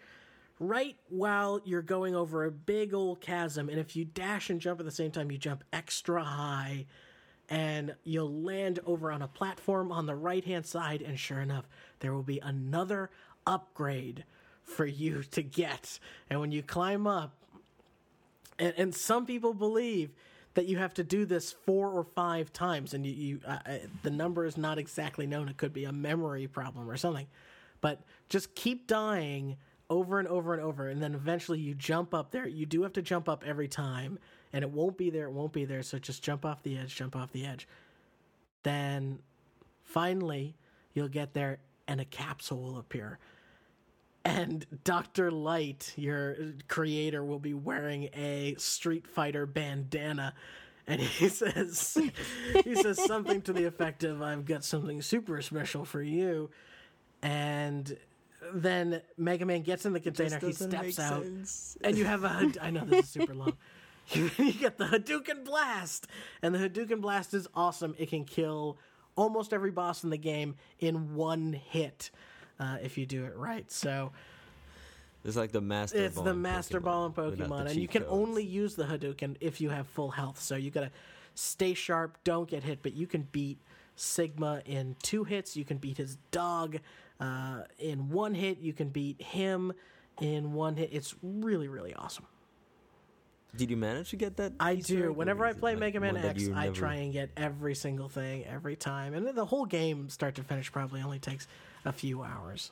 right 0.60 0.96
while 1.08 1.60
you're 1.64 1.82
going 1.82 2.14
over 2.14 2.44
a 2.44 2.50
big 2.50 2.94
old 2.94 3.20
chasm. 3.20 3.68
And 3.68 3.78
if 3.78 3.96
you 3.96 4.04
dash 4.04 4.50
and 4.50 4.60
jump 4.60 4.80
at 4.80 4.86
the 4.86 4.92
same 4.92 5.10
time, 5.10 5.30
you 5.30 5.38
jump 5.38 5.64
extra 5.72 6.22
high 6.22 6.86
and 7.48 7.94
you'll 8.04 8.42
land 8.42 8.80
over 8.84 9.10
on 9.10 9.22
a 9.22 9.28
platform 9.28 9.90
on 9.90 10.06
the 10.06 10.14
right 10.14 10.44
hand 10.44 10.66
side. 10.66 11.00
And 11.02 11.18
sure 11.18 11.40
enough, 11.40 11.68
there 12.00 12.12
will 12.12 12.22
be 12.22 12.38
another 12.40 13.10
upgrade 13.46 14.24
for 14.68 14.86
you 14.86 15.22
to 15.22 15.42
get. 15.42 15.98
And 16.30 16.40
when 16.40 16.52
you 16.52 16.62
climb 16.62 17.06
up, 17.06 17.32
and, 18.58 18.74
and 18.76 18.94
some 18.94 19.26
people 19.26 19.54
believe 19.54 20.10
that 20.54 20.66
you 20.66 20.78
have 20.78 20.94
to 20.94 21.04
do 21.04 21.24
this 21.24 21.52
four 21.52 21.90
or 21.90 22.04
five 22.04 22.52
times, 22.52 22.94
and 22.94 23.06
you, 23.06 23.12
you 23.12 23.40
uh, 23.46 23.58
uh, 23.64 23.78
the 24.02 24.10
number 24.10 24.44
is 24.44 24.56
not 24.56 24.78
exactly 24.78 25.26
known. 25.26 25.48
It 25.48 25.56
could 25.56 25.72
be 25.72 25.84
a 25.84 25.92
memory 25.92 26.46
problem 26.46 26.90
or 26.90 26.96
something, 26.96 27.26
but 27.80 28.00
just 28.28 28.54
keep 28.54 28.86
dying 28.86 29.56
over 29.90 30.18
and 30.18 30.28
over 30.28 30.52
and 30.52 30.62
over, 30.62 30.88
and 30.88 31.02
then 31.02 31.14
eventually 31.14 31.58
you 31.58 31.74
jump 31.74 32.12
up 32.12 32.30
there. 32.30 32.46
You 32.46 32.66
do 32.66 32.82
have 32.82 32.92
to 32.94 33.02
jump 33.02 33.28
up 33.28 33.44
every 33.46 33.68
time, 33.68 34.18
and 34.52 34.62
it 34.62 34.70
won't 34.70 34.98
be 34.98 35.10
there. 35.10 35.26
It 35.26 35.32
won't 35.32 35.52
be 35.52 35.64
there. 35.64 35.82
So 35.82 35.98
just 35.98 36.22
jump 36.22 36.44
off 36.44 36.62
the 36.62 36.76
edge, 36.76 36.94
jump 36.94 37.16
off 37.16 37.32
the 37.32 37.46
edge. 37.46 37.66
Then 38.64 39.20
finally 39.84 40.56
you'll 40.92 41.08
get 41.08 41.32
there, 41.32 41.58
and 41.86 42.00
a 42.00 42.04
capsule 42.04 42.62
will 42.62 42.78
appear 42.78 43.18
and 44.28 44.66
Dr. 44.84 45.30
Light, 45.30 45.94
your 45.96 46.36
creator, 46.68 47.24
will 47.24 47.38
be 47.38 47.54
wearing 47.54 48.10
a 48.14 48.54
Street 48.58 49.06
Fighter 49.06 49.46
bandana. 49.46 50.34
And 50.86 51.00
he 51.00 51.28
says 51.30 51.96
he 52.64 52.74
says 52.74 53.02
something 53.02 53.40
to 53.42 53.52
the 53.54 53.64
effect 53.64 54.04
of 54.04 54.20
I've 54.20 54.44
got 54.44 54.64
something 54.64 55.00
super 55.00 55.40
special 55.40 55.86
for 55.86 56.02
you. 56.02 56.50
And 57.22 57.96
then 58.52 59.00
Mega 59.16 59.46
Man 59.46 59.62
gets 59.62 59.86
in 59.86 59.94
the 59.94 60.00
container, 60.00 60.38
he 60.38 60.52
steps 60.52 60.98
out, 60.98 61.24
and 61.82 61.96
you 61.96 62.04
have 62.04 62.24
a 62.24 62.52
I 62.60 62.70
know 62.70 62.84
this 62.84 63.06
is 63.06 63.10
super 63.10 63.34
long. 63.34 63.54
You, 64.10 64.30
you 64.38 64.54
get 64.54 64.78
the 64.78 64.86
Hadouken 64.86 65.44
Blast. 65.44 66.06
And 66.40 66.54
the 66.54 66.58
Hadouken 66.58 67.02
Blast 67.02 67.34
is 67.34 67.46
awesome. 67.54 67.94
It 67.98 68.08
can 68.08 68.24
kill 68.24 68.78
almost 69.16 69.52
every 69.52 69.70
boss 69.70 70.02
in 70.02 70.08
the 70.08 70.16
game 70.16 70.54
in 70.78 71.14
one 71.14 71.52
hit 71.52 72.10
uh, 72.60 72.78
if 72.82 72.98
you 72.98 73.06
do 73.06 73.24
it 73.24 73.36
right. 73.36 73.70
So 73.70 74.12
It's 75.24 75.36
like 75.36 75.52
the 75.52 75.60
master. 75.60 75.98
it's 75.98 76.16
ball 76.16 76.24
the 76.24 76.34
master 76.34 76.80
Pokemon 76.80 76.84
ball 76.84 77.06
in 77.06 77.36
Pokemon, 77.36 77.66
and 77.70 77.76
you 77.76 77.88
can 77.88 78.02
codes. 78.02 78.12
only 78.12 78.44
use 78.44 78.74
the 78.74 78.84
Hadouken 78.84 79.36
if 79.40 79.60
you 79.60 79.70
have 79.70 79.86
full 79.88 80.10
health. 80.10 80.40
So 80.40 80.56
you 80.56 80.70
gotta 80.70 80.90
stay 81.34 81.74
sharp, 81.74 82.18
don't 82.24 82.48
get 82.48 82.62
hit, 82.64 82.80
but 82.82 82.94
you 82.94 83.06
can 83.06 83.28
beat 83.32 83.58
Sigma 83.96 84.62
in 84.64 84.96
two 85.02 85.24
hits. 85.24 85.56
You 85.56 85.64
can 85.64 85.78
beat 85.78 85.96
his 85.96 86.16
dog 86.30 86.78
uh, 87.20 87.62
in 87.78 88.10
one 88.10 88.34
hit. 88.34 88.58
You 88.60 88.72
can 88.72 88.88
beat 88.90 89.20
him 89.20 89.72
in 90.20 90.52
one 90.52 90.76
hit. 90.76 90.90
It's 90.92 91.14
really, 91.22 91.68
really 91.68 91.94
awesome. 91.94 92.26
Did 93.56 93.70
you 93.70 93.76
manage 93.76 94.10
to 94.10 94.16
get 94.16 94.36
that? 94.36 94.52
I 94.60 94.76
do. 94.76 95.12
Whenever 95.12 95.44
I 95.44 95.52
play 95.52 95.72
like, 95.72 95.80
Mega 95.80 96.00
Man 96.00 96.16
X, 96.16 96.42
you 96.42 96.54
I 96.54 96.68
try 96.68 96.96
and 96.96 97.12
get 97.12 97.30
every 97.36 97.74
single 97.74 98.08
thing 98.08 98.44
every 98.44 98.76
time, 98.76 99.14
and 99.14 99.26
the 99.26 99.44
whole 99.46 99.64
game, 99.66 100.08
start 100.10 100.34
to 100.36 100.44
finish, 100.44 100.70
probably 100.70 101.00
only 101.00 101.18
takes 101.18 101.48
a 101.84 101.92
few 101.92 102.22
hours. 102.22 102.70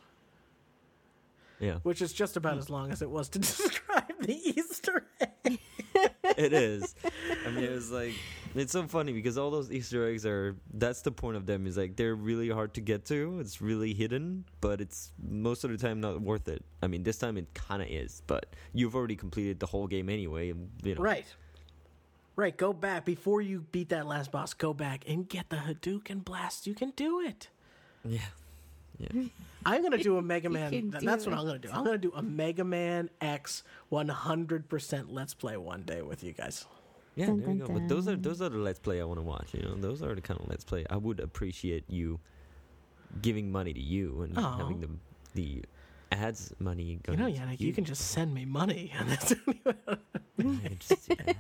Yeah, 1.58 1.76
which 1.84 2.02
is 2.02 2.12
just 2.12 2.36
about 2.36 2.58
as 2.58 2.68
long 2.68 2.92
as 2.92 3.00
it 3.00 3.08
was 3.08 3.28
to 3.30 3.38
describe 3.40 4.12
the 4.20 4.34
Easter 4.34 5.06
egg. 5.20 5.58
it 6.24 6.52
is. 6.52 6.94
I 7.46 7.50
mean, 7.50 7.64
it 7.64 7.70
was 7.70 7.90
like 7.90 8.12
it's 8.54 8.72
so 8.72 8.86
funny 8.86 9.12
because 9.12 9.38
all 9.38 9.50
those 9.50 9.72
Easter 9.72 10.06
eggs 10.06 10.26
are. 10.26 10.56
That's 10.74 11.00
the 11.00 11.12
point 11.12 11.36
of 11.38 11.46
them. 11.46 11.66
Is 11.66 11.78
like 11.78 11.96
they're 11.96 12.14
really 12.14 12.50
hard 12.50 12.74
to 12.74 12.82
get 12.82 13.06
to. 13.06 13.38
It's 13.40 13.62
really 13.62 13.94
hidden, 13.94 14.44
but 14.60 14.82
it's 14.82 15.12
most 15.18 15.64
of 15.64 15.70
the 15.70 15.78
time 15.78 16.00
not 16.00 16.20
worth 16.20 16.48
it. 16.48 16.62
I 16.82 16.88
mean, 16.88 17.04
this 17.04 17.16
time 17.16 17.38
it 17.38 17.54
kind 17.54 17.80
of 17.80 17.88
is, 17.88 18.22
but 18.26 18.54
you've 18.74 18.94
already 18.94 19.16
completed 19.16 19.58
the 19.58 19.66
whole 19.66 19.86
game 19.86 20.10
anyway. 20.10 20.48
You 20.84 20.94
know, 20.94 21.00
Right. 21.00 21.26
Right, 22.34 22.54
go 22.54 22.74
back 22.74 23.06
before 23.06 23.40
you 23.40 23.64
beat 23.72 23.88
that 23.88 24.06
last 24.06 24.30
boss. 24.30 24.52
Go 24.52 24.74
back 24.74 25.04
and 25.08 25.26
get 25.26 25.48
the 25.48 25.56
Hadouken 25.56 26.22
blast. 26.22 26.66
You 26.66 26.74
can 26.74 26.90
do 26.90 27.18
it. 27.20 27.48
Yeah. 28.04 28.20
Yeah. 28.98 29.24
I'm 29.64 29.82
gonna 29.82 29.98
do 29.98 30.16
a 30.18 30.23
Mega 30.23 30.48
Man. 30.56 30.70
can 30.70 30.90
th- 30.90 31.01
do 31.01 31.06
that's 31.06 31.27
what. 31.27 31.36
I'm 31.36 31.47
gonna 31.47 31.59
do. 31.59 31.68
I'm 31.73 31.85
gonna 31.85 31.98
do 31.98 32.12
a 32.14 32.23
Mega 32.23 32.64
Man 32.64 33.10
X 33.20 33.62
100% 33.93 35.05
Let's 35.09 35.35
Play 35.35 35.56
one 35.56 35.82
day 35.82 36.02
with 36.02 36.23
you 36.24 36.32
guys. 36.32 36.64
Yeah, 37.16 37.27
Dun, 37.27 37.40
there 37.40 37.51
you 37.51 37.59
dun, 37.59 37.66
go. 37.68 37.74
But 37.74 37.89
those 37.89 38.09
are 38.09 38.16
those 38.16 38.43
are 38.43 38.48
the 38.51 38.59
let's 38.59 38.78
play 38.78 39.01
I 39.01 39.05
want 39.05 39.18
to 39.18 39.23
watch. 39.23 39.55
You 39.55 39.62
know, 39.62 39.74
those 39.74 40.02
are 40.02 40.14
the 40.14 40.20
kind 40.20 40.39
of 40.40 40.48
let's 40.48 40.64
play 40.64 40.85
I 40.90 40.97
would 40.97 41.18
appreciate 41.20 41.85
you 41.89 42.20
giving 43.23 43.51
money 43.51 43.73
to 43.73 43.81
you 43.81 44.23
and 44.23 44.36
Aw. 44.39 44.59
having 44.59 44.81
the 44.81 44.89
the 45.35 45.62
ads 46.12 46.52
money 46.59 47.01
You 47.09 47.16
know, 47.16 47.27
Yannick, 47.27 47.60
you 47.60 47.73
can 47.73 47.85
just 47.85 48.10
send 48.10 48.32
me 48.32 48.44
money. 48.44 48.93
And 48.98 49.09
that's 49.10 50.89
just, 50.89 51.09
yeah. 51.09 51.32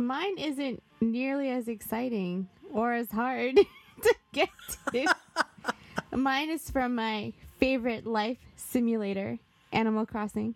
Mine 0.00 0.38
isn't 0.38 0.82
nearly 1.02 1.50
as 1.50 1.68
exciting 1.68 2.48
or 2.72 2.94
as 2.94 3.10
hard 3.10 3.56
to 4.02 4.14
get 4.32 4.48
to. 4.92 5.14
Mine 6.16 6.48
is 6.48 6.70
from 6.70 6.94
my 6.94 7.34
favorite 7.58 8.06
life 8.06 8.38
simulator, 8.56 9.38
Animal 9.72 10.06
Crossing. 10.06 10.54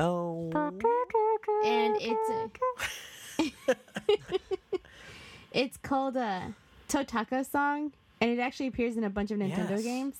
Oh. 0.00 0.50
And 1.64 1.96
it's 2.00 2.30
a, 3.38 3.70
it's 5.52 5.76
called 5.76 6.16
a 6.16 6.54
Totaka 6.88 7.48
song, 7.48 7.92
and 8.20 8.30
it 8.30 8.38
actually 8.40 8.68
appears 8.68 8.96
in 8.96 9.04
a 9.04 9.10
bunch 9.10 9.30
of 9.30 9.38
Nintendo 9.38 9.70
Yes. 9.72 9.82
games. 9.82 10.16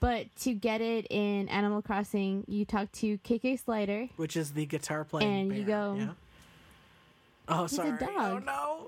But 0.00 0.34
to 0.40 0.52
get 0.54 0.80
it 0.80 1.06
in 1.10 1.48
Animal 1.48 1.80
Crossing, 1.82 2.44
you 2.48 2.64
talk 2.64 2.90
to 2.92 3.18
KK 3.18 3.62
Slider. 3.62 4.08
which 4.16 4.36
is 4.36 4.52
the 4.52 4.64
guitar 4.66 5.04
playing. 5.04 5.50
And 5.52 5.56
you 5.58 5.64
go- 5.64 5.94
Yeah? 5.98 6.08
Oh, 7.48 7.64
a 7.64 7.68
sorry. 7.68 7.92
Oh 8.02 8.06
dog. 8.06 8.46
no, 8.46 8.86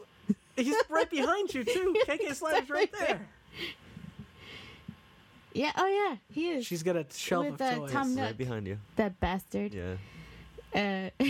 he's 0.57 0.77
right 0.89 1.09
behind 1.09 1.55
you 1.55 1.65
too. 1.65 1.95
KK 2.07 2.35
Slider's 2.35 2.71
right 2.71 2.93
there. 2.99 3.21
Yeah, 5.53 5.73
oh 5.77 5.87
yeah, 5.87 6.17
he 6.33 6.51
is. 6.51 6.67
She's 6.67 6.83
got 6.83 6.97
a 6.97 7.07
shelf 7.13 7.47
With, 7.47 7.55
of 7.55 7.61
uh, 7.61 7.75
toys. 7.77 7.93
Tom 7.93 8.15
Nook. 8.15 8.25
Right 8.25 8.39
behind 8.39 8.67
you. 8.67 8.79
that 8.97 9.19
bastard. 9.21 9.75
Yeah. 9.75 9.95
Uh, 10.75 11.25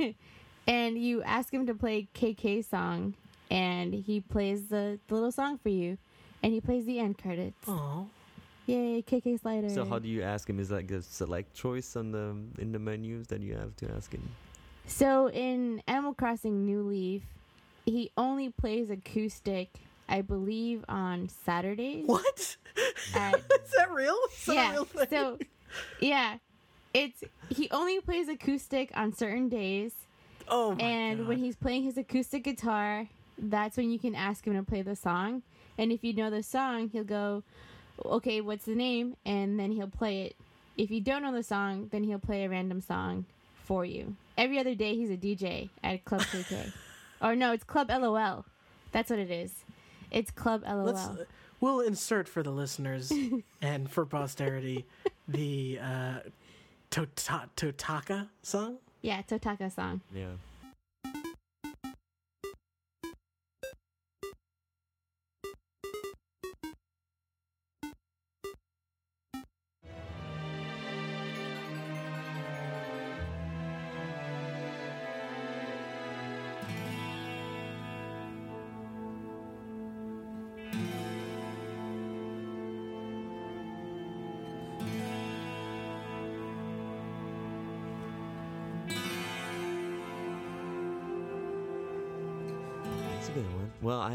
and 0.66 0.98
you 0.98 1.22
ask 1.22 1.52
him 1.52 1.66
to 1.66 1.74
play 1.74 2.08
KK 2.14 2.64
song, 2.64 3.14
and 3.50 3.92
he 3.92 4.20
plays 4.20 4.68
the, 4.68 4.98
the 5.08 5.14
little 5.14 5.32
song 5.32 5.58
for 5.58 5.70
you, 5.70 5.98
and 6.42 6.52
he 6.52 6.60
plays 6.60 6.86
the 6.86 6.98
end 6.98 7.18
credits. 7.18 7.58
Oh, 7.66 8.06
Yay, 8.66 9.02
KK 9.02 9.40
Slider. 9.40 9.70
So 9.70 9.84
how 9.86 9.98
do 9.98 10.08
you 10.08 10.22
ask 10.22 10.48
him? 10.48 10.60
Is 10.60 10.70
like 10.70 10.90
a 10.90 11.00
select 11.00 11.54
choice 11.54 11.96
on 11.96 12.12
the 12.12 12.36
in 12.60 12.70
the 12.70 12.78
menus 12.78 13.26
that 13.28 13.40
you 13.40 13.54
have 13.56 13.74
to 13.76 13.90
ask 13.96 14.12
him? 14.12 14.22
So 14.88 15.28
in 15.30 15.82
Animal 15.86 16.14
Crossing 16.14 16.64
New 16.64 16.82
Leaf, 16.82 17.22
he 17.84 18.10
only 18.16 18.48
plays 18.48 18.88
acoustic, 18.88 19.68
I 20.08 20.22
believe, 20.22 20.84
on 20.88 21.28
Saturdays. 21.28 22.06
what? 22.06 22.56
At, 23.14 23.34
is 23.64 23.70
that 23.76 23.92
real? 23.92 24.18
Is 24.32 24.48
yeah. 24.48 24.72
real? 24.72 24.88
So, 25.10 25.38
yeah, 26.00 26.38
it's 26.94 27.22
he 27.50 27.68
only 27.70 28.00
plays 28.00 28.28
acoustic 28.28 28.90
on 28.94 29.12
certain 29.12 29.48
days, 29.50 29.92
oh 30.48 30.74
my 30.74 30.82
and 30.82 31.18
God. 31.20 31.28
when 31.28 31.38
he's 31.38 31.56
playing 31.56 31.82
his 31.82 31.98
acoustic 31.98 32.44
guitar, 32.44 33.08
that's 33.36 33.76
when 33.76 33.90
you 33.90 33.98
can 33.98 34.14
ask 34.14 34.46
him 34.46 34.54
to 34.54 34.62
play 34.62 34.82
the 34.82 34.96
song. 34.96 35.42
And 35.76 35.92
if 35.92 36.02
you 36.02 36.14
know 36.14 36.30
the 36.30 36.42
song, 36.42 36.88
he'll 36.88 37.04
go, 37.04 37.44
"Okay, 38.04 38.40
what's 38.40 38.64
the 38.64 38.74
name?" 38.74 39.16
And 39.24 39.60
then 39.60 39.72
he'll 39.72 39.86
play 39.86 40.22
it. 40.22 40.36
If 40.78 40.90
you 40.90 41.00
don't 41.02 41.22
know 41.22 41.32
the 41.32 41.42
song, 41.42 41.88
then 41.92 42.04
he'll 42.04 42.18
play 42.18 42.44
a 42.44 42.48
random 42.48 42.80
song 42.80 43.26
for 43.68 43.84
you. 43.84 44.16
Every 44.38 44.58
other 44.58 44.74
day, 44.74 44.94
he's 44.96 45.10
a 45.10 45.16
DJ 45.16 45.68
at 45.84 46.02
Club 46.06 46.22
KK. 46.22 46.72
or 47.22 47.36
no, 47.36 47.52
it's 47.52 47.64
Club 47.64 47.90
LOL. 47.90 48.46
That's 48.92 49.10
what 49.10 49.18
it 49.18 49.30
is. 49.30 49.52
It's 50.10 50.30
Club 50.30 50.62
LOL. 50.66 50.84
Let's, 50.84 51.06
we'll 51.60 51.80
insert 51.80 52.28
for 52.28 52.42
the 52.42 52.50
listeners 52.50 53.12
and 53.62 53.90
for 53.90 54.06
posterity 54.06 54.86
the 55.28 55.78
uh, 55.82 56.18
Tota- 56.90 57.50
Totaka 57.56 58.28
song. 58.42 58.78
yeah, 59.02 59.20
Totaka 59.22 59.70
song. 59.70 60.00
Yeah. 60.14 60.28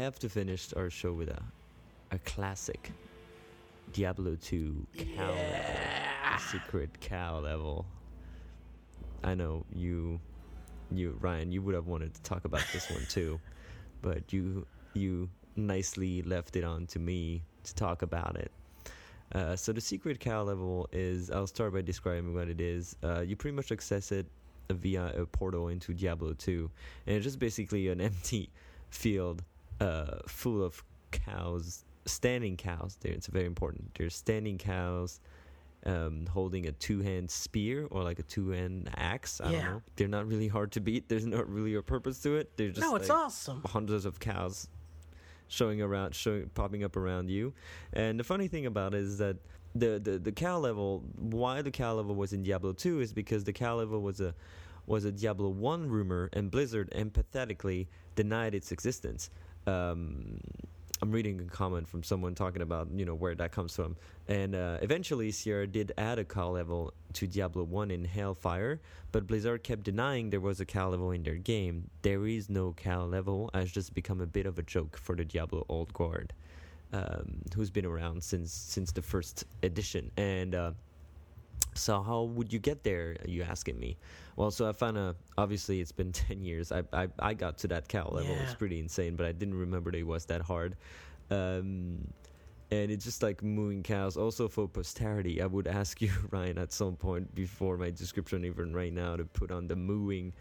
Have 0.04 0.18
to 0.20 0.28
finish 0.28 0.72
our 0.74 0.90
show 0.90 1.12
with 1.12 1.28
a 1.28 1.42
a 2.12 2.18
classic 2.18 2.92
Diablo 3.92 4.36
2 4.36 4.86
cow 5.16 5.28
level. 5.30 6.40
Secret 6.50 7.00
cow 7.00 7.38
level. 7.38 7.86
I 9.22 9.34
know 9.34 9.64
you 9.74 10.20
you 10.90 11.16
Ryan, 11.20 11.50
you 11.52 11.62
would 11.62 11.74
have 11.74 11.86
wanted 11.86 12.14
to 12.14 12.22
talk 12.22 12.44
about 12.44 12.64
this 12.72 12.90
one 12.90 13.04
too, 13.08 13.40
but 14.02 14.32
you 14.32 14.66
you 14.94 15.28
nicely 15.56 16.22
left 16.22 16.56
it 16.56 16.64
on 16.64 16.86
to 16.86 16.98
me 16.98 17.42
to 17.64 17.74
talk 17.74 18.02
about 18.02 18.36
it. 18.36 18.50
Uh, 19.32 19.56
so 19.56 19.72
the 19.72 19.80
secret 19.80 20.20
cow 20.20 20.42
level 20.42 20.88
is 20.92 21.30
I'll 21.30 21.46
start 21.46 21.72
by 21.72 21.82
describing 21.82 22.34
what 22.34 22.48
it 22.48 22.60
is. 22.60 22.96
Uh, 23.02 23.20
you 23.20 23.36
pretty 23.36 23.56
much 23.56 23.72
access 23.72 24.12
it 24.12 24.26
via 24.70 25.12
a 25.16 25.26
portal 25.26 25.68
into 25.68 25.94
Diablo 25.94 26.34
2, 26.34 26.70
and 27.06 27.16
it's 27.16 27.24
just 27.24 27.38
basically 27.38 27.88
an 27.88 28.00
empty 28.10 28.50
field 28.90 29.42
uh, 29.80 30.18
full 30.26 30.62
of 30.62 30.82
cows, 31.10 31.84
standing 32.06 32.56
cows. 32.56 32.96
There, 33.00 33.12
it's 33.12 33.26
very 33.26 33.46
important. 33.46 33.94
There's 33.96 34.14
standing 34.14 34.58
cows 34.58 35.20
um, 35.86 36.26
holding 36.30 36.66
a 36.66 36.72
two-hand 36.72 37.30
spear 37.30 37.86
or 37.90 38.02
like 38.02 38.18
a 38.18 38.22
two-hand 38.22 38.90
axe. 38.96 39.40
I 39.40 39.50
Yeah. 39.50 39.62
don't 39.62 39.70
know. 39.72 39.82
They're 39.96 40.08
not 40.08 40.26
really 40.26 40.48
hard 40.48 40.72
to 40.72 40.80
beat. 40.80 41.08
There's 41.08 41.26
not 41.26 41.48
really 41.48 41.74
a 41.74 41.82
purpose 41.82 42.20
to 42.22 42.36
it. 42.36 42.56
They're 42.56 42.68
just 42.68 42.80
no, 42.80 42.96
it's 42.96 43.08
like, 43.08 43.18
awesome. 43.18 43.62
hundreds 43.66 44.04
of 44.06 44.18
cows 44.18 44.68
showing 45.48 45.82
around 45.82 46.14
showing 46.14 46.48
popping 46.54 46.82
up 46.82 46.96
around 46.96 47.28
you 47.30 47.52
and 47.92 48.18
the 48.18 48.24
funny 48.24 48.48
thing 48.48 48.64
about 48.64 48.94
it 48.94 49.00
is 49.00 49.18
that 49.18 49.36
the, 49.74 50.00
the 50.02 50.18
the 50.18 50.32
cow 50.32 50.58
level 50.58 51.04
why 51.16 51.60
the 51.60 51.70
cow 51.70 51.92
level 51.92 52.14
was 52.14 52.32
in 52.32 52.42
diablo 52.42 52.72
2 52.72 53.00
is 53.00 53.12
because 53.12 53.44
the 53.44 53.52
cow 53.52 53.76
level 53.76 54.00
was 54.00 54.20
a 54.22 54.34
was 54.86 55.04
a 55.04 55.12
diablo 55.12 55.50
1 55.50 55.86
rumor 55.86 56.30
and 56.32 56.50
blizzard 56.50 56.90
empathetically 56.92 57.86
denied 58.16 58.54
its 58.54 58.72
existence 58.72 59.28
um, 59.66 60.40
I'm 61.02 61.10
reading 61.10 61.40
a 61.40 61.44
comment 61.44 61.88
from 61.88 62.02
someone 62.02 62.34
talking 62.34 62.62
about 62.62 62.88
you 62.94 63.04
know 63.04 63.14
where 63.14 63.34
that 63.34 63.52
comes 63.52 63.74
from, 63.74 63.96
and 64.28 64.54
uh, 64.54 64.78
eventually 64.80 65.30
Sierra 65.32 65.66
did 65.66 65.92
add 65.98 66.18
a 66.18 66.24
cow 66.24 66.50
level 66.50 66.94
to 67.14 67.26
Diablo 67.26 67.64
One 67.64 67.90
in 67.90 68.04
Hellfire, 68.04 68.80
but 69.12 69.26
Blizzard 69.26 69.62
kept 69.62 69.82
denying 69.82 70.30
there 70.30 70.40
was 70.40 70.60
a 70.60 70.64
cow 70.64 70.88
level 70.88 71.10
in 71.10 71.22
their 71.22 71.36
game. 71.36 71.90
There 72.02 72.26
is 72.26 72.48
no 72.48 72.72
cow 72.72 73.04
level, 73.04 73.50
has 73.52 73.70
just 73.70 73.94
become 73.94 74.20
a 74.20 74.26
bit 74.26 74.46
of 74.46 74.58
a 74.58 74.62
joke 74.62 74.96
for 74.96 75.14
the 75.14 75.24
Diablo 75.24 75.66
old 75.68 75.92
guard, 75.92 76.32
um, 76.92 77.42
who's 77.54 77.70
been 77.70 77.86
around 77.86 78.22
since 78.22 78.52
since 78.52 78.92
the 78.92 79.02
first 79.02 79.44
edition, 79.62 80.10
and. 80.16 80.54
Uh, 80.54 80.72
so 81.74 82.02
how 82.02 82.22
would 82.22 82.52
you 82.52 82.58
get 82.58 82.82
there? 82.84 83.16
You 83.26 83.42
asking 83.42 83.78
me? 83.78 83.96
Well, 84.36 84.50
so 84.50 84.68
I 84.68 84.72
found 84.72 84.96
a. 84.96 85.14
Obviously, 85.38 85.80
it's 85.80 85.92
been 85.92 86.12
ten 86.26 86.44
years. 86.44 86.72
I 86.72 86.82
I, 86.92 87.08
I 87.18 87.34
got 87.34 87.58
to 87.58 87.68
that 87.68 87.88
cow 87.88 88.08
level. 88.10 88.36
It's 88.42 88.54
pretty 88.54 88.78
insane, 88.80 89.16
but 89.16 89.26
I 89.26 89.32
didn't 89.32 89.58
remember 89.58 89.90
that 89.90 89.98
it 89.98 90.06
was 90.06 90.24
that 90.26 90.42
hard. 90.42 90.76
Um, 91.30 91.98
and 92.70 92.90
it's 92.90 93.04
just 93.04 93.22
like 93.22 93.42
mooing 93.42 93.82
cows. 93.82 94.16
Also 94.16 94.48
for 94.48 94.68
posterity, 94.68 95.40
I 95.40 95.46
would 95.46 95.66
ask 95.68 96.00
you, 96.02 96.10
Ryan, 96.30 96.58
at 96.58 96.72
some 96.72 96.96
point 96.96 97.34
before 97.34 97.76
my 97.76 97.90
description, 97.90 98.44
even 98.44 98.74
right 98.74 98.92
now, 98.92 99.16
to 99.16 99.24
put 99.24 99.50
on 99.50 99.68
the 99.68 99.76
mooing 99.76 100.32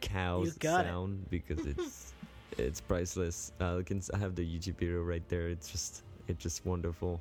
cows 0.00 0.54
got 0.54 0.84
it. 0.84 0.88
sound 0.88 1.28
because 1.30 1.66
it's 1.66 2.12
it's 2.58 2.80
priceless. 2.80 3.52
Uh, 3.60 3.78
I 3.78 3.82
can 3.82 4.02
I 4.14 4.18
have 4.18 4.34
the 4.34 4.44
YouTube 4.44 4.76
video 4.78 5.02
right 5.02 5.26
there. 5.28 5.48
It's 5.48 5.70
just 5.70 6.02
it's 6.28 6.42
just 6.42 6.64
wonderful. 6.64 7.20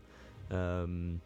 Um, 0.51 1.21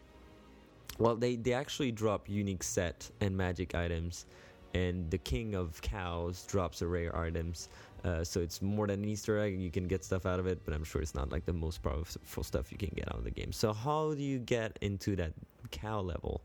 well, 0.99 1.15
they 1.15 1.35
they 1.35 1.53
actually 1.53 1.91
drop 1.91 2.29
unique 2.29 2.63
set 2.63 3.09
and 3.21 3.35
magic 3.35 3.73
items, 3.75 4.25
and 4.73 5.09
the 5.09 5.17
king 5.17 5.55
of 5.55 5.81
cows 5.81 6.45
drops 6.45 6.81
a 6.81 6.87
rare 6.87 7.15
items. 7.17 7.69
Uh, 8.05 8.23
so 8.23 8.39
it's 8.39 8.61
more 8.61 8.87
than 8.87 9.03
an 9.03 9.09
Easter 9.09 9.39
egg. 9.39 9.59
You 9.59 9.71
can 9.71 9.87
get 9.87 10.05
stuff 10.05 10.25
out 10.25 10.39
of 10.39 10.47
it, 10.47 10.59
but 10.63 10.73
I'm 10.73 10.85
sure 10.85 11.01
it's 11.01 11.15
not 11.15 11.31
like 11.31 11.45
the 11.45 11.53
most 11.53 11.83
powerful 11.83 12.43
stuff 12.43 12.71
you 12.71 12.77
can 12.77 12.91
get 12.95 13.09
out 13.09 13.17
of 13.17 13.23
the 13.25 13.31
game. 13.31 13.51
So 13.51 13.73
how 13.73 14.13
do 14.13 14.21
you 14.21 14.39
get 14.39 14.77
into 14.81 15.15
that 15.17 15.33
cow 15.71 15.99
level? 15.99 16.41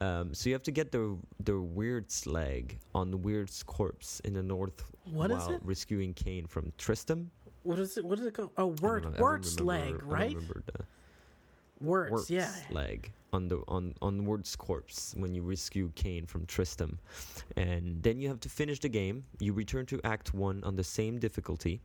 Um, 0.00 0.32
so 0.32 0.48
you 0.48 0.54
have 0.54 0.62
to 0.64 0.70
get 0.70 0.92
the 0.92 1.16
the 1.44 1.60
Wirt's 1.60 2.26
leg 2.26 2.78
on 2.94 3.10
the 3.10 3.16
Wirt's 3.16 3.62
corpse 3.62 4.20
in 4.20 4.32
the 4.32 4.42
north 4.42 4.84
What 5.04 5.30
is 5.30 5.38
while 5.38 5.54
it? 5.54 5.60
rescuing 5.64 6.14
Cain 6.14 6.46
from 6.46 6.72
Tristram. 6.78 7.30
What 7.64 7.78
is 7.78 7.96
it? 7.98 8.04
What 8.04 8.18
is 8.20 8.26
it 8.26 8.34
called? 8.34 8.50
Oh, 8.56 8.68
word 8.80 9.02
don't 9.02 9.12
know, 9.12 9.16
I 9.16 9.18
don't 9.18 9.20
word 9.20 9.44
slag, 9.44 10.02
right? 10.04 10.36
Words, 11.80 12.10
Works 12.12 12.30
yeah. 12.30 12.50
leg 12.70 13.12
on 13.32 13.48
the 13.48 13.58
on 13.68 13.94
on 14.02 14.24
Wirt's 14.24 14.56
corpse 14.56 15.14
when 15.16 15.34
you 15.34 15.42
rescue 15.42 15.90
Cain 15.94 16.26
from 16.26 16.46
Tristram, 16.46 16.98
and 17.56 18.02
then 18.02 18.20
you 18.20 18.28
have 18.28 18.40
to 18.40 18.48
finish 18.48 18.80
the 18.80 18.88
game. 18.88 19.24
You 19.38 19.52
return 19.52 19.86
to 19.86 20.00
Act 20.04 20.34
One 20.34 20.62
on 20.64 20.76
the 20.76 20.84
same 20.84 21.18
difficulty, 21.18 21.80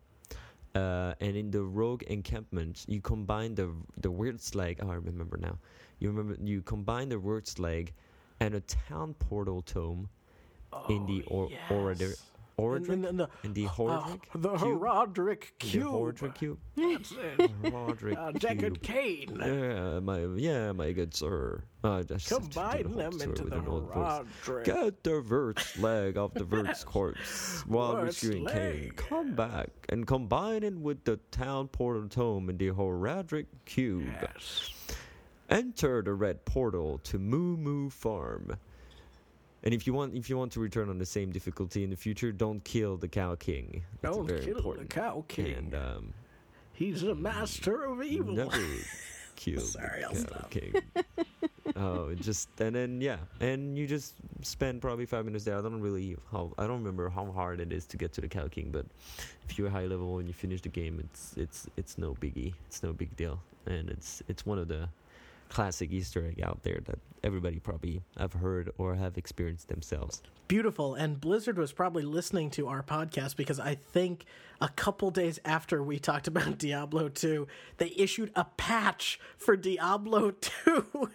uh, 0.75 1.13
and 1.19 1.35
in 1.35 1.51
the 1.51 1.61
Rogue 1.63 2.03
encampment, 2.03 2.85
you 2.87 3.01
combine 3.01 3.55
the 3.55 3.69
the 4.01 4.09
Wirt's 4.09 4.55
Leg. 4.55 4.79
Oh, 4.81 4.89
I 4.89 4.95
remember 4.95 5.37
now. 5.37 5.57
You 5.99 6.09
remember 6.09 6.37
you 6.43 6.61
combine 6.61 7.09
the 7.09 7.19
Wirt's 7.19 7.59
Leg 7.59 7.93
and 8.39 8.55
a 8.55 8.61
town 8.61 9.13
portal 9.19 9.61
tome 9.61 10.09
in 10.89 11.05
the 11.05 11.23
or- 11.27 11.49
Orator. 11.69 12.09
yes. 12.09 12.25
And 12.57 13.03
then 13.03 13.17
the, 13.17 13.29
In 13.43 13.53
the 13.53 13.65
uh, 13.65 13.69
Horadric 13.69 14.31
the 14.35 14.51
In 14.53 14.57
cube. 14.59 15.83
The 15.83 15.89
Horadric 15.89 16.35
cube? 16.35 16.59
That's 16.75 17.11
it. 17.11 17.61
Horadric 17.63 18.17
Uh, 18.17 18.31
Deckard. 18.33 18.77
Yeah, 19.39 19.99
my 19.99 20.25
yeah, 20.39 20.71
my 20.71 20.91
good 20.91 21.13
sir. 21.15 21.63
Uh, 21.83 22.03
just 22.03 22.29
Combine 22.29 22.91
them 22.91 23.19
into 23.21 23.43
the. 23.45 23.57
Horadric. 23.57 24.63
Get 24.65 25.03
the 25.03 25.19
Vert's 25.21 25.77
leg 25.79 26.17
off 26.17 26.33
the 26.33 26.43
Vert's 26.43 26.83
corpse 26.85 27.63
while 27.67 27.95
Vert's 27.95 28.23
rescuing 28.23 28.47
Cain. 28.47 28.91
Come 28.95 29.33
back 29.35 29.69
and 29.89 30.05
combine 30.07 30.63
it 30.63 30.77
with 30.77 31.03
the 31.03 31.17
town 31.31 31.67
portal 31.67 32.07
tome 32.07 32.49
in 32.49 32.57
the 32.57 32.69
Horadric 32.69 33.47
cube. 33.65 34.05
Yes. 34.21 34.69
Enter 35.49 36.01
the 36.01 36.13
red 36.13 36.45
portal 36.45 36.99
to 37.03 37.19
Moo 37.19 37.57
Moo 37.57 37.89
Farm. 37.89 38.57
And 39.63 39.73
if 39.73 39.87
you 39.87 39.93
want, 39.93 40.13
if 40.15 40.29
you 40.29 40.37
want 40.37 40.51
to 40.53 40.59
return 40.59 40.89
on 40.89 40.97
the 40.97 41.05
same 41.05 41.31
difficulty 41.31 41.83
in 41.83 41.89
the 41.89 41.95
future, 41.95 42.31
don't 42.31 42.63
kill 42.63 42.97
the 42.97 43.07
Cow 43.07 43.35
King. 43.35 43.83
That's 44.01 44.15
Don't 44.15 44.27
kill 44.27 44.57
important. 44.57 44.89
the 44.89 44.95
Cow 44.95 45.23
King. 45.27 45.53
And 45.53 45.75
um, 45.75 46.13
He's 46.73 47.01
the 47.01 47.15
master 47.15 47.83
of 47.85 48.01
evil. 48.03 48.33
never 48.35 48.51
kill 49.35 49.61
Sorry, 49.61 50.01
the 50.01 50.05
I'll 50.07 50.13
Cow 50.13 50.19
stop. 50.19 50.49
King. 50.49 50.73
oh, 51.77 52.13
just 52.15 52.49
and 52.59 52.75
then 52.75 52.99
yeah, 52.99 53.17
and 53.39 53.77
you 53.77 53.87
just 53.87 54.15
spend 54.41 54.81
probably 54.81 55.05
five 55.05 55.23
minutes 55.25 55.45
there. 55.45 55.57
I 55.57 55.61
don't 55.61 55.79
really 55.81 56.17
how 56.31 56.51
I 56.57 56.67
don't 56.67 56.79
remember 56.79 57.09
how 57.09 57.31
hard 57.31 57.59
it 57.61 57.71
is 57.71 57.85
to 57.87 57.97
get 57.97 58.11
to 58.13 58.21
the 58.21 58.27
Cow 58.27 58.47
King, 58.49 58.69
but 58.71 58.85
if 59.47 59.57
you're 59.57 59.69
high 59.69 59.85
level 59.85 60.17
and 60.19 60.27
you 60.27 60.33
finish 60.33 60.61
the 60.61 60.69
game, 60.69 60.99
it's 60.99 61.35
it's 61.37 61.67
it's 61.77 61.97
no 61.97 62.15
biggie. 62.15 62.53
It's 62.67 62.83
no 62.83 62.91
big 62.91 63.15
deal, 63.15 63.39
and 63.65 63.89
it's 63.89 64.21
it's 64.27 64.45
one 64.45 64.57
of 64.59 64.67
the 64.67 64.89
classic 65.53 65.91
Easter 65.91 66.25
egg 66.25 66.41
out 66.41 66.63
there 66.63 66.79
that 66.85 66.97
everybody 67.23 67.59
probably 67.59 68.01
have 68.17 68.33
heard 68.33 68.71
or 68.79 68.95
have 68.95 69.17
experienced 69.17 69.67
themselves. 69.67 70.21
Beautiful. 70.47 70.95
And 70.95 71.21
Blizzard 71.21 71.57
was 71.59 71.71
probably 71.71 72.01
listening 72.03 72.49
to 72.51 72.67
our 72.67 72.81
podcast 72.81 73.35
because 73.37 73.59
I 73.59 73.75
think 73.75 74.25
a 74.59 74.67
couple 74.69 75.11
days 75.11 75.39
after 75.45 75.83
we 75.83 75.99
talked 75.99 76.27
about 76.27 76.57
Diablo 76.65 77.07
2, 77.07 77.47
they 77.77 77.93
issued 77.95 78.31
a 78.35 78.45
patch 78.57 79.19
for 79.37 79.55
Diablo 79.55 80.31
2, 80.65 81.09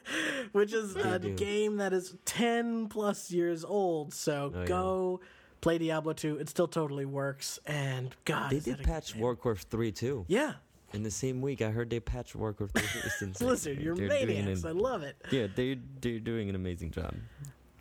which 0.52 0.73
is 0.73 0.94
a 0.94 1.19
do. 1.19 1.35
game 1.35 1.78
that 1.78 1.93
is 1.93 2.15
10 2.24 2.89
plus 2.89 3.31
years 3.32 3.65
old. 3.65 4.15
So 4.15 4.52
Oh, 4.55 4.60
yeah. 4.60 4.66
go 4.66 5.20
play 5.60 5.78
Diablo 5.78 6.12
2. 6.12 6.36
It 6.36 6.48
still 6.48 6.69
totally 6.69 7.05
works. 7.05 7.59
And 7.66 8.15
God, 8.24 8.52
They 8.52 8.60
did 8.60 8.82
patch 8.85 9.15
game. 9.15 9.23
Warcraft 9.23 9.69
3 9.69 9.90
too. 9.93 10.24
Yeah. 10.28 10.52
In 10.94 11.02
the 11.02 11.10
same 11.10 11.40
week, 11.43 11.60
I 11.60 11.70
heard 11.70 11.90
they 11.90 12.01
patched 12.01 12.35
Warcraft 12.35 12.78
3. 12.78 13.01
It's 13.05 13.23
insane. 13.23 13.47
Blizzard, 13.47 13.78
you're 13.78 13.94
They're 13.94 14.09
doing 14.09 14.27
maniacs. 14.27 14.65
I 14.65 14.70
love 14.70 15.02
it. 15.02 15.16
Yeah, 15.31 15.47
they're, 15.55 15.77
they're 16.01 16.19
doing 16.19 16.48
an 16.48 16.55
amazing 16.55 16.90
job. 16.93 17.15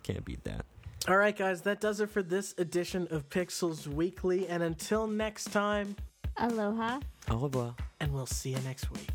Can't 0.02 0.24
beat 0.24 0.44
that. 0.44 0.66
All 1.08 1.16
right, 1.16 1.36
guys, 1.36 1.62
that 1.62 1.80
does 1.80 2.00
it 2.00 2.10
for 2.10 2.22
this 2.22 2.54
edition 2.58 3.08
of 3.10 3.28
Pixels 3.30 3.86
Weekly. 3.86 4.46
And 4.48 4.62
until 4.62 5.06
next 5.06 5.52
time, 5.52 5.96
Aloha. 6.36 7.00
Au 7.30 7.36
revoir. 7.38 7.74
and 8.00 8.12
we'll 8.12 8.26
see 8.26 8.50
you 8.50 8.58
next 8.60 8.90
week. 8.90 9.08